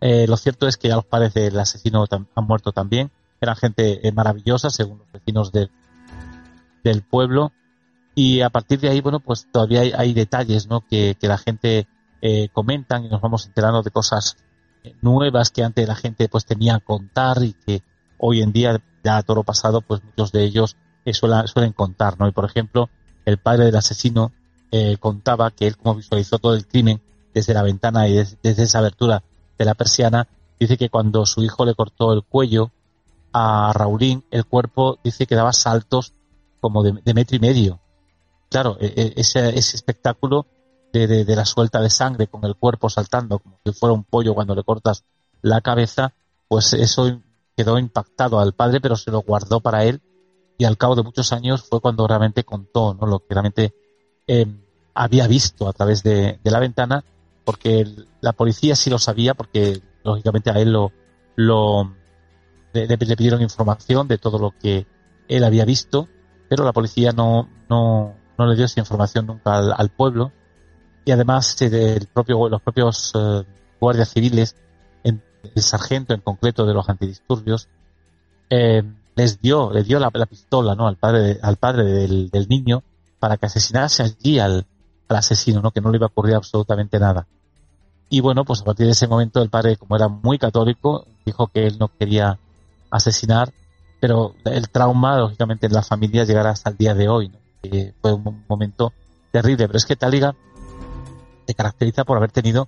Eh, 0.02 0.28
lo 0.28 0.36
cierto 0.36 0.68
es 0.68 0.78
que 0.78 0.90
ya 0.90 0.96
los 0.96 1.06
padres 1.06 1.34
del 1.34 1.58
asesino 1.58 2.06
han 2.12 2.46
muerto 2.46 2.74
también. 2.74 3.10
Eran 3.42 3.56
gente 3.56 4.08
eh, 4.08 4.12
maravillosa, 4.12 4.70
según 4.70 5.00
los 5.00 5.12
vecinos 5.12 5.52
del 5.52 7.02
pueblo. 7.04 7.52
Y 8.16 8.42
a 8.42 8.50
partir 8.50 8.80
de 8.80 8.90
ahí, 8.90 9.02
bueno, 9.02 9.20
pues 9.20 9.48
todavía 9.52 9.82
hay, 9.82 10.14
detalles, 10.14 10.68
¿no? 10.68 10.82
Que, 10.82 11.16
que 11.20 11.28
la 11.28 11.38
gente 11.38 11.88
eh, 12.22 12.50
comentan 12.52 13.06
y 13.06 13.10
nos 13.10 13.22
vamos 13.22 13.46
enterando 13.46 13.82
de 13.82 13.92
cosas 13.92 14.38
nuevas 15.02 15.52
que 15.52 15.64
antes 15.64 15.88
la 15.88 15.96
gente 15.96 16.30
pues 16.30 16.46
tenía 16.46 16.76
a 16.76 16.80
contar 16.80 17.44
y 17.44 17.54
que 17.54 17.84
hoy 18.18 18.42
en 18.42 18.52
día, 18.52 18.82
ya 19.04 19.22
todo 19.24 19.38
lo 19.38 19.44
pasado, 19.44 19.82
pues 19.82 20.04
muchos 20.04 20.32
de 20.32 20.44
ellos 20.44 20.76
suelen, 21.12 21.48
suelen 21.48 21.74
contar, 21.74 22.20
¿no? 22.20 22.28
Y 22.28 22.32
por 22.32 22.46
ejemplo, 22.46 22.90
el 23.26 23.38
padre 23.38 23.66
del 23.66 23.76
asesino 23.76 24.32
eh, 24.72 24.98
contaba 25.00 25.52
que 25.52 25.68
él 25.68 25.78
como 25.78 25.96
visualizó 25.96 26.38
todo 26.38 26.56
el 26.56 26.68
crimen 26.68 27.02
desde 27.34 27.54
la 27.54 27.64
ventana 27.64 28.08
y 28.08 28.14
desde, 28.14 28.64
esa 28.64 28.80
abertura 28.80 29.24
de 29.58 29.66
la 29.66 29.74
persiana, 29.74 30.28
dice 30.60 30.78
que 30.78 30.90
cuando 30.90 31.26
su 31.26 31.44
hijo 31.44 31.66
le 31.66 31.76
cortó 31.76 32.14
el 32.14 32.24
cuello 32.24 32.72
a 33.34 33.72
Raulín, 33.74 34.24
el 34.32 34.46
cuerpo 34.46 35.00
dice 35.04 35.26
que 35.26 35.36
daba 35.36 35.54
saltos 35.54 36.14
como 36.60 36.84
de, 36.84 37.14
metro 37.14 37.36
y 37.36 37.40
medio. 37.40 37.80
Claro, 38.50 38.78
e, 38.80 38.88
e, 38.96 39.14
ese, 39.18 39.58
ese 39.58 39.76
espectáculo 39.76 40.46
de, 40.92 41.08
de, 41.08 41.36
la 41.36 41.46
suelta 41.46 41.82
de 41.82 41.90
sangre 41.90 42.28
con 42.28 42.44
el 42.46 42.56
cuerpo 42.56 42.90
saltando 42.90 43.40
como 43.40 43.60
si 43.64 43.72
fuera 43.74 43.94
un 43.94 44.04
pollo 44.04 44.34
cuando 44.34 44.56
le 44.56 44.64
cortas 44.64 45.04
la 45.42 45.62
cabeza, 45.62 46.14
pues 46.48 46.74
eso 46.74 47.22
quedó 47.56 47.78
impactado 47.78 48.40
al 48.40 48.54
padre, 48.54 48.82
pero 48.82 48.96
se 48.96 49.12
lo 49.12 49.22
guardó 49.22 49.60
para 49.60 49.84
él 49.86 50.02
y 50.58 50.66
al 50.66 50.78
cabo 50.78 50.96
de 50.96 51.04
muchos 51.04 51.32
años 51.32 51.64
fue 51.64 51.80
cuando 51.80 52.06
realmente 52.06 52.44
contó 52.44 52.94
¿no? 52.94 53.08
lo 53.08 53.20
que 53.20 53.34
realmente 53.34 53.74
eh, 54.28 54.46
había 54.94 55.26
visto 55.28 55.70
a 55.70 55.74
través 55.74 56.04
de, 56.04 56.40
la 56.44 56.60
ventana, 56.60 57.04
porque 57.46 57.88
la 58.20 58.34
policía 58.34 58.76
sí 58.76 58.90
lo 58.90 59.00
sabía, 59.00 59.34
porque 59.34 59.82
lógicamente 60.04 60.52
a 60.52 60.56
él 60.56 60.74
lo, 60.74 60.92
lo 61.38 61.96
le, 62.74 62.98
pidieron 62.98 63.42
información 63.42 64.08
de 64.08 64.18
todo 64.18 64.40
lo 64.40 64.52
que 64.52 64.86
él 65.28 65.44
había 65.44 65.66
visto, 65.66 66.08
pero 66.50 66.64
la 66.64 66.74
policía 66.74 67.12
no, 67.12 67.50
no, 67.70 68.16
no 68.38 68.46
le 68.46 68.56
dio 68.56 68.66
esa 68.66 68.80
información 68.80 69.28
nunca 69.28 69.58
al, 69.58 69.90
pueblo 69.90 70.32
y 71.06 71.12
además 71.12 71.62
el 71.62 72.08
propio, 72.08 72.50
los 72.50 72.62
propios 72.62 73.12
eh, 73.16 73.44
guardias 73.80 74.10
civiles, 74.10 74.56
el 75.04 75.62
sargento 75.62 76.14
en 76.14 76.22
concreto 76.22 76.66
de 76.66 76.74
los 76.74 76.90
antidisturbios, 76.90 77.70
eh, 78.50 78.84
les 79.16 79.42
dio, 79.42 79.72
le 79.72 79.84
dio 79.84 80.00
la, 80.00 80.10
pistola, 80.26 80.76
¿no? 80.76 80.88
Al 80.88 80.96
padre, 80.96 81.40
al 81.42 81.58
padre 81.58 81.84
del, 81.84 82.48
niño 82.48 82.84
para 83.20 83.38
que 83.38 83.48
asesinase 83.48 84.04
allí 84.04 84.40
al, 84.40 84.66
asesino, 85.10 85.62
¿no? 85.62 85.72
Que 85.72 85.82
no 85.82 85.92
le 85.92 85.98
iba 85.98 86.06
a 86.06 86.10
ocurrir 86.10 86.36
absolutamente 86.36 87.00
nada. 87.00 87.28
Y 88.10 88.22
bueno, 88.22 88.46
pues 88.46 88.62
a 88.62 88.66
partir 88.66 88.86
de 88.86 88.94
ese 88.94 89.08
momento 89.08 89.42
el 89.42 89.50
padre, 89.50 89.76
como 89.76 89.96
era 89.96 90.08
muy 90.08 90.38
católico, 90.38 91.06
dijo 91.26 91.48
que 91.48 91.68
él 91.68 91.78
no 91.80 91.90
quería 91.90 92.40
asesinar, 92.92 93.54
pero 94.00 94.36
el 94.46 94.70
trauma, 94.70 95.18
lógicamente, 95.18 95.68
en 95.68 95.74
la 95.74 95.84
familia 95.84 96.24
llegará 96.24 96.52
hasta 96.52 96.70
el 96.70 96.78
día 96.78 96.94
de 96.94 97.10
hoy, 97.10 97.30
¿no? 97.30 97.40
Que 97.62 97.94
fue 98.02 98.14
un 98.14 98.46
momento 98.48 98.94
terrible. 99.32 99.68
Pero 99.68 99.78
es 99.78 99.86
que 99.86 99.96
Taliga 99.96 100.36
se 101.46 101.54
caracteriza 101.54 102.06
por 102.06 102.18
haber 102.18 102.32
tenido 102.32 102.68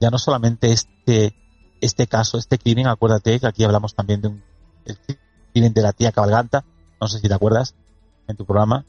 ya 0.00 0.10
no 0.10 0.18
solamente 0.18 0.72
este, 0.72 1.34
este 1.80 2.06
caso, 2.06 2.38
este 2.38 2.58
crimen, 2.58 2.86
acuérdate 2.86 3.38
que 3.38 3.46
aquí 3.46 3.64
hablamos 3.64 3.94
también 3.94 4.22
de 4.22 4.28
un 4.28 4.42
crimen 5.52 5.74
de 5.74 5.82
la 5.82 5.92
tía 5.92 6.12
Cabalganta, 6.12 6.64
no 7.00 7.06
sé 7.06 7.18
si 7.18 7.28
te 7.28 7.34
acuerdas, 7.34 7.74
en 8.26 8.36
tu 8.36 8.46
programa, 8.46 8.86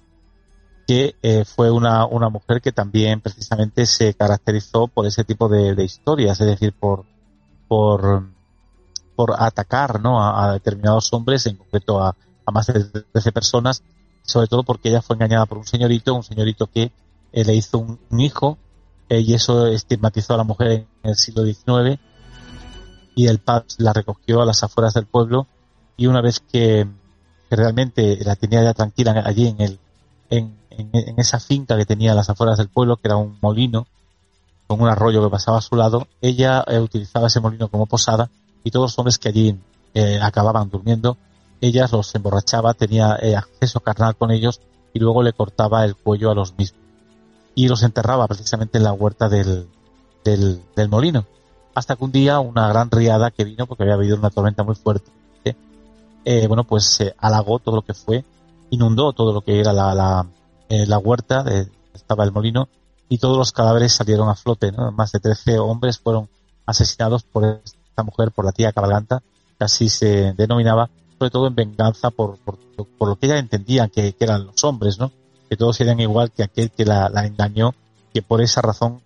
que 0.88 1.16
eh, 1.22 1.45
fue 1.45 1.70
una, 1.70 2.06
una 2.06 2.30
mujer 2.30 2.62
que 2.62 2.72
también 2.72 3.22
precisamente 3.22 3.86
se 3.86 4.14
caracterizó 4.14 4.88
por 4.88 5.06
ese 5.06 5.24
tipo 5.24 5.49
de, 5.49 5.84
historias, 5.84 6.40
es 6.40 6.48
decir, 6.48 6.74
por, 6.74 7.06
por, 7.68 8.30
por 9.22 9.35
atacar 9.38 10.02
¿no? 10.02 10.19
a, 10.19 10.53
determinados 10.53 11.14
hombres, 11.14 11.45
en 11.45 11.56
concreto 11.56 12.02
a, 12.02 12.15
más 12.52 12.65
de 12.65 12.84
13 12.84 13.31
personas, 13.31 13.84
sobre 14.23 14.48
todo 14.48 14.64
porque 14.64 14.89
ella 14.89 15.03
fue 15.03 15.15
engañada 15.15 15.45
por 15.45 15.60
un 15.60 15.64
señorito, 15.64 16.15
un 16.15 16.23
señorito 16.23 16.65
que 16.65 16.91
eh, 17.31 17.45
le 17.45 17.53
hizo 17.53 17.77
un, 17.77 18.19
hijo, 18.19 18.57
eh, 19.10 19.19
y 19.19 19.35
eso 19.35 19.68
estigmatizó 19.68 20.34
a 20.34 20.38
la 20.38 20.43
mujer 20.43 20.72
en 20.72 20.88
el 21.03 21.15
siglo 21.18 21.45
XIX, 21.45 22.02
y 23.15 23.27
el 23.27 23.38
padre 23.38 23.68
la 23.77 23.93
recogió 23.93 24.41
a 24.41 24.45
las 24.45 24.64
afueras 24.64 24.95
del 24.95 25.06
pueblo 25.06 25.45
y 25.98 26.07
una 26.07 26.22
vez 26.22 26.39
que, 26.39 26.88
realmente 27.52 28.18
la 28.26 28.35
tenía 28.35 28.64
ya 28.64 28.73
tranquila 28.73 29.22
allí 29.23 29.49
en 29.49 29.61
el 29.61 29.80
en, 30.31 30.57
en, 30.72 31.19
esa 31.19 31.39
finca 31.39 31.77
que 31.77 31.85
tenía 31.85 32.14
a 32.14 32.15
las 32.15 32.31
afueras 32.31 32.57
del 32.57 32.69
pueblo, 32.69 32.98
que 32.98 33.07
era 33.07 33.18
un 33.18 33.38
molino 33.39 33.85
con 34.65 34.81
un 34.81 34.88
arroyo 34.88 35.22
que 35.22 35.30
pasaba 35.30 35.60
a 35.60 35.61
su 35.61 35.76
lado, 35.76 36.07
ella 36.22 36.64
eh, 36.65 36.80
utilizaba 36.80 37.27
ese 37.27 37.39
molino 37.39 37.68
como 37.68 37.85
posada 37.85 38.31
y 38.63 38.71
todos 38.71 38.91
los 38.91 38.99
hombres 38.99 39.17
que 39.17 39.29
allí 39.29 39.57
eh, 39.93 40.19
acababan 40.21 40.69
durmiendo, 40.69 41.17
ella 41.59 41.88
los 41.91 42.13
emborrachaba, 42.15 42.73
tenía 42.73 43.17
eh, 43.21 43.35
acceso 43.35 43.79
carnal 43.79 44.15
con 44.15 44.31
ellos 44.31 44.61
y 44.93 44.99
luego 44.99 45.23
le 45.23 45.33
cortaba 45.33 45.85
el 45.85 45.95
cuello 45.95 46.31
a 46.31 46.35
los 46.35 46.57
mismos 46.57 46.81
y 47.55 47.67
los 47.67 47.83
enterraba 47.83 48.27
precisamente 48.27 48.77
en 48.77 48.85
la 48.85 48.93
huerta 48.93 49.29
del, 49.29 49.67
del, 50.23 50.89
molino. 50.89 51.25
Hasta 51.75 51.95
que 51.95 52.03
un 52.03 52.11
día 52.11 52.39
una 52.39 52.67
gran 52.69 52.89
riada 52.89 53.31
que 53.31 53.43
vino, 53.43 53.67
porque 53.67 53.83
había 53.83 53.95
habido 53.95 54.17
una 54.17 54.29
tormenta 54.29 54.63
muy 54.63 54.75
fuerte, 54.75 55.11
eh, 56.23 56.47
bueno, 56.47 56.63
pues 56.63 56.99
halagó 57.17 57.59
todo 57.59 57.77
lo 57.77 57.81
que 57.81 57.93
fue, 57.93 58.23
inundó 58.69 59.11
todo 59.13 59.33
lo 59.33 59.41
que 59.41 59.59
era 59.59 59.73
la, 59.73 59.93
la, 59.93 60.27
eh, 60.69 60.88
huerta, 61.03 61.43
estaba 61.93 62.23
el 62.23 62.31
molino, 62.31 62.69
y 63.09 63.17
todos 63.17 63.38
los 63.38 63.51
cadáveres 63.51 63.93
salieron 63.93 64.29
a 64.29 64.35
flote. 64.35 64.71
Más 64.71 65.11
de 65.11 65.19
13 65.19 65.59
hombres 65.59 65.99
fueron 65.99 66.29
asesinados 66.65 67.23
por 67.23 67.61
esta 67.91 68.03
mujer, 68.03 68.31
por 68.31 68.45
la 68.45 68.51
tía 68.51 68.72
Cabalganta, 68.72 69.22
que 69.57 69.65
así 69.65 69.89
se 69.89 70.34
denominaba, 70.34 70.89
sobre 71.19 71.30
todo 71.30 71.47
en 71.47 71.55
venganza 71.55 72.09
por, 72.09 72.38
por, 72.39 72.57
por 72.97 73.09
lo 73.09 73.15
que 73.15 73.27
ella 73.27 73.38
entendía 73.38 73.88
que, 73.88 74.15
eran 74.19 74.47
los 74.47 74.63
hombres, 74.63 74.97
¿no? 74.97 75.11
Que 75.49 75.57
todos 75.57 75.80
eran 75.81 75.99
igual 75.99 76.31
que 76.31 76.43
aquel 76.43 76.72
que 76.72 76.85
la, 76.85 77.07
engañó, 77.26 77.76
que 78.13 78.22
por 78.22 78.41
esa 78.41 78.61
razón 78.61 79.01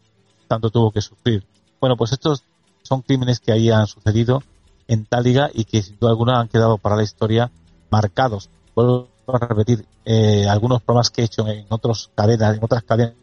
tanto 0.47 0.69
tuvo 0.69 0.91
que 0.91 1.01
sufrir. 1.01 1.45
Bueno, 1.81 1.97
pues 1.97 2.11
estos 2.11 2.43
son 2.83 3.01
crímenes 3.01 3.39
que 3.39 3.51
ahí 3.51 3.69
han 3.69 3.87
sucedido 3.87 4.43
en 4.87 5.05
tal 5.05 5.23
liga 5.23 5.49
y 5.53 5.65
que 5.65 5.81
sin 5.81 5.97
duda 5.99 6.11
alguna 6.11 6.39
han 6.39 6.47
quedado 6.47 6.77
para 6.77 6.95
la 6.95 7.03
historia 7.03 7.51
marcados. 7.89 8.49
Vuelvo 8.75 9.09
a 9.27 9.39
repetir, 9.39 9.85
eh, 10.05 10.47
algunos 10.47 10.83
programas 10.83 11.09
que 11.09 11.21
he 11.21 11.25
hecho 11.25 11.47
en 11.47 11.65
otros 11.69 12.11
cadenas, 12.13 12.55
en 12.55 12.63
otras 12.63 12.83
cadenas, 12.83 13.15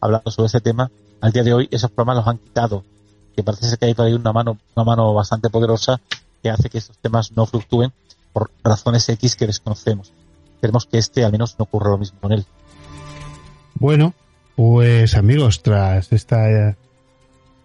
hablando 0.00 0.30
sobre 0.30 0.46
ese 0.46 0.60
tema, 0.60 0.90
al 1.20 1.32
día 1.32 1.42
de 1.42 1.54
hoy 1.54 1.68
esos 1.70 1.90
programas 1.90 2.24
los 2.24 2.28
han 2.28 2.38
quitado, 2.38 2.84
que 3.34 3.42
parece 3.42 3.76
que 3.76 3.86
hay 3.86 3.94
por 3.94 4.06
ahí 4.06 4.14
una 4.14 4.32
mano, 4.32 4.58
una 4.74 4.84
mano 4.84 5.14
bastante 5.14 5.50
poderosa 5.50 6.00
que 6.42 6.50
hace 6.50 6.68
que 6.68 6.78
estos 6.78 6.98
temas 6.98 7.32
no 7.32 7.46
fluctúen 7.46 7.92
por 8.32 8.50
razones 8.62 9.08
X 9.08 9.36
que 9.36 9.46
desconocemos. 9.46 10.12
Queremos 10.60 10.86
que 10.86 10.98
este 10.98 11.24
al 11.24 11.32
menos 11.32 11.56
no 11.58 11.64
ocurra 11.64 11.90
lo 11.90 11.98
mismo 11.98 12.18
con 12.20 12.32
él. 12.32 12.44
Bueno, 13.74 14.14
pues 14.56 15.14
amigos, 15.14 15.62
tras 15.62 16.12
esta 16.12 16.50
eh, 16.50 16.76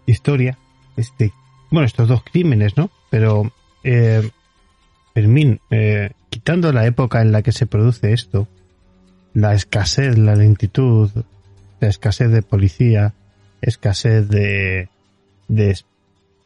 historia, 0.06 0.58
este 0.96 1.32
bueno, 1.70 1.86
estos 1.86 2.08
dos 2.08 2.22
crímenes, 2.24 2.76
¿no? 2.76 2.90
Pero, 3.10 3.52
eh, 3.84 4.28
Fermín, 5.14 5.60
eh, 5.70 6.10
quitando 6.28 6.72
la 6.72 6.84
época 6.86 7.22
en 7.22 7.32
la 7.32 7.42
que 7.42 7.52
se 7.52 7.66
produce 7.66 8.12
esto, 8.12 8.48
la 9.34 9.54
escasez, 9.54 10.18
la 10.18 10.34
lentitud, 10.34 11.10
la 11.80 11.88
escasez 11.88 12.30
de 12.30 12.42
policía, 12.42 13.14
escasez 13.62 14.28
de, 14.28 14.88
de 15.50 15.76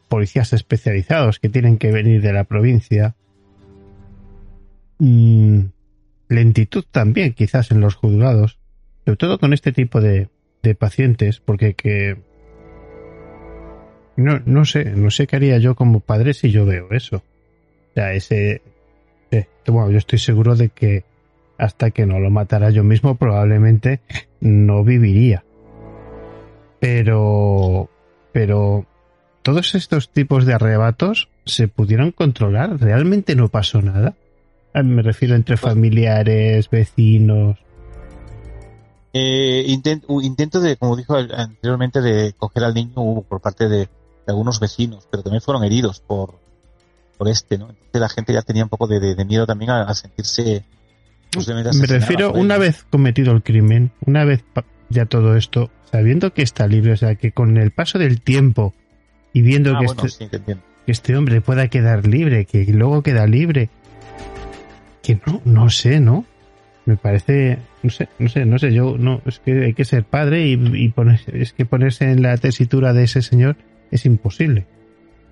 policías 0.09 0.51
especializados 0.51 1.39
que 1.39 1.49
tienen 1.49 1.77
que 1.77 1.91
venir 1.91 2.21
de 2.21 2.33
la 2.33 2.43
provincia, 2.43 3.15
mm, 4.99 5.59
lentitud 6.27 6.83
también 6.91 7.33
quizás 7.33 7.71
en 7.71 7.81
los 7.81 7.95
juzgados, 7.95 8.59
sobre 9.05 9.17
todo 9.17 9.39
con 9.39 9.53
este 9.53 9.71
tipo 9.71 10.01
de, 10.01 10.29
de 10.63 10.75
pacientes, 10.75 11.39
porque 11.39 11.75
que 11.75 12.17
no, 14.17 14.41
no 14.45 14.65
sé, 14.65 14.85
no 14.85 15.11
sé 15.11 15.27
qué 15.27 15.35
haría 15.35 15.57
yo 15.57 15.75
como 15.75 15.99
padre 15.99 16.33
si 16.33 16.49
yo 16.49 16.65
veo 16.65 16.91
eso. 16.91 17.17
O 17.17 17.93
sea, 17.93 18.13
ese... 18.13 18.61
Eh, 19.31 19.45
bueno, 19.67 19.91
yo 19.91 19.97
estoy 19.97 20.19
seguro 20.19 20.55
de 20.55 20.69
que 20.69 21.03
hasta 21.57 21.91
que 21.91 22.05
no 22.05 22.19
lo 22.19 22.29
matara 22.29 22.69
yo 22.69 22.83
mismo 22.83 23.15
probablemente 23.15 23.99
no 24.41 24.83
viviría. 24.83 25.43
Pero... 26.79 27.89
Pero... 28.31 28.85
Todos 29.45 29.75
estos 29.75 30.09
tipos 30.09 30.47
de 30.47 30.55
arrebatos 30.55 31.29
se 31.45 31.67
pudieron 31.67 32.09
controlar. 32.09 32.79
Realmente 32.79 33.35
no 33.35 33.47
pasó 33.47 33.79
nada. 33.79 34.15
Ah, 34.73 34.81
me 34.81 35.03
refiero 35.03 35.35
entre 35.35 35.55
familiares, 35.55 36.67
vecinos. 36.71 37.55
Eh, 39.13 39.63
intento, 39.67 40.19
intento 40.19 40.59
de, 40.61 40.77
como 40.77 40.95
dijo 40.95 41.15
anteriormente, 41.15 42.01
de 42.01 42.33
coger 42.33 42.63
al 42.63 42.73
niño 42.73 43.21
por 43.21 43.39
parte 43.39 43.69
de, 43.69 43.87
algunos 44.25 44.59
vecinos, 44.59 45.07
pero 45.11 45.21
también 45.21 45.43
fueron 45.43 45.63
heridos 45.63 45.99
por, 45.99 46.39
por 47.15 47.27
este, 47.27 47.59
¿no? 47.59 47.69
Entonces 47.69 48.01
la 48.01 48.09
gente 48.09 48.33
ya 48.33 48.41
tenía 48.41 48.63
un 48.63 48.69
poco 48.69 48.87
de, 48.87 49.23
miedo 49.25 49.45
también 49.45 49.69
a, 49.69 49.93
sentirse 49.93 50.65
Me 51.37 51.85
refiero 51.85 52.33
una 52.33 52.57
vez 52.57 52.83
cometido 52.89 53.31
el 53.31 53.43
crimen, 53.43 53.91
una 54.07 54.25
vez 54.25 54.43
ya 54.89 55.05
todo 55.05 55.35
esto, 55.35 55.69
sabiendo 55.91 56.33
que 56.33 56.41
está 56.41 56.65
libre, 56.65 56.93
o 56.93 56.97
sea, 56.97 57.13
que 57.13 57.31
con 57.31 57.57
el 57.57 57.69
paso 57.69 57.99
del 57.99 58.21
tiempo 58.21 58.73
y 59.35 59.41
viendo 59.41 59.75
ah, 59.75 59.81
que, 59.81 60.07
este, 60.07 60.39
que 60.39 60.57
este 60.87 61.17
hombre 61.17 61.41
pueda 61.41 61.67
quedar 61.67 62.07
libre, 62.07 62.45
que 62.45 62.63
luego 62.67 63.03
queda 63.03 63.27
libre, 63.27 63.69
que 65.03 65.19
no, 65.27 65.41
no 65.43 65.69
sé, 65.69 65.99
¿no? 65.99 66.23
Me 66.85 66.95
parece, 66.95 67.59
no 67.83 67.89
sé, 67.89 68.07
no 68.17 68.29
sé, 68.29 68.45
no 68.45 68.57
sé, 68.57 68.73
yo 68.73 68.97
no, 68.97 69.21
es 69.25 69.39
que 69.39 69.65
hay 69.65 69.73
que 69.73 69.83
ser 69.83 70.05
padre 70.05 70.47
y, 70.47 70.53
y 70.53 70.93
es 71.33 71.51
que 71.51 71.65
ponerse 71.65 72.09
en 72.09 72.21
la 72.21 72.37
tesitura 72.37 72.93
de 72.93 73.03
ese 73.03 73.21
señor 73.21 73.57
es 73.91 74.05
imposible. 74.05 74.67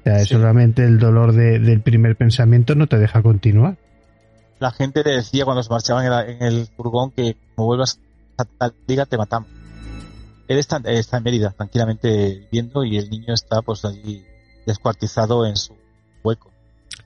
O 0.01 0.03
sea, 0.03 0.25
solamente 0.25 0.83
el 0.83 0.99
dolor 0.99 1.31
del 1.31 1.79
primer 1.79 2.17
pensamiento 2.17 2.75
no 2.75 2.87
te 2.87 2.97
deja 2.97 3.21
continuar. 3.21 3.77
La 4.59 4.71
gente 4.71 5.01
le 5.05 5.11
decía 5.11 5.45
cuando 5.45 5.63
se 5.63 5.69
marchaban 5.69 6.27
en, 6.27 6.43
el 6.43 6.67
furgón 6.75 7.11
que 7.11 7.37
como 7.55 7.67
vuelvas 7.67 8.01
a 8.37 8.43
tal 8.43 8.73
liga 8.85 9.05
te 9.05 9.17
matamos. 9.17 9.62
Él 10.47 10.57
está, 10.59 10.81
está, 10.85 11.17
en 11.17 11.23
Mérida, 11.23 11.51
tranquilamente 11.51 12.39
viviendo, 12.51 12.83
y 12.83 12.97
el 12.97 13.09
niño 13.09 13.33
está 13.33 13.61
pues 13.61 13.85
allí 13.85 14.25
descuartizado 14.65 15.45
en 15.45 15.55
su 15.55 15.75
hueco. 16.23 16.51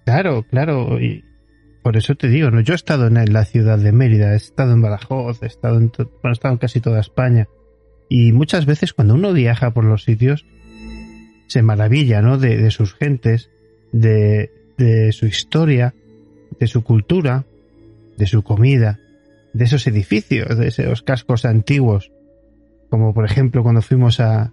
Claro, 0.06 0.44
claro, 0.44 1.00
y 1.00 1.24
por 1.84 1.98
eso 1.98 2.16
te 2.16 2.28
digo, 2.28 2.50
¿no? 2.52 2.62
yo 2.62 2.74
he 2.74 2.76
estado 2.76 3.08
en 3.08 3.34
la 3.34 3.46
ciudad 3.46 3.78
de 3.78 3.92
Mérida, 3.92 4.34
he 4.34 4.38
estado 4.38 4.74
en 4.74 4.82
Badajoz, 4.82 5.42
he 5.44 5.46
estado 5.48 5.78
en, 5.78 5.92
he 5.98 6.32
estado 6.32 6.54
en 6.54 6.60
casi 6.60 6.82
toda 6.82 7.00
España, 7.00 7.48
y 8.10 8.32
muchas 8.32 8.66
veces 8.66 8.94
cuando 8.94 9.14
uno 9.14 9.34
viaja 9.34 9.72
por 9.72 9.86
los 9.86 10.04
sitios, 10.04 10.46
se 11.48 11.62
maravilla, 11.62 12.22
¿no? 12.22 12.38
De, 12.38 12.70
sus 12.72 12.94
gentes, 12.94 13.50
de, 13.92 14.52
de 14.78 15.12
su 15.12 15.26
historia, 15.26 15.94
de 16.60 16.68
su 16.68 16.84
cultura, 16.84 17.46
de 18.18 18.26
su 18.26 18.44
comida, 18.44 19.00
de 19.54 19.66
esos 19.66 19.88
edificios, 19.88 20.58
de 20.58 20.68
esos 20.68 21.02
cascos 21.02 21.46
antiguos, 21.46 22.12
como 22.90 23.14
por 23.14 23.26
ejemplo 23.26 23.64
cuando 23.64 23.82
fuimos 23.82 24.20
a, 24.20 24.52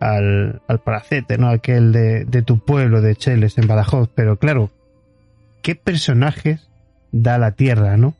al, 0.00 0.62
al 0.66 0.80
Palacete, 0.80 1.38
¿no? 1.38 1.48
Aquel 1.48 1.92
de, 1.92 2.24
de, 2.24 2.42
tu 2.42 2.58
pueblo, 2.58 3.00
de 3.00 3.16
Cheles, 3.16 3.56
en 3.58 3.66
Badajoz. 3.66 4.10
Pero 4.14 4.36
claro, 4.38 4.70
¿qué 5.62 5.74
personajes 5.74 6.68
da 7.12 7.38
la 7.38 7.52
tierra, 7.52 7.96
no? 7.96 8.14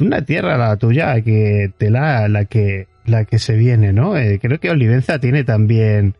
Una 0.00 0.24
tierra 0.24 0.56
la 0.56 0.76
tuya, 0.76 1.20
que 1.20 1.72
te 1.78 1.90
la, 1.90 2.28
la 2.28 2.46
que, 2.46 2.88
la 3.04 3.24
que 3.24 3.38
se 3.38 3.54
viene, 3.56 3.92
¿no? 3.92 4.16
Eh, 4.16 4.38
creo 4.40 4.58
que 4.58 4.70
Olivenza 4.70 5.18
tiene 5.18 5.44
también 5.44 6.14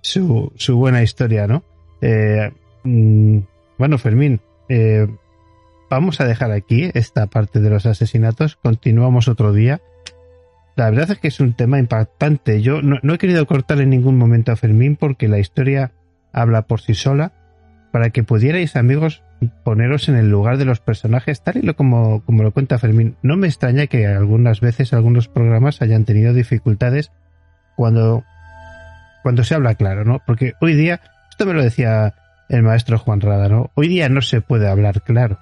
su, 0.00 0.52
su 0.56 0.76
buena 0.76 1.02
historia, 1.02 1.46
¿no? 1.46 1.62
Eh, 2.00 2.50
mm, 2.82 3.38
bueno, 3.78 3.98
Fermín, 3.98 4.40
eh, 4.68 5.06
vamos 5.90 6.20
a 6.20 6.24
dejar 6.24 6.50
aquí 6.50 6.90
esta 6.94 7.26
parte 7.26 7.60
de 7.60 7.70
los 7.70 7.86
asesinatos. 7.86 8.56
Continuamos 8.56 9.28
otro 9.28 9.52
día. 9.52 9.80
La 10.76 10.90
verdad 10.90 11.10
es 11.10 11.18
que 11.18 11.28
es 11.28 11.40
un 11.40 11.54
tema 11.54 11.78
impactante. 11.78 12.62
Yo 12.62 12.82
no, 12.82 12.98
he 13.12 13.18
querido 13.18 13.46
cortar 13.46 13.80
en 13.80 13.90
ningún 13.90 14.16
momento 14.16 14.52
a 14.52 14.56
Fermín 14.56 14.96
porque 14.96 15.28
la 15.28 15.38
historia 15.38 15.92
habla 16.32 16.62
por 16.62 16.80
sí 16.80 16.94
sola 16.94 17.32
para 17.92 18.10
que 18.10 18.22
pudierais, 18.22 18.76
amigos, 18.76 19.22
poneros 19.64 20.08
en 20.08 20.16
el 20.16 20.30
lugar 20.30 20.58
de 20.58 20.64
los 20.64 20.80
personajes 20.80 21.42
tal 21.42 21.56
y 21.56 21.62
lo 21.62 21.74
como, 21.74 22.24
como 22.24 22.42
lo 22.42 22.52
cuenta 22.52 22.78
Fermín. 22.78 23.16
No 23.22 23.36
me 23.36 23.48
extraña 23.48 23.88
que 23.88 24.06
algunas 24.06 24.60
veces 24.60 24.92
algunos 24.92 25.28
programas 25.28 25.82
hayan 25.82 26.04
tenido 26.04 26.32
dificultades 26.32 27.10
cuando 27.76 28.24
cuando 29.22 29.44
se 29.44 29.54
habla 29.54 29.74
claro, 29.74 30.04
¿no? 30.04 30.22
Porque 30.26 30.54
hoy 30.60 30.74
día, 30.74 31.00
esto 31.30 31.46
me 31.46 31.52
lo 31.52 31.62
decía 31.62 32.14
el 32.48 32.62
maestro 32.62 32.98
Juan 32.98 33.20
Rada, 33.20 33.48
¿no? 33.48 33.70
Hoy 33.74 33.88
día 33.88 34.08
no 34.08 34.22
se 34.22 34.40
puede 34.40 34.68
hablar 34.68 35.02
claro. 35.02 35.38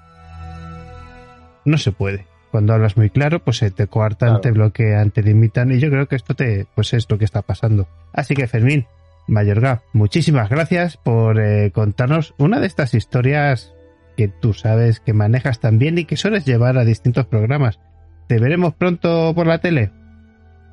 No 1.64 1.78
se 1.78 1.92
puede. 1.92 2.27
Cuando 2.50 2.72
hablas 2.72 2.96
muy 2.96 3.10
claro, 3.10 3.40
pues 3.40 3.58
se 3.58 3.70
te 3.70 3.86
coartan, 3.86 4.40
te 4.40 4.52
bloquean, 4.52 5.10
te 5.10 5.22
limitan, 5.22 5.70
y 5.70 5.78
yo 5.78 5.90
creo 5.90 6.08
que 6.08 6.16
esto 6.16 6.34
te, 6.34 6.66
pues 6.74 6.94
es 6.94 7.06
lo 7.10 7.18
que 7.18 7.24
está 7.24 7.42
pasando. 7.42 7.86
Así 8.12 8.34
que 8.34 8.46
Fermín, 8.46 8.86
Mayorga, 9.26 9.82
muchísimas 9.92 10.48
gracias 10.48 10.96
por 10.96 11.38
eh, 11.38 11.70
contarnos 11.72 12.34
una 12.38 12.60
de 12.60 12.66
estas 12.66 12.94
historias 12.94 13.74
que 14.16 14.28
tú 14.28 14.54
sabes 14.54 15.00
que 15.00 15.12
manejas 15.12 15.60
también 15.60 15.98
y 15.98 16.04
que 16.04 16.16
sueles 16.16 16.44
llevar 16.44 16.78
a 16.78 16.84
distintos 16.84 17.26
programas. 17.26 17.78
¿Te 18.26 18.38
veremos 18.38 18.74
pronto 18.74 19.32
por 19.34 19.46
la 19.46 19.58
tele? 19.58 19.92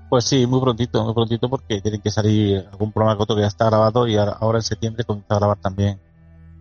Pues 0.09 0.25
sí, 0.25 0.47
muy 0.47 0.61
prontito, 0.61 1.03
muy 1.03 1.13
prontito 1.13 1.49
porque 1.49 1.81
tienen 1.81 2.01
que 2.01 2.09
salir 2.09 2.65
algún 2.71 2.91
programa 2.91 3.17
que 3.17 3.23
otro 3.23 3.35
que 3.35 3.41
ya 3.41 3.47
está 3.47 3.65
grabado 3.65 4.07
y 4.07 4.15
ahora 4.15 4.59
en 4.59 4.63
septiembre 4.63 5.03
comienza 5.03 5.35
a 5.35 5.39
grabar 5.39 5.57
también 5.57 5.99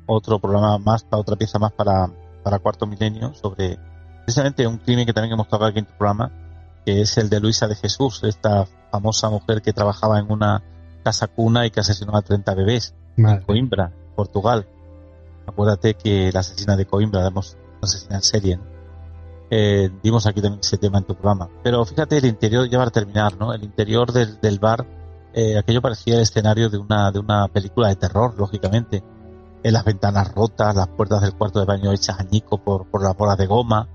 otro 0.07 0.39
programa 0.39 0.78
más, 0.78 1.05
para 1.05 1.20
otra 1.20 1.36
pieza 1.36 1.59
más 1.59 1.73
para, 1.73 2.11
para 2.43 2.59
Cuarto 2.59 2.86
Milenio 2.86 3.32
sobre 3.35 3.78
precisamente 4.25 4.67
un 4.67 4.79
crimen 4.79 5.07
que 5.07 5.13
también 5.13 5.35
hemos 5.35 5.49
tocado 5.49 5.71
aquí 5.71 5.79
en 5.79 5.87
tu 5.87 5.95
programa, 5.95 6.31
que 6.85 7.01
es 7.01 7.17
el 7.19 7.29
de 7.29 7.41
Luisa 7.41 7.67
de 7.69 7.75
Jesús, 7.77 8.23
esta 8.25 8.67
famosa 8.91 9.31
mujer 9.31 9.63
que 9.63 9.73
trabajaba 9.73 10.19
en 10.19 10.31
una 10.31 10.63
casa 11.03 11.27
cuna 11.27 11.67
y 11.67 11.71
que 11.71 11.81
asesinó 11.81 12.17
a 12.17 12.23
30 12.23 12.55
bebés 12.55 12.95
en 13.17 13.41
Coimbra, 13.43 13.93
Portugal. 14.17 14.67
Acuérdate 15.47 15.95
que 15.95 16.31
la 16.33 16.41
asesina 16.41 16.77
de 16.77 16.87
Coimbra, 16.87 17.23
damos 17.23 17.57
asesina 17.83 18.17
en 18.17 18.23
serie, 18.23 18.59
eh, 19.51 19.91
dimos 20.03 20.27
aquí 20.27 20.41
también 20.41 20.61
ese 20.61 20.79
tema 20.79 20.99
en 20.99 21.05
tu 21.05 21.15
programa. 21.15 21.49
Pero 21.63 21.85
fíjate, 21.85 22.19
el 22.19 22.25
interior, 22.25 22.69
ya 22.69 22.79
va 22.79 22.85
a 22.85 22.91
terminar, 22.91 23.37
¿no? 23.37 23.53
El 23.53 23.63
interior 23.63 24.11
del, 24.13 24.41
del 24.41 24.59
bar, 24.59 24.87
eh, 25.35 25.59
aquello 25.59 25.83
parecía 25.83 26.15
el 26.15 26.23
escenario 26.23 26.71
de 26.71 26.79
una, 26.79 27.11
de 27.11 27.19
una 27.19 27.49
película 27.49 27.89
de 27.89 27.97
terror, 27.97 28.35
lógicamente. 28.39 29.03
En 29.63 29.73
las 29.73 29.85
ventanas 29.85 30.33
rotas, 30.35 30.77
las 30.77 30.89
puertas 30.89 31.23
del 31.23 31.35
cuarto 31.35 31.59
de 31.59 31.67
baño 31.67 31.93
hechas 31.93 32.21
añico 32.21 32.59
por, 32.59 32.87
por 32.87 33.03
la 33.03 33.13
bola 33.13 33.35
de 33.35 33.47
goma. 33.47 33.89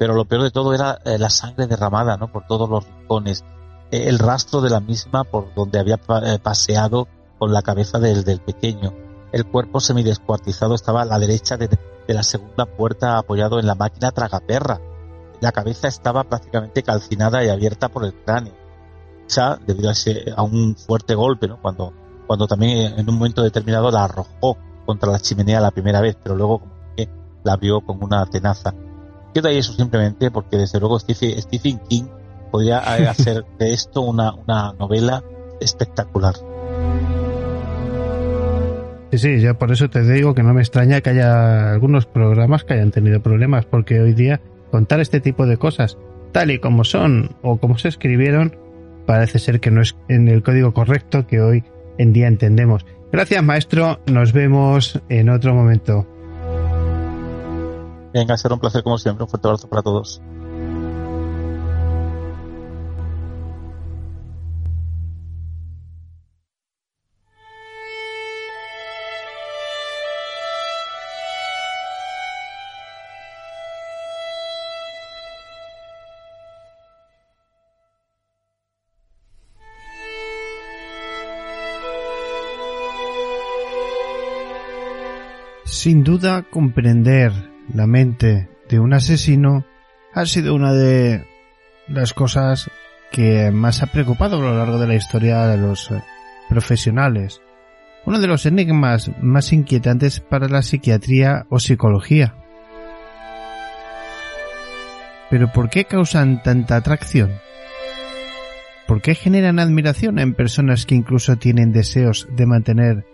Pero 0.00 0.14
lo 0.14 0.24
peor 0.24 0.42
de 0.42 0.50
todo 0.50 0.74
era 0.74 0.98
eh, 1.04 1.16
la 1.16 1.30
sangre 1.30 1.68
derramada, 1.68 2.16
¿no? 2.16 2.32
Por 2.32 2.44
todos 2.48 2.68
los 2.68 2.84
rincones. 2.84 3.44
Eh, 3.92 4.08
el 4.08 4.18
rastro 4.18 4.60
de 4.60 4.70
la 4.70 4.80
misma 4.80 5.22
por 5.22 5.54
donde 5.54 5.78
había 5.78 5.96
paseado 6.42 7.06
con 7.38 7.52
la 7.52 7.62
cabeza 7.62 8.00
del, 8.00 8.24
del 8.24 8.40
pequeño. 8.40 8.92
El 9.30 9.46
cuerpo 9.46 9.78
semidescuartizado 9.78 10.74
estaba 10.74 11.02
a 11.02 11.04
la 11.04 11.20
derecha 11.20 11.56
de, 11.56 11.68
de 11.68 12.14
la 12.14 12.24
segunda 12.24 12.66
puerta 12.66 13.16
apoyado 13.16 13.60
en 13.60 13.68
la 13.68 13.76
máquina 13.76 14.10
tragaperra 14.10 14.80
la 15.40 15.52
cabeza 15.52 15.88
estaba 15.88 16.24
prácticamente 16.24 16.82
calcinada 16.82 17.42
y 17.42 17.48
abierta 17.48 17.88
por 17.88 18.04
el 18.04 18.14
cráneo. 18.14 18.52
Quizá 19.26 19.58
debido 19.66 19.88
a, 19.88 19.92
ese, 19.92 20.32
a 20.36 20.42
un 20.42 20.76
fuerte 20.76 21.14
golpe, 21.14 21.48
¿no? 21.48 21.60
Cuando, 21.60 21.92
cuando 22.26 22.46
también 22.46 22.98
en 22.98 23.08
un 23.08 23.16
momento 23.16 23.42
determinado 23.42 23.90
la 23.90 24.04
arrojó 24.04 24.58
contra 24.84 25.10
la 25.10 25.20
chimenea 25.20 25.60
la 25.60 25.70
primera 25.70 26.00
vez, 26.00 26.16
pero 26.22 26.36
luego 26.36 26.60
como 26.60 26.80
la 27.42 27.54
abrió 27.54 27.80
con 27.80 28.02
una 28.02 28.26
tenaza. 28.26 28.74
Queda 29.34 29.50
ahí 29.50 29.58
eso 29.58 29.72
simplemente 29.72 30.30
porque 30.30 30.56
desde 30.56 30.80
luego 30.80 30.98
Stephen 30.98 31.80
King 31.88 32.04
podría 32.50 32.78
hacer 33.10 33.44
de 33.58 33.72
esto 33.72 34.02
una, 34.02 34.34
una 34.34 34.72
novela 34.74 35.22
espectacular. 35.60 36.34
Sí, 39.12 39.18
sí, 39.18 39.40
yo 39.40 39.58
por 39.58 39.72
eso 39.72 39.90
te 39.90 40.02
digo 40.02 40.34
que 40.34 40.42
no 40.42 40.54
me 40.54 40.60
extraña 40.60 41.00
que 41.00 41.10
haya 41.10 41.72
algunos 41.72 42.06
programas 42.06 42.62
que 42.62 42.74
hayan 42.74 42.92
tenido 42.92 43.20
problemas, 43.20 43.66
porque 43.66 44.00
hoy 44.00 44.14
día 44.14 44.40
contar 44.70 45.00
este 45.00 45.20
tipo 45.20 45.46
de 45.46 45.56
cosas 45.56 45.98
tal 46.32 46.50
y 46.50 46.58
como 46.58 46.84
son 46.84 47.36
o 47.42 47.58
como 47.58 47.78
se 47.78 47.88
escribieron, 47.88 48.56
parece 49.06 49.38
ser 49.38 49.60
que 49.60 49.70
no 49.70 49.82
es 49.82 49.96
en 50.08 50.28
el 50.28 50.42
código 50.42 50.72
correcto 50.72 51.26
que 51.26 51.40
hoy 51.40 51.64
en 51.98 52.12
día 52.12 52.28
entendemos. 52.28 52.86
Gracias, 53.12 53.42
maestro. 53.42 54.00
Nos 54.06 54.32
vemos 54.32 55.00
en 55.08 55.28
otro 55.28 55.54
momento. 55.54 56.06
Venga, 58.12 58.36
será 58.36 58.54
un 58.54 58.60
placer 58.60 58.82
como 58.82 58.98
siempre. 58.98 59.24
Un 59.24 59.30
fuerte 59.30 59.48
abrazo 59.48 59.68
para 59.68 59.82
todos. 59.82 60.20
Sin 85.64 86.04
duda, 86.04 86.42
comprender 86.42 87.49
la 87.74 87.86
mente 87.86 88.48
de 88.68 88.80
un 88.80 88.92
asesino 88.92 89.64
ha 90.12 90.26
sido 90.26 90.54
una 90.54 90.72
de 90.72 91.26
las 91.88 92.12
cosas 92.14 92.70
que 93.10 93.50
más 93.50 93.82
ha 93.82 93.86
preocupado 93.86 94.36
a 94.36 94.40
lo 94.40 94.56
largo 94.56 94.78
de 94.78 94.86
la 94.86 94.94
historia 94.94 95.46
de 95.46 95.58
los 95.58 95.90
eh, 95.90 96.02
profesionales. 96.48 97.42
Uno 98.06 98.18
de 98.18 98.26
los 98.26 98.46
enigmas 98.46 99.10
más 99.20 99.52
inquietantes 99.52 100.20
para 100.20 100.48
la 100.48 100.62
psiquiatría 100.62 101.46
o 101.50 101.58
psicología. 101.58 102.34
Pero 105.28 105.52
¿por 105.52 105.70
qué 105.70 105.84
causan 105.84 106.42
tanta 106.42 106.76
atracción? 106.76 107.30
¿Por 108.86 109.02
qué 109.02 109.14
generan 109.14 109.58
admiración 109.58 110.18
en 110.18 110.34
personas 110.34 110.86
que 110.86 110.96
incluso 110.96 111.36
tienen 111.36 111.72
deseos 111.72 112.26
de 112.34 112.46
mantener 112.46 113.04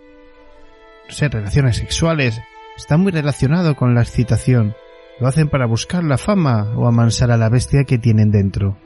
relaciones 1.19 1.77
sexuales 1.77 2.41
está 2.77 2.95
muy 2.95 3.11
relacionado 3.11 3.75
con 3.75 3.93
la 3.93 4.01
excitación 4.01 4.75
lo 5.19 5.27
hacen 5.27 5.49
para 5.49 5.65
buscar 5.65 6.03
la 6.03 6.17
fama 6.17 6.73
o 6.75 6.87
amansar 6.87 7.31
a 7.31 7.37
la 7.37 7.49
bestia 7.49 7.83
que 7.83 7.97
tienen 7.97 8.31
dentro. 8.31 8.77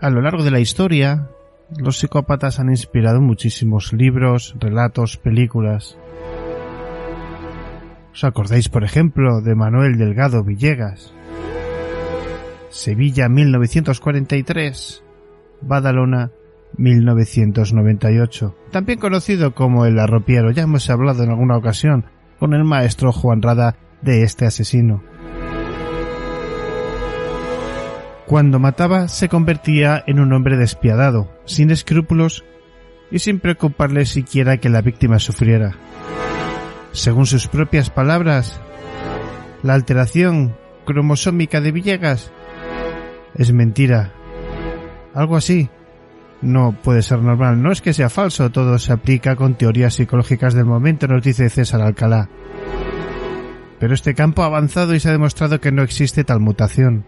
A 0.00 0.10
lo 0.10 0.20
largo 0.20 0.42
de 0.42 0.50
la 0.50 0.60
historia, 0.60 1.30
los 1.78 1.98
psicópatas 1.98 2.60
han 2.60 2.68
inspirado 2.68 3.20
muchísimos 3.20 3.92
libros, 3.92 4.54
relatos, 4.58 5.16
películas. 5.16 5.98
¿Os 8.12 8.22
acordáis, 8.22 8.68
por 8.68 8.84
ejemplo, 8.84 9.40
de 9.40 9.54
Manuel 9.54 9.96
Delgado 9.96 10.44
Villegas? 10.44 11.14
Sevilla 12.68 13.28
1943, 13.28 15.02
Badalona 15.62 16.30
1998. 16.76 18.56
También 18.70 18.98
conocido 18.98 19.54
como 19.54 19.86
el 19.86 19.98
arropiero, 19.98 20.50
ya 20.50 20.62
hemos 20.62 20.88
hablado 20.90 21.22
en 21.22 21.30
alguna 21.30 21.56
ocasión 21.56 22.06
con 22.38 22.54
el 22.54 22.64
maestro 22.64 23.12
Juan 23.12 23.42
Rada 23.42 23.76
de 24.02 24.22
este 24.22 24.46
asesino. 24.46 25.02
Cuando 28.26 28.58
mataba 28.58 29.08
se 29.08 29.28
convertía 29.28 30.02
en 30.06 30.18
un 30.18 30.32
hombre 30.32 30.56
despiadado, 30.56 31.30
sin 31.44 31.70
escrúpulos 31.70 32.44
y 33.10 33.18
sin 33.18 33.38
preocuparle 33.38 34.06
siquiera 34.06 34.56
que 34.56 34.70
la 34.70 34.80
víctima 34.80 35.18
sufriera. 35.18 35.76
Según 36.92 37.26
sus 37.26 37.48
propias 37.48 37.90
palabras, 37.90 38.60
la 39.62 39.74
alteración 39.74 40.56
cromosómica 40.84 41.60
de 41.60 41.72
Villegas 41.72 42.32
es 43.34 43.52
mentira. 43.52 44.12
Algo 45.12 45.36
así. 45.36 45.68
No 46.42 46.76
puede 46.82 47.02
ser 47.02 47.20
normal. 47.20 47.62
No 47.62 47.72
es 47.72 47.80
que 47.80 47.92
sea 47.92 48.10
falso, 48.10 48.50
todo 48.50 48.78
se 48.78 48.92
aplica 48.92 49.36
con 49.36 49.54
teorías 49.54 49.94
psicológicas 49.94 50.54
del 50.54 50.66
momento, 50.66 51.06
nos 51.08 51.22
dice 51.22 51.48
César 51.48 51.80
Alcalá. 51.80 52.28
Pero 53.78 53.94
este 53.94 54.14
campo 54.14 54.42
ha 54.42 54.46
avanzado 54.46 54.94
y 54.94 55.00
se 55.00 55.08
ha 55.08 55.12
demostrado 55.12 55.60
que 55.60 55.72
no 55.72 55.82
existe 55.82 56.24
tal 56.24 56.40
mutación. 56.40 57.04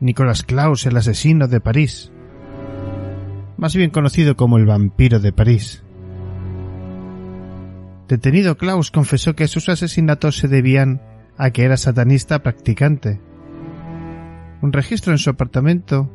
Nicolas 0.00 0.42
Klaus, 0.42 0.84
el 0.84 0.96
asesino 0.98 1.48
de 1.48 1.60
París, 1.60 2.12
más 3.56 3.74
bien 3.74 3.88
conocido 3.88 4.36
como 4.36 4.58
el 4.58 4.66
vampiro 4.66 5.18
de 5.18 5.32
París. 5.32 5.82
Detenido 8.08 8.58
Klaus 8.58 8.90
confesó 8.90 9.34
que 9.34 9.48
sus 9.48 9.70
asesinatos 9.70 10.36
se 10.36 10.48
debían 10.48 11.00
a 11.36 11.50
que 11.50 11.64
era 11.64 11.76
satanista 11.76 12.42
practicante. 12.42 13.20
Un 14.62 14.72
registro 14.72 15.12
en 15.12 15.18
su 15.18 15.30
apartamento 15.30 16.10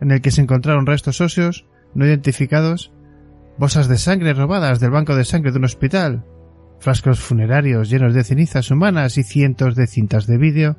en 0.00 0.10
el 0.10 0.20
que 0.20 0.30
se 0.30 0.40
encontraron 0.40 0.86
restos 0.86 1.20
óseos 1.20 1.66
no 1.94 2.06
identificados, 2.06 2.92
bolsas 3.58 3.88
de 3.88 3.98
sangre 3.98 4.32
robadas 4.32 4.80
del 4.80 4.90
banco 4.90 5.14
de 5.14 5.24
sangre 5.24 5.52
de 5.52 5.58
un 5.58 5.64
hospital, 5.64 6.24
frascos 6.78 7.20
funerarios 7.20 7.90
llenos 7.90 8.14
de 8.14 8.24
cenizas 8.24 8.70
humanas 8.70 9.18
y 9.18 9.22
cientos 9.22 9.74
de 9.74 9.86
cintas 9.86 10.26
de 10.26 10.38
vídeo, 10.38 10.76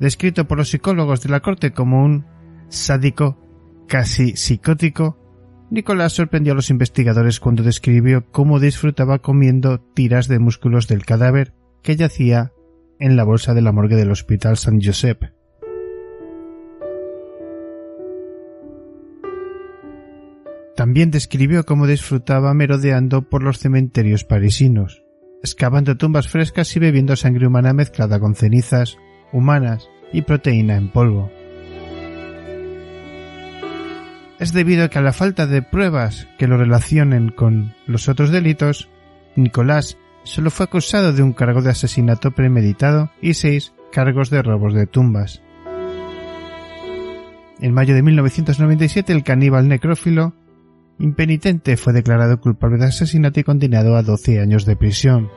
descrito 0.00 0.46
por 0.46 0.58
los 0.58 0.68
psicólogos 0.68 1.22
de 1.22 1.30
la 1.30 1.40
corte 1.40 1.72
como 1.72 2.04
un 2.04 2.26
sádico 2.68 3.38
casi 3.88 4.36
psicótico, 4.36 5.18
Nicolás 5.72 6.12
sorprendió 6.12 6.52
a 6.52 6.56
los 6.56 6.68
investigadores 6.68 7.40
cuando 7.40 7.62
describió 7.62 8.26
cómo 8.30 8.60
disfrutaba 8.60 9.20
comiendo 9.20 9.80
tiras 9.80 10.28
de 10.28 10.38
músculos 10.38 10.86
del 10.86 11.06
cadáver 11.06 11.54
que 11.82 11.96
yacía 11.96 12.52
en 12.98 13.16
la 13.16 13.24
bolsa 13.24 13.54
de 13.54 13.62
la 13.62 13.72
morgue 13.72 13.96
del 13.96 14.10
Hospital 14.10 14.58
San 14.58 14.82
Josep. 14.82 15.32
También 20.76 21.10
describió 21.10 21.64
cómo 21.64 21.86
disfrutaba 21.86 22.52
merodeando 22.52 23.22
por 23.30 23.42
los 23.42 23.58
cementerios 23.58 24.24
parisinos, 24.24 25.02
excavando 25.42 25.96
tumbas 25.96 26.28
frescas 26.28 26.76
y 26.76 26.80
bebiendo 26.80 27.16
sangre 27.16 27.46
humana 27.46 27.72
mezclada 27.72 28.20
con 28.20 28.34
cenizas 28.34 28.98
humanas 29.32 29.88
y 30.12 30.20
proteína 30.20 30.76
en 30.76 30.92
polvo. 30.92 31.30
Es 34.42 34.52
debido 34.52 34.82
a 34.82 34.88
que 34.88 34.98
a 34.98 35.02
la 35.02 35.12
falta 35.12 35.46
de 35.46 35.62
pruebas 35.62 36.26
que 36.36 36.48
lo 36.48 36.56
relacionen 36.56 37.28
con 37.28 37.76
los 37.86 38.08
otros 38.08 38.30
delitos, 38.32 38.88
Nicolás 39.36 39.98
solo 40.24 40.50
fue 40.50 40.64
acusado 40.64 41.12
de 41.12 41.22
un 41.22 41.32
cargo 41.32 41.62
de 41.62 41.70
asesinato 41.70 42.32
premeditado 42.32 43.12
y 43.20 43.34
seis 43.34 43.72
cargos 43.92 44.30
de 44.30 44.42
robos 44.42 44.74
de 44.74 44.88
tumbas. 44.88 45.44
En 47.60 47.72
mayo 47.72 47.94
de 47.94 48.02
1997 48.02 49.12
el 49.12 49.22
caníbal 49.22 49.68
necrófilo 49.68 50.34
impenitente 50.98 51.76
fue 51.76 51.92
declarado 51.92 52.40
culpable 52.40 52.78
de 52.78 52.86
asesinato 52.86 53.38
y 53.38 53.44
condenado 53.44 53.94
a 53.94 54.02
12 54.02 54.40
años 54.40 54.66
de 54.66 54.74
prisión. 54.74 55.30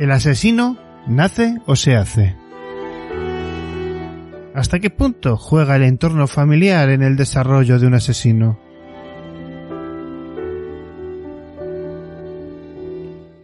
¿El 0.00 0.12
asesino 0.12 0.78
nace 1.06 1.58
o 1.66 1.76
se 1.76 1.94
hace? 1.94 2.34
¿Hasta 4.54 4.78
qué 4.78 4.88
punto 4.88 5.36
juega 5.36 5.76
el 5.76 5.82
entorno 5.82 6.26
familiar 6.26 6.88
en 6.88 7.02
el 7.02 7.16
desarrollo 7.16 7.78
de 7.78 7.86
un 7.86 7.92
asesino? 7.92 8.58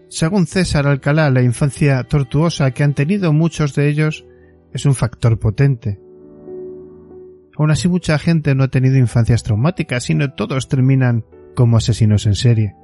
Según 0.08 0.46
César 0.46 0.86
Alcalá, 0.86 1.28
la 1.28 1.42
infancia 1.42 2.02
tortuosa 2.04 2.70
que 2.70 2.84
han 2.84 2.94
tenido 2.94 3.34
muchos 3.34 3.74
de 3.74 3.90
ellos 3.90 4.24
es 4.72 4.86
un 4.86 4.94
factor 4.94 5.38
potente. 5.38 6.00
Aún 7.58 7.70
así 7.70 7.86
mucha 7.86 8.18
gente 8.18 8.54
no 8.54 8.64
ha 8.64 8.68
tenido 8.68 8.96
infancias 8.96 9.42
traumáticas, 9.42 10.04
sino 10.04 10.32
todos 10.32 10.70
terminan 10.70 11.22
como 11.54 11.76
asesinos 11.76 12.24
en 12.24 12.34
serie. 12.34 12.74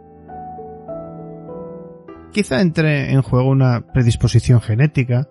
Quizá 2.32 2.62
entre 2.62 3.12
en 3.12 3.20
juego 3.20 3.50
una 3.50 3.92
predisposición 3.92 4.60
genética, 4.60 5.28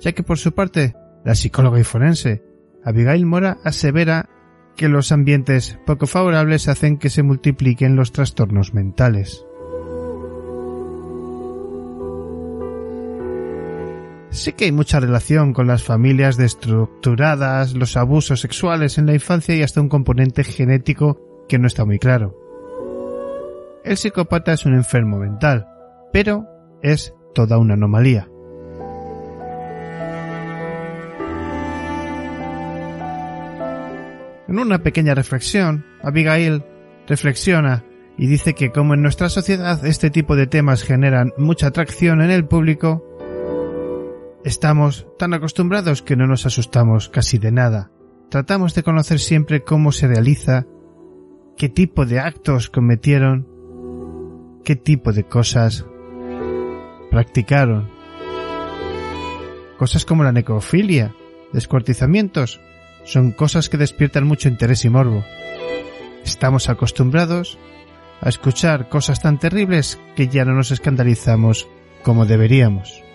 ya 0.00 0.12
que 0.12 0.22
por 0.22 0.38
su 0.38 0.52
parte 0.52 0.94
la 1.24 1.34
psicóloga 1.34 1.80
y 1.80 1.84
forense 1.84 2.44
Abigail 2.84 3.26
Mora 3.26 3.58
asevera 3.64 4.28
que 4.76 4.88
los 4.88 5.10
ambientes 5.10 5.78
poco 5.84 6.06
favorables 6.06 6.68
hacen 6.68 6.98
que 6.98 7.10
se 7.10 7.24
multipliquen 7.24 7.96
los 7.96 8.12
trastornos 8.12 8.72
mentales. 8.72 9.44
Sí 14.30 14.52
que 14.52 14.66
hay 14.66 14.72
mucha 14.72 15.00
relación 15.00 15.52
con 15.52 15.66
las 15.66 15.82
familias 15.82 16.36
destructuradas, 16.36 17.74
los 17.74 17.96
abusos 17.96 18.40
sexuales 18.40 18.96
en 18.98 19.06
la 19.06 19.14
infancia 19.14 19.56
y 19.56 19.62
hasta 19.62 19.80
un 19.80 19.88
componente 19.88 20.44
genético 20.44 21.46
que 21.48 21.58
no 21.58 21.66
está 21.66 21.84
muy 21.84 21.98
claro. 21.98 22.36
El 23.82 23.96
psicópata 23.96 24.52
es 24.52 24.66
un 24.66 24.74
enfermo 24.74 25.18
mental, 25.18 25.66
pero 26.12 26.46
es 26.82 27.14
toda 27.34 27.58
una 27.58 27.74
anomalía. 27.74 28.28
En 34.48 34.58
una 34.58 34.82
pequeña 34.82 35.14
reflexión, 35.14 35.84
Abigail 36.02 36.64
reflexiona 37.06 37.84
y 38.16 38.26
dice 38.26 38.54
que 38.54 38.72
como 38.72 38.94
en 38.94 39.02
nuestra 39.02 39.28
sociedad 39.28 39.84
este 39.84 40.10
tipo 40.10 40.36
de 40.36 40.46
temas 40.46 40.82
generan 40.82 41.32
mucha 41.36 41.66
atracción 41.66 42.22
en 42.22 42.30
el 42.30 42.46
público, 42.46 43.04
estamos 44.44 45.06
tan 45.18 45.34
acostumbrados 45.34 46.02
que 46.02 46.16
no 46.16 46.26
nos 46.26 46.46
asustamos 46.46 47.10
casi 47.10 47.38
de 47.38 47.52
nada. 47.52 47.90
Tratamos 48.30 48.74
de 48.74 48.82
conocer 48.82 49.20
siempre 49.20 49.62
cómo 49.62 49.92
se 49.92 50.06
realiza, 50.06 50.66
qué 51.56 51.68
tipo 51.68 52.06
de 52.06 52.20
actos 52.20 52.70
cometieron, 52.70 53.46
qué 54.64 54.76
tipo 54.76 55.12
de 55.12 55.24
cosas 55.24 55.86
practicaron. 57.10 57.90
Cosas 59.76 60.04
como 60.04 60.24
la 60.24 60.32
necrofilia, 60.32 61.14
descuartizamientos, 61.52 62.60
son 63.04 63.32
cosas 63.32 63.68
que 63.68 63.76
despiertan 63.78 64.26
mucho 64.26 64.48
interés 64.48 64.84
y 64.84 64.90
morbo. 64.90 65.24
Estamos 66.24 66.68
acostumbrados 66.68 67.58
a 68.20 68.28
escuchar 68.28 68.88
cosas 68.88 69.22
tan 69.22 69.38
terribles 69.38 69.98
que 70.16 70.28
ya 70.28 70.44
no 70.44 70.54
nos 70.54 70.70
escandalizamos 70.70 71.68
como 72.02 72.26
deberíamos. 72.26 73.07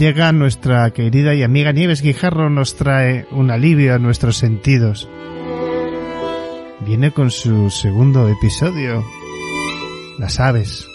Llega 0.00 0.32
nuestra 0.32 0.90
querida 0.92 1.34
y 1.34 1.42
amiga 1.42 1.72
Nieves 1.72 2.00
Guijarro, 2.00 2.48
nos 2.48 2.74
trae 2.74 3.26
un 3.32 3.50
alivio 3.50 3.94
a 3.94 3.98
nuestros 3.98 4.38
sentidos. 4.38 5.06
Viene 6.86 7.10
con 7.10 7.30
su 7.30 7.68
segundo 7.68 8.26
episodio, 8.26 9.04
Las 10.18 10.40
aves. 10.40 10.89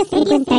Escuchando 0.00 0.38
Misterio 0.38 0.51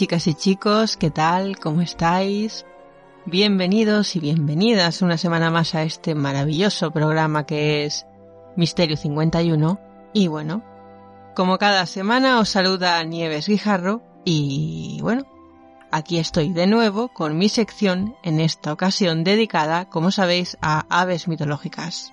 chicas 0.00 0.26
y 0.28 0.32
chicos, 0.32 0.96
¿qué 0.96 1.10
tal? 1.10 1.58
¿Cómo 1.58 1.82
estáis? 1.82 2.64
Bienvenidos 3.26 4.16
y 4.16 4.20
bienvenidas 4.20 5.02
una 5.02 5.18
semana 5.18 5.50
más 5.50 5.74
a 5.74 5.82
este 5.82 6.14
maravilloso 6.14 6.90
programa 6.90 7.44
que 7.44 7.84
es 7.84 8.06
Misterio 8.56 8.96
51. 8.96 9.78
Y 10.14 10.28
bueno, 10.28 10.64
como 11.36 11.58
cada 11.58 11.84
semana 11.84 12.40
os 12.40 12.48
saluda 12.48 13.04
Nieves 13.04 13.46
Guijarro 13.46 14.00
y 14.24 15.00
bueno, 15.02 15.26
aquí 15.90 16.16
estoy 16.16 16.54
de 16.54 16.66
nuevo 16.66 17.08
con 17.08 17.36
mi 17.36 17.50
sección 17.50 18.16
en 18.22 18.40
esta 18.40 18.72
ocasión 18.72 19.22
dedicada, 19.22 19.90
como 19.90 20.10
sabéis, 20.10 20.56
a 20.62 20.86
aves 20.88 21.28
mitológicas. 21.28 22.10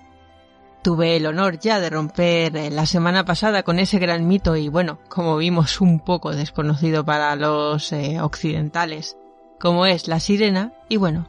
Tuve 0.87 1.17
el 1.17 1.25
honor 1.25 1.59
ya 1.59 1.81
de 1.81 1.89
romper 1.89 2.55
eh, 2.55 2.69
la 2.71 2.85
semana 2.85 3.25
pasada 3.25 3.63
con 3.63 3.77
ese 3.77 3.99
gran 3.99 4.25
mito 4.25 4.55
y 4.55 4.69
bueno, 4.69 4.99
como 5.09 5.35
vimos 5.35 5.81
un 5.81 5.99
poco 5.99 6.33
desconocido 6.33 7.03
para 7.03 7.35
los 7.35 7.91
eh, 7.91 8.21
occidentales, 8.21 9.17
como 9.59 9.85
es 9.85 10.07
la 10.07 10.21
sirena 10.21 10.71
y 10.87 10.95
bueno, 10.95 11.27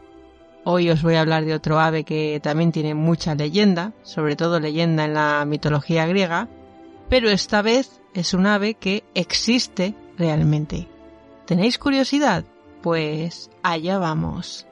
hoy 0.63 0.91
os 0.91 1.03
voy 1.03 1.17
a 1.17 1.23
hablar 1.23 1.45
de 1.45 1.55
otro 1.55 1.81
ave 1.81 2.05
que 2.05 2.39
también 2.41 2.71
tiene 2.71 2.95
mucha 2.95 3.35
leyenda, 3.35 3.95
sobre 4.05 4.37
todo 4.37 4.61
leyenda 4.61 5.07
en 5.07 5.15
la 5.15 5.45
mitología 5.45 6.07
griega, 6.07 6.47
pero 7.09 7.29
esta 7.29 7.61
vez 7.61 8.01
es 8.15 8.35
un 8.35 8.47
ave 8.47 8.75
que 8.75 9.03
existe 9.17 9.97
realmente. 10.17 10.87
¿Tenéis 11.47 11.81
curiosidad? 11.81 12.45
Pues 12.81 13.51
allá 13.65 13.99
vamos. 13.99 14.68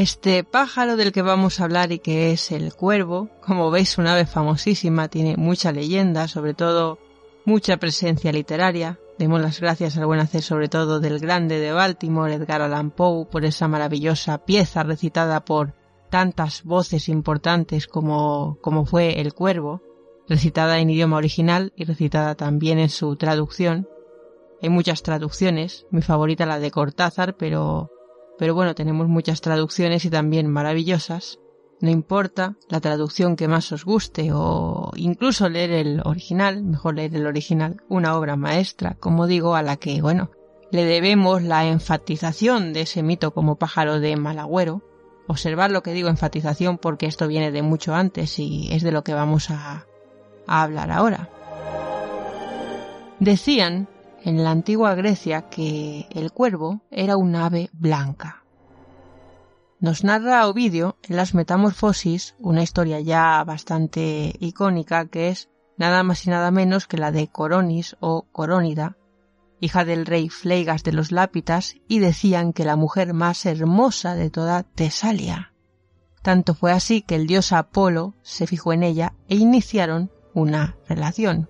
Este 0.00 0.44
pájaro 0.44 0.96
del 0.96 1.12
que 1.12 1.20
vamos 1.20 1.60
a 1.60 1.64
hablar 1.64 1.92
y 1.92 1.98
que 1.98 2.32
es 2.32 2.52
el 2.52 2.72
cuervo, 2.72 3.28
como 3.42 3.70
veis 3.70 3.98
un 3.98 4.06
ave 4.06 4.24
famosísima, 4.24 5.08
tiene 5.08 5.36
mucha 5.36 5.72
leyenda, 5.72 6.26
sobre 6.26 6.54
todo 6.54 6.98
mucha 7.44 7.76
presencia 7.76 8.32
literaria. 8.32 8.98
Demos 9.18 9.42
las 9.42 9.60
gracias 9.60 9.98
al 9.98 10.06
buen 10.06 10.20
hacer 10.20 10.40
sobre 10.40 10.70
todo 10.70 11.00
del 11.00 11.18
grande 11.18 11.58
de 11.58 11.72
Baltimore, 11.72 12.32
Edgar 12.32 12.62
Allan 12.62 12.92
Poe, 12.92 13.26
por 13.26 13.44
esa 13.44 13.68
maravillosa 13.68 14.38
pieza 14.46 14.84
recitada 14.84 15.44
por 15.44 15.74
tantas 16.08 16.64
voces 16.64 17.10
importantes 17.10 17.86
como, 17.86 18.56
como 18.62 18.86
fue 18.86 19.20
El 19.20 19.34
Cuervo, 19.34 19.82
recitada 20.26 20.78
en 20.78 20.88
idioma 20.88 21.18
original 21.18 21.74
y 21.76 21.84
recitada 21.84 22.36
también 22.36 22.78
en 22.78 22.88
su 22.88 23.16
traducción. 23.16 23.86
Hay 24.62 24.70
muchas 24.70 25.02
traducciones, 25.02 25.84
mi 25.90 26.00
favorita 26.00 26.46
la 26.46 26.58
de 26.58 26.70
Cortázar, 26.70 27.36
pero 27.36 27.90
pero 28.40 28.54
bueno, 28.54 28.74
tenemos 28.74 29.06
muchas 29.06 29.42
traducciones 29.42 30.06
y 30.06 30.08
también 30.08 30.50
maravillosas. 30.50 31.38
No 31.82 31.90
importa 31.90 32.56
la 32.70 32.80
traducción 32.80 33.36
que 33.36 33.48
más 33.48 33.70
os 33.70 33.84
guste 33.84 34.30
o 34.32 34.92
incluso 34.96 35.50
leer 35.50 35.72
el 35.72 36.00
original, 36.06 36.64
mejor 36.64 36.94
leer 36.94 37.14
el 37.16 37.26
original, 37.26 37.82
una 37.90 38.16
obra 38.16 38.36
maestra, 38.36 38.96
como 38.98 39.26
digo, 39.26 39.56
a 39.56 39.62
la 39.62 39.76
que, 39.76 40.00
bueno, 40.00 40.30
le 40.70 40.86
debemos 40.86 41.42
la 41.42 41.66
enfatización 41.66 42.72
de 42.72 42.80
ese 42.80 43.02
mito 43.02 43.34
como 43.34 43.56
pájaro 43.56 44.00
de 44.00 44.16
Malagüero. 44.16 44.80
Observar 45.26 45.70
lo 45.70 45.82
que 45.82 45.92
digo 45.92 46.08
enfatización 46.08 46.78
porque 46.78 47.04
esto 47.04 47.28
viene 47.28 47.52
de 47.52 47.60
mucho 47.60 47.94
antes 47.94 48.38
y 48.38 48.72
es 48.72 48.82
de 48.82 48.90
lo 48.90 49.04
que 49.04 49.12
vamos 49.12 49.50
a, 49.50 49.86
a 50.46 50.62
hablar 50.62 50.90
ahora. 50.92 51.28
Decían 53.18 53.86
en 54.22 54.44
la 54.44 54.50
antigua 54.50 54.94
Grecia 54.94 55.48
que 55.48 56.06
el 56.10 56.32
cuervo 56.32 56.82
era 56.90 57.16
un 57.16 57.34
ave 57.36 57.70
blanca. 57.72 58.44
Nos 59.78 60.04
narra 60.04 60.46
Ovidio 60.46 60.98
en 61.02 61.16
las 61.16 61.34
Metamorfosis 61.34 62.34
una 62.38 62.62
historia 62.62 63.00
ya 63.00 63.42
bastante 63.44 64.34
icónica 64.38 65.06
que 65.06 65.28
es 65.28 65.48
nada 65.78 66.02
más 66.02 66.26
y 66.26 66.30
nada 66.30 66.50
menos 66.50 66.86
que 66.86 66.98
la 66.98 67.10
de 67.10 67.28
Coronis 67.28 67.96
o 68.00 68.26
Corónida, 68.30 68.98
hija 69.60 69.86
del 69.86 70.04
rey 70.04 70.28
Fleigas 70.28 70.84
de 70.84 70.92
los 70.92 71.12
Lápitas, 71.12 71.76
y 71.88 72.00
decían 72.00 72.52
que 72.52 72.66
la 72.66 72.76
mujer 72.76 73.14
más 73.14 73.46
hermosa 73.46 74.14
de 74.14 74.28
toda 74.28 74.62
Tesalia. 74.62 75.54
Tanto 76.22 76.54
fue 76.54 76.72
así 76.72 77.00
que 77.00 77.14
el 77.14 77.26
dios 77.26 77.52
Apolo 77.52 78.14
se 78.20 78.46
fijó 78.46 78.74
en 78.74 78.82
ella 78.82 79.14
e 79.28 79.36
iniciaron 79.36 80.10
una 80.34 80.76
relación. 80.86 81.48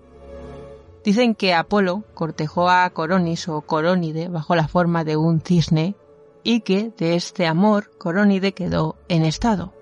Dicen 1.03 1.33
que 1.33 1.53
Apolo 1.53 2.03
cortejó 2.13 2.69
a 2.69 2.89
Coronis 2.91 3.47
o 3.47 3.61
Corónide 3.61 4.27
bajo 4.27 4.55
la 4.55 4.67
forma 4.67 5.03
de 5.03 5.17
un 5.17 5.41
cisne 5.41 5.95
y 6.43 6.61
que 6.61 6.91
de 6.97 7.15
este 7.15 7.47
amor 7.47 7.97
Corónide 7.97 8.53
quedó 8.53 8.97
en 9.07 9.25
estado. 9.25 9.73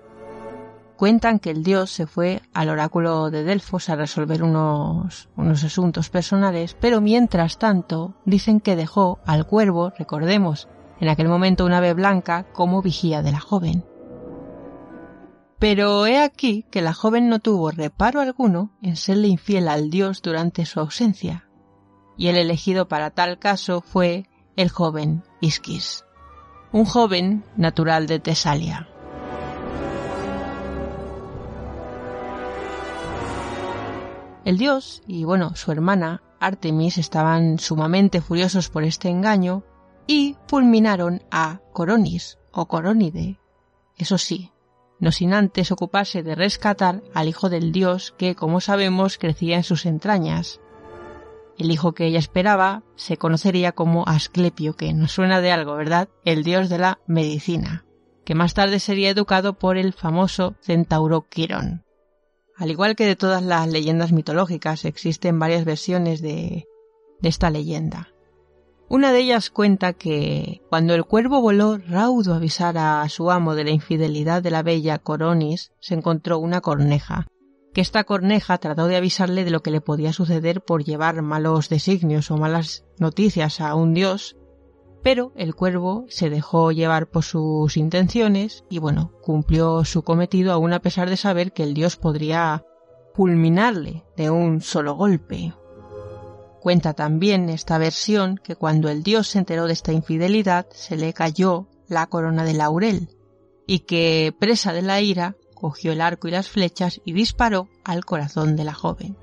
Cuentan 0.96 1.38
que 1.38 1.50
el 1.50 1.62
dios 1.62 1.90
se 1.90 2.06
fue 2.06 2.42
al 2.52 2.68
oráculo 2.68 3.30
de 3.30 3.42
Delfos 3.42 3.88
a 3.88 3.96
resolver 3.96 4.42
unos, 4.42 5.30
unos 5.36 5.64
asuntos 5.64 6.10
personales, 6.10 6.76
pero 6.78 7.00
mientras 7.00 7.58
tanto 7.58 8.14
dicen 8.26 8.60
que 8.60 8.76
dejó 8.76 9.18
al 9.24 9.46
cuervo, 9.46 9.92
recordemos, 9.96 10.68
en 11.00 11.08
aquel 11.08 11.28
momento 11.28 11.64
un 11.64 11.72
ave 11.72 11.94
blanca, 11.94 12.44
como 12.52 12.82
vigía 12.82 13.22
de 13.22 13.32
la 13.32 13.40
joven. 13.40 13.84
Pero 15.60 16.06
he 16.06 16.18
aquí 16.18 16.64
que 16.70 16.80
la 16.80 16.94
joven 16.94 17.28
no 17.28 17.38
tuvo 17.38 17.70
reparo 17.70 18.22
alguno 18.22 18.72
en 18.80 18.96
serle 18.96 19.28
infiel 19.28 19.68
al 19.68 19.90
dios 19.90 20.22
durante 20.22 20.64
su 20.64 20.80
ausencia, 20.80 21.50
y 22.16 22.28
el 22.28 22.36
elegido 22.38 22.88
para 22.88 23.10
tal 23.10 23.38
caso 23.38 23.82
fue 23.82 24.26
el 24.56 24.70
joven 24.70 25.22
Isquis, 25.42 26.06
un 26.72 26.86
joven 26.86 27.44
natural 27.58 28.06
de 28.06 28.20
Tesalia. 28.20 28.88
El 34.46 34.56
dios 34.56 35.02
y 35.06 35.24
bueno, 35.24 35.54
su 35.56 35.72
hermana 35.72 36.22
Artemis 36.40 36.96
estaban 36.96 37.58
sumamente 37.58 38.22
furiosos 38.22 38.70
por 38.70 38.82
este 38.82 39.10
engaño 39.10 39.62
y 40.06 40.38
fulminaron 40.46 41.22
a 41.30 41.60
Coronis 41.74 42.38
o 42.50 42.66
Corónide. 42.66 43.38
Eso 43.98 44.16
sí, 44.16 44.50
no 45.00 45.12
sin 45.12 45.32
antes 45.34 45.72
ocuparse 45.72 46.22
de 46.22 46.34
rescatar 46.34 47.02
al 47.14 47.28
hijo 47.28 47.48
del 47.48 47.72
dios 47.72 48.14
que, 48.16 48.34
como 48.34 48.60
sabemos, 48.60 49.18
crecía 49.18 49.56
en 49.56 49.64
sus 49.64 49.86
entrañas. 49.86 50.60
el 51.58 51.70
hijo 51.70 51.92
que 51.92 52.06
ella 52.06 52.18
esperaba 52.18 52.84
se 52.96 53.18
conocería 53.18 53.72
como 53.72 54.06
Asclepio, 54.06 54.76
que 54.76 54.94
nos 54.94 55.12
suena 55.12 55.42
de 55.42 55.52
algo, 55.52 55.74
¿verdad? 55.74 56.08
El 56.24 56.42
dios 56.42 56.70
de 56.70 56.78
la 56.78 57.00
medicina, 57.06 57.84
que 58.24 58.34
más 58.34 58.54
tarde 58.54 58.80
sería 58.80 59.10
educado 59.10 59.58
por 59.58 59.76
el 59.76 59.92
famoso 59.92 60.54
centauro 60.62 61.26
Quirón. 61.28 61.84
Al 62.56 62.70
igual 62.70 62.96
que 62.96 63.04
de 63.04 63.16
todas 63.16 63.42
las 63.42 63.68
leyendas 63.68 64.12
mitológicas, 64.12 64.84
existen 64.86 65.38
varias 65.38 65.66
versiones 65.66 66.22
de, 66.22 66.66
de 67.20 67.28
esta 67.28 67.50
leyenda. 67.50 68.08
Una 68.92 69.12
de 69.12 69.20
ellas 69.20 69.50
cuenta 69.50 69.92
que 69.92 70.62
cuando 70.68 70.96
el 70.96 71.04
cuervo 71.04 71.40
voló 71.40 71.78
raudo 71.78 72.32
a 72.32 72.38
avisar 72.38 72.76
a 72.76 73.08
su 73.08 73.30
amo 73.30 73.54
de 73.54 73.62
la 73.62 73.70
infidelidad 73.70 74.42
de 74.42 74.50
la 74.50 74.64
bella 74.64 74.98
Coronis, 74.98 75.70
se 75.78 75.94
encontró 75.94 76.40
una 76.40 76.60
corneja, 76.60 77.28
que 77.72 77.82
esta 77.82 78.02
corneja 78.02 78.58
trató 78.58 78.88
de 78.88 78.96
avisarle 78.96 79.44
de 79.44 79.52
lo 79.52 79.62
que 79.62 79.70
le 79.70 79.80
podía 79.80 80.12
suceder 80.12 80.64
por 80.64 80.82
llevar 80.82 81.22
malos 81.22 81.68
designios 81.68 82.32
o 82.32 82.36
malas 82.36 82.84
noticias 82.98 83.60
a 83.60 83.76
un 83.76 83.94
dios, 83.94 84.36
pero 85.04 85.30
el 85.36 85.54
cuervo 85.54 86.06
se 86.08 86.28
dejó 86.28 86.72
llevar 86.72 87.08
por 87.10 87.22
sus 87.22 87.76
intenciones 87.76 88.64
y 88.68 88.80
bueno, 88.80 89.12
cumplió 89.22 89.84
su 89.84 90.02
cometido 90.02 90.52
aún 90.52 90.72
a 90.72 90.82
pesar 90.82 91.08
de 91.08 91.16
saber 91.16 91.52
que 91.52 91.62
el 91.62 91.74
dios 91.74 91.96
podría 91.96 92.64
fulminarle 93.14 94.04
de 94.16 94.30
un 94.30 94.60
solo 94.60 94.94
golpe. 94.94 95.54
Cuenta 96.60 96.92
también 96.92 97.48
esta 97.48 97.78
versión 97.78 98.36
que 98.36 98.54
cuando 98.54 98.90
el 98.90 99.02
dios 99.02 99.28
se 99.28 99.38
enteró 99.38 99.66
de 99.66 99.72
esta 99.72 99.92
infidelidad 99.92 100.66
se 100.72 100.96
le 100.96 101.14
cayó 101.14 101.66
la 101.88 102.06
corona 102.06 102.44
de 102.44 102.52
laurel 102.52 103.08
y 103.66 103.80
que, 103.80 104.34
presa 104.38 104.74
de 104.74 104.82
la 104.82 105.00
ira, 105.00 105.36
cogió 105.54 105.92
el 105.92 106.02
arco 106.02 106.28
y 106.28 106.32
las 106.32 106.48
flechas 106.48 107.00
y 107.04 107.14
disparó 107.14 107.68
al 107.82 108.04
corazón 108.04 108.56
de 108.56 108.64
la 108.64 108.74
joven. 108.74 109.16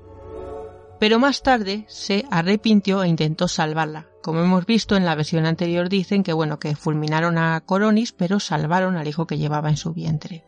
Pero 0.98 1.20
más 1.20 1.42
tarde 1.42 1.84
se 1.86 2.24
arrepintió 2.28 3.04
e 3.04 3.08
intentó 3.08 3.46
salvarla. 3.46 4.08
Como 4.20 4.40
hemos 4.40 4.66
visto 4.66 4.96
en 4.96 5.04
la 5.04 5.14
versión 5.14 5.46
anterior 5.46 5.88
dicen 5.88 6.24
que 6.24 6.32
bueno, 6.32 6.58
que 6.58 6.74
fulminaron 6.74 7.38
a 7.38 7.60
Coronis, 7.60 8.10
pero 8.10 8.40
salvaron 8.40 8.96
al 8.96 9.06
hijo 9.06 9.28
que 9.28 9.38
llevaba 9.38 9.68
en 9.68 9.76
su 9.76 9.92
vientre. 9.92 10.44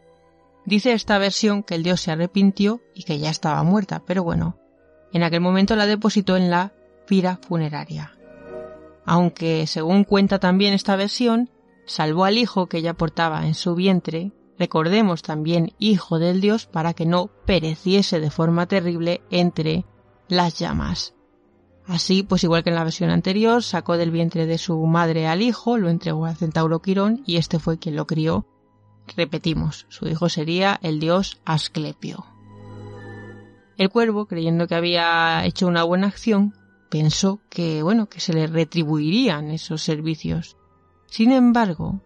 Dice 0.66 0.92
esta 0.92 1.18
versión 1.18 1.62
que 1.62 1.76
el 1.76 1.84
dios 1.84 2.00
se 2.00 2.10
arrepintió 2.10 2.80
y 2.94 3.04
que 3.04 3.20
ya 3.20 3.30
estaba 3.30 3.62
muerta, 3.62 4.02
pero 4.04 4.24
bueno, 4.24 4.58
en 5.12 5.22
aquel 5.22 5.40
momento 5.40 5.76
la 5.76 5.86
depositó 5.86 6.36
en 6.36 6.50
la 6.50 6.72
pira 7.10 7.40
funeraria. 7.42 8.12
Aunque, 9.04 9.66
según 9.66 10.04
cuenta 10.04 10.38
también 10.38 10.74
esta 10.74 10.94
versión, 10.94 11.50
salvó 11.84 12.24
al 12.24 12.38
hijo 12.38 12.68
que 12.68 12.78
ella 12.78 12.94
portaba 12.94 13.48
en 13.48 13.54
su 13.54 13.74
vientre, 13.74 14.30
recordemos 14.60 15.22
también 15.22 15.72
hijo 15.80 16.20
del 16.20 16.40
dios 16.40 16.66
para 16.66 16.94
que 16.94 17.06
no 17.06 17.26
pereciese 17.46 18.20
de 18.20 18.30
forma 18.30 18.66
terrible 18.66 19.22
entre 19.28 19.84
las 20.28 20.56
llamas. 20.56 21.14
Así, 21.84 22.22
pues 22.22 22.44
igual 22.44 22.62
que 22.62 22.70
en 22.70 22.76
la 22.76 22.84
versión 22.84 23.10
anterior, 23.10 23.64
sacó 23.64 23.96
del 23.96 24.12
vientre 24.12 24.46
de 24.46 24.58
su 24.58 24.78
madre 24.86 25.26
al 25.26 25.42
hijo, 25.42 25.78
lo 25.78 25.88
entregó 25.88 26.26
al 26.26 26.36
centauro 26.36 26.80
Quirón 26.80 27.24
y 27.26 27.38
este 27.38 27.58
fue 27.58 27.80
quien 27.80 27.96
lo 27.96 28.06
crió. 28.06 28.46
Repetimos, 29.16 29.86
su 29.88 30.06
hijo 30.06 30.28
sería 30.28 30.78
el 30.80 31.00
dios 31.00 31.40
Asclepio. 31.44 32.24
El 33.76 33.88
cuervo, 33.88 34.26
creyendo 34.26 34.68
que 34.68 34.76
había 34.76 35.44
hecho 35.44 35.66
una 35.66 35.82
buena 35.82 36.06
acción, 36.06 36.54
pensó 36.90 37.40
que, 37.48 37.82
bueno, 37.82 38.08
que 38.08 38.20
se 38.20 38.34
le 38.34 38.46
retribuirían 38.46 39.50
esos 39.50 39.82
servicios. 39.82 40.56
Sin 41.06 41.32
embargo, 41.32 42.02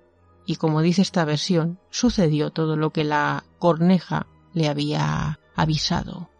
y 0.46 0.56
como 0.56 0.82
dice 0.82 1.02
esta 1.02 1.24
versión, 1.24 1.80
sucedió 1.90 2.50
todo 2.50 2.76
lo 2.76 2.90
que 2.90 3.02
la 3.02 3.44
corneja 3.58 4.26
le 4.52 4.68
había 4.68 5.40
avisado. 5.56 6.30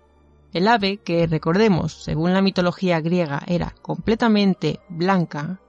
El 0.53 0.69
ave, 0.69 0.99
que 0.99 1.27
recordemos, 1.27 2.05
según 2.05 2.33
la 2.33 2.43
mitología 2.43 3.01
griega, 3.01 3.43
era 3.47 3.75
completamente 3.83 4.79
blanca, 4.89 5.61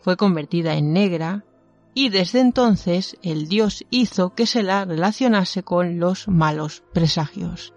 fue 0.00 0.16
convertida 0.16 0.74
en 0.74 0.92
negra 0.92 1.44
y 1.94 2.08
desde 2.08 2.40
entonces 2.40 3.18
el 3.22 3.48
dios 3.48 3.84
hizo 3.90 4.34
que 4.34 4.46
se 4.46 4.62
la 4.62 4.84
relacionase 4.84 5.62
con 5.62 6.00
los 6.00 6.26
malos 6.26 6.82
presagios. 6.92 7.72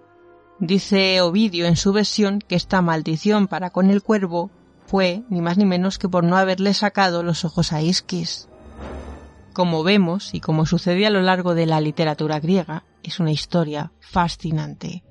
Dice 0.59 1.19
Ovidio 1.19 1.65
en 1.65 1.75
su 1.75 1.91
versión 1.91 2.39
que 2.39 2.55
esta 2.55 2.81
maldición 2.81 3.47
para 3.47 3.71
con 3.71 3.89
el 3.89 4.01
cuervo 4.01 4.51
fue 4.85 5.23
ni 5.29 5.41
más 5.41 5.57
ni 5.57 5.65
menos 5.65 5.99
que 5.99 6.07
por 6.07 6.23
no 6.23 6.37
haberle 6.37 6.73
sacado 6.73 7.23
los 7.23 7.43
ojos 7.43 7.73
a 7.73 7.81
Isquis. 7.81 8.47
Como 9.51 9.83
vemos, 9.83 10.33
y 10.33 10.39
como 10.39 10.65
sucedía 10.65 11.09
a 11.09 11.11
lo 11.11 11.21
largo 11.21 11.55
de 11.55 11.65
la 11.65 11.81
literatura 11.81 12.39
griega, 12.39 12.85
es 13.03 13.19
una 13.19 13.31
historia 13.31 13.91
fascinante. 13.99 15.03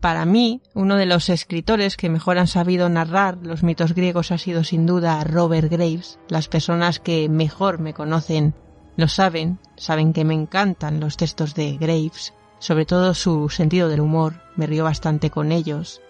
Para 0.00 0.24
mí, 0.24 0.62
uno 0.74 0.96
de 0.96 1.06
los 1.06 1.28
escritores 1.28 1.96
que 1.96 2.10
mejor 2.10 2.38
han 2.38 2.46
sabido 2.46 2.88
narrar 2.88 3.38
los 3.40 3.62
mitos 3.62 3.94
griegos 3.94 4.32
ha 4.32 4.38
sido 4.38 4.64
sin 4.64 4.84
duda 4.84 5.22
Robert 5.24 5.70
Graves. 5.70 6.18
Las 6.28 6.48
personas 6.48 6.98
que 6.98 7.28
mejor 7.28 7.78
me 7.78 7.94
conocen 7.94 8.54
lo 8.96 9.08
saben, 9.08 9.60
saben 9.76 10.12
que 10.12 10.24
me 10.24 10.34
encantan 10.34 11.00
los 11.00 11.16
textos 11.16 11.54
de 11.54 11.76
Graves 11.76 12.34
sobre 12.64 12.86
todo 12.86 13.12
su 13.12 13.50
sentido 13.50 13.90
del 13.90 14.00
humor, 14.00 14.40
me 14.56 14.66
río 14.66 14.84
bastante 14.84 15.28
con 15.28 15.52
ellos. 15.52 16.00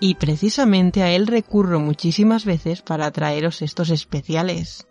Y 0.00 0.14
precisamente 0.14 1.02
a 1.02 1.10
él 1.10 1.26
recurro 1.26 1.80
muchísimas 1.80 2.46
veces 2.46 2.80
para 2.80 3.10
traeros 3.10 3.60
estos 3.60 3.90
especiales. 3.90 4.86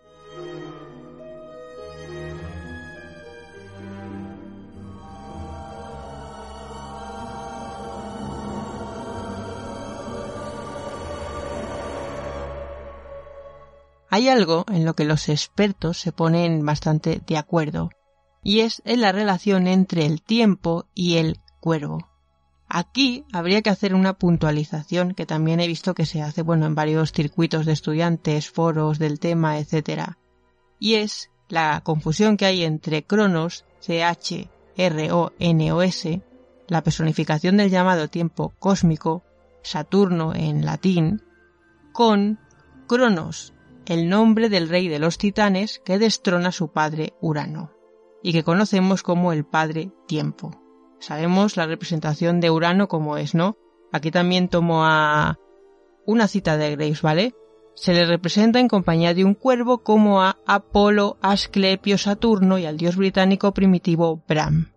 Hay 14.08 14.28
algo 14.28 14.64
en 14.68 14.84
lo 14.84 14.94
que 14.94 15.04
los 15.04 15.28
expertos 15.28 15.98
se 15.98 16.12
ponen 16.12 16.64
bastante 16.64 17.20
de 17.26 17.36
acuerdo, 17.36 17.90
y 18.46 18.60
es 18.60 18.80
en 18.84 19.00
la 19.00 19.10
relación 19.10 19.66
entre 19.66 20.06
el 20.06 20.22
tiempo 20.22 20.86
y 20.94 21.16
el 21.16 21.40
cuervo. 21.58 22.08
Aquí 22.68 23.24
habría 23.32 23.60
que 23.60 23.70
hacer 23.70 23.92
una 23.92 24.12
puntualización 24.12 25.14
que 25.14 25.26
también 25.26 25.58
he 25.58 25.66
visto 25.66 25.94
que 25.94 26.06
se 26.06 26.22
hace 26.22 26.42
bueno 26.42 26.64
en 26.64 26.76
varios 26.76 27.10
circuitos 27.10 27.66
de 27.66 27.72
estudiantes, 27.72 28.48
foros 28.48 29.00
del 29.00 29.18
tema, 29.18 29.58
etc. 29.58 30.12
Y 30.78 30.94
es 30.94 31.32
la 31.48 31.80
confusión 31.80 32.36
que 32.36 32.46
hay 32.46 32.62
entre 32.62 33.02
Cronos, 33.02 33.64
C-H, 33.80 34.48
R-O-N-O-S, 34.76 36.22
la 36.68 36.82
personificación 36.84 37.56
del 37.56 37.70
llamado 37.70 38.06
tiempo 38.06 38.52
cósmico, 38.60 39.24
Saturno 39.64 40.36
en 40.36 40.64
latín, 40.64 41.20
con 41.92 42.38
Cronos, 42.86 43.54
el 43.86 44.08
nombre 44.08 44.48
del 44.50 44.68
rey 44.68 44.86
de 44.86 45.00
los 45.00 45.18
titanes 45.18 45.80
que 45.84 45.98
destrona 45.98 46.50
a 46.50 46.52
su 46.52 46.68
padre 46.68 47.14
Urano 47.20 47.75
y 48.26 48.32
que 48.32 48.42
conocemos 48.42 49.04
como 49.04 49.32
el 49.32 49.44
Padre 49.44 49.92
Tiempo. 50.08 50.50
Sabemos 50.98 51.56
la 51.56 51.66
representación 51.66 52.40
de 52.40 52.50
Urano 52.50 52.88
como 52.88 53.18
es, 53.18 53.36
¿no? 53.36 53.56
Aquí 53.92 54.10
también 54.10 54.48
tomo 54.48 54.84
a 54.84 55.38
una 56.06 56.26
cita 56.26 56.56
de 56.56 56.74
Graves, 56.74 57.02
¿vale? 57.02 57.36
Se 57.76 57.94
le 57.94 58.04
representa 58.04 58.58
en 58.58 58.66
compañía 58.66 59.14
de 59.14 59.24
un 59.24 59.34
cuervo 59.34 59.84
como 59.84 60.22
a 60.22 60.38
Apolo, 60.44 61.18
Asclepio, 61.22 61.98
Saturno 61.98 62.58
y 62.58 62.66
al 62.66 62.78
dios 62.78 62.96
británico 62.96 63.54
primitivo 63.54 64.24
Bram. 64.26 64.72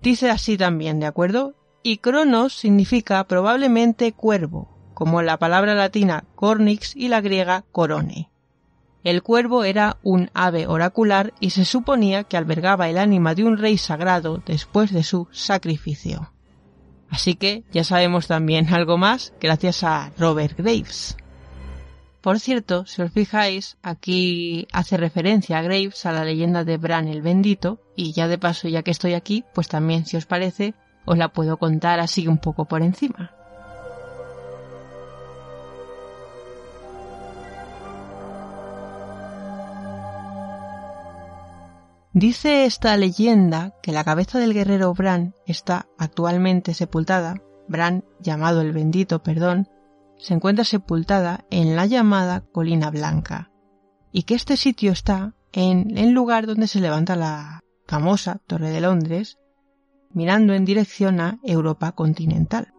Dice 0.00 0.30
así 0.30 0.56
también, 0.56 0.98
¿de 0.98 1.04
acuerdo? 1.04 1.56
Y 1.82 1.98
Cronos 1.98 2.54
significa 2.54 3.22
probablemente 3.24 4.14
cuervo, 4.14 4.94
como 4.94 5.20
la 5.20 5.38
palabra 5.38 5.74
latina 5.74 6.24
cornix 6.36 6.96
y 6.96 7.08
la 7.08 7.20
griega 7.20 7.66
corone. 7.70 8.29
El 9.02 9.22
cuervo 9.22 9.64
era 9.64 9.96
un 10.02 10.30
ave 10.34 10.66
oracular 10.66 11.32
y 11.40 11.50
se 11.50 11.64
suponía 11.64 12.24
que 12.24 12.36
albergaba 12.36 12.88
el 12.88 12.98
ánima 12.98 13.34
de 13.34 13.44
un 13.44 13.56
rey 13.56 13.78
sagrado 13.78 14.42
después 14.44 14.92
de 14.92 15.02
su 15.02 15.26
sacrificio. 15.30 16.32
Así 17.08 17.34
que 17.34 17.64
ya 17.72 17.82
sabemos 17.82 18.26
también 18.26 18.68
algo 18.74 18.98
más 18.98 19.32
gracias 19.40 19.82
a 19.84 20.12
Robert 20.18 20.56
Graves. 20.56 21.16
Por 22.20 22.38
cierto, 22.38 22.84
si 22.84 23.00
os 23.00 23.12
fijáis, 23.12 23.78
aquí 23.82 24.68
hace 24.72 24.98
referencia 24.98 25.58
a 25.58 25.62
Graves 25.62 26.04
a 26.04 26.12
la 26.12 26.24
leyenda 26.24 26.64
de 26.64 26.76
Bran 26.76 27.08
el 27.08 27.22
Bendito, 27.22 27.80
y 27.96 28.12
ya 28.12 28.28
de 28.28 28.36
paso, 28.36 28.68
ya 28.68 28.82
que 28.82 28.90
estoy 28.90 29.14
aquí, 29.14 29.44
pues 29.54 29.68
también, 29.68 30.04
si 30.04 30.18
os 30.18 30.26
parece, 30.26 30.74
os 31.06 31.16
la 31.16 31.32
puedo 31.32 31.56
contar 31.56 31.98
así 31.98 32.28
un 32.28 32.36
poco 32.36 32.66
por 32.66 32.82
encima. 32.82 33.39
Dice 42.12 42.64
esta 42.64 42.96
leyenda 42.96 43.72
que 43.82 43.92
la 43.92 44.02
cabeza 44.02 44.40
del 44.40 44.52
guerrero 44.52 44.92
Bran 44.94 45.34
está 45.46 45.86
actualmente 45.96 46.74
sepultada, 46.74 47.40
Bran 47.68 48.04
llamado 48.18 48.62
el 48.62 48.72
bendito, 48.72 49.22
perdón, 49.22 49.68
se 50.18 50.34
encuentra 50.34 50.64
sepultada 50.64 51.44
en 51.50 51.76
la 51.76 51.86
llamada 51.86 52.40
Colina 52.40 52.90
Blanca, 52.90 53.52
y 54.10 54.24
que 54.24 54.34
este 54.34 54.56
sitio 54.56 54.90
está 54.90 55.34
en 55.52 55.96
el 55.98 56.10
lugar 56.10 56.48
donde 56.48 56.66
se 56.66 56.80
levanta 56.80 57.14
la 57.14 57.60
famosa 57.86 58.40
Torre 58.44 58.70
de 58.70 58.80
Londres, 58.80 59.38
mirando 60.12 60.52
en 60.54 60.64
dirección 60.64 61.20
a 61.20 61.38
Europa 61.44 61.92
continental. 61.92 62.74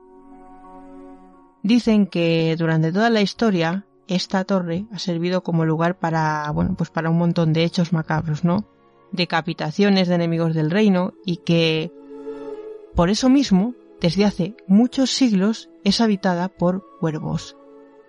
dicen 1.64 2.06
que 2.06 2.56
durante 2.58 2.91
toda 2.91 3.10
la 3.10 3.22
historia 3.22 3.86
esta 4.08 4.44
torre 4.44 4.88
ha 4.91 4.99
servido 4.99 5.41
como 5.41 5.64
lugar 5.64 5.99
para, 5.99 6.52
bueno, 6.52 6.76
pues 6.76 6.90
para 6.90 7.10
un 7.10 7.18
montón 7.18 7.53
de 7.53 7.64
hechos 7.64 7.94
macabros, 7.94 8.44
¿no? 8.44 8.66
Decapitaciones 9.11 10.07
de 10.07 10.15
enemigos 10.15 10.53
del 10.53 10.71
reino 10.71 11.13
y 11.25 11.38
que 11.38 11.91
por 12.95 13.09
eso 13.09 13.29
mismo, 13.29 13.73
desde 13.99 14.25
hace 14.25 14.55
muchos 14.67 15.11
siglos, 15.11 15.69
es 15.83 16.01
habitada 16.01 16.49
por 16.49 16.83
cuervos. 16.99 17.55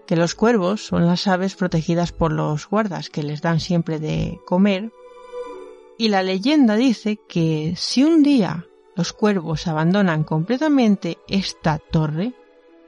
Que 0.07 0.17
los 0.17 0.35
cuervos 0.35 0.85
son 0.85 1.07
las 1.07 1.27
aves 1.27 1.55
protegidas 1.55 2.13
por 2.13 2.33
los 2.33 2.69
guardas 2.69 3.09
que 3.09 3.23
les 3.23 3.43
dan 3.43 3.61
siempre 3.61 4.01
de 4.01 4.41
comer. 4.45 4.91
Y 5.97 6.09
la 6.09 6.23
leyenda 6.23 6.75
dice 6.75 7.19
que 7.29 7.75
si 7.77 8.03
un 8.03 8.23
día 8.23 8.67
los 8.97 9.13
cuervos 9.13 9.67
abandonan 9.69 10.25
completamente 10.25 11.19
esta 11.29 11.79
torre, 11.79 12.35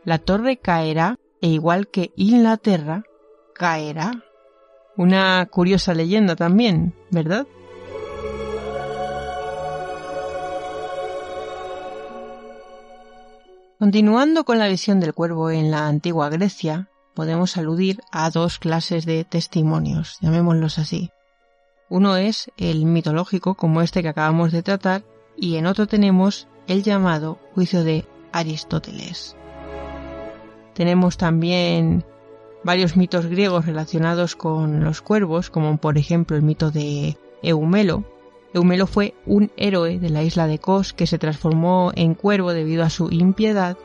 la 0.04 0.18
torre 0.18 0.58
caerá 0.58 1.18
e 1.40 1.48
igual 1.48 1.88
que 1.88 2.12
Inglaterra, 2.16 3.04
caerá. 3.54 4.24
Una 4.96 5.46
curiosa 5.50 5.94
leyenda 5.94 6.36
también, 6.36 6.94
¿verdad? 7.10 7.46
Continuando 13.84 14.44
con 14.44 14.58
la 14.58 14.66
visión 14.66 14.98
del 14.98 15.12
cuervo 15.12 15.50
en 15.50 15.70
la 15.70 15.88
antigua 15.88 16.30
Grecia, 16.30 16.88
podemos 17.12 17.58
aludir 17.58 18.00
a 18.10 18.30
dos 18.30 18.58
clases 18.58 19.04
de 19.04 19.24
testimonios, 19.24 20.16
llamémoslos 20.22 20.78
así. 20.78 21.10
Uno 21.90 22.16
es 22.16 22.50
el 22.56 22.86
mitológico, 22.86 23.56
como 23.56 23.82
este 23.82 24.00
que 24.00 24.08
acabamos 24.08 24.52
de 24.52 24.62
tratar, 24.62 25.04
y 25.36 25.56
en 25.56 25.66
otro 25.66 25.86
tenemos 25.86 26.48
el 26.66 26.82
llamado 26.82 27.38
juicio 27.52 27.84
de 27.84 28.06
Aristóteles. 28.32 29.36
Tenemos 30.72 31.18
también 31.18 32.06
varios 32.64 32.96
mitos 32.96 33.26
griegos 33.26 33.66
relacionados 33.66 34.34
con 34.34 34.82
los 34.82 35.02
cuervos, 35.02 35.50
como 35.50 35.76
por 35.76 35.98
ejemplo 35.98 36.38
el 36.38 36.42
mito 36.42 36.70
de 36.70 37.18
Eumelo. 37.42 38.02
Eumelo 38.54 38.86
fue 38.86 39.14
un 39.26 39.50
héroe 39.56 39.98
de 39.98 40.10
la 40.10 40.22
isla 40.22 40.46
de 40.46 40.60
Kos 40.60 40.92
que 40.92 41.08
se 41.08 41.18
transformó 41.18 41.90
en 41.96 42.14
cuervo 42.14 42.52
debido 42.52 42.84
a 42.84 42.90
su 42.90 43.10
impiedad 43.10 43.76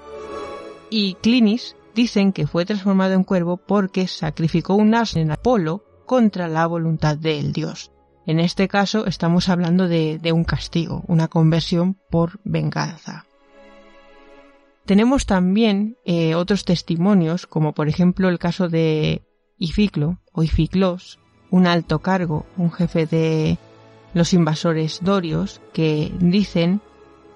y 0.91 1.15
Clinis 1.15 1.75
dicen 1.95 2.31
que 2.31 2.45
fue 2.45 2.65
transformado 2.65 3.15
en 3.15 3.23
cuervo 3.23 3.57
porque 3.57 4.07
sacrificó 4.07 4.75
un 4.75 4.93
asno 4.93 5.21
en 5.21 5.31
Apolo 5.31 5.83
contra 6.05 6.47
la 6.47 6.67
voluntad 6.67 7.17
del 7.17 7.51
dios. 7.51 7.91
En 8.27 8.39
este 8.39 8.67
caso 8.67 9.07
estamos 9.07 9.49
hablando 9.49 9.87
de, 9.87 10.19
un 10.31 10.43
castigo, 10.43 11.03
una 11.07 11.27
conversión 11.27 11.97
por 12.11 12.39
venganza. 12.43 13.25
Tenemos 14.85 15.25
también 15.25 15.97
eh, 16.05 16.35
otros 16.35 16.63
testimonios, 16.63 17.47
como 17.47 17.73
por 17.73 17.89
ejemplo 17.89 18.29
el 18.29 18.37
caso 18.37 18.69
de 18.69 19.23
Ificlo 19.57 20.19
o 20.31 20.43
Ificlos, 20.43 21.19
un 21.49 21.65
alto 21.65 21.99
cargo, 21.99 22.45
un 22.55 22.71
jefe 22.71 23.07
de 23.07 23.57
los 24.13 24.33
invasores 24.33 24.99
dorios, 25.01 25.61
que 25.73 26.11
dicen 26.19 26.81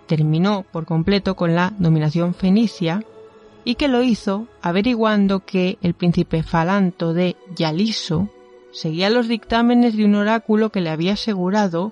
terminó 0.08 0.66
por 0.72 0.86
completo 0.86 1.36
con 1.36 1.56
la 1.56 1.74
dominación 1.78 2.34
fenicia 2.34 3.04
y 3.64 3.76
que 3.76 3.88
lo 3.88 4.04
hizo 4.04 4.48
averiguando 4.62 5.46
que 5.46 5.78
el 5.82 5.94
príncipe 5.94 6.44
Falanto 6.44 7.14
de 7.14 7.36
Yaliso 7.56 8.30
seguía 8.72 9.10
los 9.10 9.28
dictámenes 9.28 9.96
de 9.96 10.06
un 10.06 10.16
oráculo 10.16 10.72
que 10.72 10.82
le 10.82 10.90
había 10.90 11.14
asegurado 11.14 11.92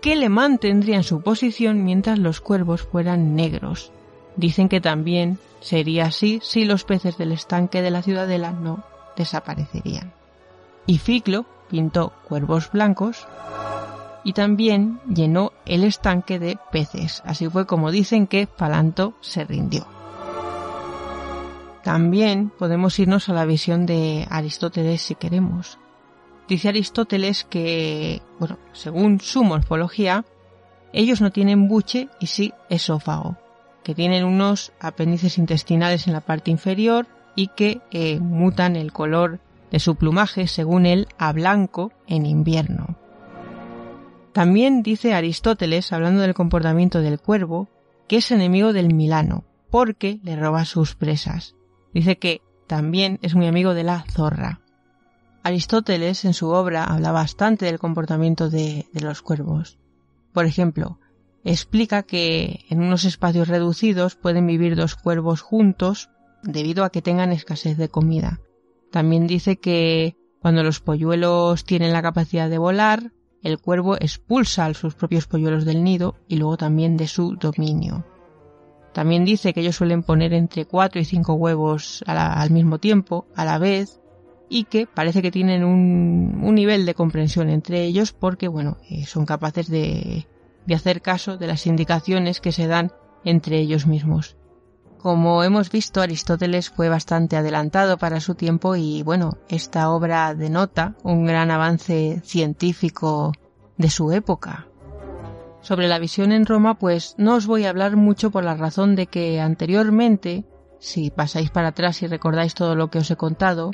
que 0.00 0.16
le 0.16 0.28
mantendría 0.28 0.96
en 0.96 1.04
su 1.04 1.22
posición 1.22 1.84
mientras 1.84 2.18
los 2.18 2.40
cuervos 2.40 2.82
fueran 2.82 3.34
negros. 3.34 3.90
Dicen 4.36 4.68
que 4.68 4.80
también 4.80 5.38
sería 5.60 6.06
así 6.06 6.40
si 6.42 6.64
los 6.64 6.84
peces 6.84 7.16
del 7.16 7.32
estanque 7.32 7.80
de 7.80 7.90
la 7.90 8.02
ciudadela 8.02 8.52
no 8.52 8.84
desaparecerían. 9.16 10.12
Y 10.86 10.98
Ficlo 10.98 11.46
pintó 11.70 12.12
cuervos 12.28 12.70
blancos 12.70 13.26
y 14.26 14.32
también 14.32 14.98
llenó 15.08 15.52
el 15.66 15.84
estanque 15.84 16.40
de 16.40 16.58
peces. 16.72 17.22
Así 17.24 17.48
fue 17.48 17.64
como 17.64 17.92
dicen 17.92 18.26
que 18.26 18.48
Falanto 18.48 19.14
se 19.20 19.44
rindió. 19.44 19.86
También 21.84 22.50
podemos 22.58 22.98
irnos 22.98 23.28
a 23.28 23.34
la 23.34 23.44
visión 23.44 23.86
de 23.86 24.26
Aristóteles 24.28 25.00
si 25.00 25.14
queremos. 25.14 25.78
Dice 26.48 26.70
Aristóteles 26.70 27.44
que, 27.44 28.20
bueno, 28.40 28.58
según 28.72 29.20
su 29.20 29.44
morfología, 29.44 30.24
ellos 30.92 31.20
no 31.20 31.30
tienen 31.30 31.68
buche 31.68 32.08
y 32.18 32.26
sí 32.26 32.52
esófago, 32.68 33.36
que 33.84 33.94
tienen 33.94 34.24
unos 34.24 34.72
apéndices 34.80 35.38
intestinales 35.38 36.08
en 36.08 36.14
la 36.14 36.20
parte 36.20 36.50
inferior 36.50 37.06
y 37.36 37.46
que 37.46 37.80
eh, 37.92 38.18
mutan 38.18 38.74
el 38.74 38.92
color 38.92 39.38
de 39.70 39.78
su 39.78 39.94
plumaje 39.94 40.48
según 40.48 40.84
él 40.84 41.06
a 41.16 41.32
blanco 41.32 41.92
en 42.08 42.26
invierno. 42.26 43.05
También 44.36 44.82
dice 44.82 45.14
Aristóteles, 45.14 45.94
hablando 45.94 46.20
del 46.20 46.34
comportamiento 46.34 47.00
del 47.00 47.18
cuervo, 47.18 47.70
que 48.06 48.18
es 48.18 48.30
enemigo 48.30 48.74
del 48.74 48.92
Milano, 48.92 49.44
porque 49.70 50.20
le 50.24 50.36
roba 50.36 50.66
sus 50.66 50.94
presas. 50.94 51.54
Dice 51.94 52.18
que 52.18 52.42
también 52.66 53.18
es 53.22 53.34
muy 53.34 53.46
amigo 53.46 53.72
de 53.72 53.84
la 53.84 54.04
zorra. 54.12 54.60
Aristóteles 55.42 56.26
en 56.26 56.34
su 56.34 56.50
obra 56.50 56.84
habla 56.84 57.12
bastante 57.12 57.64
del 57.64 57.78
comportamiento 57.78 58.50
de, 58.50 58.84
los 58.92 59.22
cuervos. 59.22 59.78
Por 60.34 60.44
ejemplo, 60.44 60.98
explica 61.42 62.02
que 62.02 62.66
en 62.68 62.82
unos 62.82 63.06
espacios 63.06 63.48
reducidos 63.48 64.16
pueden 64.16 64.46
vivir 64.46 64.76
dos 64.76 64.96
cuervos 64.96 65.40
juntos 65.40 66.10
debido 66.42 66.84
a 66.84 66.90
que 66.90 67.00
tengan 67.00 67.32
escasez 67.32 67.78
de 67.78 67.88
comida. 67.88 68.40
También 68.92 69.26
dice 69.26 69.56
que 69.56 70.14
cuando 70.42 70.62
los 70.62 70.80
polluelos 70.80 71.64
tienen 71.64 71.94
la 71.94 72.02
capacidad 72.02 72.50
de 72.50 72.58
volar, 72.58 73.12
el 73.46 73.60
cuervo 73.60 73.94
expulsa 73.94 74.66
a 74.66 74.74
sus 74.74 74.94
propios 74.94 75.28
polluelos 75.28 75.64
del 75.64 75.84
nido 75.84 76.16
y 76.26 76.36
luego 76.36 76.56
también 76.56 76.96
de 76.96 77.06
su 77.06 77.36
dominio. 77.36 78.04
También 78.92 79.24
dice 79.24 79.52
que 79.52 79.60
ellos 79.60 79.76
suelen 79.76 80.02
poner 80.02 80.32
entre 80.32 80.64
cuatro 80.64 81.00
y 81.00 81.04
cinco 81.04 81.34
huevos 81.34 82.02
al 82.06 82.50
mismo 82.50 82.78
tiempo, 82.78 83.26
a 83.36 83.44
la 83.44 83.58
vez, 83.58 84.00
y 84.48 84.64
que 84.64 84.86
parece 84.86 85.22
que 85.22 85.30
tienen 85.30 85.62
un, 85.64 86.54
nivel 86.54 86.86
de 86.86 86.94
comprensión 86.94 87.48
entre 87.48 87.84
ellos 87.84 88.12
porque, 88.12 88.48
bueno, 88.48 88.78
eh, 88.90 89.06
son 89.06 89.26
capaces 89.26 89.68
de 89.68 90.26
hacer 90.74 91.00
caso 91.00 91.36
de 91.36 91.46
las 91.46 91.66
indicaciones 91.66 92.40
que 92.40 92.52
se 92.52 92.66
dan 92.66 92.90
entre 93.24 93.58
ellos 93.58 93.86
mismos. 93.86 94.36
Como 95.06 95.44
hemos 95.44 95.70
visto, 95.70 96.00
Aristóteles 96.00 96.68
fue 96.68 96.88
bastante 96.88 97.36
adelantado 97.36 97.96
para 97.96 98.18
su 98.18 98.34
tiempo 98.34 98.74
y, 98.74 99.04
bueno, 99.04 99.38
esta 99.48 99.90
obra 99.90 100.34
denota 100.34 100.96
un 101.04 101.26
gran 101.26 101.52
avance 101.52 102.20
científico 102.24 103.32
de 103.76 103.88
su 103.88 104.10
época. 104.10 104.66
Sobre 105.60 105.86
la 105.86 106.00
visión 106.00 106.32
en 106.32 106.44
Roma, 106.44 106.80
pues 106.80 107.14
no 107.18 107.36
os 107.36 107.46
voy 107.46 107.66
a 107.66 107.70
hablar 107.70 107.94
mucho 107.94 108.32
por 108.32 108.42
la 108.42 108.56
razón 108.56 108.96
de 108.96 109.06
que 109.06 109.40
anteriormente, 109.40 110.44
si 110.80 111.10
pasáis 111.10 111.50
para 111.50 111.68
atrás 111.68 112.02
y 112.02 112.08
recordáis 112.08 112.54
todo 112.54 112.74
lo 112.74 112.90
que 112.90 112.98
os 112.98 113.08
he 113.08 113.14
contado, 113.14 113.70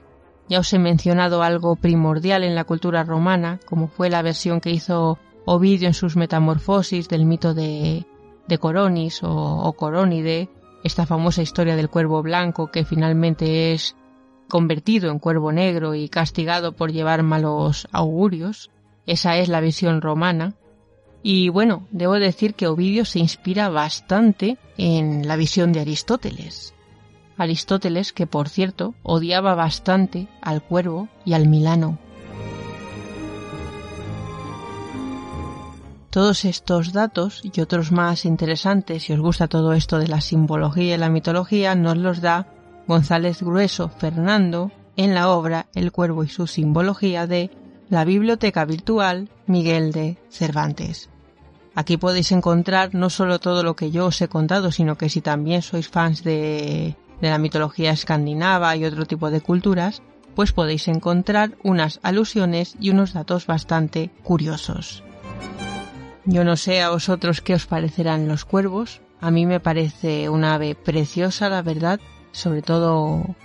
ya 0.51 0.59
os 0.59 0.71
he 0.75 0.79
mencionado 0.79 1.43
algo 1.43 1.77
primordial 1.77 2.45
en 2.45 2.55
la 2.55 2.65
cultura 2.65 3.05
romana, 3.05 3.59
como 3.65 3.89
fue 3.89 4.11
la 4.11 4.21
versión 4.21 4.61
que 4.61 4.69
hizo 4.69 5.19
Ovidio 5.47 5.89
en 5.89 5.95
sus 5.95 6.15
Metamorfosis 6.15 7.09
del 7.09 7.25
mito 7.25 7.55
de, 7.55 8.05
Coronis 8.61 9.21
o 9.23 9.73
Coronide, 9.79 10.51
esta 10.85 11.07
famosa 11.07 11.43
historia 11.43 11.77
del 11.77 11.91
cuervo 11.91 12.23
blanco 12.23 12.71
que 12.71 12.85
finalmente 12.85 13.73
es 13.73 13.97
convertido 14.49 15.11
en 15.11 15.19
cuervo 15.19 15.53
negro 15.53 15.95
y 15.95 16.09
castigado 16.09 16.73
por 16.73 16.93
llevar 16.93 17.23
malos 17.23 17.89
augurios. 17.93 18.71
Esa 19.07 19.39
es 19.39 19.49
la 19.49 19.61
visión 19.61 20.01
romana. 20.01 20.55
Y 21.23 21.49
bueno, 21.49 21.87
debo 21.91 22.15
decir 22.15 22.55
que 22.55 22.67
Ovidio 22.67 23.05
se 23.05 23.21
inspira 23.21 23.69
bastante 23.69 24.59
en 24.77 25.27
la 25.27 25.37
visión 25.37 25.73
de 25.73 25.81
Aristóteles. 25.81 26.75
Aristóteles, 27.39 28.13
que 28.13 28.27
por 28.27 28.49
cierto 28.49 28.95
odiaba 29.03 29.55
bastante 29.55 30.29
al 30.43 30.63
cuervo 30.63 31.09
y 31.25 31.33
al 31.33 31.49
milano. 31.49 31.99
Todos 36.13 36.45
estos 36.45 36.93
datos 36.93 37.41
y 37.43 37.59
otros 37.63 37.91
más 37.91 38.27
interesantes, 38.27 39.05
si 39.05 39.15
os 39.15 39.21
gusta 39.21 39.49
todo 39.49 39.73
esto 39.73 39.99
de 39.99 40.09
la 40.09 40.21
simbología 40.21 40.95
y 40.95 40.99
la 40.99 41.09
mitología, 41.09 41.75
nos 41.75 41.97
los 41.97 42.21
da 42.21 42.47
González 42.87 43.43
Grueso 43.43 43.89
Fernando 43.89 44.71
en 44.97 45.15
la 45.15 45.31
obra 45.31 45.69
El 45.75 45.91
cuervo 45.91 46.23
y 46.23 46.29
su 46.29 46.47
simbología 46.47 47.27
de 47.27 47.51
la 47.89 48.05
Biblioteca 48.05 48.67
Virtual 48.67 49.31
Miguel 49.47 49.91
de 49.93 50.19
Cervantes. 50.29 51.09
Aquí 51.75 51.97
podéis 51.97 52.31
encontrar 52.33 52.95
no 52.95 53.09
solo 53.09 53.39
todo 53.39 53.63
lo 53.63 53.75
que 53.75 53.91
yo 53.91 54.05
os 54.05 54.21
he 54.21 54.29
contado, 54.29 54.71
sino 54.71 54.99
que 54.99 55.09
si 55.09 55.23
también 55.23 55.63
sois 55.63 55.89
fans 55.89 56.23
de 56.23 56.95
de 57.23 57.31
la 57.31 57.39
mitología 57.39 57.93
escandinava 57.93 58.77
y 58.77 58.85
otro 58.85 59.07
tipo 59.07 59.31
de 59.31 59.41
culturas, 59.41 60.03
pues 60.35 60.53
podéis 60.53 60.89
encontrar 60.89 61.57
unas 61.63 62.01
alusiones 62.03 62.75
y 62.81 62.91
unos 62.91 63.13
datos 63.13 63.47
bastante 63.47 64.11
curiosos. 64.25 65.05
Yo 66.25 66.45
no 66.45 66.57
sé 66.57 66.81
a 66.81 66.91
vosotros 66.91 67.41
qué 67.41 67.55
os 67.55 67.67
parecerán 67.67 68.29
los 68.29 68.45
cuervos. 68.45 69.01
A 69.21 69.31
mí 69.31 69.47
me 69.47 69.61
parece 69.61 70.29
una 70.29 70.55
ave 70.55 70.75
preciosa, 70.75 71.49
la 71.49 71.63
verdad, 71.63 72.01
sobre 72.31 72.63
todo 72.63 73.37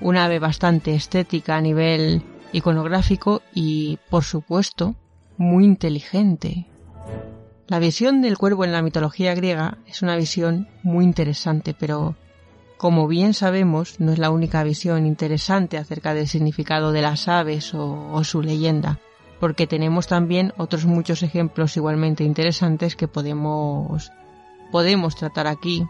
un 0.00 0.16
ave 0.16 0.38
bastante 0.38 0.94
estética 0.94 1.56
a 1.56 1.60
nivel 1.60 2.22
iconográfico 2.52 3.42
y, 3.54 3.98
por 4.10 4.24
supuesto, 4.24 4.94
muy 5.36 5.64
inteligente. 5.64 6.66
La 7.68 7.78
visión 7.78 8.22
del 8.22 8.38
cuervo 8.38 8.64
en 8.64 8.72
la 8.72 8.82
mitología 8.82 9.34
griega 9.34 9.78
es 9.86 10.02
una 10.02 10.16
visión 10.16 10.68
muy 10.82 11.04
interesante, 11.04 11.74
pero 11.74 12.16
como 12.76 13.08
bien 13.08 13.32
sabemos, 13.34 13.98
no 13.98 14.12
es 14.12 14.18
la 14.18 14.30
única 14.30 14.62
visión 14.62 15.06
interesante 15.06 15.78
acerca 15.78 16.14
del 16.14 16.28
significado 16.28 16.92
de 16.92 17.02
las 17.02 17.26
aves 17.26 17.72
o, 17.74 18.22
su 18.22 18.42
leyenda, 18.42 19.00
porque 19.40 19.66
tenemos 19.66 20.06
también 20.06 20.52
otros 20.56 20.84
muchos 20.86 21.22
ejemplos 21.22 21.76
igualmente 21.76 22.24
interesantes 22.24 22.96
que 22.96 23.08
podemos, 23.08 24.10
podemos 24.70 25.16
tratar 25.16 25.46
aquí. 25.46 25.86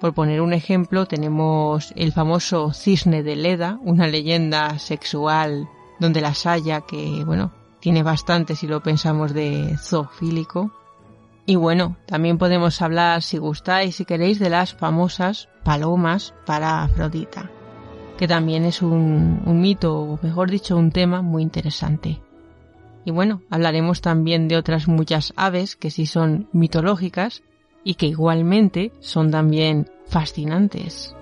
Por 0.00 0.14
poner 0.14 0.40
un 0.40 0.52
ejemplo, 0.52 1.06
tenemos 1.06 1.92
el 1.96 2.12
famoso 2.12 2.72
cisne 2.72 3.22
de 3.22 3.36
Leda, 3.36 3.78
una 3.82 4.06
leyenda 4.06 4.78
sexual 4.78 5.68
donde 5.98 6.20
la 6.20 6.34
saya, 6.34 6.82
que 6.82 7.24
bueno, 7.24 7.52
tiene 7.80 8.02
bastante 8.02 8.54
si 8.54 8.66
lo 8.66 8.82
pensamos 8.82 9.34
de 9.34 9.76
zoofílico, 9.78 10.70
y 11.48 11.56
bueno, 11.56 11.96
también 12.04 12.36
podemos 12.36 12.82
hablar, 12.82 13.22
si 13.22 13.38
gustáis, 13.38 13.96
si 13.96 14.04
queréis, 14.04 14.38
de 14.38 14.50
las 14.50 14.74
famosas 14.74 15.48
palomas 15.64 16.34
para 16.44 16.82
Afrodita, 16.82 17.50
que 18.18 18.28
también 18.28 18.66
es 18.66 18.82
un, 18.82 19.40
un 19.46 19.58
mito, 19.58 19.98
o 19.98 20.18
mejor 20.22 20.50
dicho, 20.50 20.76
un 20.76 20.92
tema 20.92 21.22
muy 21.22 21.42
interesante. 21.42 22.20
Y 23.08 23.10
bueno, 23.10 23.40
hablaremos 23.48 24.02
también 24.02 24.48
de 24.48 24.58
otras 24.58 24.86
muchas 24.86 25.32
aves 25.34 25.76
que 25.76 25.90
sí 25.90 26.04
son 26.04 26.46
mitológicas 26.52 27.42
y 27.82 27.94
que 27.94 28.04
igualmente 28.04 28.92
son 29.00 29.30
también 29.30 29.88
fascinantes. 30.08 31.16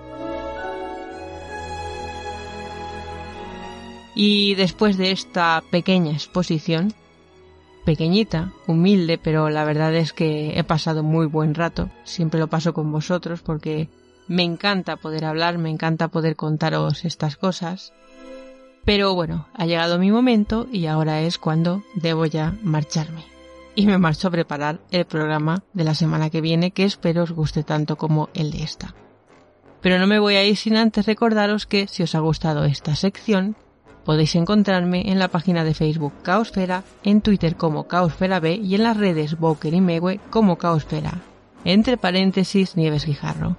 Y 4.15 4.55
después 4.55 4.97
de 4.97 5.11
esta 5.11 5.63
pequeña 5.71 6.11
exposición, 6.11 6.93
pequeñita, 7.85 8.51
humilde, 8.67 9.17
pero 9.17 9.49
la 9.49 9.63
verdad 9.63 9.95
es 9.95 10.11
que 10.11 10.59
he 10.59 10.65
pasado 10.65 11.03
muy 11.03 11.25
buen 11.25 11.55
rato. 11.55 11.89
Siempre 12.03 12.41
lo 12.41 12.49
paso 12.49 12.73
con 12.73 12.91
vosotros 12.91 13.41
porque 13.41 13.87
me 14.27 14.43
encanta 14.43 14.97
poder 14.97 15.23
hablar, 15.23 15.57
me 15.57 15.69
encanta 15.69 16.09
poder 16.09 16.35
contaros 16.35 17.05
estas 17.05 17.37
cosas. 17.37 17.93
Pero 18.87 19.13
bueno, 19.13 19.49
ha 19.53 19.65
llegado 19.65 19.99
mi 19.99 20.11
momento 20.11 20.65
y 20.71 20.85
ahora 20.85 21.19
es 21.19 21.37
cuando 21.37 21.83
debo 21.93 22.25
ya 22.25 22.55
marcharme. 22.63 23.25
Y 23.75 23.85
me 23.85 23.97
marcho 23.97 24.29
a 24.29 24.31
preparar 24.31 24.79
el 24.91 25.03
programa 25.03 25.61
de 25.73 25.83
la 25.83 25.93
semana 25.93 26.29
que 26.29 26.39
viene 26.39 26.71
que 26.71 26.85
espero 26.85 27.23
os 27.23 27.33
guste 27.33 27.63
tanto 27.63 27.97
como 27.97 28.29
el 28.33 28.49
de 28.49 28.63
esta. 28.63 28.95
Pero 29.81 29.99
no 29.99 30.07
me 30.07 30.19
voy 30.19 30.35
a 30.37 30.45
ir 30.45 30.55
sin 30.55 30.77
antes 30.77 31.05
recordaros 31.05 31.65
que 31.65 31.87
si 31.87 32.01
os 32.01 32.15
ha 32.15 32.19
gustado 32.19 32.63
esta 32.63 32.95
sección, 32.95 33.57
Podéis 34.05 34.35
encontrarme 34.35 35.11
en 35.11 35.19
la 35.19 35.27
página 35.27 35.65
de 35.65 35.73
Facebook 35.73 36.13
Caosfera, 36.23 36.85
en 37.03 37.19
Twitter 37.19 37.57
como 37.57 37.89
Caosfera 37.89 38.39
B 38.39 38.55
y 38.55 38.75
en 38.75 38.83
las 38.83 38.95
redes 38.95 39.37
Boker 39.37 39.73
y 39.73 39.81
Mewe 39.81 40.21
como 40.29 40.57
Caosfera, 40.57 41.19
entre 41.65 41.97
paréntesis 41.97 42.77
Nieves 42.77 43.05
Guijarro. 43.05 43.57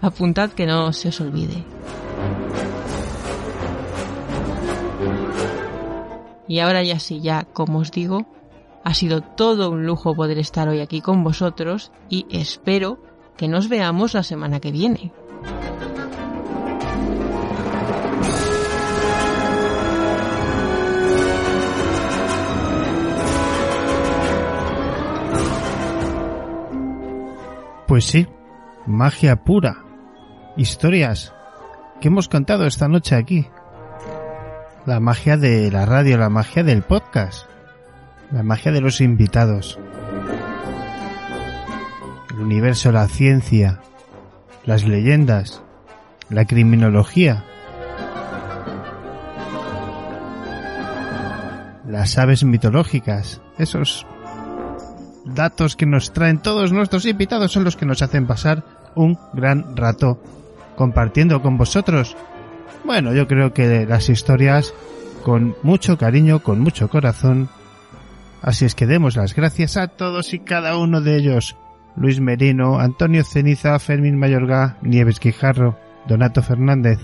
Apuntad 0.00 0.50
que 0.50 0.66
no 0.66 0.92
se 0.92 1.08
os 1.08 1.20
olvide. 1.20 1.64
Y 6.48 6.60
ahora 6.60 6.82
ya 6.82 6.98
sí, 6.98 7.20
ya 7.20 7.44
como 7.44 7.78
os 7.78 7.90
digo, 7.90 8.26
ha 8.84 8.94
sido 8.94 9.20
todo 9.20 9.70
un 9.70 9.84
lujo 9.84 10.14
poder 10.14 10.38
estar 10.38 10.68
hoy 10.68 10.80
aquí 10.80 11.00
con 11.00 11.24
vosotros 11.24 11.90
y 12.08 12.26
espero 12.30 12.98
que 13.36 13.48
nos 13.48 13.68
veamos 13.68 14.14
la 14.14 14.22
semana 14.22 14.60
que 14.60 14.70
viene. 14.70 15.12
Pues 27.86 28.04
sí, 28.04 28.26
magia 28.86 29.36
pura. 29.36 29.84
Historias 30.56 31.32
que 32.00 32.08
hemos 32.08 32.28
contado 32.28 32.66
esta 32.66 32.88
noche 32.88 33.14
aquí. 33.14 33.48
La 34.86 35.00
magia 35.00 35.36
de 35.36 35.70
la 35.70 35.86
radio, 35.86 36.18
la 36.18 36.28
magia 36.28 36.62
del 36.62 36.82
podcast 36.82 37.46
la 38.30 38.42
magia 38.42 38.72
de 38.72 38.80
los 38.80 39.00
invitados, 39.00 39.78
el 42.30 42.40
universo, 42.40 42.90
la 42.90 43.06
ciencia, 43.06 43.80
las 44.64 44.84
leyendas, 44.84 45.62
la 46.28 46.44
criminología, 46.44 47.44
las 51.86 52.18
aves 52.18 52.42
mitológicas, 52.42 53.40
esos 53.58 54.06
datos 55.26 55.76
que 55.76 55.86
nos 55.86 56.12
traen 56.12 56.38
todos 56.38 56.72
nuestros 56.72 57.06
invitados 57.06 57.52
son 57.52 57.64
los 57.64 57.76
que 57.76 57.86
nos 57.86 58.02
hacen 58.02 58.26
pasar 58.26 58.64
un 58.94 59.18
gran 59.32 59.76
rato 59.76 60.22
compartiendo 60.76 61.42
con 61.42 61.58
vosotros. 61.58 62.16
Bueno, 62.84 63.12
yo 63.12 63.26
creo 63.26 63.52
que 63.52 63.86
las 63.86 64.08
historias 64.08 64.72
con 65.22 65.56
mucho 65.62 65.98
cariño, 65.98 66.40
con 66.40 66.60
mucho 66.60 66.88
corazón, 66.88 67.48
Así 68.46 68.64
es 68.64 68.76
que 68.76 68.86
demos 68.86 69.16
las 69.16 69.34
gracias 69.34 69.76
a 69.76 69.88
todos 69.88 70.32
y 70.32 70.38
cada 70.38 70.76
uno 70.78 71.00
de 71.00 71.16
ellos. 71.16 71.56
Luis 71.96 72.20
Merino, 72.20 72.78
Antonio 72.78 73.24
Ceniza, 73.24 73.76
Fermín 73.80 74.16
Mayorga, 74.16 74.76
Nieves 74.82 75.18
Quijarro, 75.18 75.76
Donato 76.06 76.42
Fernández, 76.42 77.00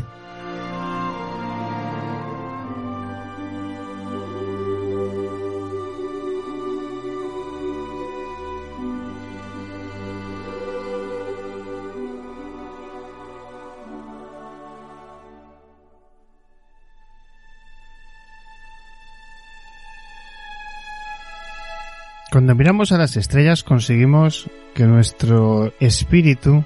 Cuando 22.33 22.55
miramos 22.55 22.93
a 22.93 22.97
las 22.97 23.19
estrellas 23.19 23.63
conseguimos 23.63 24.49
que 24.73 24.85
nuestro 24.85 25.75
espíritu 25.81 26.65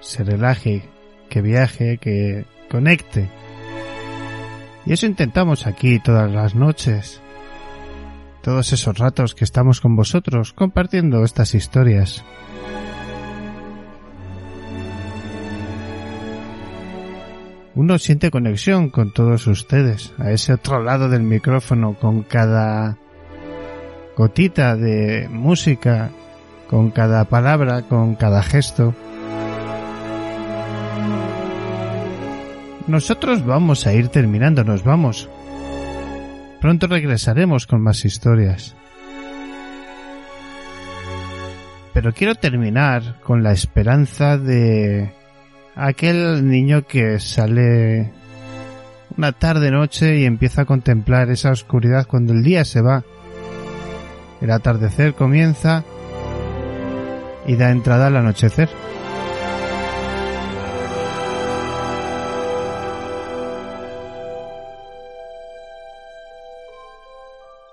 se 0.00 0.22
relaje, 0.22 0.86
que 1.30 1.40
viaje, 1.40 1.96
que 1.96 2.44
conecte. 2.70 3.30
Y 4.84 4.92
eso 4.92 5.06
intentamos 5.06 5.66
aquí 5.66 5.98
todas 5.98 6.30
las 6.30 6.54
noches. 6.54 7.22
Todos 8.42 8.70
esos 8.74 8.98
ratos 8.98 9.34
que 9.34 9.44
estamos 9.44 9.80
con 9.80 9.96
vosotros 9.96 10.52
compartiendo 10.52 11.24
estas 11.24 11.54
historias. 11.54 12.22
Uno 17.74 17.98
siente 17.98 18.30
conexión 18.30 18.90
con 18.90 19.14
todos 19.14 19.46
ustedes, 19.46 20.12
a 20.18 20.32
ese 20.32 20.52
otro 20.52 20.82
lado 20.82 21.08
del 21.08 21.22
micrófono, 21.22 21.94
con 21.94 22.24
cada 22.24 22.98
gotita 24.16 24.76
de 24.76 25.28
música 25.30 26.10
con 26.68 26.90
cada 26.90 27.24
palabra, 27.26 27.82
con 27.82 28.14
cada 28.14 28.42
gesto. 28.42 28.94
Nosotros 32.86 33.44
vamos 33.44 33.86
a 33.86 33.92
ir 33.92 34.08
terminando, 34.08 34.64
nos 34.64 34.82
vamos. 34.84 35.28
Pronto 36.60 36.86
regresaremos 36.86 37.66
con 37.66 37.82
más 37.82 38.04
historias. 38.04 38.74
Pero 41.92 42.12
quiero 42.12 42.34
terminar 42.34 43.20
con 43.22 43.42
la 43.42 43.52
esperanza 43.52 44.38
de 44.38 45.10
aquel 45.74 46.48
niño 46.48 46.82
que 46.86 47.18
sale 47.20 48.12
una 49.16 49.32
tarde 49.32 49.70
noche 49.70 50.18
y 50.18 50.24
empieza 50.24 50.62
a 50.62 50.66
contemplar 50.66 51.30
esa 51.30 51.50
oscuridad 51.50 52.06
cuando 52.06 52.32
el 52.32 52.42
día 52.42 52.64
se 52.64 52.80
va 52.80 53.02
el 54.40 54.50
atardecer 54.50 55.14
comienza 55.14 55.84
y 57.46 57.56
da 57.56 57.70
entrada 57.70 58.08
al 58.08 58.16
anochecer. 58.16 58.68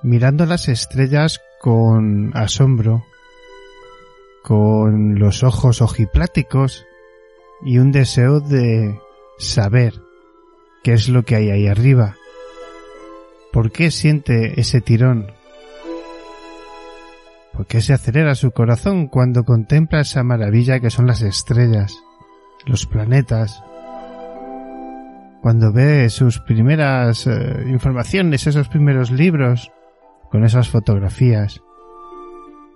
Mirando 0.02 0.46
las 0.46 0.68
estrellas 0.68 1.42
con 1.60 2.36
asombro, 2.36 3.06
con 4.44 5.18
los 5.18 5.44
ojos 5.44 5.82
ojipláticos 5.82 6.86
y 7.66 7.78
un 7.78 7.94
deseo 7.94 8.42
de 8.42 9.00
saber 9.38 9.94
qué 10.84 10.94
es 10.94 11.08
lo 11.08 11.24
que 11.24 11.38
hay 11.38 11.50
ahí 11.52 11.68
arriba, 11.68 12.18
¿Por 13.54 13.72
qué 13.72 13.92
siente 13.92 14.60
ese 14.60 14.82
tirón? 14.82 15.32
¿Por 17.54 17.68
qué 17.68 17.82
se 17.82 17.94
acelera 17.94 18.34
su 18.34 18.52
corazón 18.52 19.08
cuando 19.08 19.44
contempla 19.44 20.02
esa 20.02 20.24
maravilla 20.24 20.80
que 20.80 20.90
son 20.90 21.06
las 21.06 21.22
estrellas, 21.22 21.96
los 22.66 22.88
planetas? 22.88 23.64
Cuando 25.42 25.72
ve 25.72 26.10
sus 26.10 26.40
primeras 26.40 27.28
eh, 27.28 27.66
informaciones, 27.68 28.48
esos 28.48 28.70
primeros 28.70 29.12
libros, 29.12 29.72
con 30.32 30.44
esas 30.44 30.68
fotografías 30.68 31.62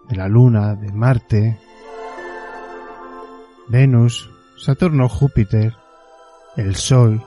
de 0.09 0.15
la 0.15 0.27
Luna, 0.27 0.75
de 0.75 0.91
Marte, 0.91 1.57
Venus, 3.67 4.29
Saturno, 4.57 5.09
Júpiter, 5.09 5.73
el 6.55 6.75
Sol, 6.75 7.23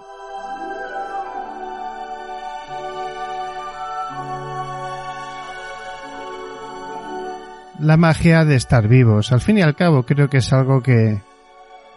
la 7.81 7.97
magia 7.97 8.45
de 8.45 8.57
estar 8.57 8.89
vivos. 8.89 9.33
Al 9.33 9.41
fin 9.41 9.59
y 9.59 9.63
al 9.63 9.75
cabo 9.75 10.05
creo 10.05 10.29
que 10.29 10.39
es 10.39 10.53
algo 10.53 10.83
que 10.83 11.21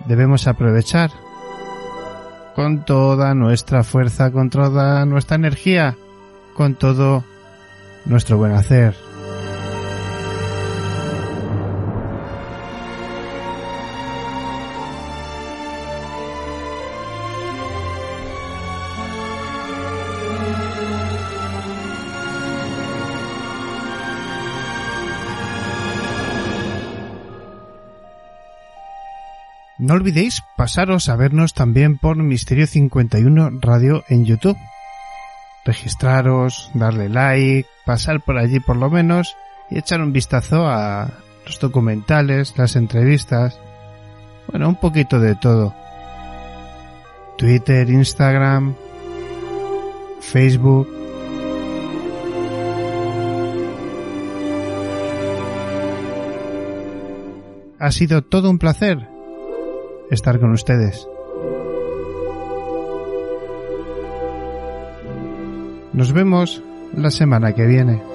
debemos 0.05 0.47
aprovechar 0.47 1.11
con 2.55 2.85
toda 2.85 3.34
nuestra 3.34 3.84
fuerza, 3.84 4.31
con 4.31 4.49
toda 4.49 5.05
nuestra 5.05 5.35
energía, 5.35 5.95
con 6.55 6.76
todo 6.76 7.23
nuestro 8.05 8.38
buen 8.38 8.53
hacer. 8.53 8.95
No 29.94 29.97
olvidéis 29.97 30.41
pasaros 30.57 31.07
a 31.07 31.15
vernos 31.15 31.54
también 31.54 31.99
por 31.99 32.18
Misterio 32.18 32.65
51 32.65 33.60
Radio 33.62 34.04
en 34.10 34.26
YouTube. 34.26 34.57
Registraros, 35.65 36.72
darle 36.73 37.10
like, 37.10 37.70
pasar 37.86 38.20
por 38.20 38.39
allí 38.39 38.60
por 38.60 38.76
lo 38.76 38.89
menos 38.89 39.38
y 39.70 39.78
echar 39.78 40.02
un 40.02 40.12
vistazo 40.12 40.65
a 40.68 41.12
los 41.46 41.60
documentales, 41.60 42.57
las 42.57 42.76
entrevistas, 42.76 43.60
bueno, 44.47 44.68
un 44.68 44.80
poquito 44.80 45.20
de 45.20 45.36
todo. 45.36 45.76
Twitter, 47.38 47.88
Instagram, 47.88 48.73
Facebook. 50.22 50.89
Ha 57.78 57.91
sido 57.91 58.23
todo 58.23 58.49
un 58.49 58.57
placer 58.57 59.13
estar 60.14 60.40
con 60.40 60.52
ustedes. 60.52 61.08
Nos 65.94 66.12
vemos 66.12 66.64
la 66.96 67.12
semana 67.12 67.54
que 67.54 67.66
viene. 67.66 68.13